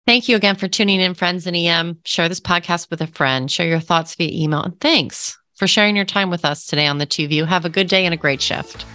Thank 0.07 0.29
you 0.29 0.35
again 0.35 0.55
for 0.55 0.67
tuning 0.67 0.99
in, 0.99 1.13
friends 1.13 1.45
in 1.45 1.53
EM. 1.53 1.99
Share 2.05 2.29
this 2.29 2.39
podcast 2.39 2.89
with 2.89 3.01
a 3.01 3.07
friend. 3.07 3.51
Share 3.51 3.67
your 3.67 3.79
thoughts 3.79 4.15
via 4.15 4.31
email. 4.31 4.63
And 4.63 4.79
thanks 4.79 5.37
for 5.55 5.67
sharing 5.67 5.95
your 5.95 6.05
time 6.05 6.29
with 6.29 6.45
us 6.45 6.65
today 6.65 6.87
on 6.87 6.97
the 6.97 7.05
2View. 7.05 7.45
Have 7.45 7.65
a 7.65 7.69
good 7.69 7.87
day 7.87 8.05
and 8.05 8.13
a 8.13 8.17
great 8.17 8.41
shift. 8.41 8.85